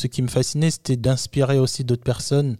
ce 0.00 0.06
qui 0.06 0.22
me 0.22 0.28
fascinait, 0.28 0.70
c'était 0.70 0.96
d'inspirer 0.96 1.58
aussi 1.58 1.84
d'autres 1.84 2.02
personnes, 2.02 2.56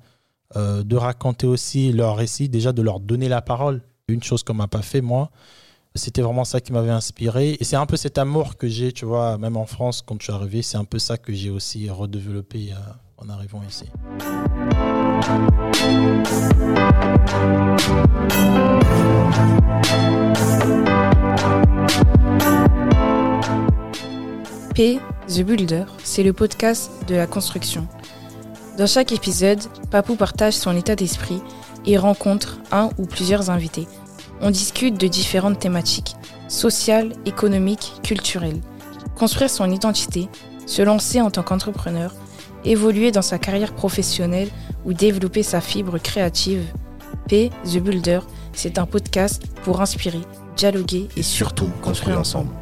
euh, 0.56 0.82
de 0.82 0.96
raconter 0.96 1.46
aussi 1.46 1.92
leur 1.92 2.16
récit, 2.16 2.48
déjà 2.48 2.72
de 2.72 2.82
leur 2.82 3.00
donner 3.00 3.28
la 3.28 3.40
parole. 3.40 3.82
Une 4.08 4.22
chose 4.22 4.42
qu'on 4.42 4.54
m'a 4.54 4.68
pas 4.68 4.82
fait, 4.82 5.00
moi. 5.00 5.30
C'était 5.94 6.22
vraiment 6.22 6.44
ça 6.44 6.60
qui 6.60 6.72
m'avait 6.72 6.90
inspiré. 6.90 7.56
Et 7.58 7.64
c'est 7.64 7.76
un 7.76 7.86
peu 7.86 7.96
cet 7.96 8.18
amour 8.18 8.56
que 8.56 8.68
j'ai, 8.68 8.92
tu 8.92 9.06
vois, 9.06 9.38
même 9.38 9.56
en 9.56 9.66
France, 9.66 10.02
quand 10.02 10.16
je 10.20 10.24
suis 10.24 10.32
arrivé, 10.32 10.62
c'est 10.62 10.76
un 10.76 10.84
peu 10.84 10.98
ça 10.98 11.16
que 11.16 11.32
j'ai 11.32 11.50
aussi 11.50 11.88
redéveloppé 11.88 12.72
euh, 12.72 12.76
en 13.16 13.28
arrivant 13.28 13.62
ici. 13.68 13.86
P, 24.80 24.98
The 25.28 25.42
Builder, 25.42 25.84
c'est 26.04 26.22
le 26.22 26.32
podcast 26.32 26.90
de 27.06 27.14
la 27.14 27.26
construction. 27.26 27.86
Dans 28.78 28.86
chaque 28.86 29.12
épisode, 29.12 29.60
Papou 29.90 30.14
partage 30.14 30.54
son 30.54 30.74
état 30.74 30.96
d'esprit 30.96 31.42
et 31.84 31.98
rencontre 31.98 32.60
un 32.72 32.88
ou 32.96 33.04
plusieurs 33.04 33.50
invités. 33.50 33.86
On 34.40 34.50
discute 34.50 34.98
de 34.98 35.06
différentes 35.06 35.58
thématiques, 35.58 36.16
sociales, 36.48 37.12
économiques, 37.26 37.92
culturelles. 38.02 38.62
Construire 39.16 39.50
son 39.50 39.70
identité, 39.70 40.30
se 40.64 40.80
lancer 40.80 41.20
en 41.20 41.30
tant 41.30 41.42
qu'entrepreneur, 41.42 42.14
évoluer 42.64 43.12
dans 43.12 43.20
sa 43.20 43.38
carrière 43.38 43.74
professionnelle 43.74 44.48
ou 44.86 44.94
développer 44.94 45.42
sa 45.42 45.60
fibre 45.60 45.98
créative. 45.98 46.64
P, 47.28 47.50
The 47.66 47.80
Builder, 47.80 48.20
c'est 48.54 48.78
un 48.78 48.86
podcast 48.86 49.42
pour 49.62 49.82
inspirer, 49.82 50.22
dialoguer 50.56 51.08
et 51.18 51.22
surtout 51.22 51.68
construire 51.82 52.18
ensemble. 52.18 52.54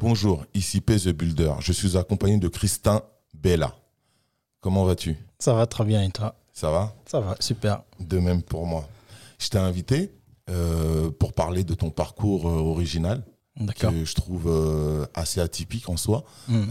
Bonjour, 0.00 0.46
ici 0.54 0.80
P 0.80 0.96
The 0.96 1.08
Builder. 1.08 1.52
Je 1.60 1.72
suis 1.72 1.98
accompagné 1.98 2.38
de 2.38 2.48
Christin 2.48 3.02
Bella. 3.34 3.76
Comment 4.62 4.86
vas-tu? 4.86 5.18
Ça 5.38 5.52
va 5.52 5.66
très 5.66 5.84
bien 5.84 6.02
et 6.02 6.08
toi? 6.08 6.36
Ça 6.54 6.70
va? 6.70 6.94
Ça 7.04 7.20
va, 7.20 7.36
super. 7.38 7.82
De 8.00 8.18
même 8.18 8.42
pour 8.42 8.66
moi. 8.66 8.88
Je 9.38 9.50
t'ai 9.50 9.58
invité 9.58 10.10
euh, 10.48 11.10
pour 11.10 11.34
parler 11.34 11.64
de 11.64 11.74
ton 11.74 11.90
parcours 11.90 12.48
euh, 12.48 12.60
original, 12.60 13.22
que 13.78 14.06
je 14.06 14.14
trouve 14.14 14.46
euh, 14.46 15.04
assez 15.12 15.38
atypique 15.38 15.90
en 15.90 15.98
soi. 15.98 16.24
Hmm. 16.48 16.64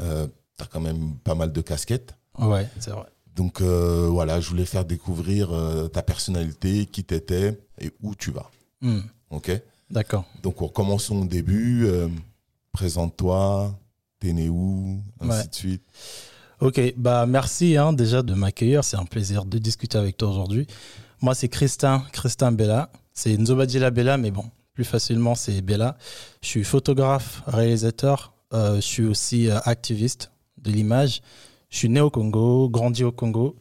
tu 0.58 0.64
as 0.64 0.66
quand 0.66 0.81
même 0.81 1.14
pas 1.23 1.36
mal 1.36 1.53
de 1.53 1.62
casquettes. 1.62 2.16
Ouais, 2.40 2.68
c'est 2.80 2.90
vrai. 2.90 3.06
Donc 3.36 3.62
voilà, 3.62 4.42
je 4.42 4.50
voulais 4.50 4.66
faire 4.66 4.86
découvrir 4.86 5.52
ta 5.94 6.02
personnalité, 6.02 6.88
qui 6.88 7.03
t'étais 7.03 7.59
et 7.80 7.92
où 8.02 8.16
tu 8.16 8.31
vas. 8.31 8.50
Hmm. 8.81 9.02
Ok? 9.30 9.52
D'accord. 9.92 10.25
Donc 10.42 10.73
commençons 10.73 11.22
au 11.22 11.25
début. 11.25 11.88
Présente-toi, 12.72 13.78
t'es 14.20 14.34
né 14.34 14.50
où, 14.50 15.02
ainsi 15.20 15.50
de 15.50 15.56
suite. 15.56 15.84
Ok, 16.62 16.80
bah 16.98 17.25
merci 17.25 17.78
hein, 17.78 17.94
déjà 17.94 18.22
de 18.22 18.34
m'accueillir. 18.34 18.84
C'est 18.84 18.98
un 18.98 19.06
plaisir 19.06 19.45
de 19.45 19.58
discuter 19.58 19.98
avec 19.98 20.17
toi 20.17 20.30
aujourd'hui. 20.30 20.67
Moi, 21.22 21.36
c'est 21.36 21.50
Christin, 21.50 22.03
Christin 22.12 22.52
Bella. 22.52 22.92
C'est 23.14 23.38
Nzobadjila 23.38 23.92
Bella, 23.92 24.17
mais 24.17 24.31
bon, 24.31 24.45
plus 24.73 24.86
facilement, 24.86 25.36
c'est 25.36 25.62
Bella. 25.62 25.97
Je 26.42 26.47
suis 26.47 26.64
photographe, 26.64 27.44
réalisateur. 27.47 28.34
Euh, 28.53 28.75
je 28.78 28.81
suis 28.81 29.06
aussi 29.06 29.50
euh, 29.50 29.59
activiste 29.66 30.31
de 30.58 30.72
l'image. 30.72 31.22
Je 31.70 31.78
suis 31.78 31.90
né 31.90 32.02
au 32.02 32.09
Congo, 32.09 32.70
grandi 32.70 33.03
au 33.03 33.12
Congo. 33.12 33.56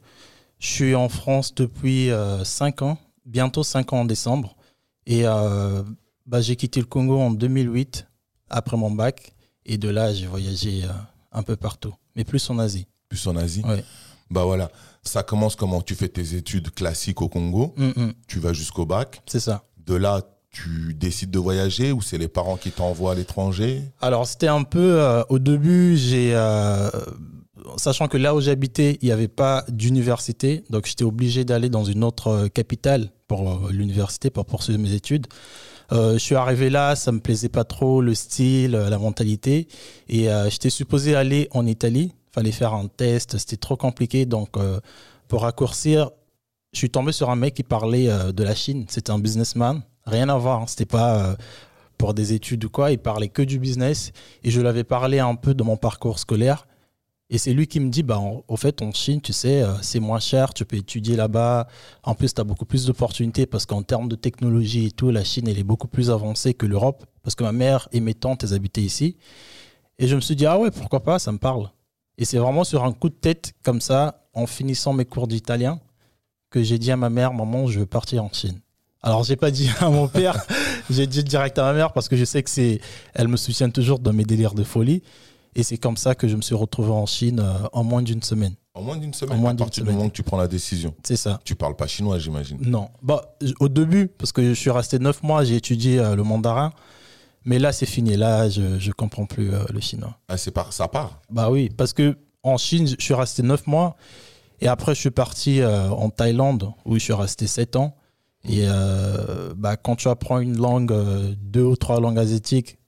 Je 0.58 0.68
suis 0.68 0.94
en 0.94 1.08
France 1.08 1.54
depuis 1.54 2.10
5 2.44 2.82
euh, 2.82 2.84
ans, 2.84 2.98
bientôt 3.26 3.62
5 3.62 3.92
ans 3.92 4.00
en 4.00 4.04
décembre. 4.04 4.56
Et 5.06 5.22
bah, 5.22 6.40
j'ai 6.40 6.56
quitté 6.56 6.80
le 6.80 6.86
Congo 6.86 7.18
en 7.18 7.30
2008 7.30 8.06
après 8.50 8.76
mon 8.76 8.90
bac. 8.90 9.34
Et 9.66 9.78
de 9.78 9.88
là, 9.88 10.12
j'ai 10.12 10.26
voyagé 10.26 10.84
euh, 10.84 10.88
un 11.32 11.42
peu 11.42 11.56
partout, 11.56 11.94
mais 12.16 12.24
plus 12.24 12.48
en 12.50 12.58
Asie. 12.58 12.86
Plus 13.08 13.26
en 13.26 13.36
Asie 13.36 13.62
Oui. 13.66 13.82
Bah 14.30 14.44
voilà, 14.44 14.70
ça 15.02 15.22
commence 15.22 15.56
comment? 15.56 15.80
Tu 15.80 15.94
fais 15.94 16.08
tes 16.08 16.34
études 16.34 16.70
classiques 16.70 17.22
au 17.22 17.28
Congo, 17.28 17.74
mm, 17.76 17.86
mm. 17.96 18.12
tu 18.26 18.40
vas 18.40 18.52
jusqu'au 18.52 18.84
bac. 18.84 19.22
C'est 19.26 19.40
ça. 19.40 19.64
De 19.86 19.94
là, 19.94 20.22
tu 20.50 20.94
décides 20.94 21.30
de 21.30 21.38
voyager 21.38 21.92
ou 21.92 22.02
c'est 22.02 22.18
les 22.18 22.28
parents 22.28 22.56
qui 22.56 22.70
t'envoient 22.70 23.12
à 23.12 23.14
l'étranger? 23.14 23.82
Alors, 24.00 24.26
c'était 24.26 24.48
un 24.48 24.64
peu. 24.64 25.00
Euh, 25.00 25.22
au 25.28 25.38
début, 25.38 25.96
j'ai. 25.96 26.34
Euh, 26.34 26.90
sachant 27.76 28.08
que 28.08 28.18
là 28.18 28.34
où 28.34 28.40
j'habitais, 28.40 28.98
il 29.00 29.06
n'y 29.06 29.12
avait 29.12 29.28
pas 29.28 29.64
d'université, 29.68 30.64
donc 30.70 30.86
j'étais 30.86 31.04
obligé 31.04 31.44
d'aller 31.44 31.68
dans 31.70 31.84
une 31.84 32.04
autre 32.04 32.48
capitale 32.48 33.10
pour 33.28 33.68
l'université, 33.70 34.30
pour 34.30 34.46
poursuivre 34.46 34.78
mes 34.78 34.92
études. 34.92 35.26
Euh, 35.90 36.14
je 36.14 36.18
suis 36.18 36.34
arrivé 36.34 36.68
là, 36.70 36.96
ça 36.96 37.12
me 37.12 37.20
plaisait 37.20 37.48
pas 37.48 37.64
trop 37.64 38.02
le 38.02 38.14
style, 38.14 38.74
euh, 38.74 38.90
la 38.90 38.98
mentalité, 38.98 39.68
et 40.08 40.30
euh, 40.30 40.50
j'étais 40.50 40.70
supposé 40.70 41.14
aller 41.14 41.48
en 41.52 41.66
Italie. 41.66 42.12
Fallait 42.30 42.52
faire 42.52 42.74
un 42.74 42.88
test, 42.88 43.38
c'était 43.38 43.56
trop 43.56 43.76
compliqué. 43.76 44.26
Donc, 44.26 44.58
pour 45.28 45.42
raccourcir, 45.42 46.10
je 46.72 46.78
suis 46.78 46.90
tombé 46.90 47.10
sur 47.10 47.30
un 47.30 47.36
mec 47.36 47.54
qui 47.54 47.62
parlait 47.64 48.06
de 48.32 48.44
la 48.44 48.54
Chine. 48.54 48.84
C'était 48.88 49.10
un 49.10 49.18
businessman, 49.18 49.82
rien 50.04 50.28
à 50.28 50.36
voir. 50.36 50.60
Hein. 50.60 50.66
C'était 50.68 50.84
pas 50.84 51.36
pour 51.96 52.14
des 52.14 52.34
études 52.34 52.66
ou 52.66 52.70
quoi. 52.70 52.92
Il 52.92 52.98
parlait 52.98 53.28
que 53.28 53.42
du 53.42 53.58
business, 53.58 54.12
et 54.44 54.50
je 54.50 54.60
l'avais 54.60 54.84
parlé 54.84 55.18
un 55.18 55.34
peu 55.34 55.54
de 55.54 55.64
mon 55.64 55.76
parcours 55.76 56.20
scolaire. 56.20 56.67
Et 57.30 57.36
c'est 57.36 57.52
lui 57.52 57.66
qui 57.66 57.78
me 57.78 57.90
dit, 57.90 58.02
bah, 58.02 58.20
au 58.48 58.56
fait, 58.56 58.80
en 58.80 58.90
Chine, 58.92 59.20
tu 59.20 59.34
sais, 59.34 59.62
euh, 59.62 59.74
c'est 59.82 60.00
moins 60.00 60.18
cher, 60.18 60.54
tu 60.54 60.64
peux 60.64 60.76
étudier 60.76 61.14
là-bas. 61.14 61.66
En 62.02 62.14
plus, 62.14 62.32
tu 62.32 62.40
as 62.40 62.44
beaucoup 62.44 62.64
plus 62.64 62.86
d'opportunités 62.86 63.44
parce 63.44 63.66
qu'en 63.66 63.82
termes 63.82 64.08
de 64.08 64.16
technologie 64.16 64.86
et 64.86 64.90
tout, 64.90 65.10
la 65.10 65.24
Chine, 65.24 65.46
elle 65.46 65.58
est 65.58 65.64
beaucoup 65.64 65.88
plus 65.88 66.10
avancée 66.10 66.54
que 66.54 66.64
l'Europe. 66.64 67.04
Parce 67.22 67.34
que 67.34 67.44
ma 67.44 67.52
mère 67.52 67.88
et 67.92 68.00
mes 68.00 68.14
tantes, 68.14 68.44
elles 68.44 68.54
habitaient 68.54 68.82
ici. 68.82 69.16
Et 69.98 70.08
je 70.08 70.16
me 70.16 70.22
suis 70.22 70.36
dit, 70.36 70.46
ah 70.46 70.58
ouais, 70.58 70.70
pourquoi 70.70 71.02
pas, 71.02 71.18
ça 71.18 71.30
me 71.30 71.38
parle. 71.38 71.70
Et 72.16 72.24
c'est 72.24 72.38
vraiment 72.38 72.64
sur 72.64 72.82
un 72.84 72.92
coup 72.92 73.10
de 73.10 73.14
tête, 73.14 73.52
comme 73.62 73.82
ça, 73.82 74.24
en 74.32 74.46
finissant 74.46 74.94
mes 74.94 75.04
cours 75.04 75.28
d'italien, 75.28 75.80
que 76.50 76.62
j'ai 76.62 76.78
dit 76.78 76.90
à 76.90 76.96
ma 76.96 77.10
mère, 77.10 77.34
maman, 77.34 77.66
je 77.66 77.80
veux 77.80 77.86
partir 77.86 78.24
en 78.24 78.32
Chine. 78.32 78.58
Alors, 79.02 79.22
j'ai 79.22 79.36
pas 79.36 79.50
dit 79.50 79.70
à 79.80 79.90
mon 79.90 80.08
père, 80.08 80.46
j'ai 80.88 81.06
dit 81.06 81.22
direct 81.22 81.58
à 81.58 81.64
ma 81.64 81.72
mère 81.74 81.92
parce 81.92 82.08
que 82.08 82.16
je 82.16 82.24
sais 82.24 82.42
que 82.42 82.48
c'est, 82.50 82.80
elle 83.12 83.28
me 83.28 83.36
soutient 83.36 83.68
toujours 83.68 83.98
dans 83.98 84.14
mes 84.14 84.24
délires 84.24 84.54
de 84.54 84.64
folie. 84.64 85.02
Et 85.58 85.64
c'est 85.64 85.76
comme 85.76 85.96
ça 85.96 86.14
que 86.14 86.28
je 86.28 86.36
me 86.36 86.40
suis 86.40 86.54
retrouvé 86.54 86.92
en 86.92 87.04
Chine 87.04 87.40
euh, 87.40 87.66
en 87.72 87.82
moins 87.82 88.00
d'une 88.00 88.22
semaine. 88.22 88.54
En 88.74 88.82
moins 88.82 88.96
d'une 88.96 89.12
semaine, 89.12 89.38
en 89.38 89.40
moins 89.40 89.50
à 89.50 89.56
partir 89.56 89.82
du 89.84 89.90
moment 89.90 90.08
que 90.08 90.14
tu 90.14 90.22
prends 90.22 90.36
la 90.36 90.46
décision. 90.46 90.94
C'est 91.02 91.16
ça. 91.16 91.40
Tu 91.44 91.56
parles 91.56 91.74
pas 91.74 91.88
chinois, 91.88 92.20
j'imagine. 92.20 92.58
Non. 92.60 92.90
Bah, 93.02 93.36
au 93.58 93.68
début, 93.68 94.06
parce 94.06 94.30
que 94.30 94.40
je 94.40 94.54
suis 94.54 94.70
resté 94.70 95.00
neuf 95.00 95.20
mois, 95.24 95.42
j'ai 95.42 95.56
étudié 95.56 95.98
euh, 95.98 96.14
le 96.14 96.22
mandarin. 96.22 96.72
Mais 97.44 97.58
là, 97.58 97.72
c'est 97.72 97.86
fini. 97.86 98.16
Là, 98.16 98.48
je 98.48 98.60
ne 98.60 98.92
comprends 98.92 99.26
plus 99.26 99.52
euh, 99.52 99.64
le 99.74 99.80
chinois. 99.80 100.16
Ah, 100.28 100.36
c'est 100.36 100.52
par, 100.52 100.72
ça 100.72 100.86
part 100.86 101.22
Bah 101.28 101.50
oui, 101.50 101.70
parce 101.76 101.92
que 101.92 102.16
en 102.44 102.56
Chine, 102.56 102.86
je 102.86 103.04
suis 103.04 103.14
resté 103.14 103.42
neuf 103.42 103.66
mois. 103.66 103.96
Et 104.60 104.68
après, 104.68 104.94
je 104.94 105.00
suis 105.00 105.10
parti 105.10 105.60
en 105.64 106.10
Thaïlande, 106.10 106.72
où 106.84 106.94
je 106.94 106.98
suis 107.00 107.12
resté 107.12 107.46
sept 107.46 107.76
ans. 107.76 107.94
Et 108.48 108.66
bah, 109.56 109.76
quand 109.76 109.94
tu 109.94 110.08
apprends 110.08 110.40
une 110.40 110.56
langue, 110.56 110.92
deux 111.40 111.62
ou 111.62 111.76
trois 111.76 112.00
langues 112.00 112.18
asiatiques, 112.18 112.78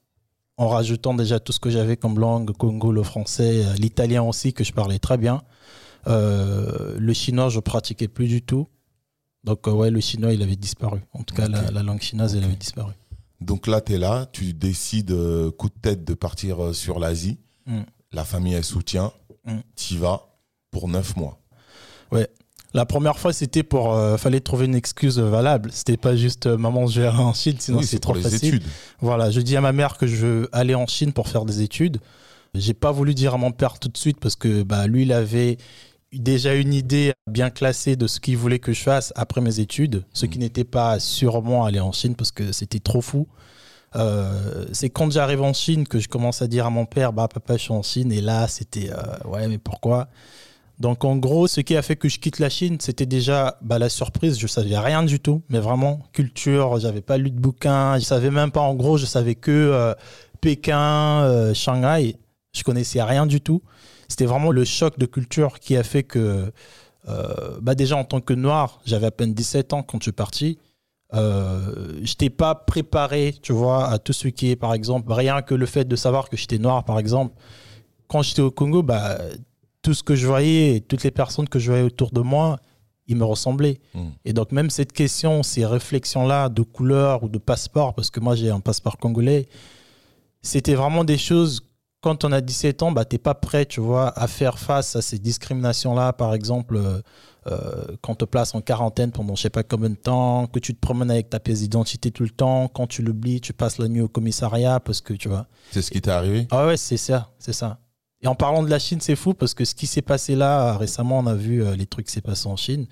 en 0.61 0.69
rajoutant 0.69 1.15
déjà 1.15 1.41
tout 1.41 1.53
ce 1.53 1.59
que 1.59 1.71
j'avais 1.71 1.97
comme 1.97 2.21
langue, 2.21 2.53
Congo, 2.53 2.93
le 2.93 3.03
français, 3.03 3.65
euh, 3.65 3.75
l'italien 3.77 4.23
aussi, 4.23 4.53
que 4.53 4.63
je 4.63 4.75
parlais 4.75 4.99
très 4.99 5.17
bien. 5.17 5.41
Euh, 6.07 6.97
le 6.99 7.13
chinois, 7.15 7.49
je 7.49 7.61
pratiquais 7.61 8.09
plus 8.09 8.29
du 8.29 8.43
tout. 8.43 8.69
Donc, 9.43 9.67
euh, 9.67 9.71
ouais, 9.71 9.91
le 9.91 10.01
chinois, 10.01 10.35
il 10.35 10.43
avait 10.43 10.57
disparu. 10.57 11.01
En 11.15 11.23
tout 11.23 11.35
cas, 11.35 11.49
la, 11.49 11.83
langue 11.83 12.03
chinoise, 12.03 12.37
elle 12.37 12.45
avait 12.45 12.57
disparu. 12.57 12.93
Donc 13.41 13.67
là, 13.67 13.81
tu 13.81 13.95
es 13.95 13.99
là, 13.99 14.27
tu 14.31 14.53
décides, 14.53 15.17
coup 15.57 15.71
de 15.71 15.81
tête, 15.81 16.05
de 16.05 16.13
partir 16.13 16.75
sur 16.75 16.99
l'Asie. 16.99 17.39
Mm. 17.65 17.81
La 18.13 18.27
famille, 18.27 18.53
elle 18.53 18.65
soutient. 18.65 19.15
Mm. 19.47 19.61
Tu 19.77 19.95
y 19.95 19.97
vas 19.97 20.27
pour 20.71 20.89
neuf 20.89 21.17
mois. 21.17 21.40
La 22.73 22.87
première 22.87 23.19
fois, 23.19 23.33
c'était 23.33 23.63
pour. 23.63 23.95
Euh, 23.95 24.17
fallait 24.17 24.41
trouver 24.41 24.67
une 24.67 24.75
excuse 24.75 25.19
valable. 25.19 25.71
C'était 25.73 25.97
pas 25.97 26.15
juste 26.15 26.47
euh, 26.47 26.57
maman, 26.57 26.87
je 26.87 27.01
vais 27.01 27.09
aller 27.09 27.19
en 27.19 27.35
Chine, 27.35 27.57
sinon 27.59 27.83
c'est 27.83 27.99
trop 27.99 28.15
facile. 28.15 28.57
Études. 28.57 28.63
Voilà, 29.01 29.31
je 29.31 29.41
dis 29.41 29.57
à 29.57 29.61
ma 29.61 29.73
mère 29.73 29.99
que 29.99 30.07
je 30.07 30.17
veux 30.17 30.49
aller 30.53 30.75
en 30.75 30.87
Chine 30.87 31.13
pour 31.13 31.29
faire 31.29 31.45
des 31.45 31.63
études. 31.63 31.99
J'ai 32.55 32.75
pas 32.75 32.93
voulu 32.93 33.15
dire 33.15 33.35
à 33.35 33.39
mon 33.39 33.53
père 33.53 33.79
tout 33.79 33.89
de 33.89 33.97
suite 33.97 34.19
parce 34.21 34.37
que 34.37 34.63
bah, 34.63 34.87
lui, 34.87 35.03
il 35.03 35.13
avait 35.13 35.59
déjà 36.13 36.55
une 36.55 36.75
idée 36.75 37.13
bien 37.29 37.51
classée 37.51 37.97
de 37.97 38.07
ce 38.07 38.19
qu'il 38.19 38.37
voulait 38.37 38.59
que 38.59 38.73
je 38.73 38.83
fasse 38.83 39.13
après 39.17 39.41
mes 39.41 39.61
études, 39.61 40.05
ce 40.13 40.27
qui 40.27 40.39
mm. 40.39 40.43
n'était 40.43 40.65
pas 40.65 40.99
sûrement 41.01 41.65
aller 41.65 41.81
en 41.81 41.93
Chine 41.93 42.15
parce 42.15 42.33
que 42.33 42.53
c'était 42.53 42.81
trop 42.81 43.01
fou. 43.01 43.27
Euh, 43.97 44.67
c'est 44.73 44.91
quand 44.91 45.11
j'arrive 45.11 45.43
en 45.43 45.53
Chine 45.53 45.89
que 45.89 45.99
je 45.99 46.09
commence 46.09 46.43
à 46.43 46.47
dire 46.47 46.67
à 46.67 46.71
mon 46.71 46.87
père, 46.87 47.13
bah 47.13 47.27
papa, 47.27 47.57
je 47.57 47.63
suis 47.63 47.73
en 47.73 47.83
Chine. 47.83 48.13
Et 48.13 48.21
là, 48.21 48.47
c'était 48.47 48.91
ouais, 49.25 49.49
mais 49.49 49.59
pourquoi? 49.59 50.09
Donc 50.81 51.05
en 51.05 51.17
gros, 51.17 51.47
ce 51.47 51.61
qui 51.61 51.77
a 51.77 51.83
fait 51.83 51.95
que 51.95 52.09
je 52.09 52.19
quitte 52.19 52.39
la 52.39 52.49
Chine, 52.49 52.79
c'était 52.81 53.05
déjà 53.05 53.59
bah, 53.61 53.79
la 53.79 53.91
surprise. 53.91 54.39
Je 54.39 54.47
savais 54.47 54.79
rien 54.79 55.03
du 55.03 55.21
tout, 55.21 55.43
mais 55.51 55.61
vraiment 55.61 56.01
culture. 56.15 56.81
J'avais 56.81 57.03
pas 57.03 57.19
lu 57.19 57.31
de 57.31 57.39
bouquin. 57.39 57.99
Je 57.99 58.05
savais 58.05 58.31
même 58.31 58.51
pas. 58.51 58.63
En 58.63 58.75
gros, 58.75 58.97
je 58.97 59.05
savais 59.05 59.35
que 59.35 59.51
euh, 59.51 59.93
Pékin, 60.41 61.23
euh, 61.23 61.53
Shanghai. 61.53 62.17
Je 62.55 62.63
connaissais 62.63 63.03
rien 63.03 63.27
du 63.27 63.43
tout. 63.43 63.63
C'était 64.09 64.25
vraiment 64.25 64.51
le 64.51 64.65
choc 64.65 64.99
de 64.99 65.05
culture 65.05 65.61
qui 65.61 65.77
a 65.77 65.83
fait 65.83 66.03
que, 66.03 66.51
euh, 67.09 67.59
bah 67.61 67.75
déjà 67.75 67.97
en 67.97 68.05
tant 68.05 68.21
que 68.21 68.33
noir, 68.33 68.81
j'avais 68.87 69.07
à 69.07 69.11
peine 69.11 69.35
17 69.35 69.75
ans 69.75 69.83
quand 69.83 69.99
je 69.99 70.05
suis 70.05 70.13
parti. 70.13 70.59
Euh, 71.13 72.01
j'étais 72.03 72.31
pas 72.31 72.55
préparé, 72.55 73.35
tu 73.43 73.53
vois, 73.53 73.87
à 73.89 73.99
tout 73.99 74.15
ce 74.15 74.29
qui 74.29 74.51
est, 74.51 74.57
par 74.57 74.73
exemple, 74.73 75.13
rien 75.13 75.43
que 75.43 75.55
le 75.55 75.67
fait 75.67 75.85
de 75.85 75.95
savoir 75.95 76.31
que 76.31 76.37
j'étais 76.37 76.59
noir, 76.59 76.85
par 76.85 76.99
exemple 76.99 77.35
quand 78.11 78.23
j'étais 78.23 78.43
au 78.43 78.51
Congo, 78.51 78.83
bah, 78.83 79.19
tout 79.83 79.95
ce 79.95 80.03
que 80.03 80.15
je 80.15 80.27
voyais, 80.27 80.81
toutes 80.81 81.03
les 81.03 81.11
personnes 81.11 81.49
que 81.49 81.59
je 81.59 81.71
voyais 81.71 81.85
autour 81.85 82.11
de 82.11 82.21
moi, 82.21 82.59
ils 83.07 83.17
me 83.17 83.25
ressemblaient. 83.25 83.81
Hmm. 83.95 84.11
Et 84.25 84.33
donc 84.33 84.53
même 84.53 84.71
cette 84.71 84.93
question, 84.93 85.43
ces 85.43 85.67
réflexions-là 85.67 86.49
de 86.49 86.63
couleur 86.63 87.23
ou 87.25 87.29
de 87.29 87.39
passeport, 87.39 87.95
parce 87.95 88.11
que 88.11 88.21
moi 88.21 88.35
j'ai 88.35 88.51
un 88.51 88.61
passeport 88.61 88.99
congolais, 88.99 89.49
c'était 90.43 90.75
vraiment 90.75 91.05
des 91.05 91.19
choses, 91.19 91.63
quand 92.01 92.25
on 92.25 92.33
a 92.33 92.41
17 92.41 92.83
ans, 92.83 92.93
bah, 92.93 93.05
tu 93.05 93.15
n'es 93.15 93.19
pas 93.19 93.35
prêt, 93.35 93.67
tu 93.67 93.81
vois, 93.81 94.19
à 94.19 94.27
faire 94.27 94.59
face 94.59 94.97
à 94.97 95.03
ces 95.03 95.19
discriminations-là, 95.19 96.13
par 96.13 96.35
exemple. 96.35 96.77
Euh, 96.77 97.01
euh, 97.47 97.97
quand 98.03 98.13
on 98.13 98.17
te 98.17 98.25
place 98.27 98.55
en 98.55 98.61
quarantaine 98.61 99.13
pendant 99.13 99.35
je 99.35 99.43
sais 99.43 99.51
pas 99.51 99.63
combien 99.63 99.89
de 99.89 99.95
temps, 99.95 100.47
que 100.47 100.59
tu 100.59 100.75
te 100.75 100.79
promènes 100.81 101.11
avec 101.11 101.31
ta 101.31 101.41
pièce 101.41 101.61
d'identité 101.61 102.11
tout 102.11 102.23
le 102.23 102.31
temps, 102.31 102.69
quand 102.69 102.87
tu 102.87 103.03
l'oublies, 103.03 103.41
tu 103.41 103.55
passes 103.55 103.79
la 103.79 103.89
nuit 103.89 104.03
au 104.03 104.09
commissariat 104.09 104.79
parce 104.79 105.01
que 105.01 105.15
tu 105.15 105.29
vois. 105.29 105.47
C'est 105.71 105.81
ce 105.81 105.91
qui 105.91 106.03
t'est 106.03 106.11
arrivé? 106.11 106.47
Ah 106.51 106.67
ouais, 106.67 106.77
c'est 106.77 106.99
ça, 106.99 107.31
c'est 107.39 107.55
ça. 107.55 107.79
Et 108.23 108.27
en 108.27 108.35
parlant 108.35 108.63
de 108.63 108.71
la 108.71 108.79
Chine, 108.79 109.01
c'est 109.01 109.17
fou 109.17 109.35
parce 109.35 109.55
que 109.55 109.65
ce 109.65 109.75
qui 109.75 109.87
s'est 109.87 110.03
passé 110.03 110.37
là 110.37 110.77
récemment, 110.77 111.21
on 111.21 111.27
a 111.27 111.35
vu 111.35 111.63
euh, 111.63 111.75
les 111.75 111.87
trucs 111.87 112.07
qui 112.07 112.13
s'est 112.13 112.21
passé 112.21 112.47
en 112.49 112.57
Chine 112.57 112.87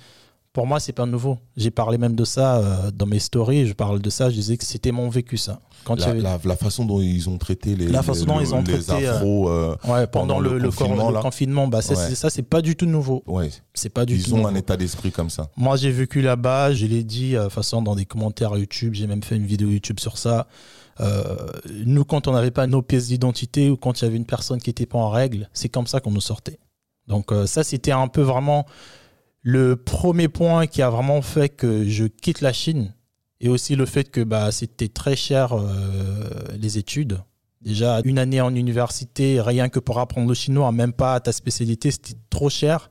pour 0.59 0.67
moi, 0.67 0.81
c'est 0.81 0.93
pas 0.93 1.07
nouveau. 1.07 1.39
J'ai 1.57 1.71
parlé 1.71 1.99
même 1.99 2.17
de 2.17 2.25
ça 2.25 2.57
euh, 2.57 2.91
dans 2.91 3.07
mes 3.07 3.21
stories. 3.21 3.69
Je 3.69 3.75
parle 3.75 4.01
de 4.01 4.11
ça. 4.11 4.29
Je 4.29 4.35
disais 4.35 4.57
que 4.57 4.65
c'était 4.65 4.91
mon 4.91 5.09
vécu, 5.09 5.37
ça. 5.37 5.61
Quand 5.85 5.97
la, 6.01 6.39
la, 6.43 6.57
façon 6.57 6.85
dont 6.85 7.01
ils 7.01 7.29
ont 7.29 7.39
traité 7.39 7.77
les, 7.77 7.87
la 7.87 8.03
façon 8.03 8.25
dont 8.25 8.41
ils 8.41 8.53
ont 8.53 8.65
traité, 8.65 9.07
euh, 9.07 9.15
afros 9.15 9.49
euh, 9.49 9.77
pendant, 10.11 10.41
le, 10.41 10.69
confinement, 11.23 11.69
bah, 11.69 11.81
ça, 11.81 12.29
c'est 12.29 12.43
pas 12.43 12.61
du 12.61 12.75
tout 12.75 12.87
nouveau. 12.87 13.23
Ouais. 13.29 13.51
C'est 13.73 13.89
pas 13.89 14.05
du 14.05 14.17
ils 14.17 14.35
ont 14.35 14.49
un 14.49 14.55
état 14.57 14.77
d'esprit 14.77 15.13
comme 15.13 15.31
ça. 15.31 15.49
Moi, 15.57 15.77
j'ai 15.77 15.93
vécu 15.93 16.23
là-bas. 16.23 16.73
Je 16.73 16.87
l'ai 16.87 17.05
dit, 17.05 17.35
de 17.35 17.49
façon 17.49 17.81
dans 17.81 17.95
des 17.95 18.05
commentaires 18.05 18.57
YouTube. 18.57 18.95
J'ai 18.95 19.07
même 19.07 19.23
fait 19.23 19.37
une 19.37 19.47
vidéo 19.47 19.69
YouTube 19.69 20.01
sur 20.01 20.19
ça. 20.19 20.49
Nous, 21.85 22.05
quand 22.05 22.29
on 22.29 22.33
n'avait 22.33 22.51
pas 22.51 22.67
nos 22.67 22.83
pièces 22.83 23.09
d'identité 23.09 23.71
ou 23.71 23.77
quand 23.77 24.01
il 24.01 24.05
y 24.05 24.09
avait 24.09 24.17
une 24.17 24.27
personne 24.27 24.61
qui 24.61 24.71
n'était 24.71 24.87
pas 24.87 24.99
en 24.99 25.11
règle, 25.11 25.49
c'est 25.53 25.69
comme 25.69 25.87
ça 25.87 26.01
qu'on 26.01 26.11
nous 26.11 26.21
sortait. 26.21 26.59
Donc 27.07 27.33
ça, 27.47 27.65
c'était 27.65 27.93
un 27.93 28.09
peu 28.09 28.23
vraiment 28.23 28.67
le 29.43 29.77
premier 29.77 30.29
point 30.29 30.67
qui 30.67 30.83
a 30.83 30.91
vraiment 30.91 31.23
fait 31.23 31.49
que 31.49 31.89
je 31.89 32.05
quitte 32.05 32.41
la 32.41 32.53
Chine, 32.53 32.93
et 33.41 33.49
aussi 33.49 33.77
le 33.77 33.87
fait 33.87 34.11
que 34.11 34.23
bah, 34.23 34.51
c'était 34.53 34.89
très 34.89 35.17
cher 35.17 35.53
euh, 35.53 35.65
les 36.59 36.79
études. 36.79 37.21
Déjà, 37.61 38.01
une 38.05 38.19
année 38.19 38.41
en 38.41 38.55
université, 38.55 39.41
rien 39.41 39.69
que 39.69 39.79
pour 39.79 39.99
apprendre 39.99 40.29
le 40.29 40.35
chinois, 40.35 40.71
même 40.73 40.93
pas 40.93 41.19
ta 41.21 41.33
spécialité, 41.33 41.91
c'était 41.91 42.15
trop 42.31 42.51
cher. 42.51 42.91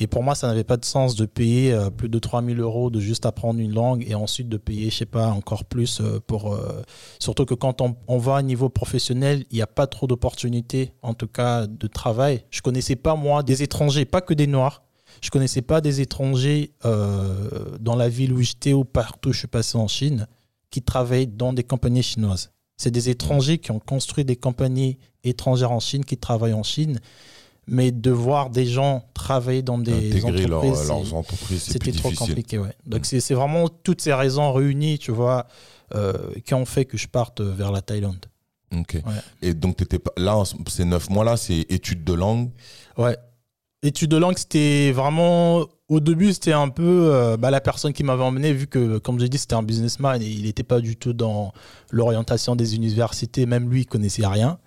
Et 0.00 0.06
pour 0.06 0.22
moi, 0.22 0.34
ça 0.34 0.46
n'avait 0.46 0.64
pas 0.64 0.76
de 0.76 0.84
sens 0.84 1.16
de 1.16 1.26
payer 1.26 1.72
euh, 1.72 1.90
plus 1.90 2.08
de 2.08 2.18
3000 2.18 2.60
euros 2.60 2.88
de 2.88 3.00
juste 3.00 3.26
apprendre 3.26 3.60
une 3.60 3.74
langue 3.74 4.04
et 4.08 4.14
ensuite 4.14 4.48
de 4.48 4.56
payer, 4.56 4.90
je 4.90 4.96
sais 4.96 5.06
pas, 5.06 5.28
encore 5.28 5.64
plus 5.64 6.00
euh, 6.00 6.20
pour. 6.26 6.56
surtout 7.18 7.44
que 7.44 7.54
quand 7.54 7.82
on, 7.82 8.18
va 8.18 8.36
à 8.36 8.42
niveau 8.42 8.68
professionnel, 8.68 9.44
il 9.50 9.56
n'y 9.56 9.62
a 9.62 9.66
pas 9.66 9.86
trop 9.86 10.06
d'opportunités, 10.06 10.94
en 11.02 11.14
tout 11.14 11.26
cas 11.26 11.66
de 11.66 11.86
travail. 11.86 12.44
Je 12.50 12.62
connaissais 12.62 12.96
pas, 12.96 13.16
moi, 13.16 13.42
des 13.42 13.62
étrangers, 13.62 14.04
pas 14.04 14.20
que 14.20 14.34
des 14.34 14.46
noirs, 14.46 14.82
je 15.20 15.30
connaissais 15.30 15.62
pas 15.62 15.80
des 15.80 16.00
étrangers 16.00 16.72
euh, 16.84 17.76
dans 17.80 17.96
la 17.96 18.08
ville 18.08 18.32
où 18.32 18.40
j'étais 18.40 18.72
ou 18.72 18.84
partout 18.84 19.30
où 19.30 19.32
je 19.32 19.40
suis 19.40 19.48
passé 19.48 19.76
en 19.76 19.88
Chine 19.88 20.26
qui 20.70 20.82
travaillent 20.82 21.26
dans 21.26 21.52
des 21.52 21.64
compagnies 21.64 22.02
chinoises. 22.02 22.52
C'est 22.76 22.90
des 22.90 23.08
étrangers 23.08 23.58
qui 23.58 23.70
ont 23.72 23.80
construit 23.80 24.24
des 24.24 24.36
compagnies 24.36 24.98
étrangères 25.24 25.72
en 25.72 25.80
Chine, 25.80 26.04
qui 26.04 26.16
travaillent 26.16 26.52
en 26.52 26.62
Chine. 26.62 27.00
Mais 27.68 27.92
de 27.92 28.10
voir 28.10 28.50
des 28.50 28.66
gens 28.66 29.04
travailler 29.14 29.62
dans 29.62 29.78
des 29.78 30.24
entreprises, 30.24 31.62
c'était 31.62 31.92
trop 31.92 32.10
compliqué. 32.12 32.58
Ouais. 32.58 32.74
Donc 32.86 33.02
mm. 33.02 33.20
c'est 33.20 33.34
vraiment 33.34 33.68
toutes 33.68 34.00
ces 34.00 34.14
raisons 34.14 34.52
réunies, 34.52 34.98
tu 34.98 35.12
vois, 35.12 35.46
euh, 35.94 36.14
qui 36.44 36.54
ont 36.54 36.64
fait 36.64 36.84
que 36.84 36.96
je 36.96 37.08
parte 37.08 37.40
vers 37.40 37.72
la 37.72 37.82
Thaïlande. 37.82 38.26
Ok. 38.76 38.98
Et 39.42 39.54
donc, 39.54 39.80
étais 39.80 39.98
pas, 39.98 40.12
là, 40.16 40.42
ces 40.68 40.84
neuf 40.84 41.08
mois-là, 41.08 41.36
c'est 41.36 41.66
études 41.70 42.04
de 42.04 42.12
langue? 42.12 42.50
Ouais, 42.98 43.16
études 43.82 44.10
de 44.10 44.16
langue, 44.16 44.36
c'était 44.36 44.92
vraiment. 44.92 45.66
Au 45.88 46.00
début, 46.00 46.34
c'était 46.34 46.52
un 46.52 46.68
peu 46.68 47.10
euh, 47.10 47.38
bah, 47.38 47.50
la 47.50 47.62
personne 47.62 47.94
qui 47.94 48.04
m'avait 48.04 48.22
emmené, 48.22 48.52
vu 48.52 48.66
que, 48.66 48.98
comme 48.98 49.18
j'ai 49.18 49.30
dit, 49.30 49.38
c'était 49.38 49.54
un 49.54 49.62
businessman 49.62 50.20
et 50.20 50.26
il 50.26 50.42
n'était 50.42 50.62
pas 50.62 50.80
du 50.80 50.96
tout 50.96 51.14
dans 51.14 51.54
l'orientation 51.90 52.56
des 52.56 52.74
universités. 52.74 53.46
Même 53.46 53.70
lui, 53.70 53.82
il 53.82 53.86
connaissait 53.86 54.26
rien. 54.26 54.58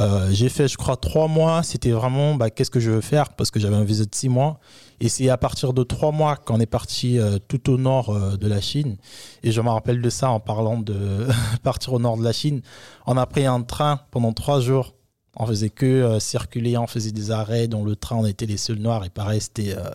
Euh, 0.00 0.28
j'ai 0.32 0.48
fait, 0.48 0.68
je 0.68 0.76
crois, 0.76 0.96
trois 0.96 1.28
mois. 1.28 1.62
C'était 1.62 1.90
vraiment, 1.90 2.34
bah, 2.34 2.50
qu'est-ce 2.50 2.70
que 2.70 2.80
je 2.80 2.90
veux 2.90 3.00
faire? 3.00 3.34
Parce 3.34 3.50
que 3.50 3.58
j'avais 3.58 3.76
un 3.76 3.84
visa 3.84 4.04
de 4.04 4.14
six 4.14 4.28
mois. 4.28 4.60
Et 5.00 5.08
c'est 5.08 5.28
à 5.28 5.36
partir 5.36 5.72
de 5.72 5.82
trois 5.82 6.12
mois 6.12 6.36
qu'on 6.36 6.60
est 6.60 6.66
parti 6.66 7.18
euh, 7.18 7.38
tout 7.48 7.70
au 7.70 7.78
nord 7.78 8.38
de 8.38 8.46
la 8.48 8.60
Chine. 8.60 8.96
Et 9.42 9.52
je 9.52 9.60
me 9.60 9.68
rappelle 9.68 10.00
de 10.00 10.10
ça 10.10 10.30
en 10.30 10.40
parlant 10.40 10.78
de 10.78 11.26
partir 11.62 11.92
au 11.92 11.98
nord 11.98 12.16
de 12.16 12.24
la 12.24 12.32
Chine. 12.32 12.62
On 13.06 13.16
a 13.16 13.26
pris 13.26 13.46
un 13.46 13.62
train 13.62 14.00
pendant 14.10 14.32
trois 14.32 14.60
jours 14.60 14.94
on 15.38 15.46
faisait 15.46 15.70
que 15.70 15.86
euh, 15.86 16.20
circuler, 16.20 16.76
on 16.76 16.86
faisait 16.86 17.12
des 17.12 17.30
arrêts 17.30 17.68
dans 17.68 17.84
le 17.84 17.96
train, 17.96 18.16
on 18.16 18.26
était 18.26 18.46
les 18.46 18.56
seuls 18.56 18.78
noirs 18.78 19.04
et 19.04 19.10
pareil, 19.10 19.40
c'était 19.40 19.76
euh, 19.76 19.90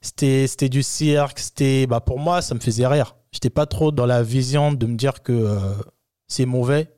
c'était 0.00 0.68
du 0.68 0.82
cirque, 0.82 1.38
c'était 1.38 1.86
bah 1.86 2.00
pour 2.00 2.18
moi 2.18 2.42
ça 2.42 2.54
me 2.54 2.60
faisait 2.60 2.86
rire. 2.86 3.14
J'étais 3.32 3.50
pas 3.50 3.66
trop 3.66 3.92
dans 3.92 4.06
la 4.06 4.22
vision 4.22 4.72
de 4.72 4.86
me 4.86 4.96
dire 4.96 5.22
que 5.22 5.32
euh, 5.32 5.74
c'est 6.26 6.46
mauvais. 6.46 6.90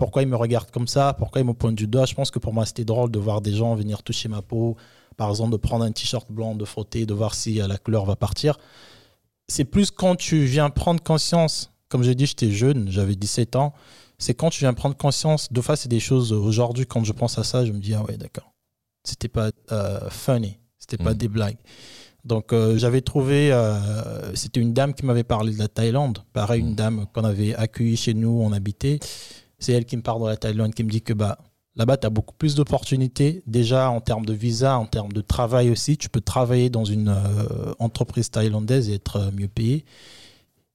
Pourquoi 0.00 0.22
ils 0.22 0.28
me 0.28 0.34
regardent 0.34 0.72
comme 0.72 0.88
ça 0.88 1.14
Pourquoi 1.16 1.40
ils 1.40 1.46
me 1.46 1.54
pointent 1.54 1.76
du 1.76 1.86
doigt 1.86 2.06
Je 2.06 2.14
pense 2.14 2.32
que 2.32 2.40
pour 2.40 2.52
moi 2.52 2.66
c'était 2.66 2.84
drôle 2.84 3.12
de 3.12 3.20
voir 3.20 3.40
des 3.40 3.52
gens 3.52 3.76
venir 3.76 4.02
toucher 4.02 4.28
ma 4.28 4.42
peau, 4.42 4.76
par 5.16 5.30
exemple 5.30 5.52
de 5.52 5.56
prendre 5.56 5.84
un 5.84 5.92
t-shirt 5.92 6.26
blanc, 6.32 6.56
de 6.56 6.64
frotter, 6.64 7.06
de 7.06 7.14
voir 7.14 7.34
si 7.34 7.54
la 7.54 7.78
couleur 7.78 8.04
va 8.04 8.16
partir. 8.16 8.58
C'est 9.46 9.64
plus 9.64 9.92
quand 9.92 10.16
tu 10.16 10.44
viens 10.44 10.70
prendre 10.70 11.00
conscience. 11.00 11.70
Comme 11.88 12.02
j'ai 12.02 12.14
dit, 12.14 12.26
j'étais 12.26 12.50
jeune, 12.50 12.88
j'avais 12.90 13.16
17 13.16 13.56
ans 13.56 13.72
c'est 14.20 14.34
quand 14.34 14.50
tu 14.50 14.60
viens 14.60 14.74
prendre 14.74 14.96
conscience, 14.96 15.50
de 15.50 15.60
fois, 15.60 15.76
c'est 15.76 15.88
des 15.88 15.98
choses, 15.98 16.32
aujourd'hui, 16.32 16.86
quand 16.86 17.02
je 17.04 17.12
pense 17.12 17.38
à 17.38 17.42
ça, 17.42 17.64
je 17.64 17.72
me 17.72 17.78
dis, 17.78 17.94
ah 17.94 18.04
ouais, 18.04 18.18
d'accord. 18.18 18.52
C'était 19.02 19.28
pas 19.28 19.50
euh, 19.72 20.10
funny, 20.10 20.58
c'était 20.78 21.02
pas 21.02 21.14
mm. 21.14 21.18
des 21.18 21.28
blagues. 21.28 21.56
Donc, 22.26 22.52
euh, 22.52 22.76
j'avais 22.76 23.00
trouvé, 23.00 23.50
euh, 23.50 24.34
c'était 24.36 24.60
une 24.60 24.74
dame 24.74 24.92
qui 24.92 25.06
m'avait 25.06 25.24
parlé 25.24 25.54
de 25.54 25.58
la 25.58 25.68
Thaïlande. 25.68 26.18
Pareil, 26.34 26.60
une 26.60 26.72
mm. 26.72 26.76
dame 26.76 27.06
qu'on 27.14 27.24
avait 27.24 27.54
accueillie 27.54 27.96
chez 27.96 28.12
nous, 28.12 28.42
on 28.42 28.52
habitait. 28.52 29.00
C'est 29.60 29.72
elle 29.72 29.84
qui 29.84 29.96
me 29.96 30.02
parle 30.02 30.22
de 30.22 30.28
la 30.28 30.36
Thaïlande, 30.36 30.74
qui 30.74 30.82
me 30.82 30.90
dit 30.90 31.02
que 31.02 31.12
bah, 31.12 31.38
là-bas, 31.76 31.96
tu 31.96 32.06
as 32.06 32.10
beaucoup 32.10 32.34
plus 32.34 32.54
d'opportunités. 32.56 33.42
Déjà, 33.46 33.90
en 33.90 34.00
termes 34.00 34.26
de 34.26 34.32
visa, 34.32 34.76
en 34.78 34.86
termes 34.86 35.12
de 35.12 35.20
travail 35.20 35.70
aussi. 35.70 35.96
Tu 35.96 36.08
peux 36.08 36.20
travailler 36.20 36.70
dans 36.70 36.84
une 36.84 37.14
entreprise 37.78 38.30
thaïlandaise 38.30 38.88
et 38.90 38.94
être 38.94 39.30
mieux 39.32 39.48
payé. 39.48 39.84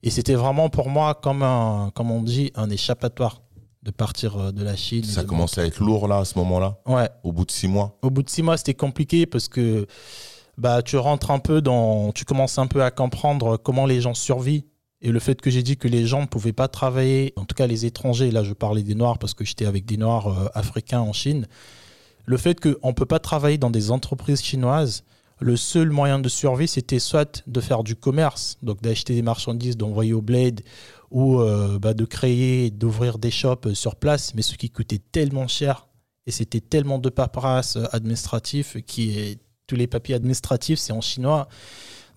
Et 0.04 0.12
c'était 0.12 0.36
vraiment 0.36 0.70
pour 0.70 0.90
moi, 0.90 1.16
comme, 1.16 1.42
un, 1.42 1.92
comme 1.96 2.12
on 2.12 2.22
dit, 2.22 2.52
un 2.56 2.70
échappatoire 2.70 3.42
de 3.82 3.92
partir 3.92 4.38
euh, 4.38 4.52
de 4.52 4.64
la 4.64 4.76
Chine. 4.76 5.04
Ça 5.04 5.24
commençait 5.24 5.62
à 5.62 5.66
être 5.66 5.80
lourd 5.80 6.08
là, 6.08 6.18
à 6.18 6.26
ce 6.26 6.38
moment-là 6.40 6.78
Ouais. 6.86 7.10
Au 7.24 7.32
bout 7.32 7.46
de 7.46 7.52
six 7.52 7.68
mois 7.68 7.98
Au 8.02 8.10
bout 8.10 8.24
de 8.24 8.30
six 8.30 8.42
mois, 8.44 8.58
c'était 8.58 8.74
compliqué 8.74 9.26
parce 9.26 9.48
que 9.48 9.88
bah, 10.58 10.82
tu 10.82 10.98
rentres 10.98 11.32
un 11.32 11.40
peu 11.40 11.62
dans. 11.62 12.12
Tu 12.12 12.26
commences 12.26 12.58
un 12.58 12.68
peu 12.68 12.84
à 12.84 12.92
comprendre 12.92 13.58
comment 13.58 13.86
les 13.86 14.02
gens 14.02 14.14
survivent. 14.14 14.64
Et 15.06 15.12
le 15.12 15.20
fait 15.20 15.40
que 15.40 15.52
j'ai 15.52 15.62
dit 15.62 15.78
que 15.78 15.88
les 15.88 16.08
gens 16.08 16.22
ne 16.22 16.26
pouvaient 16.26 16.52
pas 16.52 16.68
travailler, 16.68 17.32
en 17.36 17.46
tout 17.46 17.54
cas 17.54 17.68
les 17.68 17.86
étrangers, 17.86 18.32
là 18.32 18.44
je 18.44 18.54
parlais 18.54 18.82
des 18.82 18.96
Noirs 18.96 19.20
parce 19.20 19.36
que 19.36 19.46
j'étais 19.46 19.68
avec 19.68 19.86
des 19.86 19.98
Noirs 19.98 20.28
euh, 20.28 20.50
africains 20.56 21.00
en 21.00 21.14
Chine, 21.14 21.46
le 22.26 22.38
fait 22.38 22.60
qu'on 22.60 22.88
ne 22.88 22.94
peut 22.94 23.06
pas 23.06 23.20
travailler 23.20 23.60
dans 23.60 23.70
des 23.70 23.92
entreprises 23.92 24.42
chinoises, 24.42 25.04
le 25.40 25.58
seul 25.58 25.92
moyen 25.92 26.18
de 26.18 26.28
survie, 26.28 26.68
c'était 26.68 26.98
soit 26.98 27.44
de 27.46 27.62
faire 27.62 27.84
du 27.84 27.96
commerce, 27.96 28.58
donc 28.64 28.82
d'acheter 28.82 29.14
des 29.14 29.22
marchandises, 29.22 29.78
d'envoyer 29.78 30.14
au 30.14 30.24
blade, 30.24 30.62
ou 31.12 31.40
euh, 31.40 31.78
bah, 31.78 31.94
de 31.94 32.06
créer, 32.06 32.72
d'ouvrir 32.72 33.20
des 33.20 33.30
shops 33.30 33.74
sur 33.76 33.98
place, 33.98 34.34
mais 34.34 34.42
ce 34.42 34.56
qui 34.56 34.72
coûtait 34.72 35.02
tellement 35.12 35.48
cher, 35.48 35.88
et 36.26 36.32
c'était 36.32 36.62
tellement 36.62 36.98
de 36.98 37.10
paperasse 37.10 37.78
administratif, 37.92 38.78
qui 38.88 39.38
tous 39.68 39.76
les 39.76 39.88
papiers 39.88 40.16
administratifs, 40.16 40.80
c'est 40.80 40.94
en 40.94 41.02
chinois. 41.02 41.48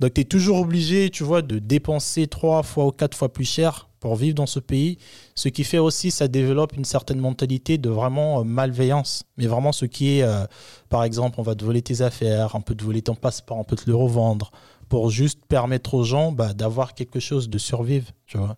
Donc 0.00 0.14
tu 0.14 0.21
es 0.21 0.25
toujours 0.25 0.61
obligé, 0.61 1.11
tu 1.11 1.25
vois, 1.25 1.43
de 1.43 1.59
dépenser 1.59 2.26
trois 2.26 2.62
fois 2.62 2.87
ou 2.87 2.93
quatre 2.93 3.17
fois 3.17 3.33
plus 3.33 3.45
cher 3.45 3.88
pour 4.00 4.17
vivre 4.17 4.35
dans 4.35 4.47
ce 4.47 4.61
pays. 4.61 4.99
Ce 5.35 5.49
qui 5.49 5.64
fait 5.64 5.78
aussi, 5.78 6.11
ça 6.11 6.28
développe 6.28 6.76
une 6.76 6.85
certaine 6.85 7.19
mentalité 7.19 7.78
de 7.78 7.90
vraiment 7.90 8.40
euh, 8.40 8.45
malveillance. 8.45 9.25
Mais 9.37 9.47
vraiment 9.47 9.73
ce 9.73 9.87
qui 9.87 10.19
est, 10.19 10.23
euh, 10.23 10.45
par 10.88 11.05
exemple, 11.05 11.40
on 11.40 11.43
va 11.43 11.55
te 11.55 11.64
voler 11.64 11.83
tes 11.83 12.00
affaires, 12.02 12.55
on 12.55 12.61
peut 12.61 12.75
te 12.75 12.85
voler 12.85 13.02
ton 13.02 13.14
passeport, 13.14 13.59
on 13.59 13.64
peut 13.64 13.76
te 13.76 13.88
le 13.88 13.97
revendre 13.97 14.52
pour 14.88 15.11
juste 15.11 15.40
permettre 15.47 15.95
aux 15.95 16.05
gens 16.05 16.33
bah, 16.33 16.55
d'avoir 16.55 16.95
quelque 16.95 17.21
chose 17.21 17.50
de 17.50 17.59
survivre, 17.59 18.07
tu 18.26 18.38
vois. 18.38 18.57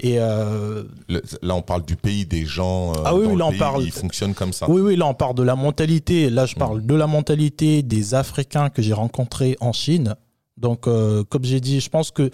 Et 0.00 0.16
euh, 0.18 0.82
là, 1.08 1.54
on 1.54 1.62
parle 1.62 1.84
du 1.84 1.96
pays 1.96 2.26
des 2.26 2.44
gens. 2.44 2.92
ah 3.04 3.14
oui, 3.14 3.34
là, 3.36 3.46
on 3.46 3.56
parle. 3.56 3.84
Ils 3.84 3.92
fonctionnent 3.92 4.34
comme 4.34 4.52
ça. 4.52 4.68
Oui, 4.68 4.82
oui, 4.82 4.96
là, 4.96 5.06
on 5.06 5.14
parle 5.14 5.34
de 5.34 5.42
la 5.42 5.54
mentalité. 5.54 6.28
Là, 6.28 6.44
je 6.44 6.56
parle 6.56 6.80
mm. 6.80 6.86
de 6.86 6.94
la 6.94 7.06
mentalité 7.06 7.82
des 7.82 8.14
Africains 8.14 8.68
que 8.68 8.82
j'ai 8.82 8.92
rencontrés 8.92 9.56
en 9.60 9.72
Chine. 9.72 10.16
Donc, 10.62 10.84
comme 10.84 11.44
j'ai 11.44 11.60
dit, 11.60 11.80
je 11.80 11.90
pense 11.90 12.10
que 12.10 12.30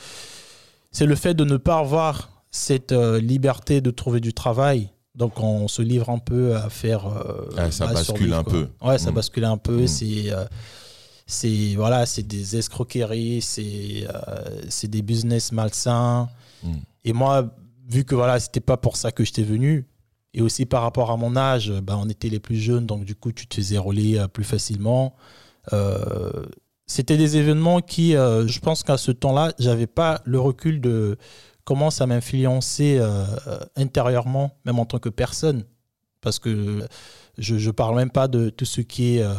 c'est 0.90 1.06
le 1.06 1.14
fait 1.16 1.34
de 1.34 1.44
ne 1.44 1.56
pas 1.56 1.78
avoir 1.78 2.38
cette 2.50 2.92
euh, 2.92 3.20
liberté 3.20 3.80
de 3.80 3.90
trouver 3.90 4.20
du 4.20 4.32
travail. 4.32 4.90
Donc 5.14 5.40
on 5.40 5.66
se 5.68 5.82
livre 5.82 6.10
un 6.10 6.18
peu 6.18 6.56
à 6.56 6.70
faire. 6.70 7.06
Euh, 7.06 7.70
ça 7.70 7.88
bascule 7.88 8.32
un 8.32 8.44
peu. 8.44 8.68
Ouais, 8.80 8.98
ça 8.98 9.10
mm. 9.10 9.14
bascule 9.14 9.44
un 9.44 9.56
peu. 9.56 9.82
Mm. 9.82 9.86
C'est 9.88 10.32
euh, 10.32 10.44
c'est 11.26 11.74
voilà, 11.74 12.06
c'est 12.06 12.22
des 12.22 12.56
escroqueries, 12.56 13.42
c'est 13.42 14.06
c'est 14.68 14.88
des 14.88 15.02
business 15.02 15.52
malsains. 15.52 16.28
Mm. 16.62 16.72
Et 17.04 17.12
moi, 17.12 17.48
vu 17.88 18.04
que 18.04 18.14
voilà, 18.14 18.38
c'était 18.38 18.60
pas 18.60 18.76
pour 18.76 18.96
ça 18.96 19.10
que 19.10 19.24
j'étais 19.24 19.42
venu, 19.42 19.86
Et 20.34 20.42
aussi 20.42 20.66
par 20.66 20.82
rapport 20.82 21.10
à 21.10 21.16
mon 21.16 21.36
âge, 21.36 21.72
bah, 21.82 21.98
on 22.00 22.08
était 22.08 22.28
les 22.28 22.40
plus 22.40 22.56
jeunes, 22.56 22.86
donc 22.86 23.04
du 23.04 23.14
coup, 23.14 23.32
tu 23.32 23.46
te 23.46 23.56
faisais 23.56 23.78
rouler 23.78 24.24
plus 24.32 24.44
facilement. 24.44 25.14
C'était 26.88 27.16
des 27.16 27.36
événements 27.36 27.80
qui, 27.80 28.12
je 28.12 28.58
pense 28.58 28.82
qu'à 28.82 28.96
ce 28.96 29.12
temps-là, 29.12 29.52
j'avais 29.58 29.86
pas 29.86 30.20
le 30.24 30.40
recul 30.40 30.80
de 30.80 31.16
comment 31.64 31.90
ça 31.90 32.06
m'influençait 32.06 32.98
intérieurement, 33.76 34.56
même 34.64 34.78
en 34.78 34.86
tant 34.86 34.98
que 34.98 35.10
personne. 35.10 35.64
Parce 36.22 36.38
que 36.38 36.80
je 37.38 37.54
ne 37.54 37.70
parle 37.70 37.96
même 37.96 38.10
pas 38.10 38.28
de 38.28 38.50
tout 38.50 38.64
ce 38.64 38.80
qui 38.80 39.16
est 39.16 39.22
euh, 39.22 39.34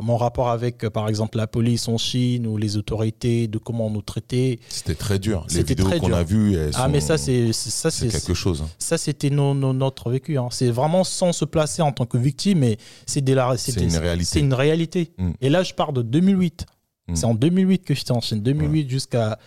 mon 0.00 0.16
rapport 0.16 0.50
avec, 0.50 0.84
euh, 0.84 0.90
par 0.90 1.08
exemple, 1.08 1.36
la 1.36 1.46
police 1.46 1.88
en 1.88 1.98
Chine 1.98 2.46
ou 2.46 2.56
les 2.56 2.76
autorités, 2.76 3.48
de 3.48 3.58
comment 3.58 3.86
on 3.86 3.90
nous 3.90 4.02
traitait. 4.02 4.58
C'était 4.68 4.94
très 4.94 5.18
dur. 5.18 5.46
Les 5.52 5.62
vidéos 5.62 5.90
qu'on 6.00 6.12
a 6.12 6.22
vues, 6.22 6.56
ah 6.74 6.88
mais 6.88 7.00
ça 7.00 7.18
c'est 7.18 7.52
ça 7.52 7.90
c'est 7.90 8.08
quelque 8.08 8.34
chose. 8.34 8.62
Hein. 8.62 8.70
Ça 8.78 8.98
c'était 8.98 9.30
notre 9.30 10.10
vécu. 10.10 10.38
Hein. 10.38 10.48
C'est 10.50 10.70
vraiment 10.70 11.04
sans 11.04 11.32
se 11.32 11.44
placer 11.44 11.82
en 11.82 11.92
tant 11.92 12.06
que 12.06 12.18
victime, 12.18 12.60
mais 12.60 12.78
c'est 13.06 13.20
une 13.28 13.38
réalité. 13.38 14.24
C'est 14.24 14.40
une 14.40 14.54
réalité. 14.54 15.12
Mm. 15.18 15.30
Et 15.40 15.50
là 15.50 15.62
je 15.62 15.74
pars 15.74 15.92
de 15.92 16.02
2008. 16.02 16.66
Mm. 17.08 17.16
C'est 17.16 17.26
en 17.26 17.34
2008 17.34 17.84
que 17.84 17.94
j'étais 17.94 18.12
en 18.12 18.20
Chine, 18.20 18.42
2008 18.42 18.88
jusqu'à 18.88 19.38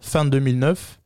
fin 0.00 0.24
2009. 0.24 1.00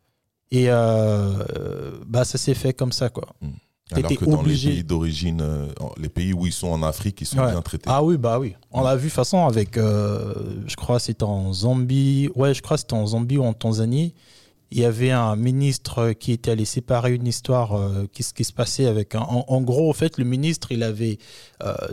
Et 0.51 0.67
euh, 0.69 1.99
bah 2.07 2.25
ça 2.25 2.39
s'est 2.39 2.55
fait 2.55 2.73
comme 2.73 2.93
ça 2.93 3.11
quoi. 3.11 3.29
Mm. 3.41 3.49
Alors 3.93 4.11
que 4.11 4.25
dans 4.25 4.43
les 4.43 4.55
pays 4.55 4.85
d'origine, 4.85 5.41
euh, 5.41 5.67
les 5.97 6.09
pays 6.09 6.33
où 6.33 6.47
ils 6.47 6.53
sont 6.53 6.69
en 6.69 6.83
Afrique, 6.83 7.21
ils 7.21 7.27
sont 7.27 7.37
bien 7.37 7.63
traités. 7.63 7.89
Ah 7.89 8.03
oui, 8.03 8.17
bah 8.17 8.39
oui. 8.39 8.55
On 8.71 8.83
l'a 8.83 8.97
vu 8.97 9.05
de 9.05 9.09
toute 9.09 9.17
façon 9.17 9.47
avec, 9.47 9.77
euh, 9.77 10.35
je 10.67 10.77
crois 10.77 10.99
c'était 10.99 11.25
en 11.25 11.53
Zambie, 11.53 12.29
ouais, 12.35 12.53
je 12.53 12.61
crois 12.61 12.77
c'était 12.77 12.95
en 12.95 13.07
Zambie 13.07 13.39
ou 13.39 13.45
en 13.45 13.55
Tanzanie. 13.55 14.15
Il 14.71 14.79
y 14.79 14.85
avait 14.85 15.13
un 15.13 15.35
ministre 15.35 16.13
qui 16.13 16.33
était 16.33 16.51
allé 16.51 16.67
séparer 16.67 17.15
une 17.15 17.27
histoire, 17.27 17.73
euh, 17.73 18.07
qui, 18.13 18.23
qui 18.23 18.45
se 18.45 18.53
passait 18.53 18.85
avec 18.85 19.15
un, 19.15 19.21
en, 19.21 19.63
gros, 19.63 19.89
en 19.89 19.95
fait, 19.95 20.19
le 20.19 20.25
ministre, 20.25 20.73
il 20.73 20.83
avait 20.83 21.19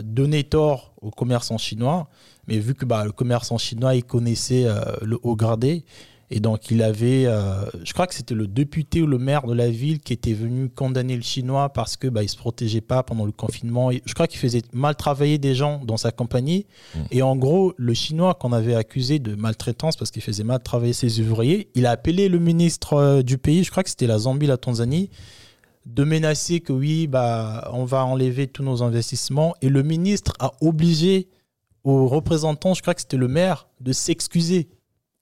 donné 0.02 0.44
tort 0.44 0.92
aux 1.00 1.10
commerçants 1.10 1.56
chinois, 1.56 2.10
mais 2.46 2.58
vu 2.58 2.74
que 2.74 2.84
bah, 2.84 3.06
le 3.06 3.12
commerçant 3.12 3.56
chinois, 3.56 3.94
il 3.94 4.04
connaissait 4.04 4.66
le 5.00 5.18
haut 5.22 5.36
gradé, 5.36 5.86
et 6.30 6.40
donc, 6.40 6.70
il 6.70 6.82
avait, 6.82 7.26
euh, 7.26 7.64
je 7.84 7.92
crois 7.92 8.08
que 8.08 8.14
c'était 8.14 8.34
le 8.34 8.48
député 8.48 9.00
ou 9.00 9.06
le 9.06 9.18
maire 9.18 9.46
de 9.46 9.54
la 9.54 9.70
ville 9.70 10.00
qui 10.00 10.12
était 10.12 10.32
venu 10.32 10.68
condamner 10.68 11.14
le 11.14 11.22
chinois 11.22 11.68
parce 11.68 11.96
que 11.96 12.08
bah, 12.08 12.24
il 12.24 12.28
se 12.28 12.36
protégeait 12.36 12.80
pas 12.80 13.04
pendant 13.04 13.24
le 13.24 13.32
confinement. 13.32 13.90
Je 13.92 14.12
crois 14.12 14.26
qu'il 14.26 14.40
faisait 14.40 14.62
mal 14.72 14.96
travailler 14.96 15.38
des 15.38 15.54
gens 15.54 15.80
dans 15.84 15.96
sa 15.96 16.10
compagnie. 16.10 16.66
Mmh. 16.94 16.98
Et 17.12 17.22
en 17.22 17.36
gros, 17.36 17.74
le 17.76 17.94
chinois 17.94 18.34
qu'on 18.34 18.52
avait 18.52 18.74
accusé 18.74 19.20
de 19.20 19.36
maltraitance 19.36 19.96
parce 19.96 20.10
qu'il 20.10 20.22
faisait 20.22 20.42
mal 20.42 20.60
travailler 20.62 20.94
ses 20.94 21.20
ouvriers, 21.20 21.68
il 21.76 21.86
a 21.86 21.92
appelé 21.92 22.28
le 22.28 22.40
ministre 22.40 22.94
euh, 22.94 23.22
du 23.22 23.38
pays, 23.38 23.62
je 23.62 23.70
crois 23.70 23.84
que 23.84 23.90
c'était 23.90 24.08
la 24.08 24.18
Zambie, 24.18 24.46
la 24.46 24.56
Tanzanie, 24.56 25.10
de 25.84 26.02
menacer 26.02 26.58
que 26.58 26.72
oui, 26.72 27.06
bah, 27.06 27.70
on 27.72 27.84
va 27.84 28.04
enlever 28.04 28.48
tous 28.48 28.64
nos 28.64 28.82
investissements. 28.82 29.54
Et 29.62 29.68
le 29.68 29.84
ministre 29.84 30.32
a 30.40 30.52
obligé 30.60 31.28
aux 31.84 32.08
représentants, 32.08 32.74
je 32.74 32.82
crois 32.82 32.94
que 32.94 33.00
c'était 33.00 33.16
le 33.16 33.28
maire, 33.28 33.68
de 33.80 33.92
s'excuser 33.92 34.68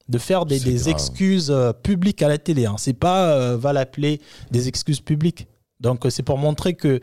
de 0.07 0.17
faire 0.17 0.45
des, 0.45 0.89
excuses 0.89 1.49
euh, 1.49 1.73
publiques 1.73 2.21
à 2.21 2.27
la 2.27 2.37
télé. 2.37 2.65
Hein. 2.65 2.75
C'est 2.77 2.93
pas, 2.93 3.29
euh, 3.29 3.57
va 3.57 3.73
l'appeler, 3.73 4.21
des 4.51 4.67
excuses 4.67 5.01
publiques. 5.01 5.47
Donc 5.79 6.05
euh, 6.05 6.09
c'est 6.09 6.23
pour 6.23 6.37
montrer 6.37 6.75
que 6.75 6.99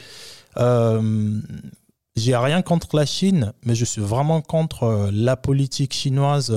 j'ai 2.15 2.37
rien 2.37 2.63
contre 2.63 2.95
la 2.95 3.07
Chine, 3.07 3.53
mais 3.65 3.75
je 3.75 3.85
suis 3.85 4.03
vraiment 4.03 4.41
contre 4.43 5.11
la 5.13 5.37
politique 5.37 5.95
chinoise 5.95 6.55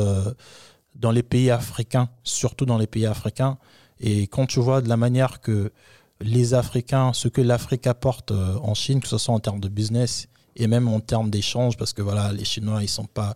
dans 0.95 1.11
les 1.11 1.23
pays 1.23 1.49
africains, 1.49 2.09
surtout 2.23 2.65
dans 2.65 2.77
les 2.77 2.87
pays 2.87 3.05
africains. 3.05 3.57
Et 4.01 4.23
quand 4.27 4.47
tu 4.47 4.59
vois 4.59 4.81
de 4.81 4.89
la 4.89 4.97
manière 4.97 5.39
que 5.39 5.71
les 6.19 6.53
Africains, 6.53 7.13
ce 7.13 7.29
que 7.29 7.39
l'Afrique 7.39 7.87
apporte 7.87 8.31
en 8.31 8.73
Chine, 8.73 8.99
que 8.99 9.07
ce 9.07 9.17
soit 9.17 9.33
en 9.33 9.39
termes 9.39 9.61
de 9.61 9.69
business 9.69 10.27
et 10.57 10.67
même 10.67 10.89
en 10.89 10.99
termes 10.99 11.29
d'échange, 11.29 11.77
parce 11.77 11.93
que 11.93 12.01
voilà, 12.01 12.33
les 12.33 12.43
Chinois, 12.43 12.83
ils 12.83 12.89
sont 12.89 13.05
pas 13.05 13.33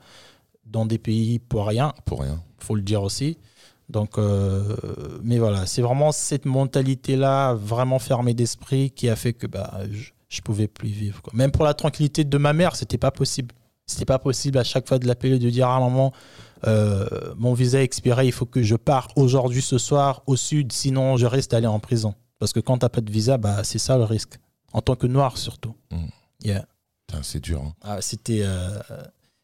dans 0.65 0.85
des 0.85 0.97
pays 0.97 1.39
pour 1.39 1.67
rien. 1.67 1.93
Pour 2.03 2.21
rien. 2.21 2.43
Faut 2.63 2.75
le 2.75 2.81
dire 2.81 3.03
aussi. 3.03 3.37
Donc, 3.89 4.17
euh, 4.17 4.75
mais 5.23 5.39
voilà, 5.39 5.65
c'est 5.65 5.81
vraiment 5.81 6.11
cette 6.11 6.45
mentalité-là, 6.45 7.53
vraiment 7.55 7.99
fermée 7.99 8.33
d'esprit, 8.33 8.91
qui 8.91 9.09
a 9.09 9.15
fait 9.15 9.33
que 9.33 9.47
bah, 9.47 9.79
je, 9.91 10.11
ne 10.37 10.43
pouvais 10.43 10.67
plus 10.67 10.89
vivre. 10.89 11.21
Même 11.33 11.51
pour 11.51 11.65
la 11.65 11.73
tranquillité 11.73 12.23
de 12.23 12.37
ma 12.37 12.53
mère, 12.53 12.75
c'était 12.75 12.99
pas 12.99 13.11
possible. 13.11 13.53
C'était 13.87 14.05
pas 14.05 14.19
possible 14.19 14.59
à 14.59 14.63
chaque 14.63 14.87
fois 14.87 14.99
de 14.99 15.07
l'appeler, 15.07 15.39
de 15.39 15.49
dire 15.49 15.67
à 15.67 15.79
maman, 15.79 16.13
euh, 16.67 17.07
mon 17.37 17.53
visa 17.53 17.79
est 17.79 17.83
expiré, 17.83 18.27
il 18.27 18.31
faut 18.31 18.45
que 18.45 18.61
je 18.61 18.75
parte 18.75 19.11
aujourd'hui, 19.15 19.63
ce 19.63 19.79
soir, 19.79 20.21
au 20.27 20.35
sud, 20.35 20.71
sinon 20.71 21.17
je 21.17 21.25
reste 21.25 21.55
aller 21.55 21.65
en 21.65 21.79
prison. 21.79 22.13
Parce 22.37 22.53
que 22.53 22.59
quand 22.59 22.77
tu 22.77 22.85
n'as 22.85 22.89
pas 22.89 23.01
de 23.01 23.11
visa, 23.11 23.37
bah, 23.37 23.63
c'est 23.63 23.79
ça 23.79 23.97
le 23.97 24.03
risque. 24.03 24.37
En 24.71 24.81
tant 24.81 24.95
que 24.95 25.07
noir 25.07 25.37
surtout. 25.37 25.75
Mm. 25.91 26.05
Yeah. 26.43 26.65
C'est 27.23 27.43
dur. 27.43 27.63
Hein. 27.65 27.73
Ah, 27.81 28.01
c'était. 28.01 28.41
Euh, 28.43 28.79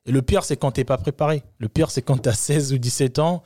et 0.06 0.12
le 0.12 0.22
pire, 0.22 0.44
c'est 0.44 0.58
quand 0.58 0.72
tu 0.72 0.82
n'es 0.82 0.86
pas 0.86 0.98
préparé. 0.98 1.44
Le 1.58 1.68
pire, 1.68 1.90
c'est 1.90 2.02
quand 2.02 2.18
tu 2.22 2.30
as 2.30 2.34
16 2.34 2.74
ou 2.74 2.78
17 2.78 3.20
ans. 3.20 3.44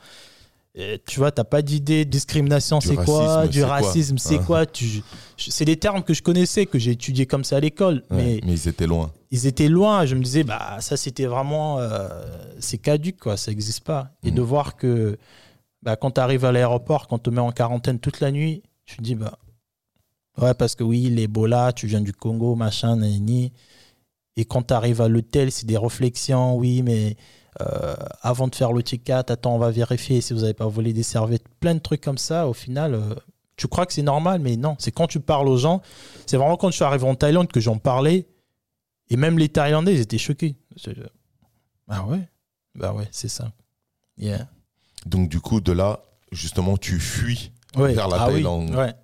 Et, 0.74 1.00
tu 1.06 1.18
vois, 1.18 1.32
tu 1.32 1.40
n'as 1.40 1.44
pas 1.44 1.62
d'idée. 1.62 2.04
Discrimination, 2.04 2.80
c'est 2.80 2.96
quoi 2.96 3.48
Du 3.48 3.64
racisme, 3.64 4.18
c'est 4.18 4.38
quoi, 4.38 4.66
tu... 4.66 5.02
C'est 5.38 5.64
des 5.64 5.76
termes 5.76 6.02
que 6.02 6.12
je 6.12 6.22
connaissais, 6.22 6.66
que 6.66 6.78
j'ai 6.78 6.92
étudiés 6.92 7.26
comme 7.26 7.44
ça 7.44 7.56
à 7.56 7.60
l'école. 7.60 8.04
mais, 8.10 8.40
mais 8.44 8.52
ils 8.52 8.68
étaient 8.68 8.86
loin. 8.86 9.10
Ils 9.30 9.46
étaient 9.46 9.68
loin. 9.68 10.04
Je 10.04 10.14
me 10.14 10.22
disais, 10.22 10.44
bah, 10.44 10.76
ça, 10.80 10.96
c'était 10.96 11.26
vraiment. 11.26 11.78
Euh, 11.78 12.08
c'est 12.58 12.78
caduque, 12.78 13.18
quoi. 13.18 13.36
Ça 13.36 13.50
n'existe 13.50 13.84
pas. 13.84 14.10
Et 14.22 14.30
mm. 14.30 14.34
de 14.34 14.42
voir 14.42 14.76
que 14.76 15.18
bah, 15.82 15.96
quand 15.96 16.12
tu 16.12 16.20
arrives 16.20 16.44
à 16.44 16.52
l'aéroport, 16.52 17.08
quand 17.08 17.18
tu 17.18 17.30
te 17.30 17.30
mets 17.30 17.40
en 17.40 17.52
quarantaine 17.52 17.98
toute 17.98 18.20
la 18.20 18.30
nuit, 18.30 18.62
tu 18.84 18.98
te 18.98 19.02
dis, 19.02 19.14
bah. 19.14 19.38
Ouais, 20.36 20.54
parce 20.54 20.74
que 20.74 20.84
oui, 20.84 21.08
l'Ebola, 21.08 21.72
tu 21.72 21.86
viens 21.86 22.00
du 22.00 22.12
Congo, 22.12 22.54
machin, 22.54 22.96
ni. 22.96 23.50
Et 24.36 24.44
quand 24.44 24.68
tu 24.68 24.74
arrives 24.74 25.00
à 25.00 25.08
l'hôtel, 25.08 25.50
c'est 25.50 25.66
des 25.66 25.76
réflexions, 25.76 26.56
oui, 26.56 26.82
mais 26.82 27.16
euh, 27.60 27.94
avant 28.22 28.48
de 28.48 28.54
faire 28.54 28.72
le 28.72 28.80
check-out, 28.80 29.30
attends, 29.30 29.54
on 29.54 29.58
va 29.58 29.70
vérifier 29.70 30.20
si 30.20 30.32
vous 30.32 30.40
n'avez 30.40 30.54
pas 30.54 30.66
volé 30.66 30.92
des 30.92 31.02
serviettes, 31.02 31.44
plein 31.60 31.74
de 31.74 31.80
trucs 31.80 32.00
comme 32.00 32.18
ça. 32.18 32.46
Au 32.46 32.52
final, 32.52 32.94
euh, 32.94 33.14
tu 33.56 33.66
crois 33.66 33.86
que 33.86 33.92
c'est 33.92 34.02
normal, 34.02 34.40
mais 34.40 34.56
non. 34.56 34.76
C'est 34.78 34.92
quand 34.92 35.06
tu 35.06 35.20
parles 35.20 35.48
aux 35.48 35.56
gens, 35.56 35.82
c'est 36.26 36.36
vraiment 36.36 36.56
quand 36.56 36.70
je 36.70 36.76
suis 36.76 36.84
arrivé 36.84 37.06
en 37.06 37.14
Thaïlande 37.14 37.48
que 37.48 37.60
j'en 37.60 37.78
parlais. 37.78 38.28
Et 39.08 39.16
même 39.16 39.38
les 39.38 39.48
Thaïlandais, 39.48 39.94
ils 39.94 40.00
étaient 40.00 40.18
choqués. 40.18 40.56
Ah 41.88 42.04
ouais? 42.06 42.20
Bah 42.76 42.92
ouais, 42.92 43.08
c'est 43.10 43.28
ça. 43.28 43.50
Yeah. 44.16 44.48
Donc 45.06 45.28
du 45.28 45.40
coup, 45.40 45.60
de 45.60 45.72
là, 45.72 46.04
justement, 46.30 46.76
tu 46.76 47.00
fuis 47.00 47.52
vers 47.76 48.08
la 48.08 48.22
ah 48.22 48.26
Thaïlande. 48.28 48.70
ouais. 48.70 48.94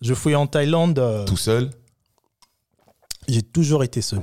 Je 0.00 0.12
fuis 0.12 0.34
en 0.34 0.46
Thaïlande. 0.46 0.98
Euh, 0.98 1.24
Tout 1.24 1.36
seul? 1.36 1.70
J'ai 3.28 3.42
toujours 3.42 3.84
été 3.84 4.02
seul. 4.02 4.22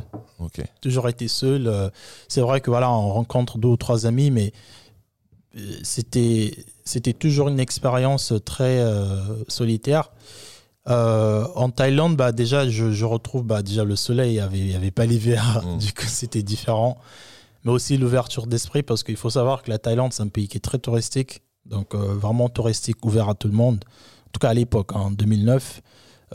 Toujours 0.81 1.07
été 1.09 1.27
seul. 1.27 1.67
Euh, 1.67 1.89
c'est 2.27 2.41
vrai 2.41 2.61
que 2.61 2.69
voilà, 2.69 2.91
on 2.91 3.13
rencontre 3.13 3.57
deux 3.57 3.69
ou 3.69 3.77
trois 3.77 4.05
amis, 4.05 4.31
mais 4.31 4.53
euh, 5.57 5.75
c'était 5.83 6.65
c'était 6.83 7.13
toujours 7.13 7.47
une 7.47 7.59
expérience 7.59 8.33
très 8.45 8.79
euh, 8.79 9.43
solitaire. 9.47 10.11
en 10.87 11.69
Thaïlande, 11.69 12.15
bah 12.17 12.31
déjà, 12.31 12.67
je, 12.67 13.05
retrouve 13.05 13.43
bah 13.43 13.61
déjà 13.61 13.83
le 13.83 13.95
soleil. 13.95 14.31
Il 14.31 14.33
n'y 14.33 14.39
avait, 14.39 14.75
avait 14.75 14.91
pas 14.91 15.05
l'hiver, 15.05 15.63
mm. 15.65 15.77
du 15.77 15.93
coup 15.93 16.07
c'était 16.07 16.43
différent. 16.43 16.97
Mais 17.63 17.71
aussi 17.71 17.97
l'ouverture 17.97 18.47
d'esprit, 18.47 18.81
parce 18.81 19.03
qu'il 19.03 19.17
faut 19.17 19.29
savoir 19.29 19.61
que 19.61 19.69
la 19.69 19.77
Thaïlande, 19.77 20.13
c'est 20.13 20.23
un 20.23 20.29
pays 20.29 20.47
qui 20.47 20.57
est 20.57 20.61
très 20.61 20.79
touristique, 20.79 21.43
donc 21.65 21.93
vraiment 21.93 22.49
touristique, 22.49 23.05
ouvert 23.05 23.29
à 23.29 23.35
tout 23.35 23.47
le 23.47 23.53
monde. 23.53 23.85
En 24.27 24.31
tout 24.31 24.39
cas 24.39 24.49
à 24.49 24.53
l'époque, 24.55 24.95
en 24.95 25.11
2009. 25.11 25.81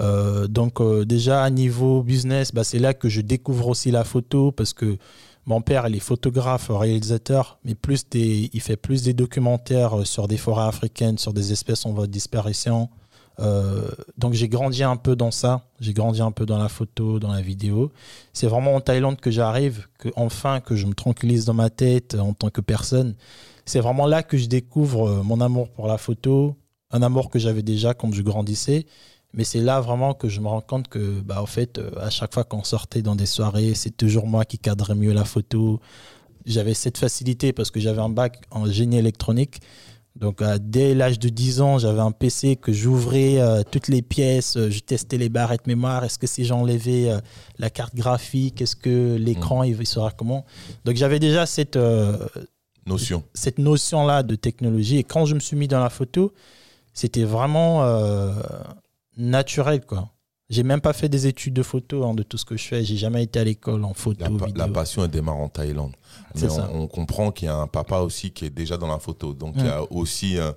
Euh, 0.00 0.46
donc 0.46 0.80
euh, 0.80 1.04
déjà 1.04 1.42
à 1.42 1.50
niveau 1.50 2.02
business, 2.02 2.52
bah, 2.52 2.64
c'est 2.64 2.78
là 2.78 2.94
que 2.94 3.08
je 3.08 3.20
découvre 3.20 3.68
aussi 3.68 3.90
la 3.90 4.04
photo 4.04 4.52
parce 4.52 4.72
que 4.72 4.98
mon 5.46 5.60
père 5.60 5.86
il 5.88 5.96
est 5.96 6.00
photographe, 6.00 6.70
réalisateur, 6.70 7.58
mais 7.64 7.74
plus 7.74 8.08
des, 8.08 8.50
il 8.52 8.60
fait 8.60 8.76
plus 8.76 9.02
des 9.02 9.14
documentaires 9.14 10.00
euh, 10.00 10.04
sur 10.04 10.28
des 10.28 10.36
forêts 10.36 10.66
africaines, 10.66 11.18
sur 11.18 11.32
des 11.32 11.52
espèces 11.52 11.86
en 11.86 11.92
voie 11.92 12.06
de 12.06 12.12
disparition. 12.12 12.88
donc 14.16 14.32
j'ai 14.32 14.48
grandi 14.48 14.82
un 14.82 14.96
peu 14.96 15.14
dans 15.14 15.30
ça, 15.30 15.60
j'ai 15.80 15.92
grandi 15.92 16.22
un 16.22 16.32
peu 16.32 16.46
dans 16.46 16.58
la 16.58 16.68
photo, 16.68 17.18
dans 17.18 17.32
la 17.32 17.42
vidéo. 17.42 17.92
C'est 18.32 18.48
vraiment 18.48 18.74
en 18.74 18.80
Thaïlande 18.80 19.20
que 19.20 19.30
j'arrive, 19.30 19.86
que 19.98 20.08
enfin 20.16 20.60
que 20.60 20.74
je 20.74 20.86
me 20.86 20.94
tranquillise 20.94 21.44
dans 21.44 21.54
ma 21.54 21.70
tête 21.70 22.14
en 22.14 22.32
tant 22.32 22.50
que 22.50 22.62
personne. 22.62 23.14
C'est 23.66 23.80
vraiment 23.80 24.06
là 24.06 24.22
que 24.22 24.38
je 24.38 24.46
découvre 24.46 25.22
mon 25.22 25.40
amour 25.40 25.68
pour 25.68 25.86
la 25.86 25.98
photo, 25.98 26.56
un 26.90 27.02
amour 27.02 27.28
que 27.28 27.38
j'avais 27.38 27.62
déjà 27.62 27.92
quand 27.94 28.10
je 28.14 28.22
grandissais 28.22 28.86
mais 29.32 29.44
c'est 29.44 29.60
là 29.60 29.80
vraiment 29.80 30.14
que 30.14 30.28
je 30.28 30.40
me 30.40 30.48
rends 30.48 30.60
compte 30.62 30.88
que, 30.88 31.20
bah, 31.20 31.42
au 31.42 31.46
fait, 31.46 31.78
euh, 31.78 31.90
à 32.00 32.10
chaque 32.10 32.32
fois 32.32 32.44
qu'on 32.44 32.64
sortait 32.64 33.02
dans 33.02 33.14
des 33.14 33.26
soirées, 33.26 33.74
c'est 33.74 33.96
toujours 33.96 34.26
moi 34.26 34.44
qui 34.44 34.58
cadrais 34.58 34.94
mieux 34.94 35.12
la 35.12 35.24
photo. 35.24 35.80
J'avais 36.46 36.74
cette 36.74 36.96
facilité 36.96 37.52
parce 37.52 37.70
que 37.70 37.78
j'avais 37.78 38.00
un 38.00 38.08
bac 38.08 38.40
en 38.50 38.66
génie 38.66 38.96
électronique. 38.96 39.60
Donc, 40.14 40.42
dès 40.60 40.94
l'âge 40.94 41.18
de 41.18 41.28
10 41.28 41.60
ans, 41.60 41.78
j'avais 41.78 42.00
un 42.00 42.12
PC 42.12 42.56
que 42.56 42.72
j'ouvrais 42.72 43.38
euh, 43.38 43.62
toutes 43.70 43.88
les 43.88 44.00
pièces, 44.00 44.56
euh, 44.56 44.70
je 44.70 44.80
testais 44.80 45.18
les 45.18 45.28
barrettes 45.28 45.66
mémoire. 45.66 46.04
Est-ce 46.04 46.18
que 46.18 46.26
si 46.26 46.46
j'enlevais 46.46 47.10
la 47.58 47.68
carte 47.68 47.94
graphique, 47.94 48.62
est-ce 48.62 48.76
que 48.76 49.16
l'écran, 49.16 49.62
mmh. 49.62 49.76
il 49.80 49.86
sera 49.86 50.10
comment? 50.12 50.46
Donc, 50.86 50.96
j'avais 50.96 51.18
déjà 51.18 51.44
cette 51.44 51.78
notion. 52.86 53.24
Cette 53.34 53.58
notion-là 53.58 54.22
de 54.22 54.36
technologie. 54.36 54.96
Et 54.96 55.04
quand 55.04 55.26
je 55.26 55.34
me 55.34 55.40
suis 55.40 55.56
mis 55.56 55.68
dans 55.68 55.80
la 55.80 55.90
photo, 55.90 56.32
c'était 56.94 57.24
vraiment 57.24 57.82
naturel, 59.16 59.84
quoi. 59.84 60.10
J'ai 60.48 60.62
même 60.62 60.80
pas 60.80 60.92
fait 60.92 61.08
des 61.08 61.26
études 61.26 61.54
de 61.54 61.62
photo 61.64 62.04
hein, 62.04 62.14
de 62.14 62.22
tout 62.22 62.38
ce 62.38 62.44
que 62.44 62.56
je 62.56 62.62
fais. 62.62 62.84
J'ai 62.84 62.96
jamais 62.96 63.24
été 63.24 63.40
à 63.40 63.44
l'école 63.44 63.84
en 63.84 63.94
photo. 63.94 64.24
La, 64.24 64.46
vidéo. 64.46 64.68
passion 64.68 65.02
elle 65.02 65.10
démarre 65.10 65.38
en 65.38 65.48
Thaïlande. 65.48 65.92
Mais 66.36 66.48
on, 66.72 66.86
comprend 66.86 67.32
qu'il 67.32 67.46
y 67.46 67.48
a 67.48 67.56
un 67.56 67.66
papa 67.66 67.98
aussi 67.98 68.30
qui 68.30 68.44
est 68.44 68.50
déjà 68.50 68.76
dans 68.76 68.86
la 68.86 69.00
photo. 69.00 69.34
Donc 69.34 69.54
il 69.56 69.66
y 69.66 69.68
a 69.68 69.82
aussi 69.90 70.38
euh, 70.38 70.52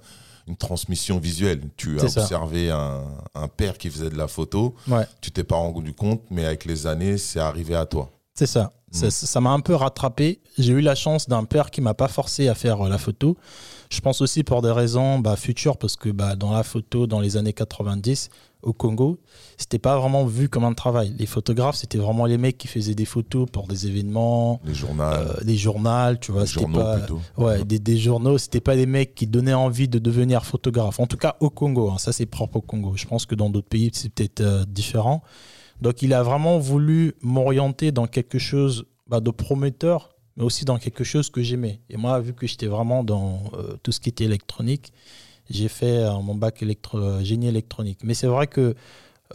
une 0.47 0.57
transmission 0.57 1.17
visuelle. 1.17 1.61
Tu 1.75 1.99
as 1.99 2.03
observé 2.03 2.69
un, 2.69 3.47
père 3.57 3.79
qui 3.79 3.89
faisait 3.89 4.11
de 4.11 4.17
la 4.17 4.27
photo. 4.27 4.75
Ouais. 4.87 5.07
Tu 5.21 5.31
t'es 5.31 5.43
pas 5.43 5.55
rendu 5.55 5.93
compte, 5.93 6.21
mais 6.29 6.45
avec 6.45 6.65
les 6.65 6.85
années, 6.85 7.17
c'est 7.17 7.39
arrivé 7.39 7.73
à 7.73 7.87
toi. 7.87 8.11
C'est 8.35 8.45
ça. 8.45 8.71
Mm. 8.93 9.09
Ça 9.09 9.41
m'a 9.41 9.51
un 9.51 9.59
peu 9.59 9.73
rattrapé. 9.73 10.39
J'ai 10.57 10.73
eu 10.73 10.81
la 10.81 10.95
chance 10.95 11.27
d'un 11.27 11.45
père 11.45 11.71
qui 11.71 11.81
m'a 11.81 11.95
pas 11.95 12.07
forcé 12.07 12.47
à 12.47 12.53
faire 12.53 12.85
euh, 12.85 12.89
la 12.89 12.97
photo. 12.97 13.37
Je 13.89 14.01
pense 14.01 14.21
aussi 14.21 14.43
pour 14.43 14.61
des 14.61 14.71
raisons 14.71 15.17
bah, 15.17 15.35
futures, 15.35 15.77
parce 15.77 15.95
que 15.95 16.09
bah, 16.09 16.35
dans 16.35 16.51
la 16.51 16.63
photo, 16.63 17.07
dans 17.07 17.19
les 17.19 17.37
années 17.37 17.53
90, 17.53 18.29
au 18.61 18.73
Congo, 18.73 19.19
c'était 19.57 19.79
pas 19.79 19.97
vraiment 19.97 20.25
vu 20.25 20.49
comme 20.49 20.63
un 20.63 20.73
travail. 20.73 21.13
Les 21.17 21.25
photographes, 21.25 21.77
c'était 21.77 21.97
vraiment 21.97 22.25
les 22.25 22.37
mecs 22.37 22.57
qui 22.57 22.67
faisaient 22.67 22.95
des 22.95 23.05
photos 23.05 23.47
pour 23.49 23.67
des 23.67 23.87
événements, 23.87 24.59
des 24.65 24.73
journaux, 24.73 25.03
euh, 25.03 25.43
des 25.43 25.55
journaux, 25.55 26.15
tu 26.19 26.31
vois, 26.31 26.41
des 26.41 26.47
journaux 26.47 26.79
pas, 26.79 26.97
plutôt. 26.97 27.21
ouais, 27.37 27.63
des, 27.63 27.79
des, 27.79 27.97
journaux. 27.97 28.37
C'était 28.37 28.59
pas 28.59 28.75
des 28.75 28.85
mecs 28.85 29.15
qui 29.15 29.27
donnaient 29.27 29.53
envie 29.53 29.87
de 29.87 29.99
devenir 29.99 30.45
photographe. 30.45 30.99
En 30.99 31.07
tout 31.07 31.17
cas, 31.17 31.37
au 31.39 31.49
Congo, 31.49 31.89
hein, 31.89 31.97
ça 31.97 32.11
c'est 32.11 32.25
propre 32.25 32.57
au 32.57 32.61
Congo. 32.61 32.93
Je 32.95 33.05
pense 33.05 33.25
que 33.25 33.35
dans 33.35 33.49
d'autres 33.49 33.69
pays, 33.69 33.91
c'est 33.93 34.09
peut-être 34.09 34.41
euh, 34.41 34.65
différent. 34.67 35.23
Donc, 35.81 36.01
il 36.01 36.13
a 36.13 36.23
vraiment 36.23 36.59
voulu 36.59 37.13
m'orienter 37.21 37.93
dans 37.93 38.07
quelque 38.07 38.39
chose 38.39 38.85
bah, 39.07 39.21
de 39.21 39.31
prometteur 39.31 40.09
mais 40.39 40.45
aussi 40.45 40.63
dans 40.63 40.77
quelque 40.77 41.03
chose 41.03 41.29
que 41.29 41.43
j'aimais. 41.43 41.81
Et 41.89 41.97
moi, 41.97 42.19
vu 42.21 42.33
que 42.33 42.47
j'étais 42.47 42.67
vraiment 42.67 43.03
dans 43.03 43.43
euh, 43.55 43.75
tout 43.83 43.91
ce 43.91 43.99
qui 43.99 44.07
était 44.07 44.23
électronique, 44.23 44.93
j'ai 45.49 45.67
fait 45.67 45.97
euh, 45.97 46.19
mon 46.19 46.35
bac 46.35 46.61
électro 46.61 46.97
euh, 46.97 47.23
génie 47.23 47.47
électronique. 47.47 47.99
Mais 48.03 48.13
c'est 48.13 48.27
vrai 48.27 48.47
que 48.47 48.75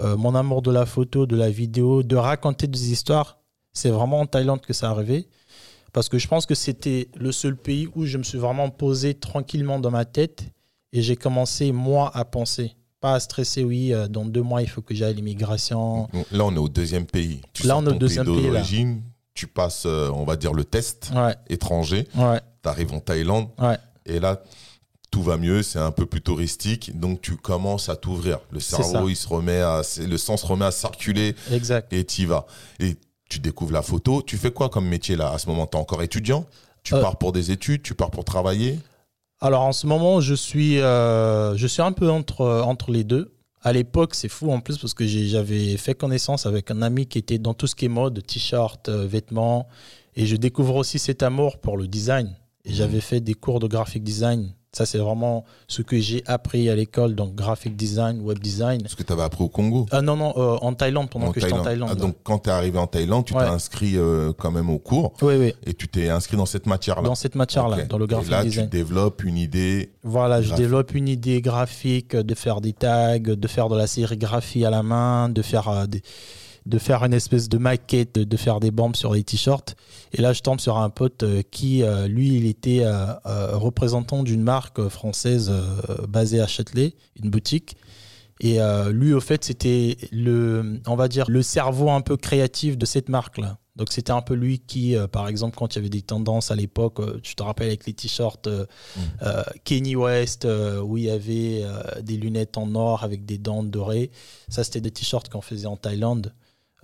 mon 0.00 0.35
amour 0.35 0.61
de 0.61 0.73
la 0.73 0.87
photo, 0.87 1.25
de 1.25 1.37
la 1.37 1.50
vidéo, 1.50 2.02
de 2.02 2.16
raconter 2.16 2.66
des 2.66 2.90
histoires, 2.90 3.38
c'est 3.73 3.90
vraiment 3.90 4.18
en 4.18 4.26
Thaïlande 4.26 4.61
que 4.61 4.73
ça 4.73 4.90
arrivé. 4.90 5.28
Parce 5.92 6.09
que 6.09 6.18
je 6.18 6.26
pense 6.26 6.47
que 6.47 6.56
c'était 6.56 7.06
le 7.14 7.30
seul 7.30 7.56
pays 7.56 7.88
où 7.94 8.04
je 8.04 8.18
me 8.18 8.25
suis 8.25 8.38
vraiment 8.38 8.71
posé 8.71 9.14
tranquillement 9.14 9.78
dans 9.78 9.92
ma 9.92 10.04
tête 10.04 10.47
et 10.92 11.00
j'ai 11.00 11.14
commencé, 11.14 11.71
moi, 11.71 12.11
à 12.12 12.25
penser. 12.25 12.75
Pas 12.99 13.14
à 13.14 13.21
stresser, 13.21 13.62
oui, 13.62 13.92
dans 14.11 14.25
deux 14.25 14.42
mois, 14.42 14.62
il 14.62 14.68
faut 14.68 14.83
que 14.83 14.97
j'aille 14.97 15.12
à 15.12 15.14
l'immigration. 15.14 16.09
Là, 16.33 16.44
on 16.44 16.52
est 16.52 16.59
au 16.59 16.68
deuxième 16.68 17.06
pays. 17.06 17.40
là, 17.62 17.78
on 17.78 17.87
est 17.87 17.90
au 17.90 17.92
deuxième 17.92 18.26
pays. 18.26 18.50
pays 18.50 19.02
tu 19.35 19.49
passes, 19.49 19.85
euh, 19.85 20.09
on 20.14 20.25
va 20.25 20.37
dire, 20.37 20.52
le 20.52 20.64
test 20.64 21.12
étranger. 21.49 22.06
Tu 22.14 22.68
arrives 22.68 22.94
en 22.94 23.00
Thaïlande. 23.00 23.49
Et 24.06 24.21
là, 24.21 24.42
tout 25.14 25.23
va 25.23 25.37
mieux, 25.37 25.62
c'est 25.62 25.78
un 25.78 25.92
peu 25.92 26.06
plus 26.06 26.21
touristique, 26.21 26.99
donc 26.99 27.21
tu 27.21 27.37
commences 27.37 27.88
à 27.88 27.94
t'ouvrir. 27.94 28.40
Le 28.50 28.59
cerveau, 28.59 29.09
il 29.09 29.14
se 29.14 29.28
remet 29.28 29.61
à, 29.61 29.83
le 30.00 30.18
sang 30.18 30.37
se 30.37 30.44
remet 30.44 30.64
à 30.64 30.73
circuler. 30.73 31.37
Exact. 31.52 31.92
Et 31.92 32.04
tu 32.04 32.23
y 32.23 32.25
vas. 32.25 32.47
Et 32.80 32.97
tu 33.28 33.38
découvres 33.38 33.73
la 33.73 33.83
photo. 33.83 34.23
Tu 34.23 34.37
fais 34.37 34.50
quoi 34.50 34.71
comme 34.71 34.88
métier 34.88 35.14
là 35.14 35.30
À 35.30 35.38
ce 35.38 35.47
moment, 35.47 35.68
tu 35.68 35.76
es 35.76 35.80
encore 35.80 36.02
étudiant? 36.02 36.47
Tu 36.83 36.94
euh. 36.94 37.00
pars 37.00 37.16
pour 37.16 37.30
des 37.30 37.52
études? 37.52 37.83
Tu 37.85 37.94
pars 37.94 38.11
pour 38.11 38.25
travailler? 38.25 38.80
Alors 39.38 39.62
en 39.62 39.71
ce 39.71 39.87
moment, 39.87 40.21
je 40.21 40.35
suis, 40.35 40.80
euh, 40.80 41.56
je 41.56 41.66
suis 41.68 41.83
un 41.83 41.92
peu 41.92 42.11
entre, 42.11 42.44
entre 42.66 42.90
les 42.90 43.04
deux. 43.04 43.37
À 43.62 43.73
l'époque, 43.73 44.16
c'est 44.16 44.28
fou 44.28 44.50
en 44.50 44.59
plus 44.59 44.78
parce 44.78 44.94
que 44.94 45.06
j'avais 45.06 45.76
fait 45.76 45.94
connaissance 45.94 46.44
avec 46.44 46.73
un 46.73 46.83
ami 46.83 47.06
qui 47.06 47.18
était 47.18 47.38
dans 47.38 47.54
tout 47.54 47.68
ce 47.68 47.76
qui 47.76 47.85
est 47.85 47.88
mode, 47.88 48.21
t-shirt, 48.26 48.88
euh, 48.88 49.06
vêtements. 49.06 49.68
Et 50.16 50.26
je 50.26 50.35
découvre 50.35 50.75
aussi 50.75 50.99
cet 50.99 51.23
amour 51.23 51.59
pour 51.59 51.76
le 51.76 51.87
design. 51.87 52.35
Et 52.64 52.71
mmh. 52.71 52.75
j'avais 52.75 53.00
fait 53.00 53.21
des 53.21 53.35
cours 53.35 53.61
de 53.61 53.68
graphic 53.68 54.02
design 54.02 54.52
ça, 54.75 54.87
c'est 54.87 54.99
vraiment 54.99 55.45
ce 55.69 55.83
que 55.83 55.99
j'ai 55.99 56.23
appris 56.26 56.69
à 56.69 56.75
l'école, 56.75 57.14
donc 57.14 57.35
graphic 57.35 57.76
design, 57.76 58.21
web 58.21 58.40
design. 58.40 58.83
Ce 58.88 58.97
que 58.97 59.04
tu 59.04 59.12
avais 59.12 59.23
appris 59.23 59.45
au 59.45 59.49
Congo 59.49 59.87
Ah 59.93 60.02
Non, 60.02 60.16
non, 60.16 60.35
euh, 60.37 60.57
en 60.62 60.75
Thaïlande, 60.75 61.09
pendant 61.11 61.31
que 61.31 61.40
j'étais 61.40 61.52
en 61.52 61.62
Thaïlande. 61.62 61.90
Ah, 61.93 61.95
donc, 61.95 62.16
quand 62.25 62.40
tu 62.40 62.50
es 62.50 62.52
arrivé 62.52 62.78
en 62.78 62.88
Thaïlande, 62.88 63.25
tu 63.25 63.35
t'es 63.35 63.40
inscrit 63.40 63.97
euh, 63.97 64.33
quand 64.37 64.50
même 64.50 64.71
au 64.71 64.78
cours. 64.78 65.12
Oui, 65.23 65.35
oui. 65.38 65.54
Et 65.64 65.75
tu 65.75 65.87
t'es 65.87 66.09
inscrit 66.09 66.37
dans 66.37 66.47
cette 66.47 66.66
matière-là 66.66 67.09
Dans 67.09 67.14
cette 67.14 67.37
matière-là, 67.37 67.85
dans 67.85 67.99
le 67.99 68.07
graphic 68.07 68.28
design. 68.28 68.52
Et 68.52 68.57
là, 68.57 68.62
tu 68.64 68.69
développes 68.69 69.22
une 69.22 69.38
idée. 69.38 69.92
Voilà, 70.03 70.42
je 70.42 70.55
développe 70.55 70.94
une 70.94 71.09
idée 71.09 71.40
graphique 71.40 72.16
de 72.16 72.35
faire 72.35 72.61
des 72.61 72.72
tags, 72.72 73.18
de 73.18 73.49
faire 73.49 73.68
de 73.68 73.77
la 73.77 73.87
sérigraphie 73.87 74.64
à 74.64 74.70
la 74.70 74.83
main, 74.83 75.29
de 75.29 75.42
faire 75.42 75.68
euh, 75.68 75.87
des 75.87 76.03
de 76.66 76.79
faire 76.79 77.05
une 77.05 77.12
espèce 77.12 77.48
de 77.48 77.59
maquette, 77.59 78.14
de, 78.18 78.37
faire 78.37 78.61
des 78.61 78.70
bombes 78.70 78.96
sur 78.96 79.12
les 79.12 79.22
t-shirts. 79.22 79.77
Et 80.12 80.22
là, 80.22 80.33
je 80.33 80.40
tombe 80.40 80.61
sur 80.61 80.79
un 80.79 80.90
pote 80.90 81.22
euh, 81.22 81.42
qui, 81.50 81.83
euh, 81.83 82.09
lui, 82.09 82.37
il 82.37 82.46
était 82.46 82.81
euh, 82.85 83.14
représentant 83.57 84.22
d'une 84.22 84.42
marque 84.42 84.88
française 84.88 85.53
basée 86.09 86.40
à 86.40 86.46
Châtelet, 86.46 86.94
une 87.22 87.31
boutique. 87.31 87.77
Et 88.40 88.59
lui, 88.90 89.14
au 89.14 89.20
fait, 89.20 89.44
c'était 89.44 89.96
le, 90.11 90.81
on 90.87 90.96
va 90.96 91.07
dire, 91.07 91.27
le 91.29 91.40
cerveau 91.40 91.88
un 91.90 92.00
peu 92.00 92.16
créatif 92.16 92.77
de 92.77 92.85
cette 92.85 93.09
marque-là. 93.09 93.59
Donc 93.77 93.92
c'était 93.92 94.11
un 94.11 94.22
peu 94.22 94.35
lui 94.35 94.59
qui, 94.59 94.96
par 95.12 95.29
exemple, 95.29 95.57
quand 95.57 95.74
il 95.74 95.79
y 95.79 95.81
avait 95.81 95.88
des 95.88 96.03
tendances 96.03 96.50
à 96.50 96.57
l'époque, 96.57 97.00
tu 97.22 97.37
te 97.37 97.42
rappelles 97.42 97.68
avec 97.68 97.87
les 97.87 97.92
t-shirts 97.92 98.48
mm. 98.48 99.00
Kenny 99.62 99.94
West, 99.94 100.46
où 100.85 100.98
il 100.98 101.05
y 101.05 101.11
avait 101.11 101.62
des 102.03 102.16
lunettes 102.16 102.59
en 102.59 102.74
or 102.74 103.05
avec 103.05 103.24
des 103.24 103.38
dents 103.38 103.62
dorées. 103.62 104.11
Ça, 104.48 104.64
c'était 104.64 104.81
des 104.81 104.90
t-shirts 104.90 105.29
qu'on 105.29 105.40
faisait 105.40 105.66
en 105.66 105.77
Thaïlande. 105.77 106.35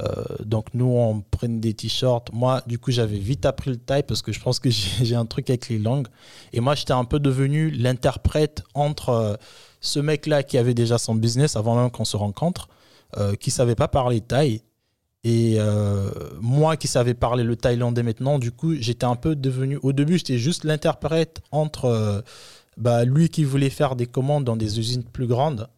Euh, 0.00 0.24
donc 0.44 0.66
nous, 0.74 0.86
on 0.86 1.20
prenait 1.20 1.58
des 1.58 1.74
t-shirts. 1.74 2.30
Moi, 2.32 2.62
du 2.66 2.78
coup, 2.78 2.90
j'avais 2.90 3.18
vite 3.18 3.44
appris 3.44 3.70
le 3.70 3.76
taille 3.76 4.02
parce 4.02 4.22
que 4.22 4.32
je 4.32 4.40
pense 4.40 4.58
que 4.58 4.70
j'ai 4.70 5.14
un 5.14 5.26
truc 5.26 5.50
avec 5.50 5.68
les 5.68 5.78
langues. 5.78 6.08
Et 6.52 6.60
moi, 6.60 6.74
j'étais 6.74 6.92
un 6.92 7.04
peu 7.04 7.18
devenu 7.18 7.70
l'interprète 7.70 8.62
entre 8.74 9.08
euh, 9.10 9.34
ce 9.80 10.00
mec-là 10.00 10.42
qui 10.42 10.58
avait 10.58 10.74
déjà 10.74 10.98
son 10.98 11.14
business 11.14 11.56
avant 11.56 11.80
même 11.80 11.90
qu'on 11.90 12.04
se 12.04 12.16
rencontre, 12.16 12.68
euh, 13.16 13.34
qui 13.34 13.50
savait 13.50 13.74
pas 13.74 13.88
parler 13.88 14.20
thaï, 14.20 14.62
et 15.22 15.58
moi 16.40 16.78
qui 16.78 16.88
savais 16.88 17.12
parler 17.12 17.44
le 17.44 17.54
thaïlandais 17.54 18.02
maintenant. 18.02 18.38
Du 18.38 18.52
coup, 18.52 18.74
j'étais 18.76 19.04
un 19.04 19.16
peu 19.16 19.36
devenu. 19.36 19.78
Au 19.82 19.92
début, 19.92 20.16
j'étais 20.16 20.38
juste 20.38 20.64
l'interprète 20.64 21.42
entre 21.50 22.24
bah, 22.78 23.04
lui 23.04 23.28
qui 23.28 23.44
voulait 23.44 23.68
faire 23.68 23.96
des 23.96 24.06
commandes 24.06 24.44
dans 24.44 24.56
des 24.56 24.78
usines 24.78 25.04
plus 25.04 25.26
grandes. 25.26 25.68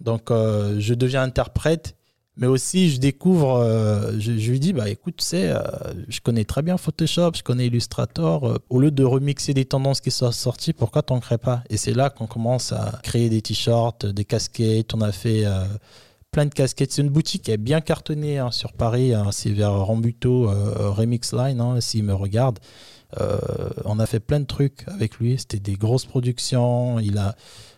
Donc, 0.00 0.24
je 0.28 0.92
deviens 0.92 1.22
interprète 1.22 1.94
mais 2.38 2.46
aussi, 2.46 2.90
je 2.90 2.98
découvre, 2.98 3.56
euh, 3.56 4.18
je, 4.18 4.32
lui 4.32 4.58
dis, 4.58 4.72
bah 4.72 4.88
écoute, 4.88 5.16
tu 5.18 5.24
sais, 5.24 5.50
euh, 5.50 5.60
je 6.08 6.20
connais 6.20 6.44
très 6.44 6.62
bien 6.62 6.78
Photoshop, 6.78 7.32
je 7.34 7.42
connais 7.42 7.66
Illustrator. 7.66 8.48
Euh, 8.48 8.58
au 8.70 8.80
lieu 8.80 8.90
de 8.90 9.04
remixer 9.04 9.52
des 9.52 9.66
tendances 9.66 10.00
qui 10.00 10.10
sont 10.10 10.32
sorties, 10.32 10.72
pourquoi 10.72 11.02
t'en 11.02 11.20
crées 11.20 11.36
pas? 11.36 11.62
Et 11.68 11.76
c'est 11.76 11.92
là 11.92 12.08
qu'on 12.08 12.26
commence 12.26 12.72
à 12.72 13.00
créer 13.02 13.28
des 13.28 13.42
t-shirts, 13.42 14.06
des 14.06 14.24
casquettes. 14.24 14.94
On 14.94 15.02
a 15.02 15.12
fait 15.12 15.44
plein 16.30 16.46
de 16.46 16.54
casquettes. 16.54 16.92
C'est 16.92 17.02
une 17.02 17.10
boutique 17.10 17.42
qui 17.42 17.50
est 17.50 17.58
bien 17.58 17.82
cartonnée 17.82 18.38
hein, 18.38 18.50
sur 18.50 18.72
Paris. 18.72 19.12
Hein, 19.12 19.28
c'est 19.30 19.50
vers 19.50 19.74
Rambuteau, 19.74 20.50
Remix 20.94 21.34
Line, 21.34 21.60
hein, 21.60 21.80
s'il 21.82 22.04
me 22.04 22.14
regarde. 22.14 22.60
on 23.84 23.98
a 23.98 24.06
fait 24.06 24.20
plein 24.20 24.40
de 24.40 24.46
trucs 24.46 24.86
avec 24.88 25.18
lui. 25.18 25.36
C'était 25.38 25.60
des 25.60 25.74
grosses 25.74 26.06
productions. 26.06 26.98
Il 26.98 27.18
a 27.18 27.36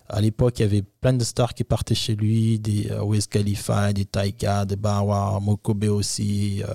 à 0.08 0.20
l'époque, 0.20 0.58
il 0.58 0.62
y 0.62 0.64
avait 0.66 0.82
plein 0.82 1.14
de 1.14 1.24
stars 1.24 1.54
qui 1.54 1.64
partaient 1.64 1.94
chez 1.94 2.14
lui, 2.14 2.58
des 2.58 2.90
euh, 2.90 3.02
Wiz 3.02 3.26
des 3.28 4.04
Taika, 4.04 4.66
des 4.66 4.76
Bawa, 4.76 5.38
Mokobe 5.40 5.84
aussi, 5.84 6.62
euh, 6.62 6.74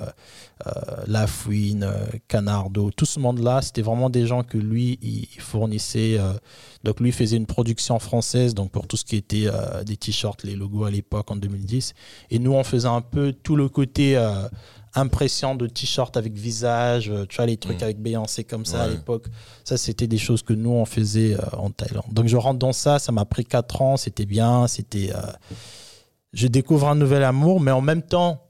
euh, 0.66 1.22
euh, 1.48 2.06
Canardo. 2.28 2.90
Tout 2.90 3.06
ce 3.06 3.20
monde-là, 3.20 3.62
c'était 3.62 3.84
vraiment 3.84 4.10
des 4.10 4.26
gens 4.26 4.44
que 4.44 4.58
lui, 4.58 4.98
il 5.04 5.28
fournissait. 5.40 6.18
donc 6.84 7.00
lui 7.00 7.12
faisait 7.12 7.38
une 7.38 7.46
production 7.46 8.00
française 8.00 8.56
donc 8.56 8.72
pour 8.72 8.88
tout 8.88 8.98
ce 8.98 9.06
qui 9.06 9.16
était 9.16 9.48
des 9.86 9.98
t-shirts, 9.98 10.44
les 10.44 10.56
logos 10.56 10.86
à 10.86 10.92
l'époque 10.92 11.30
en 11.30 11.36
2010. 11.36 11.94
Et 12.32 12.40
nous, 12.40 12.54
on 12.54 12.64
faisait 12.64 12.88
un 12.88 13.02
peu 13.02 13.32
tout 13.32 13.56
le 13.56 13.70
côté 13.70 14.18
impression 14.96 15.56
de 15.56 15.68
t-shirt 15.68 16.16
avec 16.18 16.34
visage, 16.34 17.10
euh, 17.10 17.26
tu 17.28 17.38
vois, 17.38 17.46
les 17.46 17.58
trucs 17.58 17.82
mm. 17.82 17.84
avec 17.84 18.02
Beyoncé 18.02 18.44
comme 18.44 18.66
ça 18.66 18.84
à 18.84 18.88
l'époque. 18.88 19.28
Ça, 19.64 19.78
c'était 19.78 20.08
des 20.08 20.18
choses 20.18 20.42
que 20.42 20.54
nous, 20.54 20.72
on 20.72 20.86
faisait 20.86 21.36
euh, 21.36 21.58
en 21.58 21.70
Thaïlande. 21.70 22.12
Donc, 22.12 22.28
je 22.28 22.38
rentre 22.38 22.60
dans 22.60 22.74
ça, 22.74 23.00
ça 23.00 23.12
m'a 23.12 23.26
pris 23.26 23.46
4 23.46 23.82
ans, 23.82 23.98
c'était 23.98 24.26
bien, 24.26 24.68
c'était... 24.68 25.12
Euh, 25.16 25.22
je 26.34 26.48
découvre 26.48 26.88
un 26.88 26.96
nouvel 26.96 27.24
amour, 27.24 27.60
mais 27.60 27.72
en 27.72 27.82
même 27.82 28.04
temps, 28.04 28.44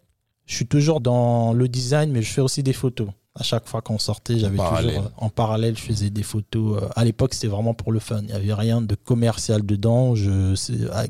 je 0.45 0.55
suis 0.55 0.67
toujours 0.67 0.99
dans 0.99 1.53
le 1.53 1.67
design, 1.67 2.11
mais 2.11 2.21
je 2.21 2.31
fais 2.31 2.41
aussi 2.41 2.61
des 2.63 2.73
photos 2.73 3.09
à 3.39 3.43
chaque 3.43 3.67
fois 3.67 3.81
qu'on 3.81 3.97
sortait, 3.97 4.37
j'avais 4.37 4.57
toujours 4.57 5.05
euh, 5.05 5.09
en 5.17 5.29
parallèle, 5.29 5.77
je 5.77 5.81
faisais 5.81 6.09
des 6.09 6.23
photos. 6.23 6.83
Euh, 6.83 6.87
à 6.95 7.05
l'époque, 7.05 7.33
c'était 7.33 7.47
vraiment 7.47 7.73
pour 7.73 7.93
le 7.93 7.99
fun. 7.99 8.19
Il 8.19 8.25
n'y 8.25 8.33
avait 8.33 8.53
rien 8.53 8.81
de 8.81 8.95
commercial 8.95 9.65
dedans. 9.65 10.13
Je, 10.13 10.55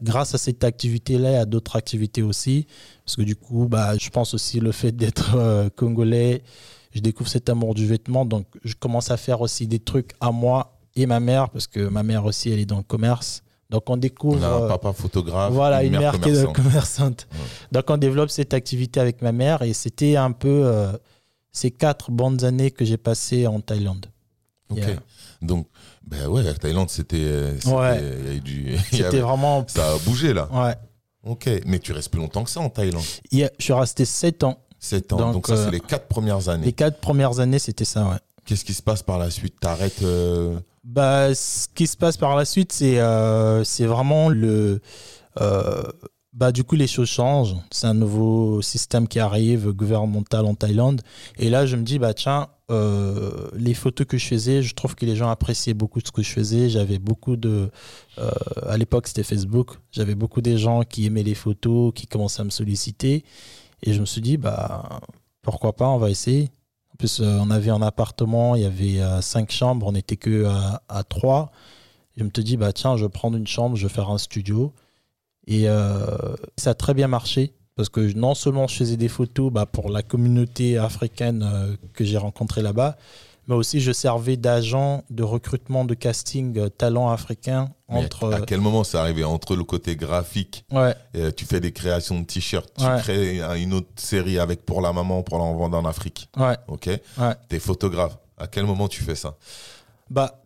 grâce 0.04 0.36
à 0.36 0.38
cette 0.38 0.64
activité-là, 0.64 1.32
et 1.32 1.38
à 1.38 1.46
d'autres 1.46 1.76
activités 1.76 2.22
aussi, 2.22 2.68
parce 3.04 3.16
que 3.16 3.24
du 3.24 3.36
coup, 3.36 3.68
bah, 3.68 3.98
je 3.98 4.10
pense 4.12 4.36
aussi 4.36 4.60
le 4.60 4.72
fait 4.72 4.92
d'être 4.92 5.36
euh, 5.36 5.70
congolais, 5.76 6.44
je 6.92 7.00
découvre 7.00 7.30
cet 7.30 7.50
amour 7.50 7.74
du 7.74 7.88
vêtement, 7.88 8.26
donc 8.26 8.46
je 8.64 8.76
commence 8.76 9.10
à 9.10 9.18
faire 9.18 9.42
aussi 9.42 9.66
des 9.66 9.80
trucs 9.80 10.12
à 10.22 10.32
moi 10.32 10.78
et 10.96 11.08
ma 11.08 11.20
mère, 11.20 11.50
parce 11.50 11.66
que 11.66 11.80
ma 11.80 12.04
mère 12.04 12.26
aussi, 12.26 12.52
elle 12.52 12.60
est 12.60 12.66
dans 12.66 12.78
le 12.78 12.84
commerce. 12.84 13.42
Donc 13.72 13.90
on 13.90 13.98
découvre. 13.98 14.44
un 14.46 14.68
papa 14.68 14.94
photographe. 14.94 15.52
Voilà, 15.52 15.84
une, 15.84 15.98
mère, 15.98 16.20
qui 16.20 16.30
est 16.30 16.54
commerçante. 16.54 17.28
Donc 17.72 17.86
on 17.90 17.98
développe 17.98 18.30
cette 18.30 18.54
activité 18.54 19.00
avec 19.00 19.24
ma 19.24 19.32
mère 19.32 19.64
et 19.64 19.74
c'était 19.74 20.16
un 20.16 20.32
peu 20.32 20.72
ces 21.52 21.72
quatre 21.72 22.12
bonnes 22.12 22.44
années 22.44 22.72
que 22.72 22.86
j'ai 22.86 22.98
passées 22.98 23.48
en 23.48 23.60
Thaïlande. 23.62 24.08
Ok. 24.70 24.84
Donc, 25.42 25.68
ben 26.06 26.28
ouais, 26.28 26.44
la 26.44 26.54
Thaïlande, 26.54 26.90
c'était. 26.90 27.54
Ouais. 27.66 28.40
du, 28.40 28.78
c'était 28.92 29.20
vraiment. 29.20 29.66
Ça 29.68 29.94
a 29.94 29.98
bougé 30.00 30.34
là. 30.34 30.48
Ouais. 30.52 30.76
Ok, 31.24 31.50
mais 31.66 31.80
tu 31.80 31.92
restes 31.92 32.10
plus 32.10 32.20
longtemps 32.22 32.44
que 32.44 32.50
ça 32.50 32.62
en 32.62 32.70
Thaïlande 32.70 33.04
Je 33.32 33.48
suis 33.60 33.74
resté 33.74 34.06
7 34.06 34.44
ans. 34.44 34.60
7 34.80 35.14
ans, 35.14 35.34
donc, 35.34 35.48
ça 35.48 35.66
c'est 35.66 35.72
les 35.72 35.82
4 35.82 36.08
premières 36.08 36.48
années. 36.48 36.66
Les 36.66 36.74
4 36.74 37.00
premières 37.00 37.40
années, 37.42 37.60
c'était 37.60 37.86
ça, 37.86 38.08
ouais. 38.08 38.16
Qu'est-ce 38.46 38.64
qui 38.64 38.74
se 38.74 38.82
passe 38.82 39.04
par 39.04 39.20
la 39.20 39.30
suite? 39.30 39.60
T'arrêtes 39.60 40.02
euh... 40.02 40.58
bah, 40.84 41.36
Ce 41.36 41.68
qui 41.76 41.86
se 41.86 41.98
passe 41.98 42.16
par 42.16 42.36
la 42.38 42.46
suite, 42.46 42.72
c'est 42.72 42.98
euh, 42.98 43.64
vraiment 43.82 44.30
le. 44.30 44.82
Bah, 46.32 46.52
du 46.52 46.64
coup, 46.64 46.76
les 46.76 46.86
choses 46.88 47.08
changent. 47.10 47.56
C'est 47.72 47.88
un 47.88 47.96
nouveau 47.96 48.62
système 48.62 49.08
qui 49.08 49.20
arrive, 49.20 49.72
gouvernemental 49.72 50.46
en 50.46 50.54
Thaïlande. 50.54 51.02
Et 51.40 51.50
là, 51.50 51.66
je 51.66 51.76
me 51.76 51.82
dis, 51.82 51.98
bah, 51.98 52.14
tiens, 52.14 52.50
euh, 52.70 53.50
les 53.56 53.74
photos 53.74 54.06
que 54.06 54.18
je 54.18 54.28
faisais, 54.28 54.62
je 54.62 54.76
trouve 54.76 54.94
que 54.94 55.08
les 55.08 55.16
gens 55.16 55.30
appréciaient 55.30 55.74
beaucoup 55.74 56.00
ce 56.06 56.12
que 56.12 56.22
je 56.22 56.30
faisais. 56.30 56.70
J'avais 56.70 57.00
beaucoup 57.00 57.36
de. 57.36 57.72
Euh, 58.20 58.32
à 58.68 58.78
l'époque, 58.78 59.08
c'était 59.08 59.24
Facebook. 59.24 59.80
J'avais 59.92 60.14
beaucoup 60.14 60.42
de 60.42 60.56
gens 60.56 60.84
qui 60.84 61.08
aimaient 61.08 61.24
les 61.24 61.34
photos, 61.34 61.92
qui 61.96 62.06
commençaient 62.06 62.42
à 62.42 62.46
me 62.46 62.52
solliciter. 62.52 63.24
Et 63.82 63.94
je 63.94 64.00
me 64.00 64.06
suis 64.06 64.22
dit, 64.22 64.38
bah, 64.38 65.02
pourquoi 65.42 65.76
pas, 65.76 65.88
on 65.88 65.98
va 65.98 66.10
essayer 66.12 66.52
plus, 67.00 67.22
euh, 67.22 67.40
on 67.40 67.50
avait 67.50 67.72
un 67.72 67.82
appartement, 67.82 68.56
il 68.56 68.64
y 68.64 68.66
avait 68.66 69.22
cinq 69.22 69.52
chambres, 69.52 69.88
on 69.88 69.94
n'était 69.94 70.18
que 70.18 70.46
trois. 71.08 71.52
Je 72.18 72.26
me 72.26 72.30
te 72.30 72.42
dis, 72.42 72.58
bah 72.58 72.74
tiens, 72.74 72.98
je 72.98 73.06
vais 73.06 73.10
prendre 73.10 73.38
une 73.38 73.48
chambre, 73.48 73.78
je 73.78 73.88
vais 73.88 73.94
faire 73.94 74.10
un 74.10 74.18
studio. 74.18 74.74
Et 75.50 75.68
euh, 75.68 76.06
ça 76.58 76.70
a 76.70 76.74
très 76.76 76.94
bien 76.94 77.08
marché 77.08 77.54
parce 77.76 77.90
que 77.90 78.14
non 78.14 78.36
seulement 78.36 78.68
je 78.68 78.76
faisais 78.76 78.98
des 78.98 79.08
photos 79.08 79.52
bah, 79.52 79.66
pour 79.66 79.90
la 79.90 80.04
communauté 80.04 80.78
africaine 80.78 81.78
que 81.94 82.04
j'ai 82.04 82.18
rencontrée 82.18 82.62
là-bas, 82.62 82.98
mais 83.50 83.56
aussi 83.56 83.82
je 83.82 83.92
servais 83.92 84.38
d'agent 84.38 85.04
de 85.10 85.24
recrutement 85.24 85.84
de 85.84 85.96
casting 85.96 86.58
euh, 86.60 86.70
talent 86.70 87.10
africain 87.10 87.70
entre. 87.88 88.32
À 88.32 88.42
quel 88.42 88.62
moment 88.62 88.84
c'est 88.84 88.98
arrivé 88.98 89.24
entre 89.24 89.56
le 89.56 89.64
côté 89.64 89.96
graphique 89.96 90.66
ouais. 90.72 90.94
Euh, 91.16 91.32
tu 91.36 91.46
fais 91.46 91.60
des 91.60 91.72
créations 91.72 92.20
de 92.20 92.26
t-shirts, 92.26 92.72
tu 92.78 92.86
crées 93.00 93.40
une 93.60 93.74
autre 93.74 93.90
série 93.96 94.38
avec 94.38 94.66
pour 94.66 94.82
la 94.82 94.94
maman 94.94 95.24
pour 95.24 95.40
l'envoi 95.40 95.68
en 95.68 95.86
Afrique. 95.86 96.30
Ouais. 96.38 96.56
Ok. 96.68 96.86
Ouais. 96.86 97.34
T'es 97.50 97.60
photographe. 97.60 98.18
À 98.38 98.46
quel 98.48 98.66
moment 98.66 98.88
tu 98.88 99.04
fais 99.04 99.16
ça? 99.16 99.36
Bah 100.12 100.44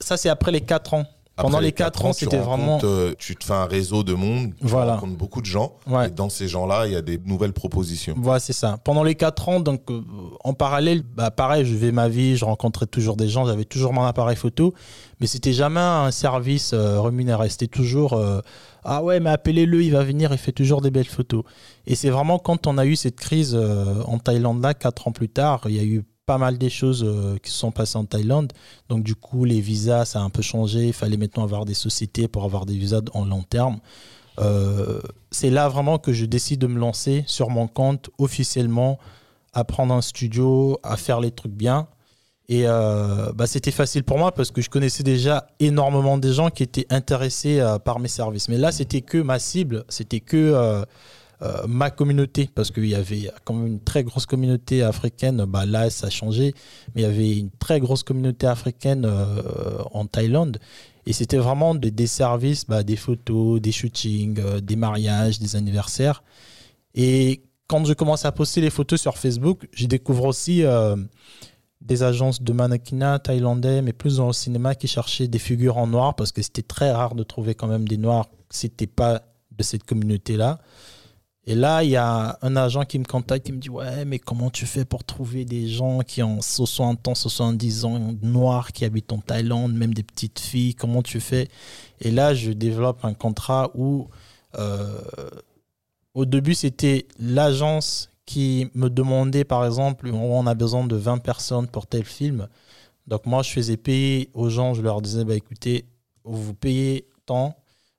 ça 0.00 0.16
c'est 0.16 0.28
après 0.28 0.52
les 0.52 0.60
4 0.60 0.94
ans. 0.94 1.04
Pendant 1.36 1.60
les 1.60 1.72
4 1.72 2.04
ans, 2.06 2.12
c'était 2.12 2.38
vraiment. 2.38 2.78
Euh, 2.82 3.14
tu 3.18 3.36
te 3.36 3.44
fais 3.44 3.52
un 3.52 3.66
réseau 3.66 4.02
de 4.02 4.14
monde, 4.14 4.52
tu 4.58 4.72
rencontres 4.72 5.16
beaucoup 5.16 5.40
de 5.40 5.46
gens. 5.46 5.74
Et 6.04 6.10
dans 6.10 6.28
ces 6.28 6.48
gens-là, 6.48 6.86
il 6.86 6.92
y 6.92 6.96
a 6.96 7.02
des 7.02 7.18
nouvelles 7.24 7.52
propositions. 7.52 8.14
Voilà, 8.16 8.40
c'est 8.40 8.52
ça. 8.52 8.78
Pendant 8.84 9.02
les 9.02 9.14
4 9.14 9.48
ans, 9.48 9.60
donc 9.60 9.90
euh, 9.90 10.02
en 10.44 10.54
parallèle, 10.54 11.02
bah, 11.02 11.30
pareil, 11.30 11.64
je 11.64 11.72
vivais 11.72 11.92
ma 11.92 12.08
vie, 12.08 12.36
je 12.36 12.44
rencontrais 12.44 12.86
toujours 12.86 13.16
des 13.16 13.28
gens, 13.28 13.46
j'avais 13.46 13.64
toujours 13.64 13.92
mon 13.92 14.04
appareil 14.04 14.36
photo, 14.36 14.74
mais 15.20 15.26
c'était 15.26 15.52
jamais 15.52 15.80
un 15.80 16.10
service 16.10 16.72
euh, 16.72 17.00
rémunéré. 17.00 17.48
C'était 17.50 17.66
toujours 17.66 18.18
Ah 18.84 19.02
ouais, 19.02 19.20
mais 19.20 19.30
appelez-le, 19.30 19.82
il 19.82 19.92
va 19.92 20.04
venir, 20.04 20.32
il 20.32 20.38
fait 20.38 20.52
toujours 20.52 20.80
des 20.80 20.90
belles 20.90 21.04
photos. 21.04 21.44
Et 21.86 21.94
c'est 21.94 22.10
vraiment 22.10 22.38
quand 22.38 22.66
on 22.66 22.78
a 22.78 22.86
eu 22.86 22.96
cette 22.96 23.16
crise 23.16 23.54
en 23.54 24.18
Thaïlande 24.18 24.62
là, 24.62 24.74
4 24.74 25.08
ans 25.08 25.12
plus 25.12 25.28
tard, 25.28 25.62
il 25.66 25.76
y 25.76 25.80
a 25.80 25.84
eu 25.84 26.04
pas 26.26 26.38
mal 26.38 26.58
des 26.58 26.70
choses 26.70 27.04
euh, 27.04 27.38
qui 27.38 27.52
se 27.52 27.58
sont 27.58 27.70
passées 27.70 27.96
en 27.96 28.04
Thaïlande. 28.04 28.52
Donc 28.88 29.04
du 29.04 29.14
coup, 29.14 29.44
les 29.44 29.60
visas, 29.60 30.04
ça 30.04 30.20
a 30.20 30.22
un 30.22 30.30
peu 30.30 30.42
changé. 30.42 30.88
Il 30.88 30.92
fallait 30.92 31.16
maintenant 31.16 31.44
avoir 31.44 31.64
des 31.64 31.74
sociétés 31.74 32.26
pour 32.26 32.44
avoir 32.44 32.66
des 32.66 32.76
visas 32.76 33.00
en 33.14 33.24
long 33.24 33.42
terme. 33.42 33.78
Euh, 34.38 35.00
c'est 35.30 35.50
là 35.50 35.68
vraiment 35.68 35.98
que 35.98 36.12
je 36.12 36.26
décide 36.26 36.60
de 36.60 36.66
me 36.66 36.78
lancer 36.78 37.24
sur 37.26 37.48
mon 37.48 37.68
compte 37.68 38.10
officiellement, 38.18 38.98
à 39.54 39.64
prendre 39.64 39.94
un 39.94 40.02
studio, 40.02 40.78
à 40.82 40.96
faire 40.96 41.20
les 41.20 41.30
trucs 41.30 41.52
bien. 41.52 41.86
Et 42.48 42.62
euh, 42.66 43.32
bah, 43.32 43.46
c'était 43.46 43.70
facile 43.70 44.02
pour 44.02 44.18
moi 44.18 44.32
parce 44.32 44.50
que 44.50 44.60
je 44.60 44.68
connaissais 44.68 45.02
déjà 45.02 45.46
énormément 45.60 46.18
de 46.18 46.32
gens 46.32 46.50
qui 46.50 46.64
étaient 46.64 46.86
intéressés 46.90 47.64
par 47.84 48.00
mes 48.00 48.08
services. 48.08 48.48
Mais 48.48 48.58
là, 48.58 48.72
c'était 48.72 49.00
que 49.00 49.18
ma 49.18 49.38
cible, 49.38 49.84
c'était 49.88 50.20
que 50.20 50.84
euh, 51.42 51.66
ma 51.66 51.90
communauté, 51.90 52.48
parce 52.54 52.70
qu'il 52.70 52.86
y 52.86 52.94
avait 52.94 53.30
quand 53.44 53.52
même 53.54 53.66
une 53.66 53.80
très 53.80 54.04
grosse 54.04 54.24
communauté 54.24 54.82
africaine, 54.82 55.44
bah 55.46 55.66
là 55.66 55.90
ça 55.90 56.06
a 56.06 56.10
changé, 56.10 56.54
mais 56.94 57.02
il 57.02 57.04
y 57.04 57.06
avait 57.06 57.36
une 57.36 57.50
très 57.50 57.78
grosse 57.78 58.02
communauté 58.02 58.46
africaine 58.46 59.04
euh, 59.04 59.42
en 59.92 60.06
Thaïlande. 60.06 60.58
Et 61.04 61.12
c'était 61.12 61.36
vraiment 61.36 61.74
des, 61.74 62.06
services, 62.06 62.66
bah, 62.66 62.82
des 62.82 62.96
photos, 62.96 63.60
des 63.60 63.70
shootings, 63.70 64.40
euh, 64.40 64.60
des 64.60 64.76
mariages, 64.76 65.38
des 65.38 65.56
anniversaires. 65.56 66.24
Et 66.94 67.42
quand 67.68 67.84
je 67.84 67.92
commence 67.92 68.24
à 68.24 68.32
poster 68.32 68.60
les 68.60 68.70
photos 68.70 69.00
sur 69.00 69.18
Facebook, 69.18 69.68
je 69.72 69.86
découvre 69.86 70.24
aussi 70.24 70.64
des 71.82 72.02
agences 72.02 72.42
de 72.42 72.52
mannequinat 72.52 73.18
thaïlandais, 73.18 73.82
mais 73.82 73.92
plus 73.92 74.16
dans 74.16 74.28
le 74.28 74.32
cinéma, 74.32 74.74
qui 74.74 74.88
cherchaient 74.88 75.28
des 75.28 75.38
figures 75.38 75.76
en 75.76 75.86
noir, 75.86 76.14
parce 76.14 76.32
que 76.32 76.42
c'était 76.42 76.62
très 76.62 76.92
rare 76.92 77.14
de 77.14 77.22
trouver 77.22 77.54
quand 77.54 77.66
même 77.66 77.86
des 77.86 77.98
noirs 77.98 78.28
si 78.50 78.66
n'était 78.66 78.86
pas 78.86 79.22
de 79.56 79.62
cette 79.62 79.84
communauté-là. 79.84 80.60
Et 81.48 81.54
là, 81.54 81.84
il 81.84 81.90
y 81.90 81.96
a 81.96 82.38
un 82.42 82.56
agent 82.56 82.84
qui 82.84 82.98
me 82.98 83.04
contacte, 83.04 83.46
qui 83.46 83.52
me 83.52 83.58
dit 83.58 83.70
Ouais, 83.70 84.04
mais 84.04 84.18
comment 84.18 84.50
tu 84.50 84.66
fais 84.66 84.84
pour 84.84 85.04
trouver 85.04 85.44
des 85.44 85.68
gens 85.68 86.00
qui 86.00 86.22
ont 86.22 86.42
60 86.42 87.06
ans, 87.06 87.14
70 87.14 87.84
ans, 87.84 88.14
noirs, 88.22 88.72
qui 88.72 88.84
habitent 88.84 89.12
en 89.12 89.18
Thaïlande, 89.18 89.72
même 89.72 89.94
des 89.94 90.02
petites 90.02 90.40
filles 90.40 90.74
Comment 90.74 91.02
tu 91.02 91.20
fais? 91.20 91.48
Et 92.00 92.10
là, 92.10 92.34
je 92.34 92.50
développe 92.50 93.04
un 93.04 93.14
contrat 93.14 93.70
où, 93.74 94.08
euh, 94.58 94.98
au 96.14 96.24
début, 96.24 96.54
c'était 96.54 97.06
l'agence 97.20 98.10
qui 98.24 98.68
me 98.74 98.90
demandait, 98.90 99.44
par 99.44 99.64
exemple, 99.64 100.10
on 100.12 100.46
a 100.48 100.54
besoin 100.54 100.84
de 100.84 100.96
20 100.96 101.18
personnes 101.18 101.68
pour 101.68 101.86
tel 101.86 102.04
film. 102.04 102.48
Donc, 103.06 103.24
moi, 103.24 103.44
je 103.44 103.50
faisais 103.50 103.76
payer 103.76 104.30
aux 104.34 104.50
gens, 104.50 104.74
je 104.74 104.82
leur 104.82 105.00
disais 105.00 105.24
bah, 105.24 105.36
Écoutez, 105.36 105.84
vous 106.24 106.54
payez 106.54 107.06
tant 107.24 107.54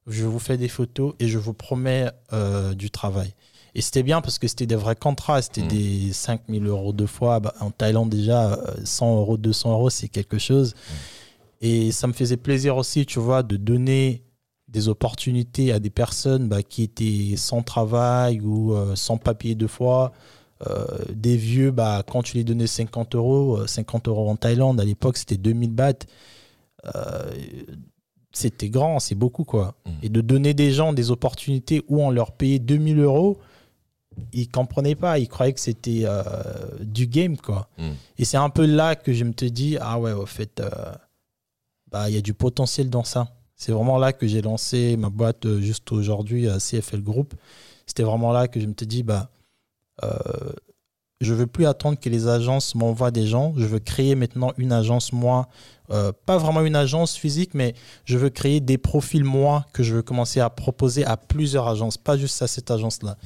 je 0.08 0.26
vous 0.26 0.40
fais 0.40 0.58
des 0.58 0.70
photos 0.70 1.14
et 1.20 1.28
je 1.28 1.38
vous 1.38 1.54
promets 1.54 2.10
euh, 2.34 2.74
du 2.74 2.90
travail. 2.90 3.34
Et 3.78 3.82
c'était 3.82 4.02
bien 4.02 4.22
parce 4.22 4.40
que 4.40 4.48
c'était 4.48 4.66
des 4.66 4.76
vrais 4.76 4.96
contrats, 4.96 5.40
c'était 5.44 5.62
mmh. 5.62 5.68
des 5.68 6.12
5000 6.12 6.66
euros 6.66 6.94
deux 6.94 7.06
fois. 7.06 7.40
Bah, 7.40 7.54
en 7.60 7.70
Thaïlande, 7.70 8.10
déjà, 8.10 8.60
100 8.84 9.06
euh, 9.06 9.20
euros, 9.20 9.38
200 9.38 9.72
euros, 9.72 9.92
c'est 9.92 10.08
quelque 10.08 10.40
chose. 10.40 10.74
Mmh. 10.74 10.94
Et 11.62 11.92
ça 11.92 12.08
me 12.08 12.14
faisait 12.14 12.38
plaisir 12.38 12.76
aussi, 12.76 13.06
tu 13.06 13.20
vois, 13.20 13.44
de 13.44 13.56
donner 13.56 14.24
des 14.68 14.88
opportunités 14.90 15.72
à 15.72 15.78
des 15.78 15.92
personnes 15.92 16.50
bah, 16.50 16.64
qui 16.64 16.82
étaient 16.82 17.36
sans 17.38 17.62
travail 17.62 18.42
ou 18.42 18.74
euh, 18.74 18.96
sans 18.96 19.18
papier 19.18 19.54
deux 19.54 19.68
fois. 19.68 20.12
des 21.14 21.38
vieux, 21.38 21.70
bah, 21.70 22.04
quand 22.10 22.24
tu 22.24 22.36
les 22.38 22.44
donnais 22.44 22.66
50 22.66 23.14
euros, 23.14 23.68
50 23.68 24.08
euros 24.08 24.28
en 24.28 24.36
Thaïlande, 24.36 24.82
à 24.82 24.86
l'époque, 24.86 25.18
c'était 25.18 25.38
2000 25.38 25.72
bahts 25.72 26.08
c'était 28.32 28.70
grand, 28.70 29.00
c'est 29.00 29.16
beaucoup 29.16 29.44
quoi. 29.44 29.76
Mm. 29.86 29.92
Et 30.04 30.10
de 30.10 30.22
donner 30.22 30.54
des 30.54 30.72
gens 30.72 30.94
des 30.94 31.12
opportunités 31.12 31.84
où 31.88 32.02
on 32.02 32.10
leur 32.10 32.32
payait 32.32 32.60
2000 32.60 33.00
euros, 33.00 33.38
ils 34.34 34.50
comprenaient 34.50 34.96
pas, 34.96 35.20
ils 35.20 35.28
croyaient 35.28 35.54
que 35.54 35.60
c'était 35.60 36.02
euh, 36.04 36.24
du 36.82 37.08
game 37.08 37.38
quoi. 37.38 37.70
Mm. 37.78 37.92
Et 38.18 38.26
c'est 38.26 38.38
un 38.38 38.50
peu 38.50 38.66
là 38.66 38.96
que 38.96 39.14
je 39.14 39.24
me 39.24 39.34
te 39.34 39.46
dis, 39.46 39.78
ah 39.80 40.00
ouais, 40.00 40.14
au 40.14 40.26
fait, 40.26 40.60
euh, 40.60 40.70
bah 41.92 42.10
il 42.10 42.16
y 42.16 42.18
a 42.18 42.22
du 42.22 42.34
potentiel 42.34 42.90
dans 42.90 43.04
ça. 43.04 43.28
C'est 43.56 43.72
vraiment 43.72 43.98
là 43.98 44.14
que 44.14 44.28
j'ai 44.28 44.42
lancé 44.42 44.98
ma 44.98 45.10
boîte 45.10 45.46
euh, 45.46 45.60
juste 45.62 45.92
aujourd'hui 45.92 46.48
à 46.48 46.58
CFL 46.60 47.02
Group. 47.02 47.34
C'était 47.86 48.04
vraiment 48.04 48.32
là 48.32 48.48
que 48.48 48.60
je 48.60 48.66
me 48.66 48.74
te 48.74 48.86
dis, 48.86 49.04
bah 49.04 49.30
je 51.20 51.34
veux 51.34 51.48
plus 51.48 51.66
attendre 51.66 52.00
que 52.00 52.10
les 52.10 52.28
agences 52.28 52.76
m'envoient 52.76 53.12
des 53.12 53.26
gens. 53.26 53.54
Je 53.58 53.66
veux 53.66 53.80
créer 53.80 54.16
maintenant 54.16 54.54
une 54.58 54.72
agence, 54.72 55.12
moi, 55.14 55.48
euh, 55.90 56.12
pas 56.26 56.38
vraiment 56.38 56.62
une 56.62 56.76
agence 56.76 57.16
physique, 57.16 57.54
mais 57.54 57.74
je 58.06 58.18
veux 58.18 58.30
créer 58.30 58.60
des 58.60 58.78
profils, 58.78 59.24
moi, 59.24 59.66
que 59.74 59.84
je 59.84 59.96
veux 59.96 60.02
commencer 60.02 60.40
à 60.40 60.50
proposer 60.50 61.06
à 61.06 61.18
plusieurs 61.18 61.68
agences, 61.68 61.98
pas 61.98 62.18
juste 62.18 62.42
à 62.42 62.48
cette 62.48 62.70
agence-là. 62.70 63.18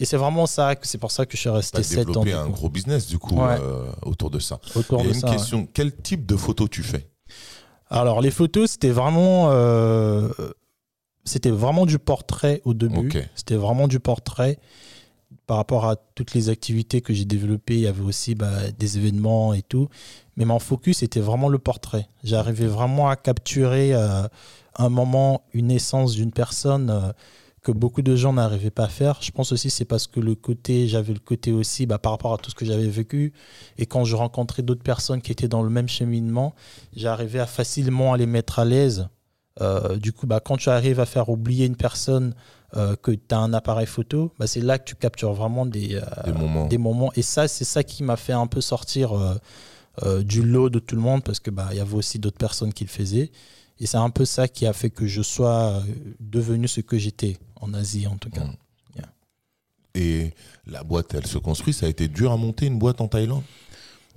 Et 0.00 0.04
c'est 0.04 0.16
vraiment 0.16 0.46
ça, 0.46 0.74
c'est 0.82 0.98
pour 0.98 1.10
ça 1.10 1.26
que 1.26 1.36
je 1.36 1.40
suis 1.40 1.50
resté 1.50 1.82
7 1.82 2.16
ans. 2.16 2.24
un 2.24 2.48
gros 2.48 2.68
business, 2.68 3.06
du 3.06 3.18
coup, 3.18 3.40
euh, 3.40 3.90
autour 4.02 4.30
de 4.30 4.38
ça. 4.38 4.60
Autour 4.74 5.02
une 5.02 5.20
question, 5.20 5.66
quel 5.72 5.94
type 5.94 6.26
de 6.26 6.36
photos 6.36 6.70
tu 6.70 6.82
fais? 6.82 7.08
Alors, 7.90 8.20
les 8.20 8.30
photos, 8.30 8.72
c'était 8.72 8.90
vraiment... 8.90 9.48
Euh, 9.50 10.28
c'était 11.24 11.50
vraiment 11.50 11.84
du 11.84 11.98
portrait 11.98 12.62
au 12.64 12.74
début. 12.74 13.10
C'était 13.34 13.56
vraiment 13.56 13.88
du 13.88 14.00
portrait 14.00 14.58
par 15.48 15.56
rapport 15.56 15.86
à 15.86 15.96
toutes 15.96 16.34
les 16.34 16.50
activités 16.50 17.00
que 17.00 17.14
j'ai 17.14 17.24
développées, 17.24 17.74
il 17.74 17.80
y 17.80 17.86
avait 17.86 18.02
aussi 18.02 18.34
bah, 18.34 18.70
des 18.78 18.98
événements 18.98 19.54
et 19.54 19.62
tout. 19.62 19.88
Mais 20.36 20.44
mon 20.44 20.58
focus 20.58 21.02
était 21.02 21.20
vraiment 21.20 21.48
le 21.48 21.58
portrait. 21.58 22.06
J'arrivais 22.22 22.66
vraiment 22.66 23.08
à 23.08 23.16
capturer 23.16 23.94
euh, 23.94 24.28
un 24.76 24.88
moment, 24.90 25.42
une 25.54 25.70
essence 25.70 26.14
d'une 26.14 26.32
personne 26.32 27.14
que 27.62 27.72
beaucoup 27.72 28.02
de 28.02 28.16
gens 28.16 28.32
n'arrivaient 28.32 28.70
pas 28.70 28.84
à 28.84 28.88
faire. 28.88 29.18
Je 29.20 29.30
pense 29.30 29.52
aussi 29.52 29.70
c'est 29.70 29.84
parce 29.84 30.06
que 30.06 30.20
le 30.20 30.34
côté, 30.34 30.88
j'avais 30.88 31.12
le 31.12 31.18
côté 31.18 31.52
aussi 31.52 31.86
bah, 31.86 31.98
par 31.98 32.12
rapport 32.12 32.32
à 32.34 32.38
tout 32.38 32.50
ce 32.50 32.54
que 32.54 32.64
j'avais 32.64 32.88
vécu. 32.88 33.32
Et 33.78 33.86
quand 33.86 34.04
je 34.04 34.16
rencontrais 34.16 34.62
d'autres 34.62 34.82
personnes 34.82 35.20
qui 35.20 35.32
étaient 35.32 35.48
dans 35.48 35.62
le 35.62 35.70
même 35.70 35.88
cheminement, 35.88 36.54
j'arrivais 36.94 37.40
à 37.40 37.46
facilement 37.46 38.12
à 38.12 38.16
les 38.16 38.26
mettre 38.26 38.58
à 38.58 38.64
l'aise. 38.64 39.08
Euh, 39.60 39.96
du 39.96 40.12
coup, 40.12 40.26
bah, 40.26 40.40
quand 40.40 40.56
tu 40.56 40.68
arrives 40.68 41.00
à 41.00 41.06
faire 41.06 41.28
oublier 41.28 41.66
une 41.66 41.76
personne 41.76 42.34
euh, 42.76 42.94
que 42.96 43.10
tu 43.10 43.34
as 43.34 43.38
un 43.38 43.52
appareil 43.52 43.86
photo, 43.86 44.32
bah, 44.38 44.46
c'est 44.46 44.60
là 44.60 44.78
que 44.78 44.84
tu 44.84 44.94
captures 44.94 45.32
vraiment 45.32 45.66
des, 45.66 45.96
euh, 45.96 46.68
des, 46.68 46.78
moments. 46.78 47.10
Et 47.16 47.22
ça, 47.22 47.48
c'est 47.48 47.64
ça 47.64 47.82
qui 47.82 48.04
m'a 48.04 48.16
fait 48.16 48.32
un 48.32 48.46
peu 48.46 48.60
sortir 48.60 49.38
du 50.20 50.42
lot 50.42 50.70
de 50.70 50.78
tout 50.78 50.94
le 50.94 51.02
monde 51.02 51.24
parce 51.24 51.40
que 51.40 51.50
bah, 51.50 51.70
y 51.74 51.80
avait 51.80 51.96
aussi 51.96 52.20
d'autres 52.20 52.38
personnes 52.38 52.72
qui 52.72 52.84
le 52.84 52.90
faisaient. 52.90 53.32
Et 53.80 53.86
c'est 53.86 53.96
un 53.96 54.10
peu 54.10 54.24
ça 54.24 54.48
qui 54.48 54.66
a 54.66 54.72
fait 54.72 54.90
que 54.90 55.06
je 55.06 55.22
sois 55.22 55.82
devenu 56.20 56.66
ce 56.68 56.80
que 56.80 56.98
j'étais 56.98 57.38
en 57.60 57.74
Asie, 57.74 58.06
en 58.06 58.16
tout 58.16 58.30
cas. 58.30 58.44
Mm. 58.44 58.54
Et 59.94 60.32
la 60.66 60.84
boîte, 60.84 61.14
elle 61.14 61.26
se 61.26 61.38
construit. 61.38 61.72
Ça 61.72 61.86
a 61.86 61.88
été 61.88 62.08
dur 62.08 62.30
à 62.30 62.36
monter 62.36 62.66
une 62.66 62.78
boîte 62.78 63.00
en 63.00 63.08
Thaïlande? 63.08 63.42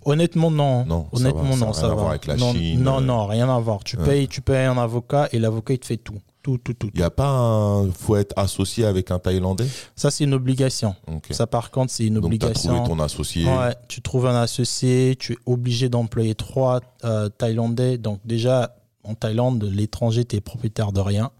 Honnêtement, 0.04 0.52
non. 0.52 0.86
Non, 0.86 1.08
Honnêtement, 1.12 1.54
ça 1.54 1.65
non, 1.65 1.74
ça 1.74 1.95
va. 1.95 2.10
avec 2.10 2.26
la 2.26 2.36
non, 2.36 2.54
Chine. 2.54 2.82
Non, 2.82 3.02
non, 3.02 3.26
rien 3.28 3.50
à 3.50 3.60
voir. 3.60 3.84
Tu, 3.84 3.97
payes, 3.97 4.28
tu 4.28 4.41
payes 4.41 4.65
un 4.65 4.78
avocat 4.78 5.30
et 5.32 5.39
l'avocat, 5.39 5.74
il 5.74 5.80
te 5.80 5.86
fait 5.86 5.97
tout. 5.97 6.19
Tout, 6.43 6.58
tout, 6.58 6.74
tout. 6.74 6.89
Il 6.95 6.97
n'y 6.97 7.04
a 7.04 7.12
pas 7.12 7.30
un. 7.30 7.91
faut 7.91 8.15
être 8.15 8.34
associé 8.36 8.86
avec 8.86 9.12
un 9.12 9.19
Thaïlandais? 9.19 9.67
Ça, 9.95 10.10
c'est 10.10 10.24
une 10.24 10.34
obligation. 10.34 10.95
Ça, 11.30 11.45
par 11.45 11.69
contre, 11.69 11.91
c'est 11.91 12.06
une 12.06 12.17
obligation. 12.17 12.71
Tu 12.71 12.78
as 12.78 12.82
trouvé 12.82 12.89
ton 12.89 13.00
associé 13.00 13.45
Ouais, 13.45 13.76
tu 13.88 14.02
trouves 14.02 14.26
un 14.26 14.41
associé, 14.41 15.15
tu 15.19 15.34
es 15.34 15.38
obligé 15.45 15.88
d'employer 15.88 16.34
trois 16.34 16.82
euh, 17.04 17.30
Thaïlandais. 17.30 18.00
Donc, 18.00 18.19
déjà, 18.26 18.76
en 19.04 19.16
Thaïlande, 19.16 19.64
l'étranger, 19.64 20.26
tu 20.26 20.36
es 20.36 20.42
propriétaire 20.42 20.92
de 20.92 21.00
rien. 21.00 21.32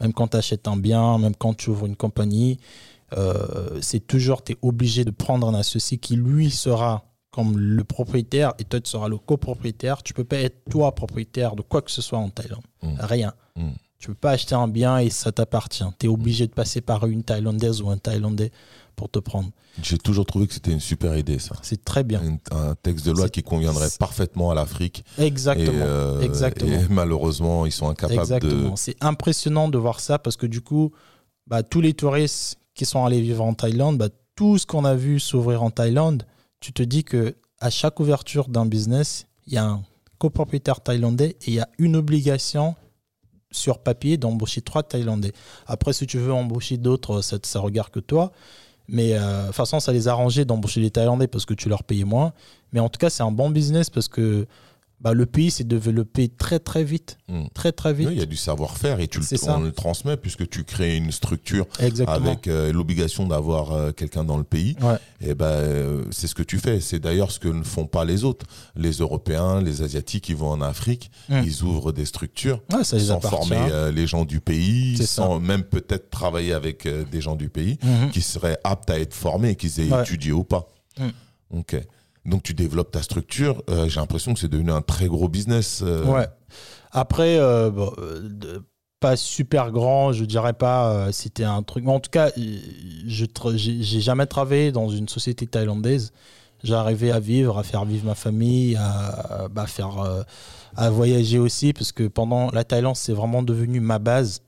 Même 0.00 0.12
quand 0.12 0.28
tu 0.28 0.36
achètes 0.36 0.68
un 0.68 0.76
bien, 0.76 1.18
même 1.18 1.34
quand 1.34 1.54
tu 1.54 1.70
ouvres 1.70 1.86
une 1.86 1.96
compagnie, 1.96 2.58
euh, 3.16 3.78
c'est 3.80 4.06
toujours, 4.06 4.42
tu 4.44 4.52
es 4.52 4.56
obligé 4.62 5.04
de 5.04 5.10
prendre 5.10 5.48
un 5.48 5.54
associé 5.54 5.98
qui, 5.98 6.16
lui, 6.16 6.50
sera 6.50 7.04
comme 7.30 7.58
le 7.58 7.84
propriétaire 7.84 8.54
et 8.58 8.64
toi 8.64 8.80
tu 8.80 8.90
seras 8.90 9.08
le 9.08 9.18
copropriétaire. 9.18 10.02
Tu 10.02 10.14
peux 10.14 10.24
pas 10.24 10.38
être 10.38 10.64
toi 10.70 10.94
propriétaire 10.94 11.54
de 11.54 11.62
quoi 11.62 11.82
que 11.82 11.90
ce 11.90 12.00
soit 12.00 12.18
en 12.18 12.30
Thaïlande. 12.30 12.64
Mm. 12.82 12.94
Rien. 12.98 13.34
Mm. 13.56 13.70
Tu 13.98 14.08
peux 14.08 14.14
pas 14.14 14.30
acheter 14.30 14.54
un 14.54 14.68
bien 14.68 14.98
et 14.98 15.10
ça 15.10 15.32
t'appartient. 15.32 15.84
Tu 15.98 16.06
es 16.06 16.08
obligé 16.08 16.46
de 16.46 16.52
passer 16.52 16.80
par 16.80 17.06
une 17.06 17.24
Thaïlandaise 17.24 17.82
ou 17.82 17.90
un 17.90 17.98
Thaïlandais 17.98 18.52
pour 18.96 19.10
te 19.10 19.18
prendre. 19.18 19.50
J'ai 19.82 19.98
toujours 19.98 20.26
trouvé 20.26 20.46
que 20.46 20.54
c'était 20.54 20.72
une 20.72 20.80
super 20.80 21.16
idée, 21.16 21.38
ça. 21.38 21.54
C'est 21.62 21.84
très 21.84 22.02
bien. 22.02 22.22
Un, 22.50 22.74
texte 22.74 23.06
de 23.06 23.12
loi 23.12 23.28
qui 23.28 23.42
conviendrait 23.42 23.88
parfaitement 23.98 24.50
à 24.50 24.54
l'Afrique. 24.54 25.04
Exactement. 25.18 25.72
Et, 25.72 25.82
euh, 25.82 26.20
Exactement. 26.22 26.78
malheureusement, 26.90 27.66
ils 27.66 27.72
sont 27.72 27.88
incapables 27.88 28.20
Exactement. 28.20 28.76
C'est 28.76 28.96
impressionnant 29.02 29.68
de 29.68 29.78
voir 29.78 30.00
ça 30.00 30.18
parce 30.18 30.36
que 30.36 30.46
du 30.46 30.62
coup, 30.62 30.92
bah, 31.46 31.62
tous 31.62 31.80
les 31.80 31.94
touristes 31.94 32.58
qui 32.74 32.86
sont 32.86 33.04
allés 33.04 33.20
vivre 33.20 33.44
en 33.44 33.54
Thaïlande, 33.54 33.98
bah, 33.98 34.08
tout 34.34 34.58
ce 34.58 34.66
qu'on 34.66 34.84
a 34.84 34.94
vu 34.94 35.20
s'ouvrir 35.20 35.62
en 35.62 35.70
Thaïlande, 35.70 36.24
tu 36.60 36.72
te 36.72 36.82
dis 36.82 37.04
que 37.04 37.36
à 37.60 37.70
chaque 37.70 38.00
ouverture 38.00 38.48
d'un 38.48 38.66
business, 38.66 39.26
il 39.46 39.54
y 39.54 39.56
a 39.58 39.64
un 39.64 39.82
copropriétaire 40.18 40.80
thaïlandais 40.80 41.36
et 41.42 41.48
il 41.48 41.54
y 41.54 41.60
a 41.60 41.68
une 41.78 41.96
obligation 41.96 42.74
sur 43.50 43.78
papier 43.78 44.16
d'embaucher 44.16 44.60
trois 44.60 44.82
Thaïlandais. 44.82 45.32
Après, 45.66 45.92
si 45.92 46.06
tu 46.06 46.18
veux 46.18 46.32
embaucher 46.32 46.76
d'autres, 46.76 47.22
ça, 47.22 47.38
ça 47.42 47.60
regarde 47.60 47.90
que 47.90 48.00
toi. 48.00 48.32
Mais 48.88 49.14
euh, 49.14 49.42
de 49.42 49.46
toute 49.46 49.56
façon, 49.56 49.80
ça 49.80 49.92
les 49.92 50.08
arrangeait 50.08 50.44
d'embaucher 50.44 50.80
les 50.80 50.90
Thaïlandais 50.90 51.26
parce 51.26 51.44
que 51.44 51.54
tu 51.54 51.68
leur 51.68 51.82
payais 51.84 52.04
moins. 52.04 52.32
Mais 52.72 52.80
en 52.80 52.88
tout 52.88 52.98
cas, 52.98 53.10
c'est 53.10 53.22
un 53.22 53.30
bon 53.30 53.50
business 53.50 53.90
parce 53.90 54.08
que 54.08 54.46
bah, 55.00 55.12
le 55.12 55.26
pays 55.26 55.50
s'est 55.50 55.64
développé 55.64 56.28
très 56.28 56.58
très 56.58 56.82
vite. 56.82 57.18
Hmm. 57.28 57.44
Très 57.52 57.72
très 57.72 57.92
vite. 57.92 58.08
il 58.10 58.18
y 58.18 58.22
a 58.22 58.26
du 58.26 58.36
savoir-faire 58.36 58.98
et 59.00 59.08
tu 59.08 59.20
le, 59.20 59.50
on 59.50 59.60
le 59.60 59.72
transmet 59.72 60.16
puisque 60.16 60.48
tu 60.48 60.64
crées 60.64 60.96
une 60.96 61.12
structure 61.12 61.66
avec 62.06 62.48
euh, 62.48 62.72
l'obligation 62.72 63.26
d'avoir 63.26 63.72
euh, 63.72 63.92
quelqu'un 63.92 64.24
dans 64.24 64.38
le 64.38 64.44
pays. 64.44 64.74
Et 65.20 65.34
ben 65.34 65.46
euh, 65.46 66.04
c'est 66.10 66.26
ce 66.26 66.34
que 66.34 66.42
tu 66.42 66.58
fais. 66.58 66.80
C'est 66.80 66.98
d'ailleurs 66.98 67.30
ce 67.30 67.38
que 67.38 67.48
ne 67.48 67.62
font 67.62 67.86
pas 67.86 68.04
les 68.04 68.24
autres. 68.24 68.46
Les 68.74 68.92
Européens, 68.92 69.60
les 69.60 69.82
Asiatiques, 69.82 70.28
ils 70.30 70.36
vont 70.36 70.50
en 70.50 70.62
Afrique, 70.62 71.10
hmm. 71.28 71.42
ils 71.44 71.62
ouvrent 71.62 71.92
des 71.92 72.06
structures 72.06 72.62
sans 72.82 73.20
former 73.20 73.90
les 73.92 74.06
gens 74.06 74.24
du 74.24 74.40
pays, 74.40 74.96
sans 75.06 75.38
même 75.40 75.62
peut-être 75.62 76.08
travailler 76.08 76.54
avec 76.54 76.88
des 77.10 77.20
gens 77.20 77.36
du 77.36 77.50
pays 77.50 77.78
hmm. 77.82 78.10
qui 78.10 78.22
seraient 78.22 78.58
aptes 78.64 78.90
à 78.90 78.98
être 78.98 79.14
formés, 79.14 79.56
qu'ils 79.56 79.80
aient 79.80 80.00
étudié 80.00 80.32
ou 80.32 80.44
pas. 80.44 80.68
Ok. 81.52 81.76
Donc 82.26 82.42
tu 82.42 82.54
développes 82.54 82.90
ta 82.90 83.02
structure. 83.02 83.62
Euh, 83.70 83.88
j'ai 83.88 84.00
l'impression 84.00 84.34
que 84.34 84.40
c'est 84.40 84.48
devenu 84.48 84.72
un 84.72 84.82
très 84.82 85.06
gros 85.06 85.28
business. 85.28 85.82
Euh. 85.84 86.04
Ouais. 86.04 86.26
Après, 86.92 87.36
euh, 87.38 87.70
pas 89.00 89.16
super 89.16 89.70
grand, 89.70 90.12
je 90.12 90.24
dirais 90.24 90.52
pas. 90.52 91.12
C'était 91.12 91.44
un 91.44 91.62
truc. 91.62 91.84
Mais 91.84 91.92
en 91.92 92.00
tout 92.00 92.10
cas, 92.10 92.30
je 92.36 93.26
j'ai 93.56 94.00
jamais 94.00 94.26
travaillé 94.26 94.72
dans 94.72 94.88
une 94.88 95.08
société 95.08 95.46
thaïlandaise. 95.46 96.12
J'arrivais 96.64 97.10
à 97.10 97.20
vivre, 97.20 97.58
à 97.58 97.62
faire 97.62 97.84
vivre 97.84 98.06
ma 98.06 98.14
famille, 98.14 98.76
à, 98.76 99.46
bah, 99.50 99.66
à 100.74 100.90
voyager 100.90 101.38
aussi, 101.38 101.74
parce 101.74 101.92
que 101.92 102.08
pendant 102.08 102.50
la 102.50 102.64
Thaïlande, 102.64 102.96
c'est 102.96 103.12
vraiment 103.12 103.42
devenu 103.42 103.78
ma 103.80 103.98
base. 103.98 104.40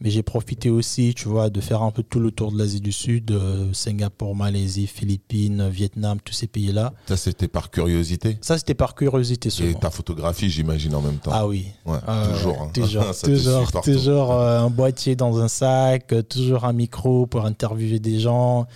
Mais 0.00 0.10
j'ai 0.10 0.22
profité 0.22 0.70
aussi, 0.70 1.14
tu 1.14 1.28
vois, 1.28 1.50
de 1.50 1.60
faire 1.60 1.82
un 1.82 1.90
peu 1.90 2.02
tout 2.02 2.18
le 2.18 2.30
tour 2.32 2.50
de 2.52 2.58
l'Asie 2.58 2.80
du 2.80 2.90
Sud, 2.92 3.30
euh, 3.30 3.72
Singapour, 3.72 4.34
Malaisie, 4.34 4.86
Philippines, 4.86 5.68
Vietnam, 5.70 6.18
tous 6.22 6.34
ces 6.34 6.48
pays-là. 6.48 6.92
Ça, 7.06 7.16
c'était 7.16 7.48
par 7.48 7.70
curiosité 7.70 8.36
Ça, 8.40 8.58
c'était 8.58 8.74
par 8.74 8.94
curiosité 8.96 9.50
seulement. 9.50 9.78
Et 9.78 9.80
ta 9.80 9.90
photographie, 9.90 10.50
j'imagine, 10.50 10.94
en 10.96 11.00
même 11.00 11.18
temps 11.18 11.30
Ah 11.32 11.46
oui. 11.46 11.68
Ouais, 11.86 11.98
toujours. 12.32 12.60
Hein. 12.60 12.70
Toujours, 12.74 13.14
toujours, 13.22 13.80
toujours 13.82 14.32
euh, 14.32 14.60
un 14.60 14.70
boîtier 14.70 15.14
dans 15.14 15.38
un 15.38 15.48
sac, 15.48 16.12
euh, 16.12 16.22
toujours 16.22 16.64
un 16.64 16.72
micro 16.72 17.26
pour 17.26 17.46
interviewer 17.46 18.00
des 18.00 18.18
gens, 18.18 18.66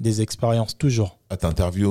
des 0.00 0.22
expériences, 0.22 0.76
toujours. 0.76 1.18
Ah, 1.30 1.36
t'as 1.36 1.48
interviewé 1.48 1.86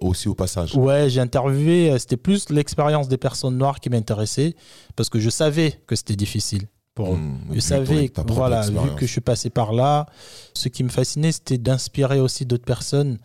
aussi 0.00 0.28
au 0.28 0.34
passage 0.34 0.76
Ouais, 0.76 1.10
j'ai 1.10 1.20
interviewé, 1.20 1.98
c'était 1.98 2.16
plus 2.16 2.50
l'expérience 2.50 3.08
des 3.08 3.18
personnes 3.18 3.58
noires 3.58 3.80
qui 3.80 3.90
m'intéressait, 3.90 4.54
parce 4.94 5.08
que 5.08 5.18
je 5.18 5.28
savais 5.28 5.80
que 5.88 5.96
c'était 5.96 6.16
difficile. 6.16 6.68
Hmm, 6.98 7.38
vous 7.48 7.60
savez, 7.60 8.12
voilà, 8.26 8.62
vu 8.62 8.94
que 8.96 9.06
je 9.06 9.12
suis 9.12 9.20
passé 9.20 9.50
par 9.50 9.72
là, 9.72 10.06
ce 10.54 10.68
qui 10.68 10.84
me 10.84 10.88
fascinait, 10.88 11.32
c'était 11.32 11.58
d'inspirer 11.58 12.20
aussi 12.20 12.46
d'autres 12.46 12.64
personnes, 12.64 13.18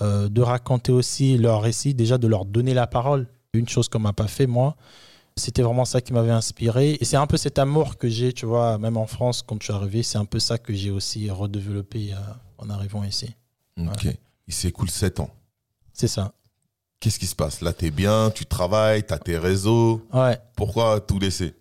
euh, 0.00 0.28
de 0.28 0.40
raconter 0.40 0.92
aussi 0.92 1.38
leur 1.38 1.62
récit, 1.62 1.94
déjà 1.94 2.18
de 2.18 2.26
leur 2.26 2.44
donner 2.44 2.74
la 2.74 2.86
parole. 2.86 3.26
Une 3.52 3.68
chose 3.68 3.88
qu'on 3.88 3.98
m'a 3.98 4.12
pas 4.12 4.28
fait, 4.28 4.46
moi. 4.46 4.76
C'était 5.36 5.62
vraiment 5.62 5.84
ça 5.84 6.00
qui 6.00 6.12
m'avait 6.12 6.30
inspiré. 6.30 6.98
Et 7.00 7.04
c'est 7.04 7.16
un 7.16 7.26
peu 7.26 7.36
cet 7.36 7.58
amour 7.58 7.96
que 7.96 8.08
j'ai, 8.08 8.32
tu 8.32 8.46
vois, 8.46 8.78
même 8.78 8.96
en 8.96 9.06
France, 9.06 9.42
quand 9.42 9.56
je 9.60 9.64
suis 9.64 9.72
arrivé, 9.72 10.02
c'est 10.02 10.18
un 10.18 10.24
peu 10.24 10.38
ça 10.38 10.58
que 10.58 10.74
j'ai 10.74 10.90
aussi 10.90 11.30
redéveloppé 11.30 12.12
euh, 12.12 12.16
en 12.58 12.70
arrivant 12.70 13.04
ici. 13.04 13.34
Ok. 13.78 14.08
Il 14.46 14.54
s'écoule 14.54 14.90
7 14.90 15.20
ans. 15.20 15.30
C'est 15.92 16.08
ça. 16.08 16.32
Qu'est-ce 17.00 17.18
qui 17.18 17.26
se 17.26 17.34
passe? 17.34 17.60
Là, 17.62 17.72
tu 17.72 17.86
es 17.86 17.90
bien, 17.90 18.30
tu 18.30 18.46
travailles, 18.46 19.04
tu 19.04 19.12
as 19.12 19.18
tes 19.18 19.36
réseaux. 19.36 20.06
Ouais. 20.12 20.38
Pourquoi 20.54 21.00
tout 21.00 21.18
laisser? 21.18 21.54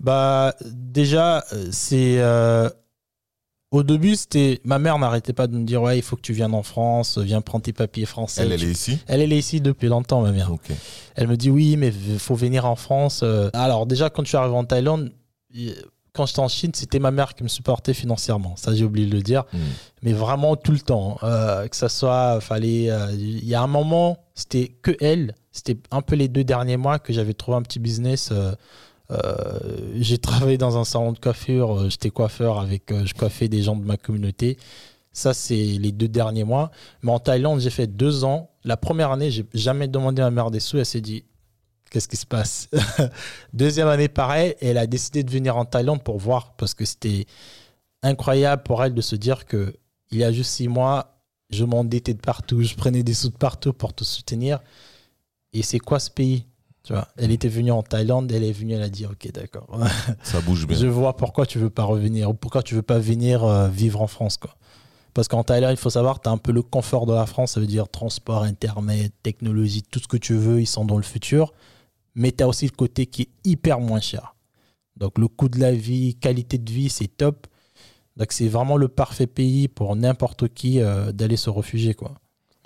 Bah, 0.00 0.54
déjà, 0.64 1.44
euh, 1.52 1.68
c'est. 1.70 2.18
Euh, 2.18 2.68
au 3.70 3.82
début, 3.82 4.16
c'était. 4.16 4.60
Ma 4.64 4.78
mère 4.78 4.98
n'arrêtait 4.98 5.32
pas 5.32 5.46
de 5.46 5.56
me 5.56 5.64
dire 5.64 5.82
Ouais, 5.82 5.98
il 5.98 6.02
faut 6.02 6.16
que 6.16 6.22
tu 6.22 6.32
viennes 6.32 6.54
en 6.54 6.62
France, 6.62 7.18
viens 7.18 7.40
prendre 7.40 7.64
tes 7.64 7.72
papiers 7.72 8.06
français. 8.06 8.42
Elle, 8.42 8.52
elle 8.52 8.64
est 8.64 8.70
ici? 8.70 8.98
Elle, 9.06 9.20
elle 9.20 9.32
est 9.32 9.38
ici 9.38 9.60
depuis 9.60 9.88
longtemps, 9.88 10.22
ma 10.22 10.32
mère. 10.32 10.50
Elle 11.14 11.28
me 11.28 11.36
dit 11.36 11.50
Oui, 11.50 11.76
mais 11.76 11.88
il 12.08 12.18
faut 12.18 12.34
venir 12.34 12.66
en 12.66 12.76
France. 12.76 13.20
Euh. 13.22 13.50
Alors, 13.52 13.86
déjà, 13.86 14.10
quand 14.10 14.22
je 14.22 14.28
suis 14.28 14.36
arrivé 14.36 14.54
en 14.54 14.64
Thaïlande, 14.64 15.10
quand 16.12 16.26
j'étais 16.26 16.40
en 16.40 16.48
Chine, 16.48 16.72
c'était 16.74 16.98
ma 16.98 17.10
mère 17.10 17.34
qui 17.34 17.42
me 17.42 17.48
supportait 17.48 17.94
financièrement. 17.94 18.54
Ça, 18.56 18.74
j'ai 18.74 18.84
oublié 18.84 19.06
de 19.06 19.14
le 19.14 19.22
dire. 19.22 19.44
Hmm. 19.52 19.58
Mais 20.02 20.12
vraiment 20.12 20.56
tout 20.56 20.72
le 20.72 20.80
temps. 20.80 21.18
que 21.20 21.76
ça 21.76 21.88
soit. 21.88 22.40
fallait. 22.40 22.90
Il 23.14 23.44
y 23.44 23.54
a 23.54 23.62
un 23.62 23.66
moment, 23.66 24.18
c'était 24.34 24.68
que 24.68 24.96
elle. 25.00 25.34
C'était 25.56 25.78
un 25.90 26.02
peu 26.02 26.16
les 26.16 26.28
deux 26.28 26.44
derniers 26.44 26.76
mois 26.76 26.98
que 26.98 27.14
j'avais 27.14 27.32
trouvé 27.32 27.56
un 27.56 27.62
petit 27.62 27.78
business. 27.78 28.28
Euh, 28.30 28.54
j'ai 29.94 30.18
travaillé 30.18 30.58
dans 30.58 30.76
un 30.78 30.84
salon 30.84 31.12
de 31.12 31.18
coiffure, 31.18 31.78
euh, 31.78 31.88
j'étais 31.88 32.10
coiffeur 32.10 32.58
avec, 32.58 32.90
euh, 32.90 33.04
je 33.06 33.14
coiffais 33.14 33.48
des 33.48 33.62
gens 33.62 33.76
de 33.76 33.84
ma 33.84 33.96
communauté. 33.96 34.58
Ça, 35.12 35.32
c'est 35.32 35.54
les 35.54 35.92
deux 35.92 36.08
derniers 36.08 36.44
mois. 36.44 36.70
Mais 37.02 37.12
en 37.12 37.18
Thaïlande, 37.18 37.60
j'ai 37.60 37.70
fait 37.70 37.86
deux 37.86 38.24
ans. 38.24 38.50
La 38.64 38.76
première 38.76 39.12
année, 39.12 39.30
j'ai 39.30 39.46
jamais 39.54 39.88
demandé 39.88 40.20
à 40.20 40.26
ma 40.26 40.30
mère 40.30 40.50
des 40.50 40.60
sous. 40.60 40.78
Elle 40.78 40.86
s'est 40.86 41.00
dit, 41.00 41.24
qu'est-ce 41.90 42.08
qui 42.08 42.16
se 42.16 42.26
passe? 42.26 42.68
Deuxième 43.54 43.88
année, 43.88 44.08
pareil, 44.08 44.54
elle 44.60 44.76
a 44.76 44.86
décidé 44.86 45.22
de 45.22 45.30
venir 45.30 45.56
en 45.56 45.64
Thaïlande 45.64 46.02
pour 46.02 46.18
voir 46.18 46.54
parce 46.56 46.74
que 46.74 46.84
c'était 46.84 47.26
incroyable 48.02 48.62
pour 48.62 48.84
elle 48.84 48.92
de 48.92 49.00
se 49.00 49.16
dire 49.16 49.46
que 49.46 49.74
il 50.10 50.18
y 50.18 50.24
a 50.24 50.30
juste 50.30 50.50
six 50.50 50.68
mois, 50.68 51.18
je 51.50 51.64
m'endettais 51.64 52.14
de 52.14 52.20
partout, 52.20 52.62
je 52.62 52.74
prenais 52.74 53.02
des 53.02 53.14
sous 53.14 53.30
de 53.30 53.36
partout 53.36 53.72
pour 53.72 53.94
te 53.94 54.04
soutenir. 54.04 54.60
Et 55.52 55.62
c'est 55.62 55.78
quoi 55.78 55.98
ce 55.98 56.10
pays? 56.10 56.46
Elle 57.16 57.30
était 57.30 57.48
venue 57.48 57.70
en 57.70 57.82
Thaïlande, 57.82 58.30
elle 58.32 58.44
est 58.44 58.52
venue, 58.52 58.74
elle 58.74 58.82
a 58.82 58.88
dit 58.88 59.06
Ok, 59.06 59.30
d'accord. 59.32 59.68
Ça 60.22 60.40
bouge 60.40 60.66
bien. 60.66 60.76
Je 60.76 60.86
vois 60.86 61.16
pourquoi 61.16 61.46
tu 61.46 61.58
veux 61.58 61.70
pas 61.70 61.84
revenir, 61.84 62.30
ou 62.30 62.34
pourquoi 62.34 62.62
tu 62.62 62.74
veux 62.74 62.82
pas 62.82 62.98
venir 62.98 63.44
euh, 63.44 63.68
vivre 63.68 64.02
en 64.02 64.06
France. 64.06 64.36
Quoi. 64.36 64.54
Parce 65.14 65.28
qu'en 65.28 65.44
Thaïlande, 65.44 65.72
il 65.72 65.78
faut 65.78 65.90
savoir, 65.90 66.20
tu 66.20 66.28
as 66.28 66.32
un 66.32 66.38
peu 66.38 66.52
le 66.52 66.62
confort 66.62 67.06
de 67.06 67.14
la 67.14 67.26
France, 67.26 67.52
ça 67.52 67.60
veut 67.60 67.66
dire 67.66 67.88
transport, 67.88 68.42
internet, 68.42 69.12
technologie, 69.22 69.82
tout 69.82 69.98
ce 69.98 70.08
que 70.08 70.18
tu 70.18 70.34
veux, 70.34 70.60
ils 70.60 70.66
sont 70.66 70.84
dans 70.84 70.98
le 70.98 71.02
futur. 71.02 71.54
Mais 72.14 72.32
tu 72.32 72.44
as 72.44 72.48
aussi 72.48 72.66
le 72.66 72.76
côté 72.76 73.06
qui 73.06 73.22
est 73.22 73.28
hyper 73.44 73.80
moins 73.80 74.00
cher. 74.00 74.34
Donc 74.96 75.18
le 75.18 75.28
coût 75.28 75.48
de 75.48 75.58
la 75.58 75.72
vie, 75.72 76.14
qualité 76.14 76.58
de 76.58 76.70
vie, 76.70 76.88
c'est 76.88 77.08
top. 77.08 77.46
Donc 78.16 78.32
c'est 78.32 78.48
vraiment 78.48 78.76
le 78.76 78.88
parfait 78.88 79.26
pays 79.26 79.68
pour 79.68 79.94
n'importe 79.96 80.48
qui 80.48 80.80
euh, 80.80 81.12
d'aller 81.12 81.36
se 81.36 81.50
réfugier. 81.50 81.94
Quoi. 81.94 82.14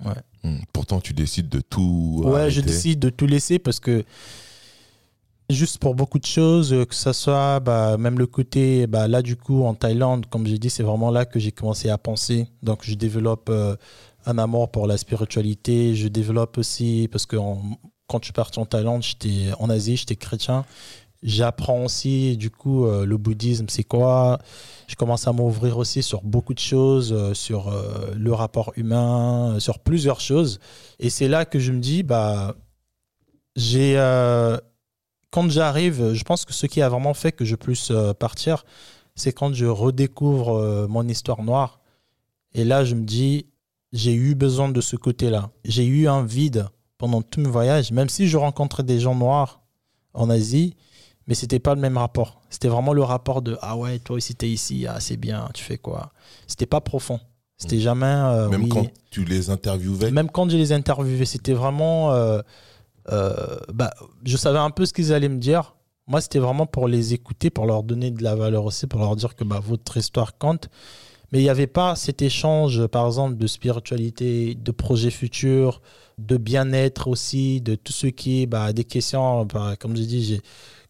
Ouais. 0.04 0.12
Hmm. 0.42 0.58
Pourtant, 0.72 1.00
tu 1.00 1.12
décides 1.12 1.48
de 1.48 1.60
tout. 1.60 2.22
Ouais, 2.24 2.50
je 2.50 2.60
décide 2.60 2.98
de 2.98 3.10
tout 3.10 3.26
laisser 3.26 3.58
parce 3.58 3.80
que 3.80 4.04
juste 5.50 5.78
pour 5.78 5.94
beaucoup 5.94 6.18
de 6.18 6.26
choses, 6.26 6.70
que 6.88 6.94
ce 6.94 7.12
soit 7.12 7.60
bah, 7.60 7.96
même 7.98 8.18
le 8.18 8.26
côté, 8.26 8.86
bah, 8.86 9.08
là 9.08 9.22
du 9.22 9.36
coup 9.36 9.64
en 9.64 9.74
Thaïlande, 9.74 10.26
comme 10.26 10.46
j'ai 10.46 10.58
dit, 10.58 10.70
c'est 10.70 10.82
vraiment 10.82 11.10
là 11.10 11.24
que 11.24 11.38
j'ai 11.38 11.52
commencé 11.52 11.90
à 11.90 11.98
penser. 11.98 12.46
Donc 12.62 12.80
je 12.82 12.94
développe 12.94 13.48
euh, 13.50 13.76
un 14.26 14.38
amour 14.38 14.70
pour 14.70 14.86
la 14.86 14.96
spiritualité. 14.96 15.94
Je 15.94 16.08
développe 16.08 16.58
aussi, 16.58 17.08
parce 17.10 17.26
que 17.26 17.36
quand 18.06 18.18
je 18.20 18.24
suis 18.26 18.32
parti 18.32 18.58
en 18.58 18.66
Thaïlande, 18.66 19.02
j'étais 19.02 19.52
en 19.58 19.68
Asie, 19.70 19.96
j'étais 19.96 20.16
chrétien. 20.16 20.64
J'apprends 21.22 21.84
aussi, 21.84 22.38
du 22.38 22.50
coup, 22.50 22.86
euh, 22.86 23.04
le 23.04 23.18
bouddhisme, 23.18 23.66
c'est 23.68 23.84
quoi? 23.84 24.38
Je 24.86 24.94
commence 24.94 25.28
à 25.28 25.32
m'ouvrir 25.32 25.76
aussi 25.76 26.02
sur 26.02 26.22
beaucoup 26.22 26.54
de 26.54 26.58
choses, 26.58 27.12
euh, 27.12 27.34
sur 27.34 27.68
euh, 27.68 28.14
le 28.16 28.32
rapport 28.32 28.72
humain, 28.76 29.58
sur 29.60 29.80
plusieurs 29.80 30.20
choses. 30.20 30.60
Et 30.98 31.10
c'est 31.10 31.28
là 31.28 31.44
que 31.44 31.58
je 31.58 31.72
me 31.72 31.80
dis, 31.80 32.02
bah, 32.02 32.54
j'ai. 33.54 33.96
quand 35.30 35.50
j'arrive, 35.50 36.14
je 36.14 36.24
pense 36.24 36.44
que 36.44 36.54
ce 36.54 36.66
qui 36.66 36.80
a 36.80 36.88
vraiment 36.88 37.14
fait 37.14 37.32
que 37.32 37.44
je 37.44 37.54
puisse 37.56 37.92
partir, 38.18 38.64
c'est 39.14 39.32
quand 39.32 39.52
je 39.52 39.66
redécouvre 39.66 40.86
mon 40.88 41.06
histoire 41.06 41.42
noire. 41.42 41.80
Et 42.54 42.64
là, 42.64 42.84
je 42.84 42.94
me 42.94 43.04
dis, 43.04 43.46
j'ai 43.92 44.14
eu 44.14 44.34
besoin 44.34 44.70
de 44.70 44.80
ce 44.80 44.96
côté-là. 44.96 45.50
J'ai 45.64 45.84
eu 45.84 46.08
un 46.08 46.24
vide 46.24 46.68
pendant 46.96 47.22
tout 47.22 47.40
mon 47.40 47.50
voyage, 47.50 47.92
même 47.92 48.08
si 48.08 48.26
je 48.28 48.36
rencontrais 48.38 48.82
des 48.82 49.00
gens 49.00 49.14
noirs 49.14 49.60
en 50.14 50.30
Asie 50.30 50.74
mais 51.30 51.36
c'était 51.36 51.60
pas 51.60 51.76
le 51.76 51.80
même 51.80 51.96
rapport. 51.96 52.40
C'était 52.50 52.66
vraiment 52.66 52.92
le 52.92 53.04
rapport 53.04 53.40
de 53.40 53.56
ah 53.62 53.76
ouais, 53.76 54.00
toi 54.00 54.16
aussi 54.16 54.34
t'es 54.34 54.48
ici, 54.48 54.84
ah 54.88 54.98
c'est 54.98 55.16
bien, 55.16 55.48
tu 55.54 55.62
fais 55.62 55.78
quoi? 55.78 56.10
C'était 56.48 56.66
pas 56.66 56.80
profond. 56.80 57.20
C'était 57.56 57.76
mm. 57.76 57.80
jamais. 57.80 58.06
Euh, 58.06 58.48
même 58.48 58.68
quand 58.68 58.86
tu 59.12 59.24
les 59.24 59.48
interviewais? 59.48 60.10
Même 60.10 60.28
quand 60.28 60.50
je 60.50 60.56
les 60.56 60.72
interviewais, 60.72 61.26
c'était 61.26 61.52
vraiment. 61.52 62.12
Euh, 62.12 62.42
euh, 63.12 63.58
bah, 63.72 63.92
je 64.24 64.36
savais 64.36 64.58
un 64.58 64.70
peu 64.70 64.84
ce 64.86 64.92
qu'ils 64.92 65.12
allaient 65.12 65.28
me 65.28 65.38
dire. 65.38 65.76
Moi, 66.08 66.20
c'était 66.20 66.40
vraiment 66.40 66.66
pour 66.66 66.88
les 66.88 67.14
écouter, 67.14 67.48
pour 67.48 67.64
leur 67.64 67.84
donner 67.84 68.10
de 68.10 68.24
la 68.24 68.34
valeur 68.34 68.64
aussi, 68.64 68.88
pour 68.88 68.98
leur 68.98 69.14
dire 69.14 69.36
que 69.36 69.44
bah, 69.44 69.60
votre 69.64 69.96
histoire 69.96 70.36
compte. 70.36 70.68
Mais 71.30 71.38
il 71.38 71.42
n'y 71.42 71.48
avait 71.48 71.68
pas 71.68 71.94
cet 71.94 72.22
échange, 72.22 72.88
par 72.88 73.06
exemple, 73.06 73.36
de 73.36 73.46
spiritualité, 73.46 74.56
de 74.56 74.72
projets 74.72 75.12
futurs, 75.12 75.80
de 76.18 76.36
bien-être 76.36 77.06
aussi, 77.06 77.60
de 77.60 77.76
tout 77.76 77.92
ce 77.92 78.08
qui 78.08 78.42
est 78.42 78.46
bah, 78.46 78.72
des 78.72 78.82
questions. 78.82 79.44
Bah, 79.44 79.76
comme 79.78 79.96
je 79.96 80.02
dis, 80.02 80.24
j'ai 80.24 80.40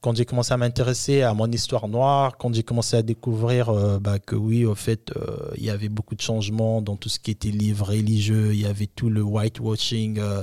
quand 0.00 0.16
j'ai 0.16 0.24
commencé 0.24 0.52
à 0.52 0.56
m'intéresser 0.56 1.22
à 1.22 1.34
mon 1.34 1.50
histoire 1.50 1.86
noire, 1.86 2.38
quand 2.38 2.54
j'ai 2.54 2.62
commencé 2.62 2.96
à 2.96 3.02
découvrir 3.02 3.68
euh, 3.68 3.98
bah, 3.98 4.18
que 4.18 4.34
oui, 4.34 4.64
au 4.64 4.74
fait, 4.74 5.12
euh, 5.16 5.50
il 5.56 5.64
y 5.64 5.70
avait 5.70 5.90
beaucoup 5.90 6.14
de 6.14 6.22
changements 6.22 6.80
dans 6.80 6.96
tout 6.96 7.10
ce 7.10 7.18
qui 7.20 7.30
était 7.30 7.50
livre 7.50 7.88
religieux, 7.88 8.54
il 8.54 8.60
y 8.60 8.66
avait 8.66 8.86
tout 8.86 9.10
le 9.10 9.22
whitewashing, 9.22 10.18
euh, 10.18 10.42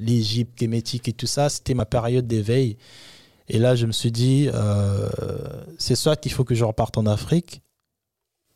l'Égypte 0.00 0.58
kémétique 0.58 1.08
et 1.08 1.12
tout 1.12 1.26
ça, 1.26 1.48
c'était 1.48 1.74
ma 1.74 1.86
période 1.86 2.26
d'éveil. 2.26 2.76
Et 3.48 3.58
là, 3.58 3.76
je 3.76 3.86
me 3.86 3.92
suis 3.92 4.10
dit, 4.10 4.48
c'est 5.78 5.94
soit 5.94 6.16
qu'il 6.16 6.32
faut 6.32 6.42
que 6.42 6.56
je 6.56 6.64
reparte 6.64 6.98
en 6.98 7.06
Afrique, 7.06 7.62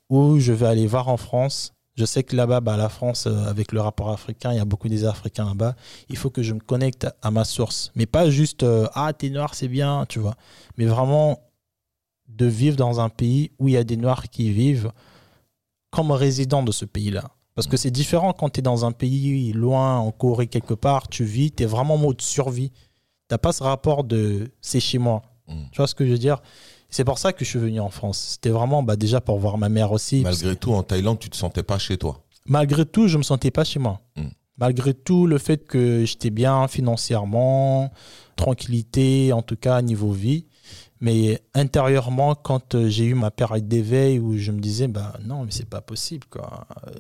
ou 0.09 0.41
je 0.41 0.53
vais 0.53 0.67
aller 0.67 0.89
voir 0.89 1.07
en 1.07 1.17
France 1.17 1.75
je 1.97 2.05
sais 2.05 2.23
que 2.23 2.37
là-bas, 2.37 2.61
bah, 2.61 2.77
la 2.77 2.89
France, 2.89 3.27
euh, 3.27 3.45
avec 3.47 3.73
le 3.73 3.81
rapport 3.81 4.11
africain, 4.11 4.53
il 4.53 4.57
y 4.57 4.61
a 4.61 4.65
beaucoup 4.65 4.89
des 4.89 5.05
Africains 5.05 5.45
là-bas. 5.45 5.75
Il 6.09 6.17
faut 6.17 6.31
que 6.31 6.43
je 6.43 6.55
me 6.55 6.61
connecte 6.61 7.07
à 7.23 7.31
ma 7.31 7.45
source. 7.45 7.93
Mais 7.95 8.07
pas 8.07 8.31
juste, 8.31 8.63
euh, 8.63 8.89
ah, 8.95 9.13
t'es 9.13 9.29
noir, 9.29 9.55
c'est 9.55 9.69
bien, 9.69 10.07
tu 10.09 10.19
vois. 10.19 10.35
Mais 10.77 10.87
vraiment 10.87 11.41
de 12.29 12.47
vivre 12.47 12.77
dans 12.77 13.01
un 13.01 13.09
pays 13.09 13.51
où 13.59 13.69
il 13.69 13.75
y 13.75 13.77
a 13.77 13.85
des 13.85 13.97
noirs 13.97 14.29
qui 14.29 14.51
vivent 14.51 14.93
comme 15.91 16.13
résidents 16.13 16.63
de 16.63 16.73
ce 16.73 16.85
pays-là. 16.85 17.31
Parce 17.55 17.67
que 17.67 17.77
c'est 17.77 17.91
différent 17.91 18.33
quand 18.33 18.51
tu 18.51 18.61
es 18.61 18.63
dans 18.63 18.85
un 18.85 18.93
pays 18.93 19.53
loin, 19.53 19.99
en 19.99 20.13
Corée, 20.13 20.47
quelque 20.47 20.75
part, 20.75 21.09
tu 21.09 21.25
vis, 21.25 21.51
tu 21.51 21.65
es 21.65 21.67
vraiment 21.67 21.95
en 21.95 21.99
mode 21.99 22.23
survie. 22.23 22.71
Tu 23.29 23.37
pas 23.37 23.53
ce 23.53 23.63
rapport 23.63 24.05
de 24.05 24.51
c'est 24.61 24.81
chez 24.81 24.99
moi. 24.99 25.23
Mm. 25.49 25.65
Tu 25.73 25.77
vois 25.77 25.87
ce 25.87 25.95
que 25.95 26.07
je 26.07 26.13
veux 26.13 26.19
dire? 26.19 26.41
C'est 26.91 27.05
pour 27.05 27.19
ça 27.19 27.33
que 27.33 27.45
je 27.45 27.51
suis 27.51 27.59
venu 27.59 27.81
en 27.81 27.91
France. 27.91 28.19
C'était 28.33 28.51
vraiment 28.51 28.83
bah, 28.83 28.97
déjà 28.97 29.21
pour 29.21 29.39
voir 29.39 29.59
ma 29.59 29.69
mère 29.69 29.93
aussi. 29.93 30.23
Malgré 30.23 30.57
tout, 30.57 30.73
en 30.73 30.83
Thaïlande, 30.83 31.19
tu 31.19 31.31
te 31.31 31.37
sentais 31.37 31.63
pas 31.63 31.79
chez 31.79 31.97
toi 31.97 32.23
Malgré 32.47 32.85
tout, 32.85 33.07
je 33.09 33.19
me 33.19 33.23
sentais 33.23 33.51
pas 33.51 33.65
chez 33.65 33.79
moi. 33.79 34.01
Hmm. 34.17 34.29
Malgré 34.59 34.93
tout, 34.93 35.27
le 35.27 35.39
fait 35.39 35.67
que 35.67 36.05
j'étais 36.05 36.31
bien 36.31 36.69
financièrement, 36.69 37.93
tranquillité, 38.37 39.33
en 39.33 39.43
tout 39.43 39.57
cas 39.57 39.81
niveau 39.83 40.13
vie. 40.13 40.47
Mais 41.01 41.41
intérieurement, 41.55 42.35
quand 42.35 42.75
euh, 42.75 42.89
j'ai 42.89 43.07
eu 43.07 43.15
ma 43.15 43.31
période 43.31 43.67
d'éveil 43.67 44.19
où 44.19 44.37
je 44.37 44.53
me 44.53 44.61
disais, 44.61 44.87
bah 44.87 45.15
non, 45.25 45.45
mais 45.45 45.51
c'est 45.51 45.69
pas 45.69 45.81
possible, 45.81 46.27
quoi. 46.29 46.67
Euh, 46.87 46.91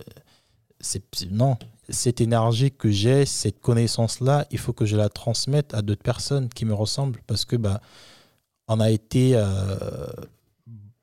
c'est, 0.81 1.03
non, 1.31 1.59
cette 1.91 2.23
énergie 2.23 2.71
que 2.71 2.91
j'ai, 2.91 3.27
cette 3.27 3.61
connaissance-là, 3.61 4.47
il 4.51 4.59
faut 4.59 4.73
que 4.73 4.87
je 4.87 4.97
la 4.97 5.11
transmette 5.11 5.75
à 5.75 5.83
d'autres 5.83 6.03
personnes 6.03 6.49
qui 6.49 6.65
me 6.65 6.73
ressemblent 6.73 7.21
parce 7.27 7.45
que 7.45 7.57
bah, 7.57 7.83
on 8.71 8.79
a 8.79 8.89
été 8.89 9.33
euh, 9.35 10.07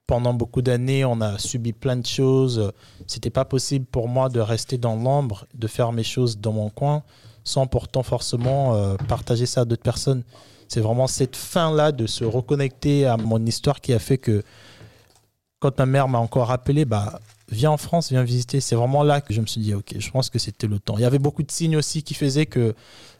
pendant 0.08 0.34
beaucoup 0.34 0.62
d'années, 0.62 1.04
on 1.04 1.20
a 1.20 1.38
subi 1.38 1.74
plein 1.74 1.98
de 1.98 2.06
choses. 2.06 2.72
C'était 3.08 3.30
pas 3.30 3.44
possible 3.44 3.86
pour 3.86 4.08
moi 4.08 4.30
de 4.30 4.40
rester 4.40 4.78
dans 4.78 4.96
l'ombre, 4.96 5.46
de 5.54 5.68
faire 5.68 5.92
mes 5.92 6.04
choses 6.04 6.40
dans 6.40 6.54
mon 6.54 6.70
coin, 6.70 7.04
sans 7.44 7.68
pourtant 7.68 8.04
forcément 8.04 8.74
euh, 8.74 8.96
partager 9.10 9.46
ça 9.46 9.62
à 9.62 9.66
d'autres 9.66 9.84
personnes. 9.84 10.24
C'est 10.70 10.80
vraiment 10.80 11.08
cette 11.08 11.36
fin-là 11.36 11.92
de 11.92 12.08
se 12.08 12.24
reconnecter 12.24 13.06
à 13.06 13.18
mon 13.18 13.46
histoire 13.46 13.82
qui 13.82 13.94
a 13.94 14.00
fait 14.00 14.18
que 14.18 14.44
quand 15.60 15.78
ma 15.78 15.86
mère 15.86 16.08
m'a 16.08 16.20
encore 16.20 16.52
appelé, 16.52 16.86
bah, 16.86 17.20
viens 17.50 17.72
en 17.72 17.78
France, 17.78 18.10
viens 18.10 18.24
visiter. 18.24 18.60
C'est 18.60 18.76
vraiment 18.76 19.04
là 19.04 19.22
que 19.22 19.34
je 19.34 19.42
me 19.42 19.46
suis 19.46 19.62
dit, 19.62 19.74
ok, 19.74 19.96
je 19.98 20.12
pense 20.12 20.30
que 20.30 20.40
c'était 20.40 20.68
le 20.68 20.80
temps. 20.80 20.98
Il 20.98 21.02
y 21.02 21.06
avait 21.06 21.20
beaucoup 21.20 21.44
de 21.44 21.52
signes 21.52 21.78
aussi 21.78 22.04
qui 22.04 22.14
faisaient 22.14 22.46
que 22.46 22.76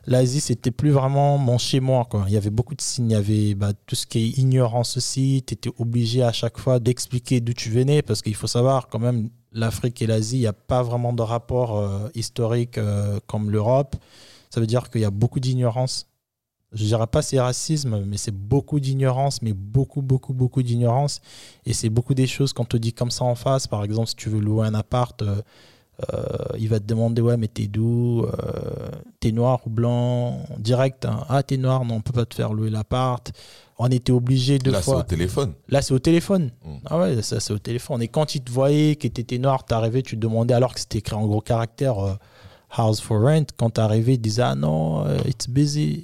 l'Asie, 0.06 0.42
c'était 0.42 0.72
plus 0.72 0.92
vraiment 0.92 1.38
mon 1.38 1.58
chez-moi. 1.58 2.08
Il 2.28 2.34
y 2.34 2.38
avait 2.38 2.50
beaucoup 2.50 2.76
de 2.76 2.82
signes. 2.82 3.12
Il 3.12 3.14
y 3.14 3.16
avait 3.16 3.56
bah, 3.56 3.72
tout 3.86 3.96
ce 3.96 4.06
qui 4.06 4.20
est 4.20 4.38
ignorance 4.38 4.98
aussi. 4.98 5.44
Tu 5.46 5.54
étais 5.54 5.72
obligé 5.78 6.24
à 6.24 6.32
chaque 6.32 6.58
fois 6.58 6.80
d'expliquer 6.80 7.40
d'où 7.40 7.54
tu 7.54 7.70
venais 7.70 8.02
parce 8.02 8.22
qu'il 8.22 8.36
faut 8.36 8.48
savoir 8.48 8.88
quand 8.88 9.00
même, 9.00 9.30
l'Afrique 9.54 10.02
et 10.02 10.08
l'Asie, 10.08 10.38
il 10.38 10.42
n'y 10.42 10.48
a 10.48 10.54
pas 10.54 10.84
vraiment 10.84 11.14
de 11.14 11.22
rapport 11.22 11.78
euh, 11.78 12.10
historique 12.16 12.78
euh, 12.78 13.20
comme 13.28 13.50
l'Europe. 13.50 13.96
Ça 14.50 14.60
veut 14.60 14.68
dire 14.68 14.90
qu'il 14.90 15.02
y 15.02 15.06
a 15.06 15.12
beaucoup 15.12 15.40
d'ignorance. 15.40 16.08
Je 16.74 16.84
ne 16.84 16.88
dirais 16.88 17.08
pas 17.08 17.22
c'est 17.22 17.40
racisme, 17.40 18.04
mais 18.06 18.18
c'est 18.18 18.36
beaucoup 18.36 18.80
d'ignorance, 18.80 19.42
mais 19.42 19.54
beaucoup, 19.54 20.02
beaucoup, 20.02 20.34
beaucoup 20.34 20.62
d'ignorance. 20.64 21.22
Et 21.66 21.74
c'est 21.74 21.90
beaucoup 21.90 22.14
des 22.14 22.28
choses 22.28 22.52
qu'on 22.54 22.66
te 22.66 22.78
dit 22.78 22.94
comme 22.94 23.12
ça 23.12 23.24
en 23.24 23.36
face. 23.36 23.68
Par 23.68 23.84
exemple, 23.84 24.10
si 24.10 24.16
tu 24.16 24.30
veux 24.30 24.40
louer 24.40 24.68
un 24.68 24.74
appart, 24.74 25.22
euh, 25.22 25.42
euh, 26.14 26.26
il 26.60 26.70
va 26.70 26.80
te 26.80 26.86
demander 26.86 27.24
ouais 27.24 27.38
mais 27.38 27.48
t'es 27.48 27.66
d'où 27.66 28.24
euh, 28.24 28.90
T'es 29.20 29.32
noir 29.32 29.62
ou 29.66 29.70
blanc? 29.72 30.46
Direct. 30.60 31.06
Hein. 31.06 31.26
Ah 31.28 31.42
t'es 31.42 31.58
noir, 31.58 31.86
non 31.86 31.96
on 31.96 32.02
peut 32.02 32.14
pas 32.14 32.26
te 32.26 32.36
faire 32.36 32.54
louer 32.54 32.70
l'appart. 32.70 33.32
On 33.80 33.88
était 33.90 34.12
obligé 34.12 34.60
de 34.60 34.70
Là 34.70 34.82
c'est 34.84 34.94
au 34.94 35.02
téléphone. 35.02 35.54
Là 35.70 35.82
c'est 35.82 35.94
au 35.94 36.00
téléphone. 36.00 36.52
Hmm. 36.64 36.78
Ah 36.86 37.00
ouais 37.00 37.22
ça 37.24 37.40
c'est 37.40 37.52
au 37.52 37.58
téléphone. 37.58 38.02
Et 38.04 38.10
quand 38.10 38.36
ils 38.36 38.42
te 38.42 38.52
voyaient 38.52 38.96
que 38.96 39.08
t'étais 39.08 39.40
noir, 39.40 39.66
t'arrivais, 39.66 40.04
tu 40.04 40.16
te 40.16 40.22
demandais 40.22 40.54
alors 40.54 40.76
que 40.76 40.80
c'était 40.80 41.00
écrit 41.00 41.16
en 41.16 41.26
gros 41.26 41.42
caractère 41.42 41.98
euh, 42.00 42.14
house 42.70 43.00
for 43.00 43.22
rent. 43.22 43.46
Quand 43.58 43.72
t'arrivais, 43.72 44.16
ils 44.16 44.22
disaient 44.22 44.44
ah 44.44 44.56
non 44.56 45.06
it's 45.26 45.48
busy. 45.48 46.04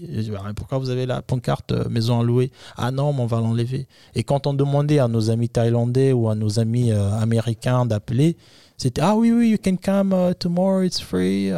pourquoi 0.55 0.77
vous 0.77 0.89
avez 0.89 1.05
la 1.05 1.21
pancarte 1.21 1.71
maison 1.89 2.19
à 2.19 2.23
louer? 2.23 2.51
Ah 2.77 2.91
non 2.91 3.13
mais 3.13 3.21
on 3.21 3.27
va 3.27 3.39
l'enlever. 3.39 3.87
Et 4.15 4.23
quand 4.23 4.47
on 4.47 4.53
demandait 4.53 4.99
à 4.99 5.07
nos 5.07 5.29
amis 5.29 5.49
thaïlandais 5.49 6.13
ou 6.13 6.29
à 6.29 6.35
nos 6.35 6.59
amis 6.59 6.91
américains 6.91 7.85
d'appeler 7.85 8.37
c'était 8.77 9.01
ah 9.01 9.15
oui, 9.15 9.31
oui, 9.31 9.49
you 9.49 9.57
can 9.63 9.77
come 9.77 10.13
uh, 10.13 10.33
tomorrow, 10.35 10.81
it's 10.81 10.99
free. 10.99 11.51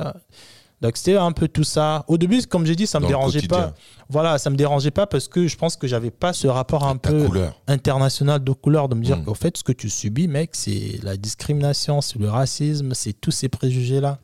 Donc 0.81 0.97
c'était 0.97 1.15
un 1.15 1.31
peu 1.31 1.47
tout 1.47 1.63
ça. 1.63 2.03
Au 2.07 2.17
début, 2.17 2.43
comme 2.43 2.65
j'ai 2.65 2.75
dit, 2.75 2.85
ça 2.85 2.99
me 2.99 3.07
dérangeait 3.07 3.47
pas. 3.47 3.73
Voilà, 4.09 4.37
ça 4.37 4.49
me 4.49 4.55
dérangeait 4.55 4.91
pas 4.91 5.07
parce 5.07 5.27
que 5.27 5.47
je 5.47 5.57
pense 5.57 5.77
que 5.77 5.87
j'avais 5.87 6.11
pas 6.11 6.33
ce 6.33 6.47
rapport 6.47 6.85
un 6.85 6.97
peu 6.97 7.27
international 7.67 8.43
de 8.43 8.51
couleur 8.51 8.89
de 8.89 8.95
me 8.95 9.03
dire 9.03 9.17
mm. 9.17 9.23
qu'au 9.23 9.33
fait, 9.33 9.57
ce 9.57 9.63
que 9.63 9.71
tu 9.71 9.89
subis, 9.89 10.27
mec, 10.27 10.51
c'est 10.53 10.99
la 11.01 11.17
discrimination, 11.17 12.01
c'est 12.01 12.19
le 12.19 12.29
racisme, 12.29 12.93
c'est 12.93 13.13
tous 13.13 13.31
ces 13.31 13.49
préjugés 13.49 14.01
là. 14.01 14.19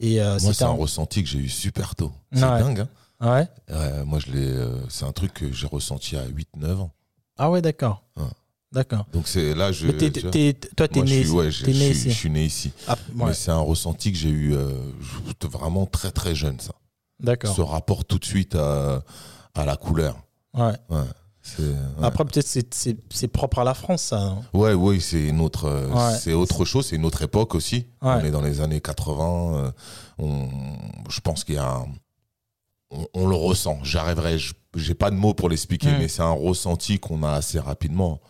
Et 0.00 0.20
euh, 0.20 0.38
moi, 0.42 0.54
c'est 0.54 0.64
un... 0.64 0.68
ressenti 0.68 1.22
que 1.22 1.28
j'ai 1.28 1.38
eu 1.38 1.48
super 1.48 1.94
tôt. 1.94 2.12
C'est 2.32 2.40
dingue. 2.40 2.86
Hein 3.20 3.48
ouais. 3.68 4.04
moi, 4.04 4.18
je 4.18 4.32
l'ai. 4.32 4.46
Euh, 4.46 4.76
c'est 4.88 5.04
un 5.04 5.12
truc 5.12 5.34
que 5.34 5.52
j'ai 5.52 5.66
ressenti 5.66 6.16
à 6.16 6.24
8-9 6.26 6.76
ans. 6.76 6.92
Ah 7.36 7.50
ouais, 7.50 7.62
d'accord. 7.62 8.04
D'accord. 8.70 9.06
Donc 9.14 9.28
c'est 9.28 9.54
là 9.54 9.72
je. 9.72 9.86
toi 10.76 10.88
t'es 10.88 11.00
né, 11.00 11.24
né, 11.24 11.90
ici. 11.90 12.10
Je 12.10 12.14
suis 12.14 12.28
né 12.28 12.44
ici. 12.44 12.70
Ah, 12.86 12.96
Mais 13.14 13.32
c'est 13.32 13.50
un 13.50 13.60
ressenti 13.60 14.12
que 14.12 14.18
j'ai 14.18 14.28
eu 14.28 14.54
euh, 14.54 14.68
vraiment 15.40 15.86
très 15.86 16.10
très 16.10 16.34
jeune 16.34 16.60
ça. 16.60 16.74
D'accord. 17.18 17.56
Ce 17.56 17.62
rapport 17.62 18.04
tout 18.04 18.18
de 18.18 18.26
suite 18.26 18.54
à, 18.56 19.02
à 19.54 19.64
la 19.64 19.76
couleur. 19.76 20.18
Ouais. 20.52 20.74
Après 22.02 22.24
peut-être 22.24 22.46
c'est 22.46 23.28
propre 23.28 23.60
à 23.60 23.64
la 23.64 23.74
France 23.74 24.02
ça. 24.02 24.20
Hein. 24.20 24.38
ouais 24.52 24.74
oui 24.74 25.00
c'est 25.00 25.32
autre 25.38 25.64
euh, 25.64 26.16
c'est 26.18 26.34
autre 26.34 26.64
chose 26.64 26.86
c'est 26.86 26.96
une 26.96 27.06
autre 27.06 27.22
époque 27.22 27.54
aussi. 27.54 27.86
On 28.02 28.18
est 28.20 28.30
dans 28.30 28.42
les 28.42 28.60
années 28.60 28.80
80. 28.80 29.54
Euh, 29.54 29.70
on, 30.18 30.48
je 31.08 31.20
pense 31.20 31.44
qu'il 31.44 31.56
y 31.56 31.58
a 31.58 31.68
un, 31.68 31.86
on, 32.90 33.28
le 33.28 33.34
ressent. 33.34 33.78
J'arriverai, 33.82 34.38
j'ai 34.74 34.94
pas 34.94 35.10
de 35.10 35.16
mots 35.16 35.34
pour 35.34 35.48
l'expliquer, 35.48 35.88
mais 35.98 36.08
c'est 36.08 36.22
un 36.22 36.30
ressenti 36.30 36.98
qu'on 36.98 37.22
a 37.22 37.32
assez 37.32 37.58
rapidement. 37.58 38.20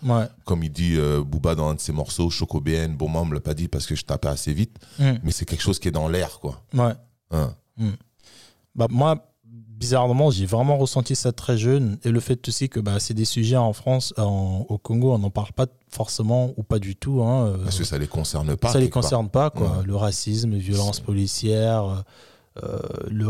Comme 0.45 0.63
il 0.63 0.71
dit 0.71 0.97
euh, 0.97 1.23
Booba 1.23 1.55
dans 1.55 1.69
un 1.69 1.75
de 1.75 1.81
ses 1.81 1.93
morceaux, 1.93 2.31
Choco 2.31 2.61
BN, 2.61 2.97
bon, 2.97 3.09
moi, 3.09 3.23
on 3.23 3.27
me 3.27 3.35
l'a 3.35 3.41
pas 3.41 3.55
dit 3.55 3.69
parce 3.69 3.87
que 3.87 3.95
je 3.95 4.05
tapais 4.05 4.29
assez 4.29 4.53
vite, 4.53 4.77
mm. 4.99 5.13
mais 5.23 5.31
c'est 5.31 5.45
quelque 5.45 5.63
chose 5.63 5.79
qui 5.79 5.89
est 5.89 5.93
dans 5.93 6.09
l'air, 6.09 6.41
quoi. 6.41 6.63
Ouais. 6.75 6.95
Hein. 7.31 7.55
Mm. 7.77 7.91
Bah, 8.75 8.87
moi, 8.91 9.33
bizarrement, 9.79 10.31
j'ai 10.31 10.47
vraiment 10.47 10.77
ressenti 10.77 11.15
ça 11.15 11.33
très 11.33 11.57
jeune. 11.57 11.99
Et 12.05 12.11
le 12.11 12.21
fait 12.21 12.47
aussi 12.49 12.69
que 12.69 12.81
bah, 12.81 12.99
c'est 12.99 13.15
des 13.15 13.25
sujets 13.25 13.57
en 13.57 13.73
France, 13.73 14.13
au 14.19 14.79
Congo, 14.79 15.13
on 15.15 15.19
n'en 15.19 15.31
parle 15.31 15.53
pas 15.53 15.67
forcément 15.91 16.53
ou 16.57 16.63
pas 16.63 16.79
du 16.79 16.97
tout. 16.97 17.23
Hein, 17.23 17.47
euh, 17.47 17.65
parce 17.65 17.79
que 17.79 17.85
ça 17.85 17.99
les 17.99 18.09
concerne 18.09 18.57
pas. 18.57 18.73
Ça 18.73 18.81
les 18.81 18.91
concerne 18.91 19.29
pas, 19.29 19.51
quoi. 19.51 19.83
Le 19.87 19.97
racisme, 19.97 20.51
les 20.51 20.59
violences 20.59 21.01
policières 21.01 22.05
euh, 22.65 22.79
le, 23.09 23.27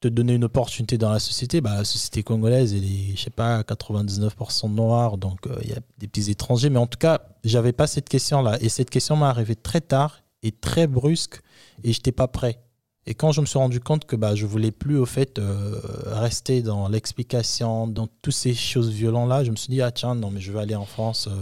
te 0.00 0.08
donner 0.08 0.34
une 0.34 0.44
opportunité 0.44 0.96
dans 0.96 1.10
la 1.10 1.18
société, 1.18 1.60
bah, 1.60 1.76
la 1.76 1.84
société 1.84 2.22
congolaise, 2.22 2.72
elle 2.72 2.84
est, 2.84 3.16
je 3.16 3.22
sais 3.22 3.30
pas, 3.30 3.62
99% 3.62 4.72
noire, 4.72 5.18
donc 5.18 5.46
euh, 5.46 5.58
il 5.62 5.70
y 5.70 5.72
a 5.72 5.80
des 5.98 6.06
petits 6.06 6.30
étrangers. 6.30 6.70
Mais 6.70 6.78
en 6.78 6.86
tout 6.86 6.98
cas, 6.98 7.22
j'avais 7.44 7.72
pas 7.72 7.86
cette 7.86 8.08
question-là. 8.08 8.58
Et 8.60 8.68
cette 8.68 8.90
question 8.90 9.16
m'est 9.16 9.26
arrivée 9.26 9.56
très 9.56 9.80
tard 9.80 10.22
et 10.42 10.52
très 10.52 10.86
brusque, 10.86 11.40
et 11.82 11.92
j'étais 11.92 12.12
pas 12.12 12.28
prêt. 12.28 12.60
Et 13.10 13.14
quand 13.14 13.32
je 13.32 13.40
me 13.40 13.46
suis 13.46 13.58
rendu 13.58 13.80
compte 13.80 14.04
que 14.04 14.16
bah, 14.16 14.34
je 14.34 14.44
voulais 14.44 14.70
plus, 14.70 14.98
au 14.98 15.06
fait, 15.06 15.38
euh, 15.38 15.80
rester 16.08 16.60
dans 16.60 16.88
l'explication, 16.88 17.88
dans 17.88 18.06
toutes 18.20 18.34
ces 18.34 18.52
choses 18.52 18.90
violentes-là, 18.90 19.44
je 19.44 19.50
me 19.50 19.56
suis 19.56 19.70
dit, 19.70 19.80
ah 19.80 19.90
tiens, 19.90 20.14
non, 20.14 20.30
mais 20.30 20.42
je 20.42 20.52
vais 20.52 20.60
aller 20.60 20.74
en 20.74 20.84
France. 20.84 21.26
Euh, 21.26 21.34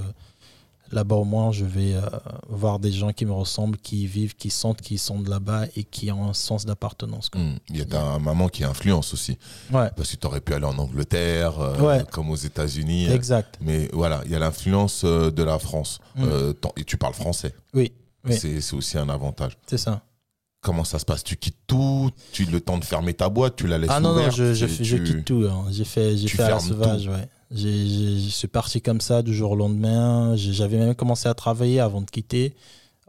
Là-bas, 0.92 1.16
au 1.16 1.24
moins, 1.24 1.50
je 1.50 1.64
vais 1.64 1.94
euh, 1.94 2.02
voir 2.48 2.78
des 2.78 2.92
gens 2.92 3.12
qui 3.12 3.26
me 3.26 3.32
ressemblent, 3.32 3.76
qui 3.76 4.06
vivent, 4.06 4.36
qui 4.36 4.50
sentent 4.50 4.80
qu'ils 4.80 5.00
sont 5.00 5.18
de 5.18 5.28
là-bas 5.28 5.64
et 5.74 5.82
qui 5.82 6.12
ont 6.12 6.28
un 6.28 6.32
sens 6.32 6.64
d'appartenance. 6.64 7.28
Hmm. 7.34 7.56
Il 7.70 7.78
y 7.78 7.80
a 7.80 7.84
ta 7.84 8.20
maman 8.20 8.48
qui 8.48 8.62
influence 8.62 9.12
aussi. 9.12 9.36
Ouais. 9.72 9.90
Parce 9.96 10.12
que 10.12 10.16
tu 10.16 10.26
aurais 10.28 10.40
pu 10.40 10.54
aller 10.54 10.64
en 10.64 10.78
Angleterre, 10.78 11.58
euh, 11.58 12.04
comme 12.12 12.30
aux 12.30 12.36
États-Unis. 12.36 13.10
Exact. 13.10 13.58
Mais 13.60 13.88
voilà, 13.92 14.22
il 14.26 14.30
y 14.30 14.36
a 14.36 14.38
l'influence 14.38 15.04
de 15.04 15.42
la 15.42 15.58
France. 15.58 15.98
Hmm. 16.14 16.52
et 16.76 16.84
tu 16.84 16.96
parles 16.96 17.14
français. 17.14 17.52
Oui. 17.74 17.92
C'est 18.30 18.72
aussi 18.72 18.96
un 18.96 19.08
avantage. 19.08 19.58
C'est 19.66 19.78
ça. 19.78 20.02
Comment 20.66 20.82
ça 20.82 20.98
se 20.98 21.04
passe? 21.04 21.22
Tu 21.22 21.36
quittes 21.36 21.60
tout? 21.68 22.10
Tu 22.32 22.44
le 22.44 22.60
temps 22.60 22.76
de 22.76 22.84
fermer 22.84 23.14
ta 23.14 23.28
boîte 23.28 23.54
Tu 23.54 23.68
la 23.68 23.78
laisses 23.78 23.88
Ah 23.88 24.00
non, 24.00 24.16
non, 24.16 24.32
je, 24.32 24.52
je, 24.52 24.96
quitte 24.96 25.24
tout. 25.24 25.46
Hein. 25.48 25.66
J'ai 25.70 25.84
fait, 25.84 26.16
fait 26.16 26.42
à 26.42 26.50
la 26.50 26.58
sauvage, 26.58 27.06
ouais. 27.06 27.28
Je 27.52 28.28
suis 28.28 28.48
parti 28.48 28.82
comme 28.82 29.00
ça 29.00 29.22
du 29.22 29.32
jour 29.32 29.52
au 29.52 29.54
lendemain. 29.54 30.34
J'avais 30.34 30.76
même 30.76 30.96
commencé 30.96 31.28
à 31.28 31.34
travailler 31.34 31.78
avant 31.78 32.00
de 32.00 32.10
quitter. 32.10 32.56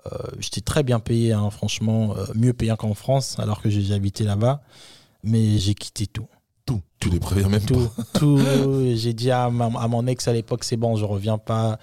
Euh, 0.06 0.18
j'étais 0.38 0.62
très 0.62 0.84
bien 0.84 1.00
payé, 1.00 1.34
hein, 1.34 1.50
franchement, 1.50 2.14
euh, 2.16 2.28
mieux 2.36 2.54
payé 2.54 2.76
qu'en 2.78 2.94
France, 2.94 3.40
alors 3.40 3.60
que 3.60 3.72
j'ai 3.72 3.92
habité 3.92 4.24
là-bas. 4.24 4.62
Mais 5.24 5.58
j'ai 5.58 5.74
quitté 5.74 6.06
tout. 6.06 6.28
Tout 6.68 6.84
Tu 7.00 7.10
les 7.10 7.20
préviens 7.20 7.50
même 7.50 7.66
tout, 7.66 7.88
pas 7.88 8.20
Tout. 8.20 8.40
j'ai 8.96 9.14
dit 9.14 9.32
à, 9.32 9.46
à, 9.46 9.50
mon 9.50 10.06
ex 10.06 10.28
à 10.28 10.34
l'époque, 10.34 10.64
c'est 10.64 10.78
bon, 10.78 10.96
je 10.96 11.06
reviens 11.06 11.40
pas. 11.40 11.80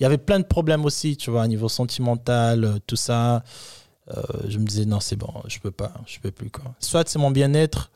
Il 0.00 0.02
y 0.02 0.06
avait 0.06 0.18
plein 0.18 0.40
de 0.40 0.44
problèmes 0.44 0.84
aussi, 0.84 1.16
tu 1.16 1.30
vois, 1.30 1.44
au 1.44 1.46
niveau 1.46 1.68
sentimental, 1.68 2.64
euh, 2.64 2.78
tout 2.88 2.96
ça. 2.96 3.44
Je 4.48 4.58
me 4.58 4.64
disais, 4.64 4.84
non, 4.84 5.00
c'est 5.00 5.16
bon, 5.16 5.32
je 5.46 5.58
peux 5.58 5.70
pas, 5.70 5.92
je 6.06 6.18
peux 6.20 6.30
plus. 6.30 6.50
Quoi. 6.50 6.74
Soit 6.78 7.08
c'est 7.08 7.18
mon 7.18 7.30
bien-être, 7.30 7.90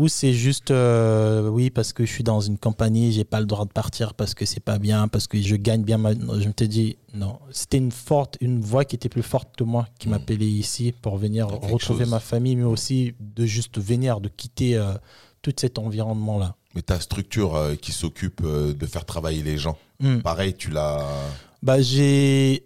ou 0.00 0.08
c'est 0.08 0.32
juste, 0.32 0.70
euh, 0.70 1.48
oui, 1.48 1.68
parce 1.68 1.92
que 1.92 2.06
je 2.06 2.10
suis 2.10 2.24
dans 2.24 2.40
une 2.40 2.56
compagnie, 2.56 3.12
j'ai 3.12 3.24
pas 3.24 3.38
le 3.38 3.44
droit 3.44 3.66
de 3.66 3.72
partir 3.72 4.14
parce 4.14 4.34
que 4.34 4.46
c'est 4.46 4.60
pas 4.60 4.78
bien, 4.78 5.08
parce 5.08 5.26
que 5.26 5.38
je 5.38 5.56
gagne 5.56 5.82
bien. 5.82 5.98
Je 5.98 6.48
me 6.48 6.54
suis 6.56 6.68
dit, 6.68 6.96
non. 7.12 7.38
C'était 7.50 7.76
une 7.76 7.92
forte, 7.92 8.38
une 8.40 8.62
voix 8.62 8.86
qui 8.86 8.96
était 8.96 9.10
plus 9.10 9.22
forte 9.22 9.56
que 9.56 9.64
moi 9.64 9.86
qui 9.98 10.08
hmm. 10.08 10.12
m'appelait 10.12 10.46
ici 10.46 10.94
pour 11.02 11.18
venir 11.18 11.48
retrouver 11.48 12.06
ma 12.06 12.18
famille, 12.18 12.56
mais 12.56 12.64
aussi 12.64 13.14
de 13.20 13.44
juste 13.44 13.78
venir, 13.78 14.22
de 14.22 14.28
quitter 14.28 14.76
euh, 14.76 14.94
tout 15.42 15.52
cet 15.58 15.78
environnement-là. 15.78 16.56
Mais 16.74 16.82
ta 16.82 16.98
structure 16.98 17.56
euh, 17.56 17.74
qui 17.74 17.92
s'occupe 17.92 18.42
de 18.42 18.86
faire 18.86 19.04
travailler 19.04 19.42
les 19.42 19.58
gens, 19.58 19.76
hmm. 19.98 20.20
pareil, 20.20 20.54
tu 20.54 20.70
l'as. 20.70 21.04
Bah, 21.62 21.82
j'ai 21.82 22.64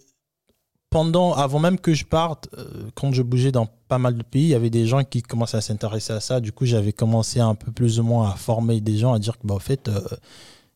pendant, 0.94 1.34
avant 1.34 1.58
même 1.58 1.80
que 1.80 1.92
je 1.92 2.04
parte, 2.04 2.48
euh, 2.56 2.64
quand 2.94 3.12
je 3.12 3.22
bougeais 3.22 3.50
dans 3.50 3.66
pas 3.88 3.98
mal 3.98 4.16
de 4.16 4.22
pays, 4.22 4.44
il 4.44 4.48
y 4.50 4.54
avait 4.54 4.70
des 4.70 4.86
gens 4.86 5.02
qui 5.02 5.22
commençaient 5.22 5.56
à 5.56 5.60
s'intéresser 5.60 6.12
à 6.12 6.20
ça. 6.20 6.38
Du 6.38 6.52
coup, 6.52 6.66
j'avais 6.66 6.92
commencé 6.92 7.40
un 7.40 7.56
peu 7.56 7.72
plus 7.72 7.98
ou 7.98 8.04
moins 8.04 8.30
à 8.30 8.34
former 8.36 8.80
des 8.80 8.96
gens, 8.96 9.12
à 9.12 9.18
dire 9.18 9.36
que, 9.36 9.44
bah, 9.44 9.56
en 9.56 9.58
fait, 9.58 9.88
euh, 9.88 10.00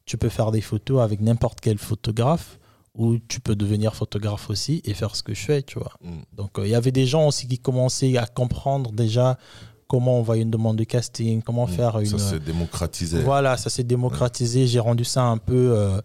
tu 0.06 0.18
peux 0.18 0.28
faire 0.28 0.50
des 0.50 0.60
photos 0.60 1.02
avec 1.02 1.20
n'importe 1.20 1.60
quel 1.60 1.78
photographe 1.78 2.58
ou 2.96 3.18
tu 3.28 3.38
peux 3.38 3.54
devenir 3.54 3.94
photographe 3.94 4.50
aussi 4.50 4.82
et 4.84 4.92
faire 4.92 5.14
ce 5.14 5.22
que 5.22 5.34
je 5.34 5.40
fais, 5.44 5.62
tu 5.62 5.78
vois. 5.78 5.92
Mm. 6.02 6.36
Donc, 6.36 6.58
euh, 6.58 6.66
il 6.66 6.70
y 6.70 6.74
avait 6.74 6.90
des 6.90 7.06
gens 7.06 7.28
aussi 7.28 7.46
qui 7.46 7.60
commençaient 7.60 8.16
à 8.16 8.26
comprendre 8.26 8.90
déjà 8.90 9.38
comment 9.86 10.18
envoyer 10.18 10.42
une 10.42 10.50
demande 10.50 10.78
de 10.78 10.84
casting, 10.84 11.42
comment 11.42 11.68
mm. 11.68 11.70
faire 11.70 11.98
une... 12.00 12.06
Ça 12.06 12.18
s'est 12.18 12.40
démocratisé. 12.40 13.22
Voilà, 13.22 13.56
ça 13.56 13.70
s'est 13.70 13.84
démocratisé. 13.84 14.66
J'ai 14.66 14.80
rendu 14.80 15.04
ça 15.04 15.22
un 15.22 15.38
peu 15.38 16.02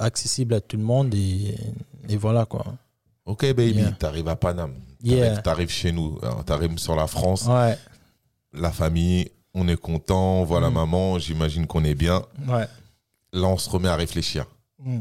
accessible 0.00 0.54
à 0.54 0.60
tout 0.60 0.76
le 0.76 0.82
monde 0.82 1.14
et, 1.14 1.54
et 2.08 2.16
voilà, 2.16 2.46
quoi. 2.46 2.64
Ok, 3.24 3.44
baby, 3.54 3.84
t'arrives 3.98 4.28
à 4.28 4.36
Paname. 4.36 4.74
T'arrives 5.44 5.70
chez 5.70 5.92
nous. 5.92 6.18
T'arrives 6.46 6.78
sur 6.78 6.96
la 6.96 7.06
France. 7.06 7.46
Ouais. 7.46 7.76
La 8.52 8.70
famille, 8.70 9.30
on 9.54 9.68
est 9.68 9.76
content. 9.76 10.44
Voilà 10.44 10.70
mm. 10.70 10.74
maman, 10.74 11.18
j'imagine 11.18 11.66
qu'on 11.66 11.84
est 11.84 11.94
bien. 11.94 12.22
Ouais. 12.46 12.66
Là, 13.32 13.46
on 13.46 13.56
se 13.56 13.70
remet 13.70 13.88
à 13.88 13.96
réfléchir. 13.96 14.46
Mm. 14.78 15.00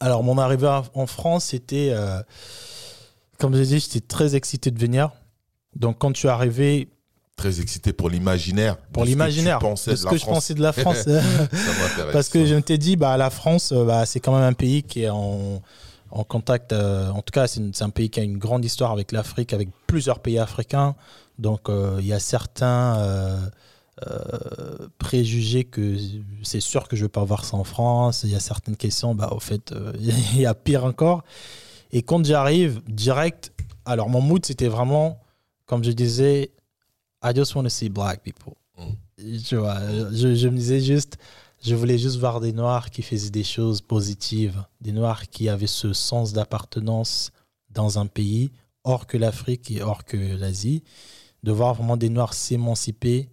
Alors, 0.00 0.22
mon 0.22 0.38
arrivée 0.38 0.80
en 0.94 1.06
France, 1.06 1.46
c'était. 1.46 1.90
Euh, 1.92 2.22
comme 3.38 3.54
je 3.56 3.62
dit, 3.62 3.80
j'étais 3.80 4.00
très 4.00 4.36
excité 4.36 4.70
de 4.70 4.78
venir. 4.78 5.10
Donc, 5.74 5.98
quand 5.98 6.12
tu 6.12 6.20
suis 6.20 6.28
arrivé. 6.28 6.88
Très 7.36 7.60
excité 7.60 7.92
pour 7.92 8.08
l'imaginaire. 8.08 8.76
Pour 8.92 9.04
l'imaginaire. 9.04 9.58
Ce 9.76 9.90
que, 9.90 10.10
que 10.10 10.16
je 10.16 10.24
pensais 10.24 10.54
de 10.54 10.62
la 10.62 10.72
France. 10.72 11.08
Parce 12.12 12.28
que 12.28 12.46
je 12.46 12.54
t'ai 12.56 12.78
dit, 12.78 12.94
bah, 12.94 13.16
la 13.16 13.30
France, 13.30 13.72
euh, 13.72 13.84
bah, 13.84 14.06
c'est 14.06 14.20
quand 14.20 14.32
même 14.34 14.44
un 14.44 14.52
pays 14.52 14.84
qui 14.84 15.02
est 15.02 15.10
en 15.10 15.60
en 16.14 16.24
contact. 16.24 16.72
Euh, 16.72 17.10
en 17.10 17.20
tout 17.20 17.32
cas, 17.32 17.46
c'est 17.46 17.82
un 17.82 17.90
pays 17.90 18.08
qui 18.08 18.20
a 18.20 18.22
une 18.22 18.38
grande 18.38 18.64
histoire 18.64 18.92
avec 18.92 19.12
l'Afrique, 19.12 19.52
avec 19.52 19.68
plusieurs 19.86 20.20
pays 20.20 20.38
africains. 20.38 20.94
Donc, 21.38 21.68
euh, 21.68 21.96
il 22.00 22.06
y 22.06 22.12
a 22.12 22.20
certains 22.20 22.96
euh, 24.06 24.88
préjugés 24.98 25.64
que 25.64 25.96
c'est 26.42 26.60
sûr 26.60 26.88
que 26.88 26.96
je 26.96 27.02
ne 27.02 27.06
vais 27.06 27.12
pas 27.12 27.24
voir 27.24 27.44
ça 27.44 27.56
en 27.56 27.64
France. 27.64 28.22
Il 28.22 28.30
y 28.30 28.36
a 28.36 28.40
certaines 28.40 28.76
questions, 28.76 29.14
bah, 29.14 29.30
au 29.32 29.40
fait, 29.40 29.74
il 29.98 30.40
y 30.40 30.46
a 30.46 30.54
pire 30.54 30.84
encore. 30.84 31.24
Et 31.92 32.02
quand 32.02 32.24
j'arrive, 32.24 32.80
direct, 32.88 33.52
alors 33.84 34.08
mon 34.08 34.20
mood, 34.20 34.44
c'était 34.46 34.68
vraiment, 34.68 35.20
comme 35.66 35.82
je 35.84 35.90
disais, 35.90 36.52
I 37.22 37.32
just 37.34 37.54
want 37.54 37.64
to 37.64 37.68
see 37.68 37.88
black 37.88 38.22
people. 38.22 38.54
Mm. 38.78 39.38
Tu 39.46 39.56
vois, 39.56 39.78
je, 40.12 40.34
je 40.34 40.48
me 40.48 40.56
disais 40.56 40.80
juste, 40.80 41.18
je 41.64 41.74
voulais 41.74 41.98
juste 41.98 42.18
voir 42.18 42.40
des 42.40 42.52
Noirs 42.52 42.90
qui 42.90 43.02
faisaient 43.02 43.30
des 43.30 43.44
choses 43.44 43.80
positives, 43.80 44.64
des 44.82 44.92
Noirs 44.92 45.28
qui 45.28 45.48
avaient 45.48 45.66
ce 45.66 45.94
sens 45.94 46.32
d'appartenance 46.34 47.32
dans 47.70 47.98
un 47.98 48.06
pays, 48.06 48.50
hors 48.84 49.06
que 49.06 49.16
l'Afrique 49.16 49.70
et 49.70 49.82
hors 49.82 50.04
que 50.04 50.16
l'Asie, 50.16 50.84
de 51.42 51.52
voir 51.52 51.74
vraiment 51.74 51.96
des 51.96 52.10
Noirs 52.10 52.34
s'émanciper. 52.34 53.30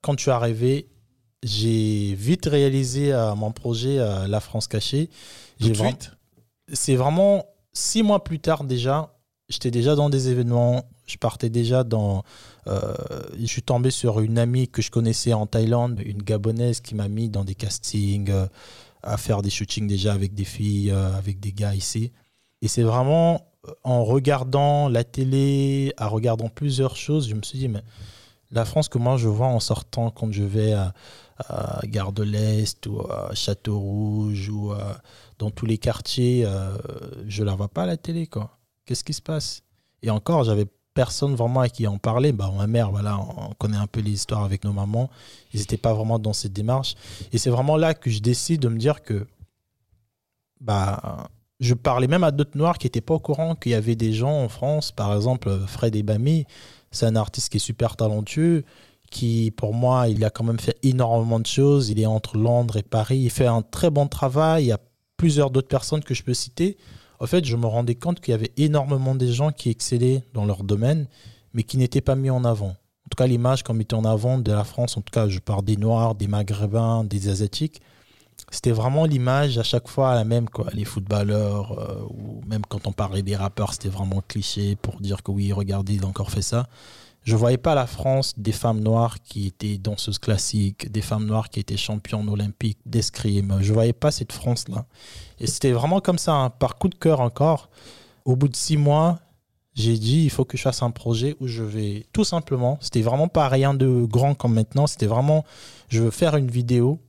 Quand 0.00 0.14
tu 0.14 0.30
es 0.30 0.32
arrivé, 0.32 0.88
j'ai 1.42 2.14
vite 2.14 2.46
réalisé 2.46 3.12
euh, 3.12 3.34
mon 3.34 3.50
projet 3.50 3.98
euh, 3.98 4.28
La 4.28 4.40
France 4.40 4.68
cachée. 4.68 5.10
Tout 5.60 5.74
suite? 5.74 6.12
C'est 6.72 6.94
vraiment 6.94 7.46
six 7.72 8.02
mois 8.02 8.22
plus 8.22 8.38
tard 8.38 8.64
déjà, 8.64 9.16
j'étais 9.48 9.70
déjà 9.72 9.96
dans 9.96 10.08
des 10.08 10.28
événements, 10.28 10.88
je 11.06 11.16
partais 11.16 11.50
déjà 11.50 11.84
dans 11.84 12.22
je 12.66 13.46
suis 13.46 13.62
tombé 13.62 13.90
sur 13.90 14.20
une 14.20 14.38
amie 14.38 14.68
que 14.68 14.82
je 14.82 14.90
connaissais 14.90 15.32
en 15.32 15.46
Thaïlande, 15.46 16.00
une 16.04 16.22
Gabonaise 16.22 16.80
qui 16.80 16.94
m'a 16.94 17.08
mis 17.08 17.28
dans 17.28 17.44
des 17.44 17.54
castings, 17.54 18.30
euh, 18.30 18.46
à 19.02 19.16
faire 19.16 19.42
des 19.42 19.50
shootings 19.50 19.86
déjà 19.86 20.12
avec 20.12 20.34
des 20.34 20.44
filles, 20.44 20.90
euh, 20.90 21.16
avec 21.16 21.38
des 21.38 21.52
gars 21.52 21.74
ici. 21.74 22.12
Et 22.62 22.68
c'est 22.68 22.82
vraiment 22.82 23.46
en 23.84 24.04
regardant 24.04 24.88
la 24.88 25.04
télé, 25.04 25.92
en 25.98 26.08
regardant 26.08 26.48
plusieurs 26.48 26.96
choses, 26.96 27.28
je 27.28 27.34
me 27.34 27.42
suis 27.42 27.58
dit, 27.58 27.68
mais 27.68 27.82
la 28.50 28.64
France 28.64 28.88
que 28.88 28.98
moi 28.98 29.16
je 29.16 29.28
vois 29.28 29.48
en 29.48 29.60
sortant 29.60 30.10
quand 30.10 30.32
je 30.32 30.44
vais 30.44 30.72
à, 30.72 30.92
Gare 31.84 32.12
de 32.12 32.22
l'Est 32.22 32.86
ou 32.86 33.00
à 33.00 33.34
Château 33.34 33.78
Rouge 33.78 34.48
ou 34.48 34.72
dans 35.38 35.50
tous 35.50 35.66
les 35.66 35.76
quartiers, 35.76 36.46
je 37.26 37.44
la 37.44 37.54
vois 37.54 37.68
pas 37.68 37.82
à 37.82 37.86
la 37.86 37.98
télé. 37.98 38.26
quoi. 38.26 38.58
Qu'est-ce 38.86 39.04
qui 39.04 39.12
se 39.12 39.20
passe? 39.20 39.62
Et 40.02 40.08
encore, 40.08 40.44
j'avais 40.44 40.66
personne 40.96 41.34
vraiment 41.34 41.60
à 41.60 41.68
qui 41.68 41.86
en 41.86 41.98
parlait. 41.98 42.32
Bah, 42.32 42.50
ma 42.56 42.66
mère, 42.66 42.90
voilà, 42.90 43.18
on 43.18 43.52
connaît 43.58 43.76
un 43.76 43.86
peu 43.86 44.00
les 44.00 44.12
histoires 44.12 44.42
avec 44.42 44.64
nos 44.64 44.72
mamans. 44.72 45.10
Ils 45.52 45.60
n'étaient 45.60 45.76
pas 45.76 45.92
vraiment 45.92 46.18
dans 46.18 46.32
cette 46.32 46.54
démarche. 46.54 46.94
Et 47.32 47.38
c'est 47.38 47.50
vraiment 47.50 47.76
là 47.76 47.94
que 47.94 48.10
je 48.10 48.20
décide 48.20 48.62
de 48.62 48.68
me 48.68 48.78
dire 48.78 49.02
que 49.02 49.26
bah, 50.60 51.28
je 51.60 51.74
parlais 51.74 52.08
même 52.08 52.24
à 52.24 52.30
d'autres 52.30 52.56
noirs 52.56 52.78
qui 52.78 52.86
n'étaient 52.86 53.02
pas 53.02 53.14
au 53.14 53.20
courant 53.20 53.54
qu'il 53.54 53.72
y 53.72 53.74
avait 53.74 53.94
des 53.94 54.12
gens 54.14 54.42
en 54.42 54.48
France, 54.48 54.90
par 54.90 55.14
exemple 55.14 55.50
Fred 55.66 55.94
Ebami, 55.94 56.46
c'est 56.90 57.06
un 57.06 57.16
artiste 57.16 57.50
qui 57.50 57.58
est 57.58 57.60
super 57.60 57.96
talentueux, 57.96 58.64
qui 59.10 59.50
pour 59.50 59.74
moi, 59.74 60.08
il 60.08 60.24
a 60.24 60.30
quand 60.30 60.44
même 60.44 60.58
fait 60.58 60.78
énormément 60.82 61.40
de 61.40 61.46
choses. 61.46 61.90
Il 61.90 62.00
est 62.00 62.06
entre 62.06 62.38
Londres 62.38 62.76
et 62.78 62.82
Paris. 62.82 63.18
Il 63.18 63.30
fait 63.30 63.46
un 63.46 63.62
très 63.62 63.90
bon 63.90 64.08
travail. 64.08 64.64
Il 64.64 64.68
y 64.68 64.72
a 64.72 64.80
plusieurs 65.16 65.50
d'autres 65.50 65.68
personnes 65.68 66.02
que 66.02 66.14
je 66.14 66.22
peux 66.22 66.34
citer 66.34 66.76
en 67.20 67.26
fait, 67.26 67.44
je 67.44 67.56
me 67.56 67.66
rendais 67.66 67.94
compte 67.94 68.20
qu'il 68.20 68.32
y 68.32 68.34
avait 68.34 68.52
énormément 68.56 69.14
de 69.14 69.26
gens 69.26 69.52
qui 69.52 69.70
excellaient 69.70 70.24
dans 70.34 70.44
leur 70.44 70.64
domaine, 70.64 71.06
mais 71.54 71.62
qui 71.62 71.78
n'étaient 71.78 72.00
pas 72.00 72.14
mis 72.14 72.30
en 72.30 72.44
avant. 72.44 72.68
En 73.06 73.08
tout 73.10 73.16
cas, 73.16 73.26
l'image 73.26 73.62
qu'on 73.62 73.74
mettait 73.74 73.94
en 73.94 74.04
avant 74.04 74.38
de 74.38 74.52
la 74.52 74.64
France, 74.64 74.96
en 74.96 75.00
tout 75.00 75.12
cas, 75.12 75.28
je 75.28 75.38
parle 75.38 75.64
des 75.64 75.76
Noirs, 75.76 76.14
des 76.14 76.26
Maghrébins, 76.26 77.04
des 77.04 77.28
Asiatiques, 77.28 77.80
c'était 78.50 78.72
vraiment 78.72 79.06
l'image 79.06 79.58
à 79.58 79.62
chaque 79.62 79.88
fois 79.88 80.14
la 80.14 80.24
même. 80.24 80.46
Les 80.72 80.84
footballeurs, 80.84 81.78
euh, 81.78 82.04
ou 82.10 82.42
même 82.46 82.62
quand 82.68 82.86
on 82.86 82.92
parlait 82.92 83.22
des 83.22 83.34
rappeurs, 83.36 83.72
c'était 83.72 83.88
vraiment 83.88 84.22
cliché 84.26 84.76
pour 84.76 85.00
dire 85.00 85.22
que 85.22 85.30
oui, 85.30 85.52
regardez, 85.52 85.94
il 85.94 86.04
a 86.04 86.06
encore 86.06 86.30
fait 86.30 86.42
ça 86.42 86.68
je 87.26 87.34
voyais 87.34 87.58
pas 87.58 87.74
la 87.74 87.88
France 87.88 88.34
des 88.36 88.52
femmes 88.52 88.78
noires 88.78 89.20
qui 89.20 89.48
étaient 89.48 89.78
danseuses 89.78 90.20
classiques, 90.20 90.90
des 90.92 91.02
femmes 91.02 91.26
noires 91.26 91.50
qui 91.50 91.58
étaient 91.58 91.76
championnes 91.76 92.28
olympiques 92.28 92.78
d'escrime. 92.86 93.58
Je 93.60 93.72
voyais 93.72 93.92
pas 93.92 94.12
cette 94.12 94.30
France-là. 94.30 94.86
Et 95.40 95.48
c'était 95.48 95.72
vraiment 95.72 96.00
comme 96.00 96.18
ça, 96.18 96.34
hein, 96.34 96.50
par 96.50 96.78
coup 96.78 96.88
de 96.88 96.94
cœur 96.94 97.20
encore. 97.20 97.68
Au 98.24 98.36
bout 98.36 98.46
de 98.46 98.54
six 98.54 98.76
mois, 98.76 99.18
j'ai 99.74 99.98
dit 99.98 100.22
il 100.22 100.30
faut 100.30 100.44
que 100.44 100.56
je 100.56 100.62
fasse 100.62 100.84
un 100.84 100.92
projet 100.92 101.36
où 101.40 101.48
je 101.48 101.64
vais 101.64 102.06
tout 102.12 102.22
simplement, 102.22 102.78
c'était 102.80 103.02
vraiment 103.02 103.28
pas 103.28 103.48
rien 103.48 103.74
de 103.74 104.06
grand 104.08 104.34
comme 104.34 104.54
maintenant, 104.54 104.86
c'était 104.86 105.06
vraiment 105.06 105.44
je 105.88 106.02
veux 106.02 106.10
faire 106.10 106.36
une 106.36 106.50
vidéo 106.50 107.00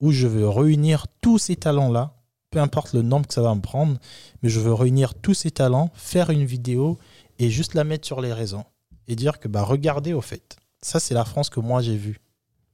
où 0.00 0.12
je 0.12 0.26
veux 0.26 0.48
réunir 0.48 1.06
tous 1.20 1.38
ces 1.38 1.56
talents-là, 1.56 2.14
peu 2.50 2.60
importe 2.60 2.92
le 2.92 3.02
nombre 3.02 3.26
que 3.26 3.34
ça 3.34 3.42
va 3.42 3.54
me 3.54 3.60
prendre, 3.60 3.98
mais 4.42 4.50
je 4.50 4.60
veux 4.60 4.74
réunir 4.74 5.14
tous 5.14 5.34
ces 5.34 5.50
talents, 5.50 5.90
faire 5.94 6.30
une 6.30 6.44
vidéo 6.44 6.98
et 7.38 7.50
juste 7.50 7.74
la 7.74 7.84
mettre 7.84 8.06
sur 8.06 8.20
les 8.20 8.32
réseaux 8.32 8.62
et 9.08 9.16
dire 9.16 9.38
que 9.38 9.48
bah 9.48 9.62
regardez 9.62 10.12
au 10.12 10.20
fait, 10.20 10.56
ça 10.80 11.00
c'est 11.00 11.14
la 11.14 11.24
France 11.24 11.50
que 11.50 11.60
moi 11.60 11.82
j'ai 11.82 11.96
vue, 11.96 12.20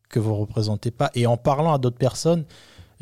que 0.08 0.18
vous 0.18 0.34
représentez 0.34 0.90
pas. 0.90 1.10
Et 1.14 1.26
en 1.26 1.36
parlant 1.36 1.72
à 1.72 1.78
d'autres 1.78 1.98
personnes, 1.98 2.44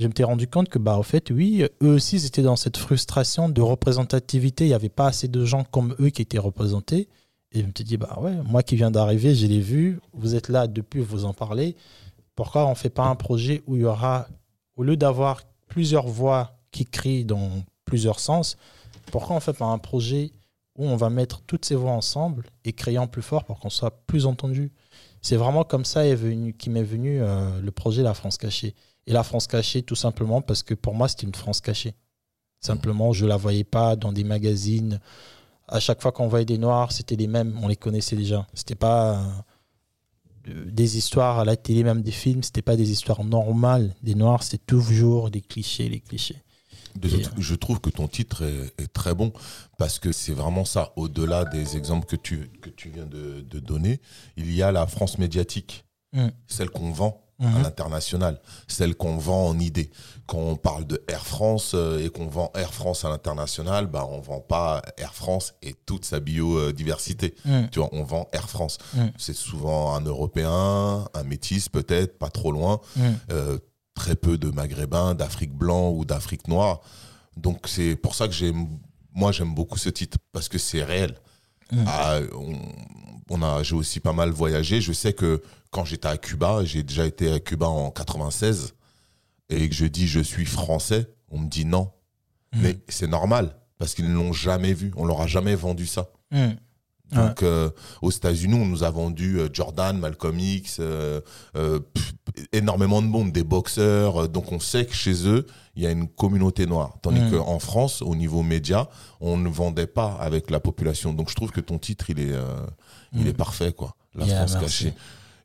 je 0.00 0.06
me 0.06 0.12
suis 0.14 0.24
rendu 0.24 0.48
compte 0.48 0.70
que, 0.70 0.78
bah, 0.78 0.96
au 0.96 1.02
fait, 1.02 1.30
oui, 1.30 1.62
eux 1.82 1.94
aussi, 1.94 2.16
ils 2.16 2.24
étaient 2.24 2.40
dans 2.40 2.56
cette 2.56 2.78
frustration 2.78 3.50
de 3.50 3.60
représentativité. 3.60 4.64
Il 4.64 4.68
n'y 4.68 4.74
avait 4.74 4.88
pas 4.88 5.08
assez 5.08 5.28
de 5.28 5.44
gens 5.44 5.62
comme 5.62 5.94
eux 6.00 6.08
qui 6.08 6.22
étaient 6.22 6.38
représentés. 6.38 7.06
Et 7.52 7.60
je 7.60 7.66
me 7.66 7.72
suis 7.76 7.84
dit, 7.84 7.98
bah 7.98 8.18
ouais, 8.18 8.34
moi 8.46 8.62
qui 8.62 8.76
viens 8.76 8.90
d'arriver, 8.90 9.34
je 9.34 9.46
l'ai 9.46 9.60
vu, 9.60 10.00
vous 10.14 10.36
êtes 10.36 10.48
là 10.48 10.68
depuis, 10.68 11.00
vous 11.00 11.26
en 11.26 11.34
parlez. 11.34 11.76
Pourquoi 12.34 12.64
on 12.64 12.70
ne 12.70 12.74
fait 12.76 12.88
pas 12.88 13.04
un 13.04 13.14
projet 13.14 13.62
où 13.66 13.76
il 13.76 13.82
y 13.82 13.84
aura, 13.84 14.26
au 14.76 14.84
lieu 14.84 14.96
d'avoir 14.96 15.42
plusieurs 15.68 16.06
voix 16.06 16.56
qui 16.70 16.86
crient 16.86 17.26
dans 17.26 17.50
plusieurs 17.84 18.20
sens, 18.20 18.56
pourquoi 19.12 19.34
on 19.34 19.40
ne 19.40 19.42
fait 19.42 19.52
pas 19.52 19.66
un 19.66 19.78
projet 19.78 20.30
où 20.80 20.86
on 20.86 20.96
va 20.96 21.10
mettre 21.10 21.42
toutes 21.42 21.66
ces 21.66 21.74
voix 21.74 21.92
ensemble 21.92 22.46
et 22.64 22.72
criant 22.72 23.06
plus 23.06 23.20
fort 23.20 23.44
pour 23.44 23.60
qu'on 23.60 23.68
soit 23.68 24.02
plus 24.06 24.24
entendu 24.24 24.72
C'est 25.20 25.36
vraiment 25.36 25.62
comme 25.62 25.84
ça 25.84 26.04
qui 26.58 26.70
m'est 26.70 26.82
venu 26.82 27.20
euh, 27.20 27.60
le 27.60 27.70
projet 27.70 28.02
La 28.02 28.14
France 28.14 28.38
cachée. 28.38 28.74
Et 29.06 29.12
la 29.12 29.22
France 29.22 29.46
cachée, 29.46 29.82
tout 29.82 29.94
simplement 29.94 30.40
parce 30.40 30.62
que 30.62 30.72
pour 30.72 30.94
moi, 30.94 31.06
c'était 31.06 31.26
une 31.26 31.34
France 31.34 31.60
cachée. 31.60 31.94
Simplement, 32.60 33.12
je 33.12 33.24
ne 33.24 33.28
la 33.28 33.36
voyais 33.36 33.64
pas 33.64 33.94
dans 33.94 34.10
des 34.10 34.24
magazines. 34.24 35.00
À 35.68 35.80
chaque 35.80 36.00
fois 36.00 36.12
qu'on 36.12 36.28
voyait 36.28 36.46
des 36.46 36.58
Noirs, 36.58 36.92
c'était 36.92 37.16
les 37.16 37.26
mêmes, 37.26 37.58
on 37.62 37.68
les 37.68 37.76
connaissait 37.76 38.16
déjà. 38.16 38.46
C'était 38.54 38.74
pas 38.74 39.22
euh, 40.48 40.64
des 40.70 40.96
histoires 40.96 41.40
à 41.40 41.44
la 41.44 41.56
télé, 41.56 41.84
même 41.84 42.00
des 42.00 42.10
films, 42.10 42.42
c'était 42.42 42.62
pas 42.62 42.76
des 42.76 42.90
histoires 42.90 43.22
normales 43.22 43.94
des 44.02 44.14
Noirs, 44.14 44.42
c'était 44.42 44.64
toujours 44.64 45.30
des 45.30 45.42
clichés, 45.42 45.90
les 45.90 46.00
clichés. 46.00 46.42
Je 47.38 47.54
trouve 47.54 47.80
que 47.80 47.90
ton 47.90 48.08
titre 48.08 48.44
est, 48.44 48.92
très 48.92 49.14
bon 49.14 49.32
parce 49.78 49.98
que 49.98 50.12
c'est 50.12 50.32
vraiment 50.32 50.64
ça. 50.64 50.92
Au-delà 50.96 51.44
des 51.44 51.76
exemples 51.76 52.06
que 52.06 52.16
tu, 52.16 52.50
que 52.60 52.70
tu 52.70 52.90
viens 52.90 53.06
de, 53.06 53.42
donner, 53.60 54.00
il 54.36 54.52
y 54.52 54.62
a 54.62 54.72
la 54.72 54.86
France 54.86 55.18
médiatique, 55.18 55.84
mm. 56.12 56.28
celle 56.46 56.70
qu'on 56.70 56.90
vend 56.90 57.22
à 57.40 57.46
mhm. 57.46 57.62
l'international, 57.62 58.40
celle 58.68 58.94
qu'on 58.94 59.16
vend 59.16 59.48
en 59.48 59.58
idée. 59.58 59.90
Quand 60.26 60.38
on 60.38 60.56
parle 60.56 60.86
de 60.86 61.02
Air 61.08 61.26
France 61.26 61.72
euh, 61.74 62.04
et 62.04 62.10
qu'on 62.10 62.26
vend 62.26 62.52
Air 62.54 62.74
France 62.74 63.04
à 63.04 63.08
l'international, 63.08 63.86
bah 63.86 64.06
on 64.10 64.20
vend 64.20 64.40
pas 64.40 64.82
Air 64.98 65.14
France 65.14 65.54
et 65.62 65.74
toute 65.86 66.04
sa 66.04 66.20
biodiversité. 66.20 67.34
Mhm. 67.44 67.68
Tu 67.70 67.78
vois, 67.78 67.88
on 67.92 68.04
vend 68.04 68.28
Air 68.32 68.48
France. 68.48 68.78
Mhm. 68.94 69.12
C'est 69.16 69.34
souvent 69.34 69.94
un 69.94 70.02
Européen, 70.02 71.06
un 71.14 71.22
métis 71.24 71.68
peut-être, 71.68 72.18
pas 72.18 72.30
trop 72.30 72.52
loin, 72.52 72.80
euh, 73.30 73.58
très 73.94 74.16
peu 74.16 74.38
de 74.38 74.50
Maghrébins, 74.50 75.14
d'Afrique 75.14 75.52
blanc 75.52 75.90
ou 75.90 76.04
d'Afrique 76.04 76.48
noire. 76.48 76.80
Donc 77.36 77.66
c'est 77.66 77.96
pour 77.96 78.14
ça 78.14 78.26
que 78.26 78.34
j'aime, 78.34 78.66
moi 79.12 79.32
j'aime 79.32 79.54
beaucoup 79.54 79.78
ce 79.78 79.88
titre 79.88 80.18
parce 80.32 80.48
que 80.48 80.58
c'est 80.58 80.82
réel. 80.82 81.14
Ah, 81.86 82.18
on 83.30 83.42
a, 83.42 83.62
j'ai 83.62 83.76
aussi 83.76 84.00
pas 84.00 84.12
mal 84.12 84.30
voyagé. 84.30 84.80
Je 84.80 84.92
sais 84.92 85.12
que 85.12 85.40
quand 85.70 85.84
j'étais 85.84 86.08
à 86.08 86.16
Cuba, 86.16 86.64
j'ai 86.64 86.82
déjà 86.82 87.06
été 87.06 87.32
à 87.32 87.38
Cuba 87.38 87.68
en 87.68 87.90
96, 87.90 88.74
et 89.48 89.68
que 89.68 89.74
je 89.74 89.86
dis 89.86 90.08
je 90.08 90.20
suis 90.20 90.46
français, 90.46 91.08
on 91.30 91.38
me 91.38 91.48
dit 91.48 91.64
non. 91.64 91.92
Mmh. 92.52 92.60
Mais 92.62 92.78
c'est 92.88 93.06
normal, 93.06 93.56
parce 93.78 93.94
qu'ils 93.94 94.08
ne 94.08 94.14
l'ont 94.14 94.32
jamais 94.32 94.74
vu. 94.74 94.92
On 94.96 95.06
leur 95.06 95.20
a 95.20 95.26
jamais 95.26 95.54
vendu 95.54 95.86
ça. 95.86 96.10
Mmh. 96.32 96.48
Donc, 97.12 97.42
euh, 97.42 97.70
aux 98.02 98.10
États-Unis, 98.10 98.54
on 98.54 98.66
nous 98.66 98.84
a 98.84 98.90
vendu 98.90 99.38
euh, 99.38 99.48
Jordan, 99.52 99.98
Malcolm 99.98 100.38
X, 100.38 100.78
euh, 100.80 101.20
énormément 102.52 103.02
de 103.02 103.06
monde, 103.06 103.32
des 103.32 103.44
boxeurs. 103.44 104.28
donc, 104.28 104.52
on 104.52 104.60
sait 104.60 104.84
que 104.86 104.94
chez 104.94 105.26
eux, 105.28 105.46
il 105.74 105.82
y 105.82 105.86
a 105.86 105.90
une 105.90 106.08
communauté 106.08 106.66
noire. 106.66 106.98
Tandis 107.02 107.20
mmh. 107.20 107.30
qu'en 107.32 107.58
France, 107.58 108.02
au 108.02 108.14
niveau 108.14 108.42
média, 108.42 108.88
on 109.20 109.36
ne 109.36 109.48
vendait 109.48 109.86
pas 109.86 110.16
avec 110.20 110.50
la 110.50 110.60
population. 110.60 111.12
Donc, 111.12 111.30
je 111.30 111.34
trouve 111.34 111.50
que 111.50 111.60
ton 111.60 111.78
titre, 111.78 112.10
il 112.10 112.20
est, 112.20 112.34
il 113.12 113.26
est 113.26 113.36
parfait, 113.36 113.72
quoi. 113.72 113.94
La 114.14 114.26
France 114.26 114.56
cachée. 114.56 114.94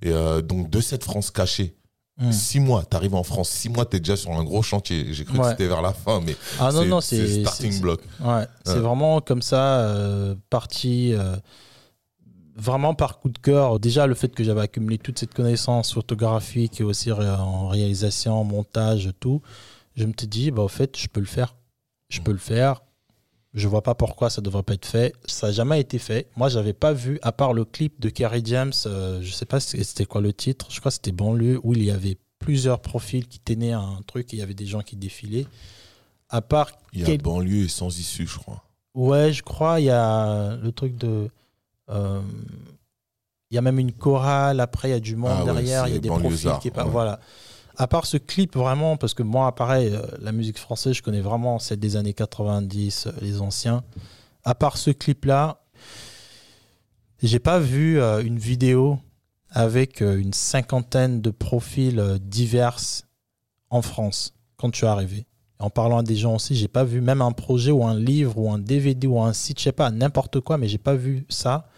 Et 0.02 0.12
euh, 0.12 0.42
donc, 0.42 0.70
de 0.70 0.82
cette 0.82 1.04
France 1.04 1.32
cachée, 1.32 1.76
hmm. 2.18 2.32
Six 2.32 2.60
mois, 2.60 2.84
tu 2.90 2.96
arrives 2.96 3.16
en 3.16 3.24
France, 3.24 3.50
six 3.50 3.70
mois, 3.70 3.86
tu 3.86 3.98
es 3.98 4.00
déjà 4.00 4.16
sur 4.16 4.32
un 4.32 4.44
gros 4.44 4.62
chantier. 4.62 5.14
J'ai 5.14 5.26
cru 5.26 5.40
que 5.40 5.50
c'était 5.50 5.68
vers 5.68 5.82
la 5.82 5.94
fin, 5.94 6.22
mais 6.22 6.36
ah, 6.60 6.72
non, 6.72 6.86
non, 6.86 7.02
c'est 7.02 7.42
starting 7.42 7.82
block. 7.82 8.02
Ouais, 8.24 8.46
c'est 8.64 8.80
vraiment 8.80 9.22
comme 9.22 9.42
ça, 9.42 9.80
euh, 9.80 10.36
parti 10.50 11.14
euh, 11.14 11.36
vraiment 12.56 12.94
par 12.94 13.20
coup 13.20 13.30
de 13.30 13.38
cœur. 13.38 13.80
Déjà, 13.80 14.08
le 14.08 14.16
fait 14.16 14.34
que 14.34 14.44
j'avais 14.44 14.62
accumulé 14.62 14.98
toute 14.98 15.20
cette 15.20 15.34
connaissance 15.34 15.94
photographique 15.94 16.80
et 16.82 16.84
aussi 16.84 17.12
en 17.12 17.68
réalisation, 17.68 18.44
montage, 18.44 19.12
tout, 19.20 19.42
je 19.96 20.06
me 20.06 20.14
suis 20.18 20.28
dit, 20.28 20.52
bah, 20.52 20.64
au 20.64 20.68
fait, 20.68 20.98
je 20.98 21.08
peux 21.08 21.20
le 21.20 21.26
faire. 21.26 21.56
Je 22.10 22.22
peux 22.22 22.32
le 22.32 22.38
faire. 22.38 22.82
Je 23.56 23.70
vois 23.70 23.82
pas 23.82 23.96
pourquoi 23.96 24.30
ça 24.30 24.42
devrait 24.42 24.64
pas 24.64 24.74
être 24.74 24.86
fait. 24.86 25.16
Ça 25.26 25.48
n'a 25.48 25.54
jamais 25.54 25.80
été 25.80 25.98
fait. 25.98 26.28
Moi, 26.36 26.50
j'avais 26.50 26.74
pas 26.74 26.92
vu, 26.92 27.20
à 27.22 27.32
part 27.32 27.54
le 27.54 27.64
clip 27.64 28.02
de 28.02 28.10
Kerry 28.10 28.42
James, 28.44 28.74
euh, 28.86 29.22
je 29.22 29.32
sais 29.32 29.46
pas 29.46 29.62
c'était 29.62 30.06
quoi 30.06 30.20
le 30.20 30.34
titre, 30.34 30.68
je 30.70 30.82
crois 30.82 30.90
que 30.90 30.96
c'était 30.96 31.14
Banlieue, 31.14 31.62
où 31.64 31.74
il 31.74 31.84
y 31.84 31.90
avait 31.90 32.18
plusieurs 32.38 32.82
profils 32.82 33.26
qui 33.28 33.40
tenaient 33.40 33.72
un 33.72 34.02
truc 34.06 34.34
et 34.34 34.38
il 34.38 34.40
y 34.40 34.44
avait 34.44 34.54
des 34.54 34.66
gens 34.66 34.82
qui 34.82 34.98
défilaient. 34.98 35.48
À 36.30 36.42
part. 36.42 36.70
Il 36.92 37.08
y 37.08 37.12
a 37.12 37.18
Banlieue 37.18 37.64
et 37.64 37.68
Sans 37.70 37.98
Issue, 37.98 38.28
je 38.28 38.38
crois. 38.38 38.62
Ouais, 38.94 39.32
je 39.32 39.42
crois. 39.42 39.80
Il 39.80 39.86
y 39.86 39.90
a 39.90 40.58
le 40.58 40.72
truc 40.74 40.98
de. 40.98 41.30
Euh, 41.90 42.22
il 43.52 43.56
y 43.56 43.58
a 43.58 43.62
même 43.62 43.80
une 43.80 43.94
chorale, 43.94 44.60
après 44.60 44.90
il 44.90 44.92
y 44.92 44.96
a 44.96 45.00
du 45.00 45.16
monde 45.16 45.32
ah 45.32 45.46
derrière, 45.46 45.88
il 45.88 45.94
y 45.94 45.98
a 45.98 46.00
des 46.00 46.10
profils 46.10 46.52
qui. 46.62 46.72
Pas, 46.72 46.84
Voilà 46.84 47.22
à 47.78 47.88
part 47.88 48.06
ce 48.06 48.18
clip 48.18 48.56
vraiment, 48.56 48.98
parce 48.98 49.14
que 49.14 49.24
moi, 49.24 49.54
pareil, 49.54 49.90
euh, 49.94 50.02
la 50.20 50.32
musique 50.32 50.58
française, 50.58 50.94
je 50.94 51.04
connais 51.04 51.22
vraiment 51.22 51.60
celle 51.60 51.80
des 51.80 51.96
années 51.96 52.14
90, 52.14 53.08
euh, 53.08 53.12
les 53.22 53.42
anciens. 53.42 53.84
À 54.44 54.56
part 54.56 54.78
ce 54.78 54.92
clip-là, 54.92 55.62
j'ai 57.22 57.40
pas 57.40 57.60
vu 57.60 58.00
euh, 58.00 58.24
une 58.24 58.38
vidéo 58.38 59.00
avec 59.50 60.02
une 60.02 60.34
cinquantaine 60.34 61.22
de 61.22 61.30
profils 61.30 62.20
divers 62.20 62.78
en 63.70 63.82
France 63.82 64.34
quand 64.58 64.70
tu 64.70 64.84
es 64.84 64.88
arrivé. 64.88 65.26
En 65.60 65.70
parlant 65.70 66.00
à 66.00 66.04
des 66.04 66.18
gens 66.18 66.36
aussi, 66.36 66.56
j'ai 66.56 66.68
pas 66.68 66.84
vu 66.84 67.00
même 67.00 67.22
un 67.22 67.32
projet 67.32 67.72
ou 67.72 67.86
un 67.86 67.98
livre 67.98 68.38
ou 68.38 68.52
un 68.52 68.60
DVD 68.60 69.08
ou 69.08 69.22
un 69.22 69.32
site, 69.32 69.60
je 69.60 69.64
sais 69.64 69.72
pas, 69.72 69.92
n'importe 69.92 70.42
quoi, 70.42 70.58
mais 70.58 70.68
j'ai 70.68 70.78
pas 70.78 70.96
vu 70.96 71.26
ça. 71.30 71.70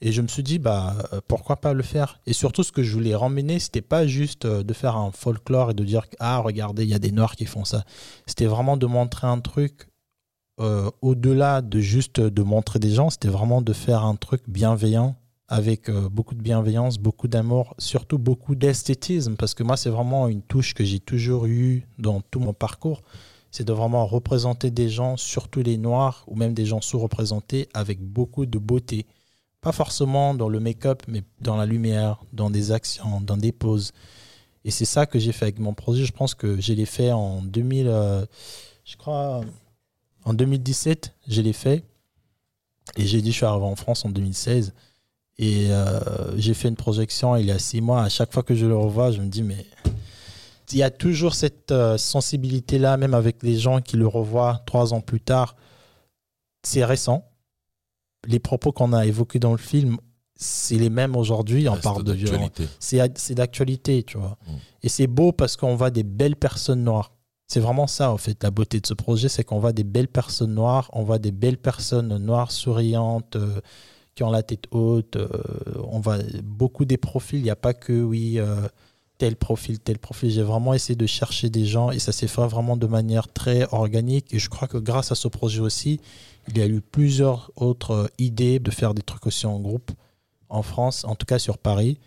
Et 0.00 0.12
je 0.12 0.22
me 0.22 0.28
suis 0.28 0.42
dit, 0.42 0.58
bah, 0.58 0.94
euh, 1.12 1.20
pourquoi 1.26 1.56
pas 1.56 1.72
le 1.72 1.82
faire? 1.82 2.20
Et 2.26 2.32
surtout, 2.32 2.62
ce 2.62 2.72
que 2.72 2.82
je 2.82 2.92
voulais 2.92 3.14
ramener, 3.14 3.58
c'était 3.58 3.82
pas 3.82 4.06
juste 4.06 4.44
euh, 4.44 4.62
de 4.62 4.72
faire 4.72 4.96
un 4.96 5.10
folklore 5.10 5.72
et 5.72 5.74
de 5.74 5.84
dire, 5.84 6.06
ah, 6.20 6.38
regardez, 6.38 6.84
il 6.84 6.88
y 6.88 6.94
a 6.94 6.98
des 6.98 7.10
Noirs 7.10 7.34
qui 7.34 7.46
font 7.46 7.64
ça. 7.64 7.84
C'était 8.26 8.46
vraiment 8.46 8.76
de 8.76 8.86
montrer 8.86 9.26
un 9.26 9.40
truc 9.40 9.88
euh, 10.60 10.90
au-delà 11.02 11.62
de 11.62 11.80
juste 11.80 12.20
de 12.20 12.42
montrer 12.42 12.78
des 12.78 12.90
gens, 12.90 13.10
c'était 13.10 13.28
vraiment 13.28 13.62
de 13.62 13.72
faire 13.72 14.04
un 14.04 14.16
truc 14.16 14.42
bienveillant, 14.48 15.16
avec 15.46 15.90
beaucoup 15.90 16.34
de 16.34 16.42
bienveillance, 16.42 16.98
beaucoup 16.98 17.26
d'amour, 17.26 17.74
surtout 17.78 18.18
beaucoup 18.18 18.54
d'esthétisme, 18.54 19.36
parce 19.36 19.54
que 19.54 19.62
moi, 19.62 19.78
c'est 19.78 19.88
vraiment 19.88 20.28
une 20.28 20.42
touche 20.42 20.74
que 20.74 20.84
j'ai 20.84 21.00
toujours 21.00 21.46
eue 21.46 21.86
dans 21.98 22.20
tout 22.20 22.38
mon 22.38 22.52
parcours. 22.52 23.00
C'est 23.50 23.64
de 23.64 23.72
vraiment 23.72 24.04
représenter 24.04 24.70
des 24.70 24.90
gens, 24.90 25.16
surtout 25.16 25.62
les 25.62 25.78
Noirs, 25.78 26.24
ou 26.26 26.36
même 26.36 26.52
des 26.52 26.66
gens 26.66 26.82
sous-représentés, 26.82 27.68
avec 27.72 27.98
beaucoup 28.00 28.44
de 28.44 28.58
beauté 28.58 29.06
pas 29.60 29.72
forcément 29.72 30.34
dans 30.34 30.48
le 30.48 30.60
make-up, 30.60 31.02
mais 31.08 31.22
dans 31.40 31.56
la 31.56 31.66
lumière, 31.66 32.22
dans 32.32 32.50
des 32.50 32.72
actions, 32.72 33.20
dans 33.20 33.36
des 33.36 33.52
poses. 33.52 33.92
Et 34.64 34.70
c'est 34.70 34.84
ça 34.84 35.06
que 35.06 35.18
j'ai 35.18 35.32
fait 35.32 35.46
avec 35.46 35.58
mon 35.58 35.74
projet. 35.74 36.04
Je 36.04 36.12
pense 36.12 36.34
que 36.34 36.60
je 36.60 36.72
l'ai 36.72 36.86
fait 36.86 37.12
en 37.12 37.42
2000, 37.42 37.86
euh, 37.88 38.24
je 38.84 38.96
crois, 38.96 39.40
en 40.24 40.34
2017, 40.34 41.14
je 41.26 41.42
l'ai 41.42 41.52
fait. 41.52 41.84
Et 42.96 43.06
j'ai 43.06 43.20
dit, 43.20 43.32
je 43.32 43.36
suis 43.36 43.46
arrivé 43.46 43.64
en 43.64 43.76
France 43.76 44.04
en 44.04 44.10
2016. 44.10 44.74
Et 45.38 45.68
euh, 45.70 46.36
j'ai 46.36 46.54
fait 46.54 46.68
une 46.68 46.76
projection 46.76 47.36
il 47.36 47.46
y 47.46 47.50
a 47.50 47.58
six 47.58 47.80
mois. 47.80 48.02
À 48.02 48.08
chaque 48.08 48.32
fois 48.32 48.42
que 48.42 48.54
je 48.54 48.66
le 48.66 48.76
revois, 48.76 49.12
je 49.12 49.20
me 49.20 49.28
dis, 49.28 49.42
mais 49.42 49.66
il 50.72 50.78
y 50.78 50.82
a 50.82 50.90
toujours 50.90 51.34
cette 51.34 51.70
euh, 51.70 51.96
sensibilité-là, 51.96 52.96
même 52.96 53.14
avec 53.14 53.42
les 53.42 53.58
gens 53.58 53.80
qui 53.80 53.96
le 53.96 54.06
revoient 54.06 54.62
trois 54.66 54.94
ans 54.94 55.00
plus 55.00 55.20
tard. 55.20 55.56
C'est 56.62 56.84
récent 56.84 57.27
les 58.26 58.38
propos 58.38 58.72
qu'on 58.72 58.92
a 58.92 59.06
évoqués 59.06 59.38
dans 59.38 59.52
le 59.52 59.58
film, 59.58 59.98
c'est 60.36 60.76
les 60.76 60.90
mêmes 60.90 61.16
aujourd'hui. 61.16 61.68
On 61.68 61.76
parle 61.76 62.04
de 62.04 62.12
violence. 62.12 62.50
C'est 62.78 63.34
d'actualité, 63.34 64.02
tu 64.02 64.18
vois. 64.18 64.38
Mm. 64.46 64.52
Et 64.84 64.88
c'est 64.88 65.06
beau 65.06 65.32
parce 65.32 65.56
qu'on 65.56 65.74
voit 65.74 65.90
des 65.90 66.04
belles 66.04 66.36
personnes 66.36 66.84
noires. 66.84 67.12
C'est 67.46 67.60
vraiment 67.60 67.86
ça, 67.86 68.12
en 68.12 68.18
fait, 68.18 68.42
la 68.42 68.50
beauté 68.50 68.78
de 68.78 68.86
ce 68.86 68.94
projet, 68.94 69.28
c'est 69.28 69.42
qu'on 69.42 69.58
voit 69.58 69.72
des 69.72 69.84
belles 69.84 70.08
personnes 70.08 70.54
noires, 70.54 70.90
on 70.92 71.02
voit 71.02 71.18
des 71.18 71.32
belles 71.32 71.56
personnes 71.56 72.16
noires 72.18 72.52
souriantes, 72.52 73.36
euh, 73.36 73.60
qui 74.14 74.22
ont 74.22 74.30
la 74.30 74.42
tête 74.42 74.64
haute, 74.70 75.16
euh, 75.16 75.28
on 75.90 76.00
voit 76.00 76.18
beaucoup 76.42 76.84
des 76.84 76.98
profils, 76.98 77.38
il 77.38 77.44
n'y 77.44 77.50
a 77.50 77.56
pas 77.56 77.72
que, 77.72 78.02
oui, 78.02 78.38
tel 79.18 79.36
profil, 79.36 79.80
tel 79.80 79.98
profil. 79.98 80.30
J'ai 80.30 80.42
vraiment 80.42 80.72
essayé 80.72 80.96
de 80.96 81.06
chercher 81.06 81.50
des 81.50 81.66
gens 81.66 81.90
et 81.90 81.98
ça 81.98 82.12
s'est 82.12 82.28
fait 82.28 82.46
vraiment 82.46 82.76
de 82.76 82.86
manière 82.86 83.28
très 83.28 83.66
organique. 83.72 84.32
Et 84.32 84.38
je 84.38 84.48
crois 84.48 84.68
que 84.68 84.78
grâce 84.78 85.12
à 85.12 85.14
ce 85.14 85.28
projet 85.28 85.60
aussi, 85.60 86.00
il 86.48 86.58
y 86.58 86.62
a 86.62 86.66
eu 86.66 86.80
plusieurs 86.80 87.50
autres 87.56 87.90
euh, 87.92 88.06
idées 88.18 88.58
de 88.58 88.70
faire 88.70 88.94
des 88.94 89.02
trucs 89.02 89.26
aussi 89.26 89.46
en 89.46 89.58
groupe 89.58 89.90
en 90.48 90.62
France, 90.62 91.04
en 91.04 91.14
tout 91.14 91.26
cas 91.26 91.38
sur 91.38 91.58
Paris. 91.58 91.98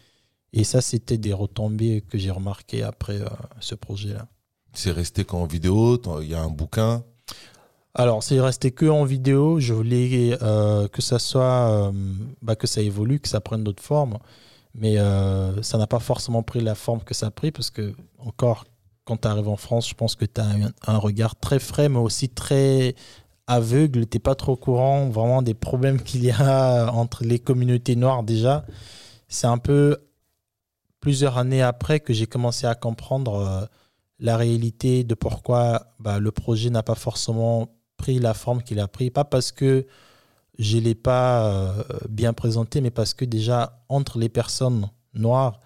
Et 0.53 0.63
ça, 0.63 0.81
c'était 0.81 1.17
des 1.17 1.33
retombées 1.33 2.03
que 2.09 2.17
j'ai 2.17 2.31
remarquées 2.31 2.83
après 2.83 3.21
euh, 3.21 3.29
ce 3.59 3.75
projet-là. 3.75 4.27
C'est 4.73 4.91
resté 4.91 5.23
qu'en 5.25 5.45
vidéo 5.45 6.01
Il 6.21 6.29
y 6.29 6.35
a 6.35 6.41
un 6.41 6.49
bouquin? 6.49 7.03
Alors, 7.93 8.23
c'est 8.23 8.39
resté 8.39 8.71
que 8.71 8.85
en 8.85 9.03
vidéo. 9.03 9.59
Je 9.59 9.73
voulais 9.73 10.37
euh, 10.41 10.87
que 10.87 11.01
ça 11.01 11.19
soit, 11.19 11.91
bah, 12.41 12.55
que 12.55 12.67
ça 12.67 12.81
évolue, 12.81 13.19
que 13.19 13.27
ça 13.27 13.41
prenne 13.41 13.63
d'autres 13.63 13.83
formes. 13.83 14.17
Mais 14.73 14.95
ça 15.61 15.77
n'a 15.77 15.87
pas 15.87 15.99
forcément 15.99 16.41
pris 16.43 16.61
la 16.61 16.75
forme 16.75 17.01
que 17.01 17.13
ça 17.13 17.27
a 17.27 17.31
pris 17.31 17.51
parce 17.51 17.69
que, 17.69 17.93
encore, 18.17 18.63
quand 19.05 19.17
tu 19.17 19.27
arrives 19.27 19.47
en 19.47 19.57
France, 19.57 19.89
je 19.89 19.93
pense 19.93 20.15
que 20.15 20.25
tu 20.25 20.39
as 20.39 20.47
un, 20.87 20.97
regard 20.97 21.35
très 21.35 21.59
frais, 21.59 21.89
mais 21.89 21.97
aussi 21.97 22.29
très 22.29 22.95
aveugle. 23.51 24.07
Tu 24.07 24.17
n'es 24.17 24.19
pas 24.19 24.35
trop 24.35 24.55
courant 24.55 25.09
vraiment 25.09 25.41
des 25.41 25.53
problèmes 25.53 26.01
qu'il 26.03 26.23
y 26.23 26.31
a 26.31 26.91
entre 26.91 27.23
les 27.23 27.39
communautés 27.39 27.95
noires 27.95 28.23
déjà. 28.23 28.65
C'est 29.27 29.47
un 29.47 29.57
peu 29.57 29.97
plusieurs 30.99 31.37
années 31.37 31.61
après 31.61 31.99
que 31.99 32.13
j'ai 32.13 32.27
commencé 32.27 32.67
à 32.67 32.75
comprendre 32.75 33.35
euh, 33.35 33.65
la 34.19 34.37
réalité 34.37 35.03
de 35.03 35.15
pourquoi 35.15 35.93
bah, 35.99 36.19
le 36.19 36.31
projet 36.31 36.69
n'a 36.69 36.83
pas 36.83 36.95
forcément 36.95 37.69
pris 37.97 38.19
la 38.19 38.33
forme 38.33 38.61
qu'il 38.61 38.79
a 38.79 38.87
pris. 38.87 39.09
Pas 39.09 39.25
parce 39.25 39.51
que 39.51 39.87
je 40.59 40.77
ne 40.77 40.83
l'ai 40.83 40.95
pas 40.95 41.47
euh, 41.47 41.83
bien 42.09 42.33
présenté, 42.33 42.81
mais 42.81 42.91
parce 42.91 43.13
que 43.13 43.25
déjà, 43.25 43.83
entre 43.89 44.19
les 44.19 44.29
personnes 44.29 44.89
noires, 45.13 45.59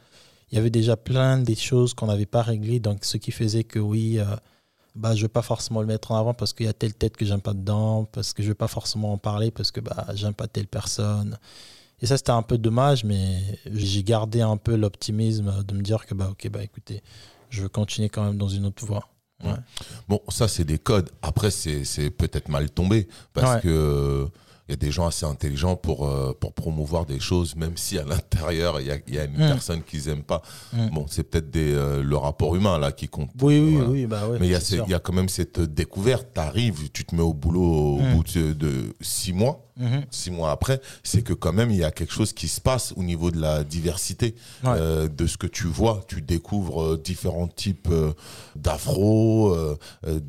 il 0.51 0.55
y 0.55 0.57
avait 0.57 0.69
déjà 0.69 0.95
plein 0.95 1.37
des 1.37 1.55
choses 1.55 1.93
qu'on 1.93 2.07
n'avait 2.07 2.25
pas 2.25 2.41
réglées. 2.41 2.79
Donc, 2.79 3.03
ce 3.03 3.17
qui 3.17 3.31
faisait 3.31 3.65
que 3.65 3.79
oui, 3.79 4.19
euh, 4.19 4.25
bah, 4.95 5.13
je 5.13 5.19
ne 5.19 5.21
veux 5.23 5.29
pas 5.29 5.41
forcément 5.41 5.81
le 5.81 5.87
mettre 5.87 6.11
en 6.11 6.17
avant 6.17 6.33
parce 6.33 6.53
qu'il 6.53 6.65
y 6.65 6.69
a 6.69 6.73
telle 6.73 6.93
tête 6.93 7.17
que 7.17 7.25
j'aime 7.25 7.41
pas 7.41 7.53
dedans, 7.53 8.05
parce 8.05 8.33
que 8.33 8.41
je 8.41 8.47
ne 8.47 8.51
veux 8.51 8.55
pas 8.55 8.67
forcément 8.67 9.13
en 9.13 9.17
parler 9.17 9.51
parce 9.51 9.71
que 9.71 9.81
bah, 9.81 10.07
j'aime 10.13 10.33
pas 10.33 10.47
telle 10.47 10.67
personne. 10.67 11.37
Et 12.01 12.05
ça, 12.07 12.17
c'était 12.17 12.31
un 12.31 12.41
peu 12.41 12.57
dommage, 12.57 13.03
mais 13.03 13.59
j'ai 13.71 14.03
gardé 14.03 14.41
un 14.41 14.57
peu 14.57 14.75
l'optimisme 14.75 15.63
de 15.63 15.73
me 15.73 15.81
dire 15.81 16.05
que, 16.05 16.13
bah, 16.13 16.29
ok, 16.31 16.49
bah, 16.49 16.63
écoutez, 16.63 17.01
je 17.49 17.61
veux 17.61 17.69
continuer 17.69 18.09
quand 18.09 18.23
même 18.23 18.37
dans 18.37 18.49
une 18.49 18.65
autre 18.65 18.85
voie. 18.85 19.07
Bon, 20.07 20.21
ça, 20.29 20.47
c'est 20.47 20.63
des 20.63 20.79
codes. 20.79 21.09
Après, 21.21 21.51
c'est 21.51 22.09
peut-être 22.09 22.49
mal 22.49 22.69
tombé 22.69 23.07
parce 23.33 23.61
que 23.61 24.27
il 24.67 24.71
y 24.71 24.73
a 24.73 24.77
des 24.77 24.91
gens 24.91 25.05
assez 25.05 25.25
intelligents 25.25 25.75
pour, 25.75 26.07
euh, 26.07 26.35
pour 26.39 26.53
promouvoir 26.53 27.05
des 27.05 27.19
choses, 27.19 27.55
même 27.55 27.77
si 27.77 27.99
à 27.99 28.03
l'intérieur, 28.03 28.81
il 28.81 28.87
y 28.87 28.91
a, 28.91 28.97
y 29.07 29.19
a, 29.19 29.25
une 29.25 29.33
mm. 29.33 29.37
personne 29.37 29.83
qu'ils 29.83 30.07
n'aiment 30.07 30.23
pas. 30.23 30.41
Mm. 30.73 30.89
Bon, 30.89 31.05
c'est 31.07 31.23
peut-être 31.23 31.55
euh, 31.55 32.01
le 32.01 32.17
rapport 32.17 32.55
humain 32.55 32.79
là 32.79 32.91
qui 32.91 33.07
compte. 33.07 33.29
Oui, 33.41 33.59
oui, 33.59 33.83
oui. 33.87 34.05
Bah 34.07 34.23
Mais 34.39 34.47
il 34.47 34.51
y, 34.51 34.55
a 34.55 34.83
il 34.85 34.89
y 34.89 34.93
a 34.95 34.99
quand 34.99 35.13
même 35.13 35.29
cette 35.29 35.59
découverte. 35.59 36.29
Tu 36.33 36.39
arrives, 36.39 36.89
tu 36.91 37.05
te 37.05 37.15
mets 37.15 37.21
au 37.21 37.33
boulot 37.33 37.61
au 37.61 37.99
mm. 37.99 38.13
bout 38.13 38.23
de, 38.23 38.95
six 39.01 39.33
mois. 39.33 39.61
Mhm. 39.77 40.05
six 40.09 40.31
mois 40.31 40.51
après, 40.51 40.79
c'est 41.03 41.21
que 41.21 41.33
quand 41.33 41.51
même 41.51 41.69
il 41.69 41.77
y 41.77 41.83
a 41.83 41.91
quelque 41.91 42.13
chose 42.13 42.31
qui 42.33 42.47
se 42.47 42.61
passe 42.61 42.93
au 42.95 43.03
niveau 43.03 43.29
de 43.31 43.39
la 43.39 43.63
diversité 43.63 44.35
euh, 44.65 45.07
de 45.07 45.27
ce 45.27 45.37
que 45.37 45.47
tu 45.47 45.67
vois. 45.67 46.01
Tu 46.07 46.21
découvres 46.21 46.81
euh, 46.83 47.01
différents 47.03 47.47
types 47.47 47.89
euh, 47.91 48.13
d'afro, 48.55 49.55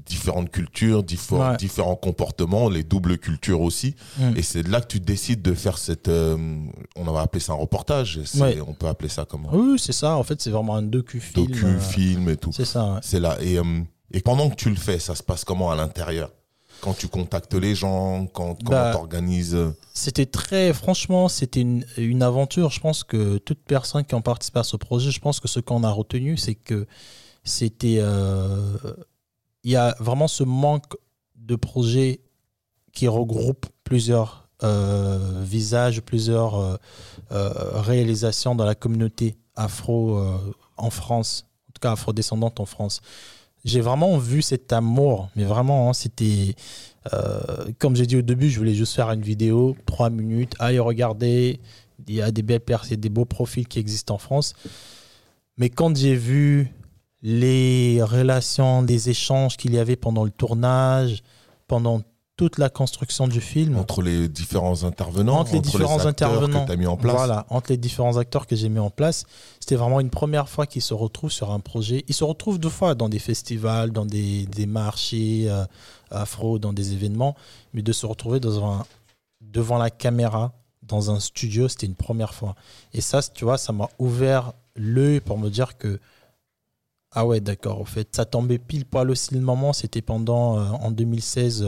différentes 0.05 0.51
cultures, 0.51 1.03
différents 1.03 1.97
comportements, 1.97 2.69
les 2.69 2.83
doubles 2.83 3.19
cultures 3.19 3.61
aussi. 3.61 3.95
Mhm. 4.19 4.37
Et 4.37 4.43
c'est 4.43 4.67
là 4.67 4.81
que 4.81 4.89
tu 4.89 5.01
décides 5.01 5.43
de 5.43 5.55
faire 5.55 5.79
cette, 5.79 6.09
on 6.09 7.05
va 7.05 7.21
appeler 7.21 7.41
ça 7.41 7.53
un 7.53 7.57
reportage. 7.57 8.21
On 8.67 8.75
peut 8.75 8.89
appeler 8.89 9.09
ça 9.09 9.25
comment 9.25 9.49
Oui, 9.53 9.79
c'est 9.79 9.93
ça. 9.93 10.17
En 10.17 10.23
fait, 10.23 10.41
c'est 10.41 10.51
vraiment 10.51 10.77
un 10.77 10.83
docu-film. 10.83 11.47
Docu-film 11.47 12.29
et 12.29 12.37
tout. 12.37 12.53
C'est 12.53 12.65
ça. 12.65 13.01
C'est 13.03 13.21
là. 13.21 13.37
Et, 13.41 13.59
et 14.13 14.21
pendant 14.21 14.51
que 14.51 14.57
tu 14.57 14.71
le 14.71 14.77
fais, 14.77 14.99
ça 14.99 15.15
se 15.15 15.23
passe 15.23 15.45
comment 15.45 15.71
à 15.71 15.77
l'intérieur? 15.77 16.31
Quand 16.81 16.95
tu 16.95 17.09
contactes 17.09 17.55
les 17.55 17.75
gens, 17.75 18.27
quand, 18.27 18.55
quand 18.63 18.71
bah, 18.71 18.95
organises 18.95 19.57
C'était 19.95 20.27
très, 20.27 20.73
franchement, 20.73 21.29
c'était 21.29 21.61
une, 21.61 21.85
une, 21.97 22.23
aventure. 22.23 22.71
Je 22.71 22.81
pense 22.81 23.05
que 23.05 23.39
toute 23.39 23.61
personne 23.61 24.05
qui 24.05 24.15
a 24.15 24.21
participé 24.21 24.61
à 24.61 24.65
ce 24.65 24.77
projet, 24.77 25.11
je 25.11 25.21
pense 25.21 25.41
que 25.41 25.49
ce 25.49 25.61
qu'on 25.61 25.85
a 25.85 25.91
retenu, 25.91 26.37
c'est 26.37 26.55
que 26.55 26.87
c'était. 27.45 27.99
Euh, 28.01 28.77
il 29.65 29.71
y 29.71 29.77
a 29.77 29.97
vraiment 29.99 30.29
ce 30.29 30.45
manque 30.45 30.97
de 31.35 31.57
projets 31.57 32.21
qui 32.93 33.09
regroupe 33.09 33.67
plusieurs 33.85 34.49
euh, 34.63 35.43
visages, 35.43 36.01
plusieurs 36.01 36.79
euh, 37.33 37.81
réalisations 37.81 38.55
dans 38.55 38.65
la 38.65 38.75
communauté 38.75 39.37
afro 39.57 40.23
en 40.77 40.91
France, 40.91 41.47
en 41.69 41.73
tout 41.73 41.81
cas 41.81 41.93
afro-descendante 41.93 42.61
en 42.61 42.67
France 42.67 43.01
j'ai 43.67 43.81
vraiment 43.81 44.17
vu 44.17 44.43
cet 44.43 44.73
amour, 44.73 45.29
mais 45.37 45.45
vraiment, 45.45 45.91
hein, 45.91 45.93
c'était. 45.93 46.55
Euh, 47.13 47.67
comme 47.79 47.95
j'ai 47.95 48.07
dit 48.07 48.17
au 48.17 48.23
début, 48.23 48.49
je 48.49 48.59
voulais 48.59 48.75
juste 48.75 48.95
faire 48.95 49.11
une 49.11 49.23
vidéo, 49.23 49.77
trois 49.87 50.09
minutes, 50.09 50.55
allez 50.59 50.79
regarder, 50.79 51.61
il 52.09 52.15
y 52.15 52.23
a 52.23 52.31
des 52.31 52.43
belles 52.43 52.61
personnes, 52.61 52.97
des 52.97 53.09
beaux 53.09 53.25
profils 53.25 53.67
qui 53.67 53.79
existent 53.79 54.15
en 54.15 54.19
France. 54.19 54.55
Mais 55.59 55.69
quand 55.69 55.97
j'ai 55.97 56.15
vu 56.15 56.73
les 57.23 58.01
relations, 58.03 58.83
les 58.83 59.11
échanges 59.11 59.57
qu'il 59.57 59.75
y 59.75 59.79
avait 59.79 59.97
pendant 59.97 60.25
le 60.25 60.31
tournage, 60.31 61.23
pendant 61.67 62.03
toute 62.37 62.59
la 62.59 62.69
construction 62.69 63.29
du 63.29 63.41
film. 63.41 63.77
Entre 63.77 64.03
les 64.03 64.29
différents 64.29 64.85
intervenants, 64.85 65.41
entre 65.41 65.55
les 65.55 65.61
différents 65.61 66.05
intervenants 66.05 66.67
que 66.67 66.73
as 66.73 66.77
mis 66.77 66.87
en 66.87 66.97
place. 66.97 67.17
Voilà, 67.17 67.47
entre 67.49 67.71
les 67.71 67.79
différents 67.79 68.19
acteurs 68.19 68.47
que 68.47 68.55
j'ai 68.55 68.69
mis 68.69 68.79
en 68.79 68.91
place. 68.91 69.25
C'était 69.59 69.77
vraiment 69.77 70.01
une 70.01 70.11
première 70.11 70.49
fois 70.49 70.67
qu'ils 70.67 70.83
se 70.83 70.93
retrouvent 70.93 71.33
sur 71.33 71.51
un 71.51 71.61
projet. 71.61 72.05
Ils 72.09 72.15
se 72.15 72.25
retrouvent 72.25 72.59
deux 72.59 72.69
fois 72.69 72.95
dans 72.95 73.09
des 73.09 73.19
festivals, 73.19 73.91
dans 73.91 74.05
des, 74.05 74.45
des 74.47 74.67
marchés 74.67 75.47
euh, 75.49 75.65
afro, 76.11 76.59
dans 76.59 76.75
des 76.75 76.93
événements. 76.93 77.35
Mais 77.73 77.81
de 77.81 77.93
se 77.93 78.05
retrouver 78.05 78.39
dans 78.39 78.65
un, 78.65 78.85
devant 79.41 79.79
la 79.79 79.89
caméra, 79.89 80.53
dans 80.83 81.11
un 81.11 81.21
studio, 81.21 81.69
c'était 81.69 81.87
une 81.87 81.95
première 81.95 82.35
fois. 82.35 82.55
Et 82.93 83.01
ça, 83.01 83.23
tu 83.23 83.45
vois, 83.45 83.57
ça 83.57 83.73
m'a 83.73 83.89
ouvert 83.99 84.53
l'œil 84.77 85.21
pour 85.21 85.39
me 85.39 85.49
dire 85.49 85.79
que 85.79 85.99
ah 87.19 87.25
ouais, 87.25 87.41
d'accord, 87.41 87.81
au 87.81 87.87
fait, 87.87 88.15
ça 88.15 88.27
tombait 88.27 88.59
pile 88.59 88.85
poil 88.85 89.11
aussi 89.11 89.33
le 89.35 89.41
moment, 89.41 89.73
c'était 89.73 90.03
pendant, 90.03 90.59
euh, 90.59 90.69
en 90.69 90.91
2016, 90.91 91.67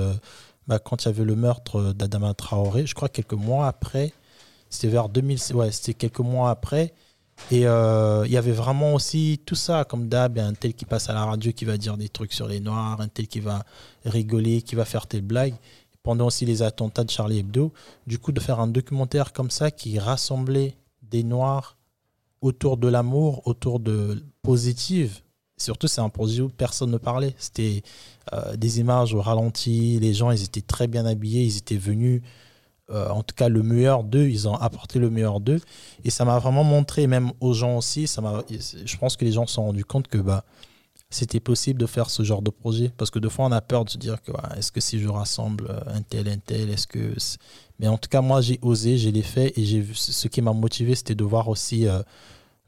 bah, 0.69 0.79
quand 0.79 1.05
il 1.05 1.07
y 1.07 1.09
avait 1.09 1.25
le 1.25 1.35
meurtre 1.35 1.93
d'Adama 1.95 2.35
Traoré, 2.35 2.87
je 2.87 2.95
crois 2.95 3.09
quelques 3.09 3.33
mois 3.33 3.67
après, 3.67 4.13
c'était 4.71 4.89
vers 4.89 5.09
2000, 5.09 5.39
ouais, 5.55 5.73
c'était 5.73 5.95
quelques 5.95 6.21
mois 6.21 6.51
après. 6.51 6.93
Et 7.51 7.67
euh, 7.67 8.27
il 8.27 8.33
y 8.33 8.37
avait 8.37 8.53
vraiment 8.53 8.95
aussi 8.95 9.41
tout 9.47 9.55
ça, 9.55 9.85
comme 9.85 10.09
d'hab, 10.09 10.39
un 10.39 10.53
tel 10.53 10.75
qui 10.75 10.85
passe 10.85 11.09
à 11.09 11.15
la 11.15 11.25
radio 11.25 11.53
qui 11.53 11.65
va 11.65 11.77
dire 11.77 11.97
des 11.97 12.09
trucs 12.09 12.33
sur 12.33 12.49
les 12.49 12.61
Noirs, 12.61 13.01
un 13.01 13.09
tel 13.09 13.29
qui 13.29 13.41
va 13.41 13.65
rigoler, 14.05 14.61
qui 14.61 14.75
va 14.75 14.85
faire 14.85 15.07
tes 15.07 15.21
blagues. 15.21 15.55
Pendant 16.03 16.27
aussi 16.27 16.45
les 16.45 16.63
attentats 16.63 17.05
de 17.05 17.11
Charlie 17.11 17.39
Hebdo, 17.39 17.73
du 18.07 18.19
coup, 18.19 18.33
de 18.33 18.41
faire 18.41 18.61
un 18.61 18.67
documentaire 18.67 19.33
comme 19.33 19.51
ça 19.51 19.71
qui 19.71 19.99
rassemblait 19.99 20.77
des 21.03 21.23
Noirs 21.23 21.77
autour 22.41 22.77
de 22.77 22.89
l'amour, 22.89 23.47
autour 23.47 23.81
de 23.81 24.23
positive, 24.43 25.21
surtout, 25.59 25.89
c'est 25.89 26.01
un 26.01 26.09
projet 26.09 26.43
où 26.43 26.49
personne 26.49 26.91
ne 26.91 26.99
parlait. 26.99 27.35
C'était 27.39 27.83
euh, 28.33 28.57
des 28.57 28.81
images 28.81 29.15
au 29.15 29.21
ralenti. 29.21 29.99
Les 30.01 30.15
gens, 30.15 30.31
ils 30.31 30.43
étaient 30.43 30.63
très 30.63 30.87
bien 30.87 31.07
habillés. 31.07 31.43
Ils 31.43 31.59
étaient 31.59 31.77
venus, 31.77 32.23
euh, 32.91 33.09
en 33.11 33.23
tout 33.23 33.35
cas, 33.35 33.49
le 33.49 33.63
meilleur 33.63 34.05
d'eux. 34.05 34.29
Ils 34.29 34.49
ont 34.49 34.55
apporté 34.55 34.99
le 34.99 35.11
meilleur 35.11 35.41
d'eux. 35.41 35.61
Et 36.05 36.11
ça 36.11 36.25
m'a 36.25 36.39
vraiment 36.39 36.65
montré, 36.65 37.07
même 37.07 37.33
aux 37.41 37.53
gens 37.53 37.77
aussi, 37.77 38.07
ça 38.07 38.23
je 38.51 38.97
pense 38.97 39.17
que 39.17 39.25
les 39.25 39.33
gens 39.33 39.47
se 39.47 39.55
sont 39.55 39.65
rendus 39.65 39.85
compte 39.85 40.09
que 40.09 40.19
bah, 40.19 40.45
c'était 41.11 41.41
possible 41.41 41.81
de 41.81 41.87
faire 41.87 42.11
ce 42.11 42.23
genre 42.23 42.43
de 42.43 42.51
projet. 42.51 42.91
Parce 42.97 43.11
que 43.11 43.19
des 43.19 43.31
fois, 43.31 43.47
on 43.47 43.53
a 43.53 43.61
peur 43.61 43.85
de 43.85 43.91
se 43.91 43.99
dire 43.99 44.23
que 44.23 44.33
est-ce 44.57 44.73
que 44.73 44.81
si 44.81 45.01
je 45.01 45.09
rassemble 45.09 45.69
euh, 45.71 45.81
un 45.95 46.03
tel, 46.03 46.29
un 46.29 46.39
tel, 46.39 46.71
est-ce 46.71 46.87
que. 46.87 47.15
Mais 47.79 47.89
en 47.89 47.97
tout 47.99 48.09
cas, 48.09 48.21
moi, 48.21 48.41
j'ai 48.41 48.59
osé, 48.63 48.99
j'ai 48.99 49.13
les 49.13 49.23
fait. 49.23 49.57
Et 49.59 49.63
vu, 49.81 49.95
ce 49.95 50.29
qui 50.29 50.43
m'a 50.43 50.53
motivé, 50.53 50.95
c'était 50.95 51.15
de 51.15 51.25
voir 51.25 51.49
aussi 51.49 51.87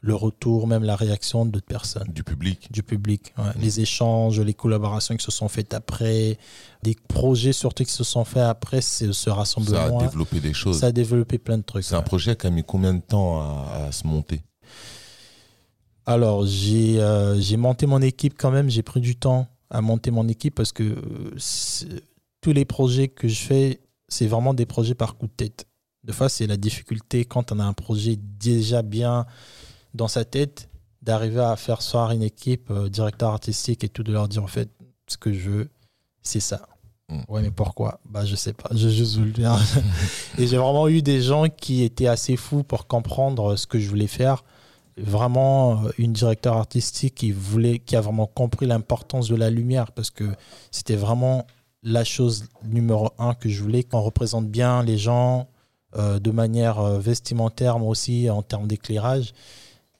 le 0.01 0.15
retour, 0.15 0.67
même 0.67 0.83
la 0.83 0.95
réaction 0.95 1.45
d'autres 1.45 1.67
personnes. 1.67 2.07
Du 2.11 2.23
public. 2.23 2.71
Du 2.71 2.81
public. 2.81 3.33
Mm. 3.37 3.41
Les 3.59 3.81
échanges, 3.81 4.39
les 4.39 4.55
collaborations 4.55 5.15
qui 5.15 5.23
se 5.23 5.31
sont 5.31 5.47
faites 5.47 5.75
après, 5.75 6.37
des 6.81 6.95
projets 7.07 7.53
surtout 7.53 7.83
qui 7.83 7.91
se 7.91 8.03
sont 8.03 8.25
faits 8.25 8.43
après 8.43 8.81
ce 8.81 9.29
rassemblement. 9.29 9.99
Ça 9.99 10.05
a 10.05 10.07
développé 10.07 10.39
des 10.39 10.53
choses. 10.53 10.79
Ça 10.79 10.87
a 10.87 10.91
développé 10.91 11.37
plein 11.37 11.59
de 11.59 11.63
trucs. 11.63 11.83
C'est 11.83 11.95
un 11.95 12.01
projet 12.01 12.35
qui 12.35 12.47
a 12.47 12.49
mis 12.49 12.63
combien 12.63 12.95
de 12.95 13.01
temps 13.01 13.41
à, 13.41 13.91
se 13.91 14.07
monter 14.07 14.41
Alors, 16.07 16.45
euh, 16.45 17.39
j'ai 17.39 17.57
monté 17.57 17.85
mon 17.85 18.01
équipe 18.01 18.33
quand 18.35 18.51
même. 18.51 18.69
J'ai 18.71 18.83
pris 18.83 19.01
du 19.01 19.15
temps 19.15 19.47
à 19.69 19.81
monter 19.81 20.09
mon 20.09 20.27
équipe 20.27 20.55
parce 20.55 20.71
que 20.71 20.83
euh, 20.83 21.99
tous 22.41 22.53
les 22.53 22.65
projets 22.65 23.07
que 23.07 23.27
je 23.27 23.39
fais, 23.39 23.81
c'est 24.07 24.25
vraiment 24.25 24.55
des 24.55 24.65
projets 24.65 24.95
par 24.95 25.15
coup 25.15 25.27
de 25.27 25.31
tête. 25.31 25.67
De 26.03 26.11
fois, 26.11 26.27
c'est 26.27 26.47
la 26.47 26.57
difficulté 26.57 27.25
quand 27.25 27.51
on 27.51 27.59
a 27.59 27.63
un 27.63 27.73
projet 27.73 28.17
déjà 28.17 28.81
bien 28.81 29.27
dans 29.93 30.07
sa 30.07 30.25
tête 30.25 30.69
d'arriver 31.01 31.41
à 31.41 31.55
faire 31.55 31.81
soir 31.81 32.11
une 32.11 32.23
équipe, 32.23 32.69
euh, 32.69 32.89
directeur 32.89 33.31
artistique 33.31 33.83
et 33.83 33.89
tout, 33.89 34.03
de 34.03 34.11
leur 34.11 34.27
dire 34.27 34.43
en 34.43 34.47
fait, 34.47 34.69
ce 35.07 35.17
que 35.17 35.33
je 35.33 35.49
veux, 35.49 35.69
c'est 36.21 36.39
ça. 36.39 36.67
Mm. 37.09 37.21
Ouais, 37.27 37.41
mais 37.41 37.51
pourquoi? 37.51 37.99
Bah, 38.05 38.25
je 38.25 38.35
sais 38.35 38.53
pas, 38.53 38.69
je 38.75 38.89
juste 38.89 39.17
voulu 39.17 39.33
le 39.37 39.43
et 40.41 40.47
j'ai 40.47 40.57
vraiment 40.57 40.87
eu 40.87 41.01
des 41.01 41.21
gens 41.21 41.47
qui 41.49 41.83
étaient 41.83 42.07
assez 42.07 42.37
fous 42.37 42.63
pour 42.63 42.87
comprendre 42.87 43.55
ce 43.55 43.67
que 43.67 43.79
je 43.79 43.89
voulais 43.89 44.07
faire. 44.07 44.43
vraiment 44.97 45.83
une 45.97 46.13
directeur 46.13 46.57
artistique 46.57 47.15
qui 47.15 47.31
voulait, 47.31 47.79
qui 47.79 47.95
a 47.95 48.01
vraiment 48.01 48.27
compris 48.27 48.67
l'importance 48.67 49.27
de 49.27 49.35
la 49.35 49.49
lumière 49.49 49.91
parce 49.91 50.11
que 50.11 50.25
c'était 50.69 50.97
vraiment 50.97 51.47
la 51.81 52.03
chose 52.03 52.45
numéro 52.63 53.09
un 53.17 53.33
que 53.33 53.49
je 53.49 53.63
voulais 53.63 53.83
qu'on 53.83 54.01
représente 54.01 54.47
bien 54.47 54.83
les 54.83 54.97
gens 54.97 55.47
de 55.97 56.31
manière 56.31 56.83
vestimentaire, 56.99 57.79
mais 57.79 57.87
aussi 57.87 58.29
en 58.29 58.43
termes 58.43 58.67
d'éclairage. 58.67 59.33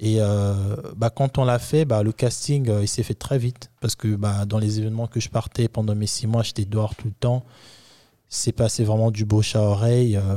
Et 0.03 0.15
euh, 0.19 0.75
bah, 0.97 1.11
quand 1.11 1.37
on 1.37 1.45
l'a 1.45 1.59
fait, 1.59 1.85
bah, 1.85 2.01
le 2.01 2.11
casting, 2.11 2.67
euh, 2.69 2.81
il 2.81 2.87
s'est 2.87 3.03
fait 3.03 3.13
très 3.13 3.37
vite. 3.37 3.69
Parce 3.81 3.95
que 3.95 4.15
bah, 4.15 4.45
dans 4.45 4.57
les 4.57 4.79
événements 4.79 5.05
que 5.05 5.19
je 5.19 5.29
partais 5.29 5.67
pendant 5.67 5.93
mes 5.93 6.07
six 6.07 6.25
mois, 6.25 6.41
j'étais 6.41 6.65
dehors 6.65 6.95
tout 6.95 7.07
le 7.07 7.13
temps. 7.13 7.43
C'est 8.27 8.51
passé 8.51 8.83
vraiment 8.83 9.11
du 9.11 9.25
bouche 9.25 9.55
à 9.55 9.61
oreille. 9.61 10.17
Euh, 10.17 10.35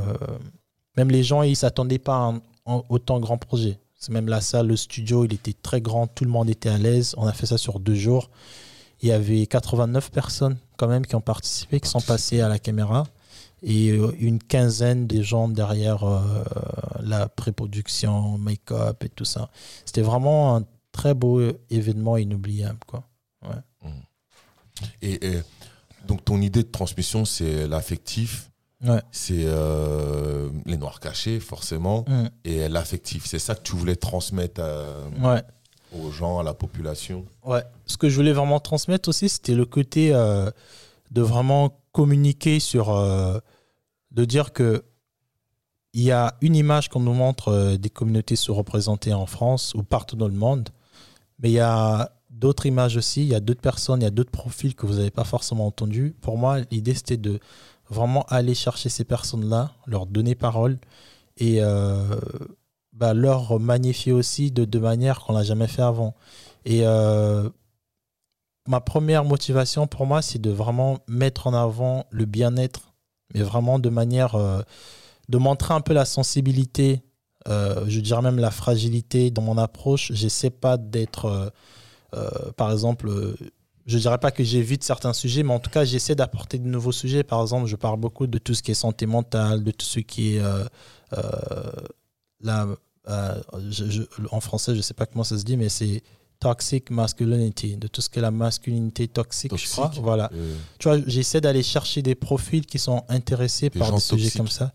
même 0.97 1.09
les 1.09 1.23
gens, 1.23 1.41
ils 1.41 1.51
ne 1.51 1.55
s'attendaient 1.55 1.97
pas 1.97 2.15
à 2.15 2.33
un, 2.67 2.83
autant 2.89 3.19
grand 3.19 3.39
projet. 3.39 3.79
C'est 3.97 4.11
même 4.11 4.27
la 4.27 4.39
salle, 4.39 4.67
le 4.67 4.75
studio, 4.75 5.25
il 5.25 5.33
était 5.33 5.53
très 5.53 5.81
grand. 5.81 6.05
Tout 6.05 6.25
le 6.25 6.31
monde 6.31 6.47
était 6.47 6.69
à 6.69 6.77
l'aise. 6.77 7.15
On 7.17 7.25
a 7.25 7.33
fait 7.33 7.47
ça 7.47 7.57
sur 7.57 7.79
deux 7.79 7.95
jours. 7.95 8.29
Il 9.01 9.09
y 9.09 9.11
avait 9.11 9.47
89 9.47 10.11
personnes 10.11 10.57
quand 10.77 10.87
même 10.87 11.07
qui 11.07 11.15
ont 11.15 11.21
participé, 11.21 11.79
qui 11.79 11.89
sont 11.89 12.01
passées 12.01 12.39
à 12.39 12.49
la 12.49 12.59
caméra 12.59 13.05
et 13.63 13.87
une 14.19 14.39
quinzaine 14.39 15.07
de 15.07 15.23
gens 15.23 15.47
derrière 15.47 16.05
la 17.01 17.27
pré-production, 17.27 18.37
make-up 18.37 19.03
et 19.03 19.09
tout 19.09 19.25
ça. 19.25 19.49
C'était 19.85 20.01
vraiment 20.01 20.55
un 20.57 20.63
très 20.91 21.13
beau 21.13 21.41
événement 21.69 22.17
inoubliable. 22.17 22.79
Quoi. 22.87 23.03
Ouais. 23.43 23.91
Et, 25.01 25.19
donc 26.07 26.23
ton 26.23 26.41
idée 26.41 26.63
de 26.63 26.69
transmission, 26.69 27.25
c'est 27.25 27.67
l'affectif. 27.67 28.51
Ouais. 28.83 29.01
C'est 29.11 29.45
euh, 29.45 30.49
les 30.65 30.77
noirs 30.77 30.99
cachés, 30.99 31.39
forcément, 31.39 32.05
mmh. 32.07 32.25
et 32.43 32.69
l'affectif. 32.69 33.25
C'est 33.25 33.39
ça 33.39 33.55
que 33.55 33.63
tu 33.63 33.75
voulais 33.75 33.95
transmettre 33.95 34.61
ouais. 35.19 35.41
aux 35.97 36.11
gens, 36.11 36.39
à 36.39 36.43
la 36.43 36.53
population? 36.53 37.25
Ouais. 37.43 37.63
Ce 37.85 37.97
que 37.97 38.09
je 38.09 38.15
voulais 38.15 38.33
vraiment 38.33 38.59
transmettre 38.59 39.09
aussi, 39.09 39.29
c'était 39.29 39.55
le 39.55 39.65
côté 39.65 40.11
de 40.11 41.21
vraiment 41.21 41.79
communiquer 41.93 42.59
sur 42.59 42.93
de 44.11 44.25
dire 44.25 44.53
que 44.53 44.83
il 45.95 46.03
y 46.03 46.11
a 46.11 46.35
une 46.41 46.57
image 46.57 46.89
qu'on 46.89 46.99
nous 46.99 47.13
montre 47.13 47.47
euh, 47.47 47.77
des 47.77 47.89
communautés 47.89 48.35
sous-représentées 48.35 49.13
en 49.13 49.25
France 49.25 49.73
ou 49.75 49.81
partout 49.81 50.17
dans 50.17 50.27
le 50.27 50.33
monde, 50.33 50.69
mais 51.39 51.49
il 51.49 51.53
y 51.53 51.59
a 51.61 52.11
d'autres 52.29 52.65
images 52.65 52.97
aussi, 52.97 53.21
il 53.21 53.29
y 53.29 53.35
a 53.35 53.39
d'autres 53.39 53.61
personnes, 53.61 54.01
il 54.01 54.03
y 54.03 54.07
a 54.07 54.11
d'autres 54.11 54.31
profils 54.31 54.75
que 54.75 54.85
vous 54.85 54.95
n'avez 54.95 55.09
pas 55.09 55.23
forcément 55.23 55.65
entendus. 55.65 56.13
Pour 56.19 56.37
moi, 56.37 56.59
l'idée 56.69 56.93
c'était 56.93 57.15
de 57.15 57.39
vraiment 57.89 58.23
aller 58.23 58.55
chercher 58.55 58.89
ces 58.89 59.05
personnes-là, 59.05 59.71
leur 59.87 60.05
donner 60.05 60.35
parole 60.35 60.79
et 61.37 61.61
euh, 61.61 62.19
bah, 62.91 63.13
leur 63.13 63.57
magnifier 63.57 64.11
aussi 64.11 64.51
de, 64.51 64.79
manière 64.79 65.21
qu'on 65.21 65.33
n'a 65.33 65.43
jamais 65.43 65.67
fait 65.67 65.81
avant. 65.81 66.13
Et 66.65 66.81
euh, 66.83 67.49
ma 68.67 68.81
première 68.81 69.23
motivation 69.23 69.87
pour 69.87 70.05
moi, 70.05 70.21
c'est 70.21 70.41
de 70.41 70.51
vraiment 70.51 70.99
mettre 71.07 71.47
en 71.47 71.53
avant 71.53 72.05
le 72.09 72.25
bien-être 72.25 72.91
mais 73.33 73.41
vraiment 73.41 73.79
de 73.79 73.89
manière 73.89 74.35
de 75.29 75.37
montrer 75.37 75.73
un 75.73 75.81
peu 75.81 75.93
la 75.93 76.05
sensibilité, 76.05 77.03
euh, 77.47 77.85
je 77.87 77.99
dirais 77.99 78.21
même 78.21 78.39
la 78.39 78.51
fragilité 78.51 79.31
dans 79.31 79.41
mon 79.41 79.57
approche. 79.57 80.11
J'essaie 80.13 80.49
pas 80.49 80.77
d'être, 80.77 81.51
euh, 82.13 82.51
par 82.57 82.71
exemple, 82.71 83.09
je 83.85 83.97
dirais 83.97 84.17
pas 84.17 84.31
que 84.31 84.43
j'évite 84.43 84.83
certains 84.83 85.13
sujets, 85.13 85.43
mais 85.43 85.53
en 85.53 85.59
tout 85.59 85.69
cas, 85.69 85.85
j'essaie 85.85 86.15
d'apporter 86.15 86.57
de 86.57 86.67
nouveaux 86.67 86.91
sujets. 86.91 87.23
Par 87.23 87.41
exemple, 87.41 87.67
je 87.67 87.75
parle 87.75 87.99
beaucoup 87.99 88.27
de 88.27 88.37
tout 88.37 88.53
ce 88.53 88.63
qui 88.63 88.71
est 88.71 88.75
santé 88.75 89.05
mentale, 89.05 89.63
de 89.63 89.71
tout 89.71 89.85
ce 89.85 89.99
qui 89.99 90.35
est 90.35 90.41
là, 92.41 92.67
en 94.31 94.39
français, 94.39 94.75
je 94.75 94.81
sais 94.81 94.93
pas 94.93 95.05
comment 95.05 95.23
ça 95.23 95.37
se 95.37 95.43
dit, 95.43 95.57
mais 95.57 95.69
c'est 95.69 96.01
toxic 96.39 96.91
masculinity, 96.91 97.77
de 97.77 97.87
tout 97.87 98.01
ce 98.01 98.09
que 98.09 98.19
la 98.19 98.31
masculinité 98.31 99.07
toxique, 99.07 99.55
je 99.55 99.67
crois. 99.67 99.91
Voilà. 100.01 100.29
Euh. 100.33 100.55
Tu 100.79 100.87
vois, 100.87 100.99
j'essaie 101.07 101.41
d'aller 101.41 101.63
chercher 101.63 102.01
des 102.01 102.15
profils 102.15 102.65
qui 102.65 102.79
sont 102.79 103.03
intéressés 103.09 103.69
par 103.69 103.91
des 103.91 103.99
sujets 103.99 104.31
comme 104.31 104.47
ça. 104.47 104.71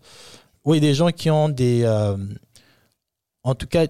Oui, 0.63 0.79
des 0.79 0.93
gens 0.93 1.09
qui 1.09 1.29
ont 1.29 1.49
des. 1.49 1.81
Euh, 1.83 2.17
en 3.43 3.55
tout 3.55 3.67
cas, 3.67 3.87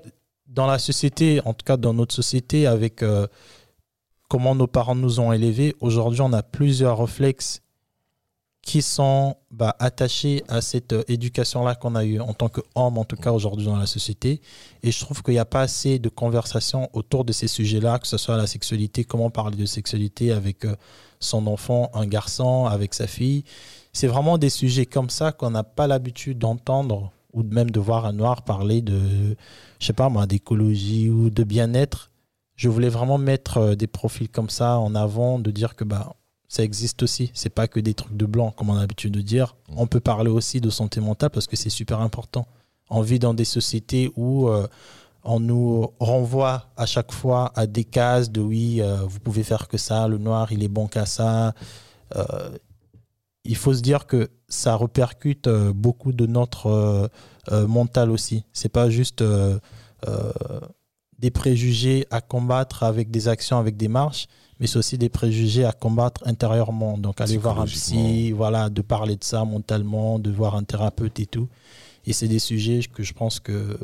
dans 0.47 0.67
la 0.67 0.79
société, 0.79 1.41
en 1.43 1.53
tout 1.53 1.65
cas 1.65 1.77
dans 1.77 1.93
notre 1.93 2.15
société, 2.15 2.65
avec 2.65 3.03
euh, 3.03 3.27
comment 4.29 4.55
nos 4.55 4.67
parents 4.67 4.95
nous 4.95 5.19
ont 5.19 5.33
élevés, 5.33 5.75
aujourd'hui, 5.81 6.21
on 6.21 6.31
a 6.31 6.43
plusieurs 6.43 6.99
réflexes 6.99 7.61
qui 8.61 8.83
sont 8.83 9.35
bah, 9.49 9.75
attachés 9.79 10.43
à 10.47 10.61
cette 10.61 10.93
euh, 10.93 11.03
éducation-là 11.07 11.75
qu'on 11.75 11.95
a 11.95 12.05
eue 12.05 12.19
en 12.19 12.33
tant 12.33 12.47
qu'homme, 12.47 12.97
en 12.97 13.03
tout 13.03 13.15
cas 13.15 13.31
aujourd'hui 13.31 13.65
dans 13.65 13.75
la 13.75 13.87
société. 13.87 14.39
Et 14.83 14.91
je 14.91 14.99
trouve 14.99 15.23
qu'il 15.23 15.33
n'y 15.33 15.39
a 15.39 15.45
pas 15.45 15.61
assez 15.61 15.99
de 15.99 16.09
conversation 16.09 16.87
autour 16.93 17.25
de 17.25 17.33
ces 17.33 17.47
sujets-là, 17.47 17.99
que 17.99 18.07
ce 18.07 18.17
soit 18.17 18.37
la 18.37 18.47
sexualité, 18.47 19.03
comment 19.03 19.29
parler 19.29 19.57
de 19.57 19.65
sexualité 19.65 20.31
avec 20.31 20.65
son 21.19 21.47
enfant, 21.47 21.89
un 21.95 22.05
garçon, 22.05 22.65
avec 22.65 22.93
sa 22.93 23.07
fille. 23.07 23.43
C'est 23.93 24.07
vraiment 24.07 24.37
des 24.37 24.49
sujets 24.49 24.85
comme 24.85 25.09
ça 25.09 25.31
qu'on 25.31 25.51
n'a 25.51 25.63
pas 25.63 25.87
l'habitude 25.87 26.39
d'entendre 26.39 27.11
ou 27.33 27.43
même 27.43 27.71
de 27.71 27.79
voir 27.79 28.05
un 28.05 28.13
noir 28.13 28.43
parler 28.43 28.81
de, 28.81 29.35
je 29.79 29.85
sais 29.85 29.93
pas 29.93 30.09
moi, 30.09 30.27
d'écologie 30.27 31.09
ou 31.09 31.29
de 31.29 31.43
bien-être. 31.43 32.11
Je 32.55 32.69
voulais 32.69 32.89
vraiment 32.89 33.17
mettre 33.17 33.57
euh, 33.57 33.75
des 33.75 33.87
profils 33.87 34.29
comme 34.29 34.49
ça 34.49 34.77
en 34.77 34.93
avant, 34.95 35.39
de 35.39 35.49
dire 35.51 35.75
que 35.75 35.83
bah, 35.83 36.15
ça 36.47 36.63
existe 36.63 37.01
aussi. 37.03 37.31
C'est 37.33 37.49
pas 37.49 37.67
que 37.67 37.79
des 37.79 37.93
trucs 37.93 38.17
de 38.17 38.25
blanc, 38.25 38.51
comme 38.51 38.69
on 38.69 38.75
a 38.75 38.81
l'habitude 38.81 39.13
de 39.13 39.21
dire. 39.21 39.55
Mm. 39.69 39.75
On 39.77 39.87
peut 39.87 40.01
parler 40.01 40.29
aussi 40.29 40.59
de 40.59 40.69
santé 40.69 40.99
mentale 40.99 41.29
parce 41.29 41.47
que 41.47 41.55
c'est 41.55 41.69
super 41.69 42.01
important. 42.01 42.45
On 42.89 43.01
vit 43.01 43.19
dans 43.19 43.33
des 43.33 43.45
sociétés 43.45 44.11
où 44.17 44.49
euh, 44.49 44.67
on 45.23 45.39
nous 45.39 45.91
renvoie 45.99 46.65
à 46.75 46.85
chaque 46.85 47.13
fois 47.13 47.53
à 47.55 47.67
des 47.67 47.85
cases 47.85 48.31
de 48.31 48.41
oui, 48.41 48.81
euh, 48.81 48.97
vous 49.07 49.19
pouvez 49.19 49.43
faire 49.43 49.69
que 49.69 49.77
ça, 49.77 50.09
le 50.09 50.17
noir, 50.17 50.51
il 50.51 50.61
est 50.61 50.67
bon 50.67 50.87
qu'à 50.87 51.05
ça. 51.05 51.53
Euh, 52.17 52.49
il 53.43 53.55
faut 53.55 53.73
se 53.73 53.81
dire 53.81 54.05
que 54.05 54.29
ça 54.47 54.75
repercute 54.75 55.49
beaucoup 55.49 56.11
de 56.11 56.25
notre 56.25 57.09
mental 57.51 58.11
aussi. 58.11 58.43
C'est 58.53 58.69
pas 58.69 58.89
juste 58.89 59.23
des 61.19 61.31
préjugés 61.31 62.05
à 62.09 62.21
combattre 62.21 62.83
avec 62.83 63.11
des 63.11 63.27
actions, 63.27 63.57
avec 63.57 63.77
des 63.77 63.87
marches, 63.87 64.27
mais 64.59 64.67
c'est 64.67 64.77
aussi 64.77 64.97
des 64.97 65.09
préjugés 65.09 65.65
à 65.65 65.71
combattre 65.71 66.21
intérieurement. 66.25 66.97
Donc 66.97 67.21
aller 67.21 67.37
voir 67.37 67.59
un 67.61 67.65
psy, 67.65 68.31
voilà, 68.31 68.69
de 68.69 68.81
parler 68.81 69.15
de 69.15 69.23
ça 69.23 69.43
mentalement, 69.45 70.19
de 70.19 70.31
voir 70.31 70.55
un 70.55 70.63
thérapeute 70.63 71.19
et 71.19 71.25
tout. 71.25 71.47
Et 72.05 72.13
c'est 72.13 72.27
des 72.27 72.39
sujets 72.39 72.81
que 72.91 73.03
je 73.03 73.13
pense 73.13 73.39
que 73.39 73.77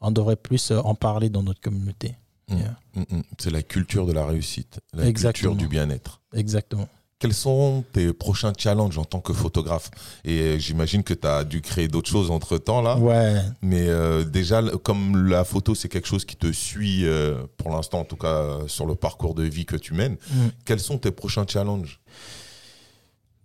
on 0.00 0.10
devrait 0.10 0.36
plus 0.36 0.72
en 0.72 0.94
parler 0.96 1.28
dans 1.28 1.42
notre 1.44 1.60
communauté. 1.60 2.16
Mmh. 2.48 2.56
Mmh, 2.94 3.00
mmh. 3.00 3.22
C'est 3.38 3.50
la 3.50 3.62
culture 3.62 4.06
de 4.06 4.12
la 4.12 4.26
réussite, 4.26 4.80
la 4.92 5.12
culture 5.12 5.54
du 5.54 5.68
bien-être. 5.68 6.20
Exactement. 6.34 6.88
Quels 7.22 7.34
sont 7.34 7.84
tes 7.92 8.12
prochains 8.12 8.52
challenges 8.58 8.98
en 8.98 9.04
tant 9.04 9.20
que 9.20 9.32
photographe? 9.32 9.92
Et 10.24 10.40
euh, 10.40 10.58
j'imagine 10.58 11.04
que 11.04 11.14
tu 11.14 11.24
as 11.24 11.44
dû 11.44 11.60
créer 11.60 11.86
d'autres 11.86 12.10
choses 12.10 12.32
entre 12.32 12.58
temps 12.58 12.82
là. 12.82 12.98
Ouais. 12.98 13.36
Mais 13.62 13.86
euh, 13.86 14.24
déjà, 14.24 14.60
comme 14.82 15.28
la 15.28 15.44
photo, 15.44 15.76
c'est 15.76 15.88
quelque 15.88 16.08
chose 16.08 16.24
qui 16.24 16.34
te 16.34 16.50
suit 16.50 17.06
euh, 17.06 17.44
pour 17.58 17.70
l'instant, 17.70 18.00
en 18.00 18.04
tout 18.04 18.16
cas 18.16 18.58
sur 18.66 18.86
le 18.86 18.96
parcours 18.96 19.36
de 19.36 19.44
vie 19.44 19.66
que 19.66 19.76
tu 19.76 19.94
mènes, 19.94 20.14
mm. 20.14 20.48
quels 20.64 20.80
sont 20.80 20.98
tes 20.98 21.12
prochains 21.12 21.46
challenges? 21.46 22.00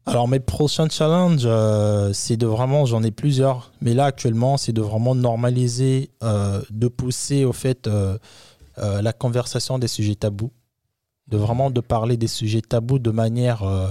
Alors 0.08 0.28
mes 0.28 0.40
prochains 0.40 0.90
challenges, 0.90 1.48
c'est 2.14 2.38
de 2.38 2.48
vraiment, 2.48 2.88
j'en 2.88 3.04
ai 3.04 3.12
plusieurs, 3.12 3.72
mais 3.82 3.94
là 3.94 4.06
actuellement, 4.06 4.58
c'est 4.58 4.74
de 4.74 4.82
vraiment 4.82 5.14
normaliser, 5.14 6.10
de 6.22 6.88
pousser 6.88 7.46
au 7.46 7.54
fait 7.54 7.88
la 8.78 9.14
conversation 9.14 9.78
des 9.78 9.88
sujets 9.88 10.16
tabous 10.16 10.52
de 11.28 11.38
vraiment 11.38 11.70
de 11.70 11.82
parler 11.82 12.18
des 12.18 12.28
sujets 12.28 12.62
tabous 12.62 13.00
de 13.00 13.12
manière 13.12 13.64
euh, 13.64 13.88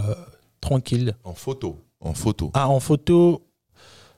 tranquille. 0.61 1.15
En 1.25 1.35
photo. 1.35 1.77
En 2.01 2.15
photo. 2.15 2.51
Ah, 2.55 2.69
en 2.69 2.81
photo. 2.81 3.43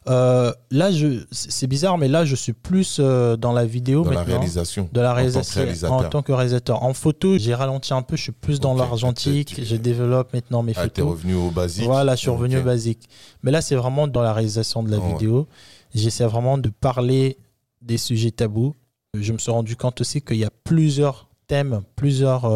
Euh, 0.09 0.53
là, 0.71 0.91
je, 0.91 1.25
c'est 1.31 1.67
bizarre, 1.67 1.99
mais 1.99 2.09
là, 2.09 2.25
je 2.25 2.35
suis 2.35 2.55
plus 2.55 2.97
euh, 2.99 3.37
dans 3.37 3.53
la 3.53 3.67
vidéo 3.67 4.05
dans 4.05 4.11
la 4.11 4.23
réalisation. 4.23 4.89
De 4.91 5.01
la 5.01 5.13
réalisation. 5.13 5.93
En 5.93 6.05
tant 6.05 6.23
que 6.23 6.33
réalisateur. 6.33 6.83
En 6.83 6.95
photo, 6.95 7.37
j'ai 7.37 7.55
ralenti 7.55 7.93
un 7.93 8.03
peu. 8.03 8.17
Je 8.17 8.23
suis 8.23 8.33
plus 8.33 8.61
dans 8.61 8.75
l'argentique. 8.75 9.61
Je 9.63 9.77
développe 9.77 10.33
maintenant 10.33 10.63
mes 10.63 10.73
ah, 10.77 10.83
photos. 10.83 10.95
Tu 10.95 11.01
es 11.01 11.05
revenu 11.05 11.35
au 11.35 11.51
basique. 11.51 11.85
Voilà, 11.85 12.15
je 12.15 12.21
suis 12.21 12.31
revenu 12.31 12.59
au 12.59 12.63
basique. 12.63 13.09
Mais 13.43 13.51
là, 13.51 13.61
c'est 13.61 13.75
vraiment 13.75 14.09
dans 14.09 14.23
la 14.23 14.33
réalisation 14.33 14.83
de 14.83 14.91
la 14.91 14.99
vidéo. 14.99 15.47
J'essaie 15.95 16.25
vraiment 16.25 16.59
de 16.59 16.69
parler 16.69 17.39
des 17.83 17.99
sujets 17.99 18.31
tabous. 18.31 18.75
Je 19.15 19.33
me 19.33 19.39
suis 19.39 19.51
rendu 19.51 19.77
compte 19.77 20.01
aussi 20.01 20.23
qu'il 20.23 20.37
y 20.37 20.45
a 20.45 20.51
plusieurs 20.65 21.29
thèmes, 21.47 21.83
plusieurs 21.97 22.47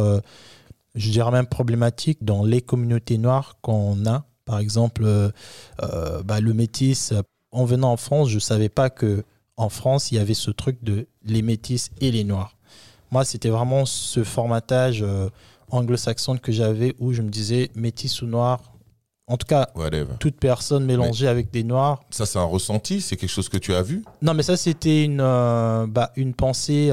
je 0.95 1.11
dirais 1.11 1.31
même 1.31 1.47
problématique 1.47 2.25
dans 2.25 2.45
les 2.45 2.61
communautés 2.61 3.19
noires 3.19 3.57
qu'on 3.63 4.07
a. 4.07 4.25
Par 4.45 4.59
exemple, 4.59 5.03
euh, 5.05 5.31
euh, 5.83 6.23
bah, 6.23 6.41
le 6.41 6.53
métis. 6.53 7.13
En 7.51 7.65
venant 7.65 7.93
en 7.93 7.97
France, 7.97 8.29
je 8.29 8.37
ne 8.37 8.41
savais 8.41 8.69
pas 8.69 8.91
que 8.91 9.25
en 9.57 9.69
France, 9.69 10.11
il 10.11 10.17
y 10.17 10.19
avait 10.19 10.35
ce 10.35 10.51
truc 10.51 10.83
de 10.83 11.07
les 11.25 11.43
métis 11.43 11.91
et 12.01 12.11
les 12.11 12.25
noirs. 12.25 12.57
Moi, 13.11 13.25
c'était 13.25 13.51
vraiment 13.51 13.85
ce 13.85 14.25
formatage 14.25 15.03
euh, 15.03 15.29
anglo-saxon 15.71 16.39
que 16.39 16.51
j'avais 16.51 16.95
où 16.99 17.13
je 17.13 17.21
me 17.21 17.29
disais 17.29 17.71
métis 17.75 18.23
ou 18.23 18.27
noir, 18.27 18.63
en 19.27 19.37
tout 19.37 19.47
cas, 19.47 19.69
toute 20.19 20.37
personne 20.37 20.85
mélangée 20.85 21.29
avec 21.29 21.51
des 21.51 21.63
noirs. 21.63 22.01
Ça, 22.11 22.27
c'est 22.27 22.39
un 22.39 22.45
ressenti 22.45 23.01
C'est 23.01 23.17
quelque 23.17 23.31
chose 23.31 23.49
que 23.49 23.59
tu 23.59 23.75
as 23.75 23.83
vu? 23.83 24.03
Non, 24.23 24.35
mais 24.35 24.43
ça, 24.43 24.57
c'était 24.57 25.05
une, 25.05 25.21
euh, 25.21 25.87
bah, 25.87 26.13
une 26.17 26.35
pensée 26.35 26.91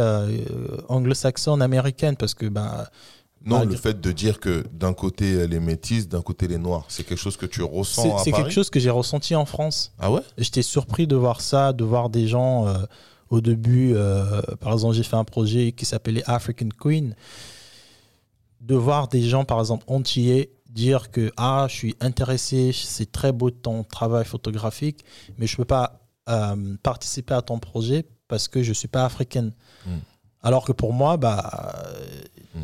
anglo-saxonne, 0.89 1.61
américaine, 1.61 2.15
parce 2.15 2.33
que. 2.33 2.45
Bah, 2.45 2.89
non, 3.45 3.63
le 3.63 3.75
fait 3.75 3.99
de 3.99 4.11
dire 4.11 4.39
que 4.39 4.65
d'un 4.73 4.93
côté 4.93 5.47
les 5.47 5.59
métis, 5.59 6.07
d'un 6.07 6.21
côté 6.21 6.47
les 6.47 6.57
noirs, 6.57 6.85
c'est 6.89 7.03
quelque 7.03 7.19
chose 7.19 7.37
que 7.37 7.45
tu 7.45 7.63
ressens 7.63 8.19
C'est 8.19 8.31
quelque 8.31 8.51
chose 8.51 8.69
que 8.69 8.79
j'ai 8.79 8.89
ressenti 8.89 9.35
en 9.35 9.45
France. 9.45 9.93
Ah 9.97 10.11
ouais 10.11 10.21
J'étais 10.37 10.61
surpris 10.61 11.07
de 11.07 11.15
voir 11.15 11.41
ça, 11.41 11.73
de 11.73 11.83
voir 11.83 12.09
des 12.09 12.27
gens. 12.27 12.67
Euh, 12.67 12.77
au 13.29 13.41
début, 13.41 13.95
par 14.59 14.73
exemple, 14.73 14.95
j'ai 14.95 15.03
fait 15.03 15.15
un 15.15 15.23
projet 15.23 15.71
qui 15.71 15.85
s'appelait 15.85 16.23
African 16.25 16.69
Queen. 16.79 17.15
De 18.59 18.75
voir 18.75 19.07
des 19.07 19.21
gens, 19.21 19.45
par 19.45 19.59
exemple, 19.59 19.85
antillais 19.87 20.49
dire 20.69 21.11
que 21.11 21.31
ah, 21.37 21.67
je 21.69 21.75
suis 21.75 21.95
intéressé, 21.99 22.71
c'est 22.73 23.11
très 23.11 23.31
beau 23.31 23.51
ton 23.51 23.83
travail 23.83 24.25
photographique, 24.25 25.03
mais 25.37 25.47
je 25.47 25.53
ne 25.53 25.57
peux 25.57 25.65
pas 25.65 25.99
euh, 26.29 26.75
participer 26.83 27.33
à 27.33 27.41
ton 27.41 27.59
projet 27.59 28.05
parce 28.27 28.47
que 28.47 28.61
je 28.61 28.69
ne 28.69 28.73
suis 28.73 28.87
pas 28.87 29.05
africaine. 29.05 29.51
Hmm. 29.85 29.97
Alors 30.41 30.65
que 30.65 30.71
pour 30.71 30.93
moi, 30.93 31.17
bah, 31.17 31.73
mm. 32.55 32.59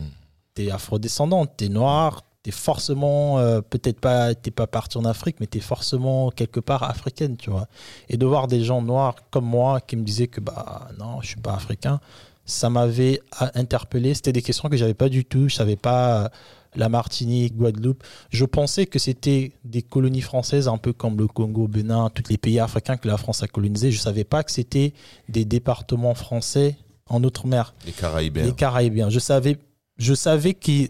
Tu 0.55 0.65
es 0.65 0.71
afrodescendante, 0.71 1.51
tu 1.57 1.65
es 1.65 1.69
noire, 1.69 2.23
tu 2.43 2.49
es 2.49 2.51
forcément, 2.51 3.39
euh, 3.39 3.61
peut-être 3.61 3.99
pas, 3.99 4.33
tu 4.33 4.51
pas 4.51 4.67
parti 4.67 4.97
en 4.97 5.05
Afrique, 5.05 5.37
mais 5.39 5.47
tu 5.47 5.57
es 5.59 5.61
forcément 5.61 6.31
quelque 6.31 6.59
part 6.59 6.83
africaine, 6.83 7.37
tu 7.37 7.49
vois. 7.49 7.67
Et 8.09 8.17
de 8.17 8.25
voir 8.25 8.47
des 8.47 8.63
gens 8.63 8.81
noirs 8.81 9.15
comme 9.31 9.45
moi 9.45 9.81
qui 9.81 9.95
me 9.95 10.03
disaient 10.03 10.27
que 10.27 10.41
bah 10.41 10.89
non, 10.99 11.21
je 11.21 11.27
suis 11.27 11.41
pas 11.41 11.53
africain, 11.53 11.99
ça 12.45 12.69
m'avait 12.69 13.21
interpellé. 13.55 14.13
C'était 14.13 14.31
des 14.31 14.41
questions 14.41 14.69
que 14.69 14.77
j'avais 14.77 14.93
pas 14.93 15.09
du 15.09 15.25
tout. 15.25 15.49
Je 15.49 15.55
savais 15.55 15.75
pas 15.75 16.29
la 16.75 16.89
Martinique, 16.89 17.55
Guadeloupe. 17.55 18.03
Je 18.29 18.45
pensais 18.45 18.85
que 18.85 18.99
c'était 18.99 19.53
des 19.63 19.81
colonies 19.81 20.21
françaises, 20.21 20.67
un 20.67 20.77
peu 20.77 20.93
comme 20.93 21.17
le 21.17 21.27
Congo, 21.27 21.67
Bénin, 21.67 22.09
tous 22.09 22.29
les 22.29 22.37
pays 22.37 22.59
africains 22.59 22.97
que 22.97 23.07
la 23.07 23.17
France 23.17 23.43
a 23.43 23.47
colonisés. 23.47 23.91
Je 23.91 23.97
ne 23.97 24.03
savais 24.03 24.23
pas 24.23 24.43
que 24.43 24.51
c'était 24.51 24.93
des 25.29 25.45
départements 25.45 26.15
français 26.15 26.77
en 27.07 27.23
Outre-mer. 27.23 27.73
Les 27.85 27.91
Caraïbes. 27.91 28.37
Les 28.37 28.53
Caraïbes. 28.53 29.09
Je 29.09 29.19
savais, 29.19 29.57
je 29.97 30.13
savais 30.13 30.53
que 30.53 30.89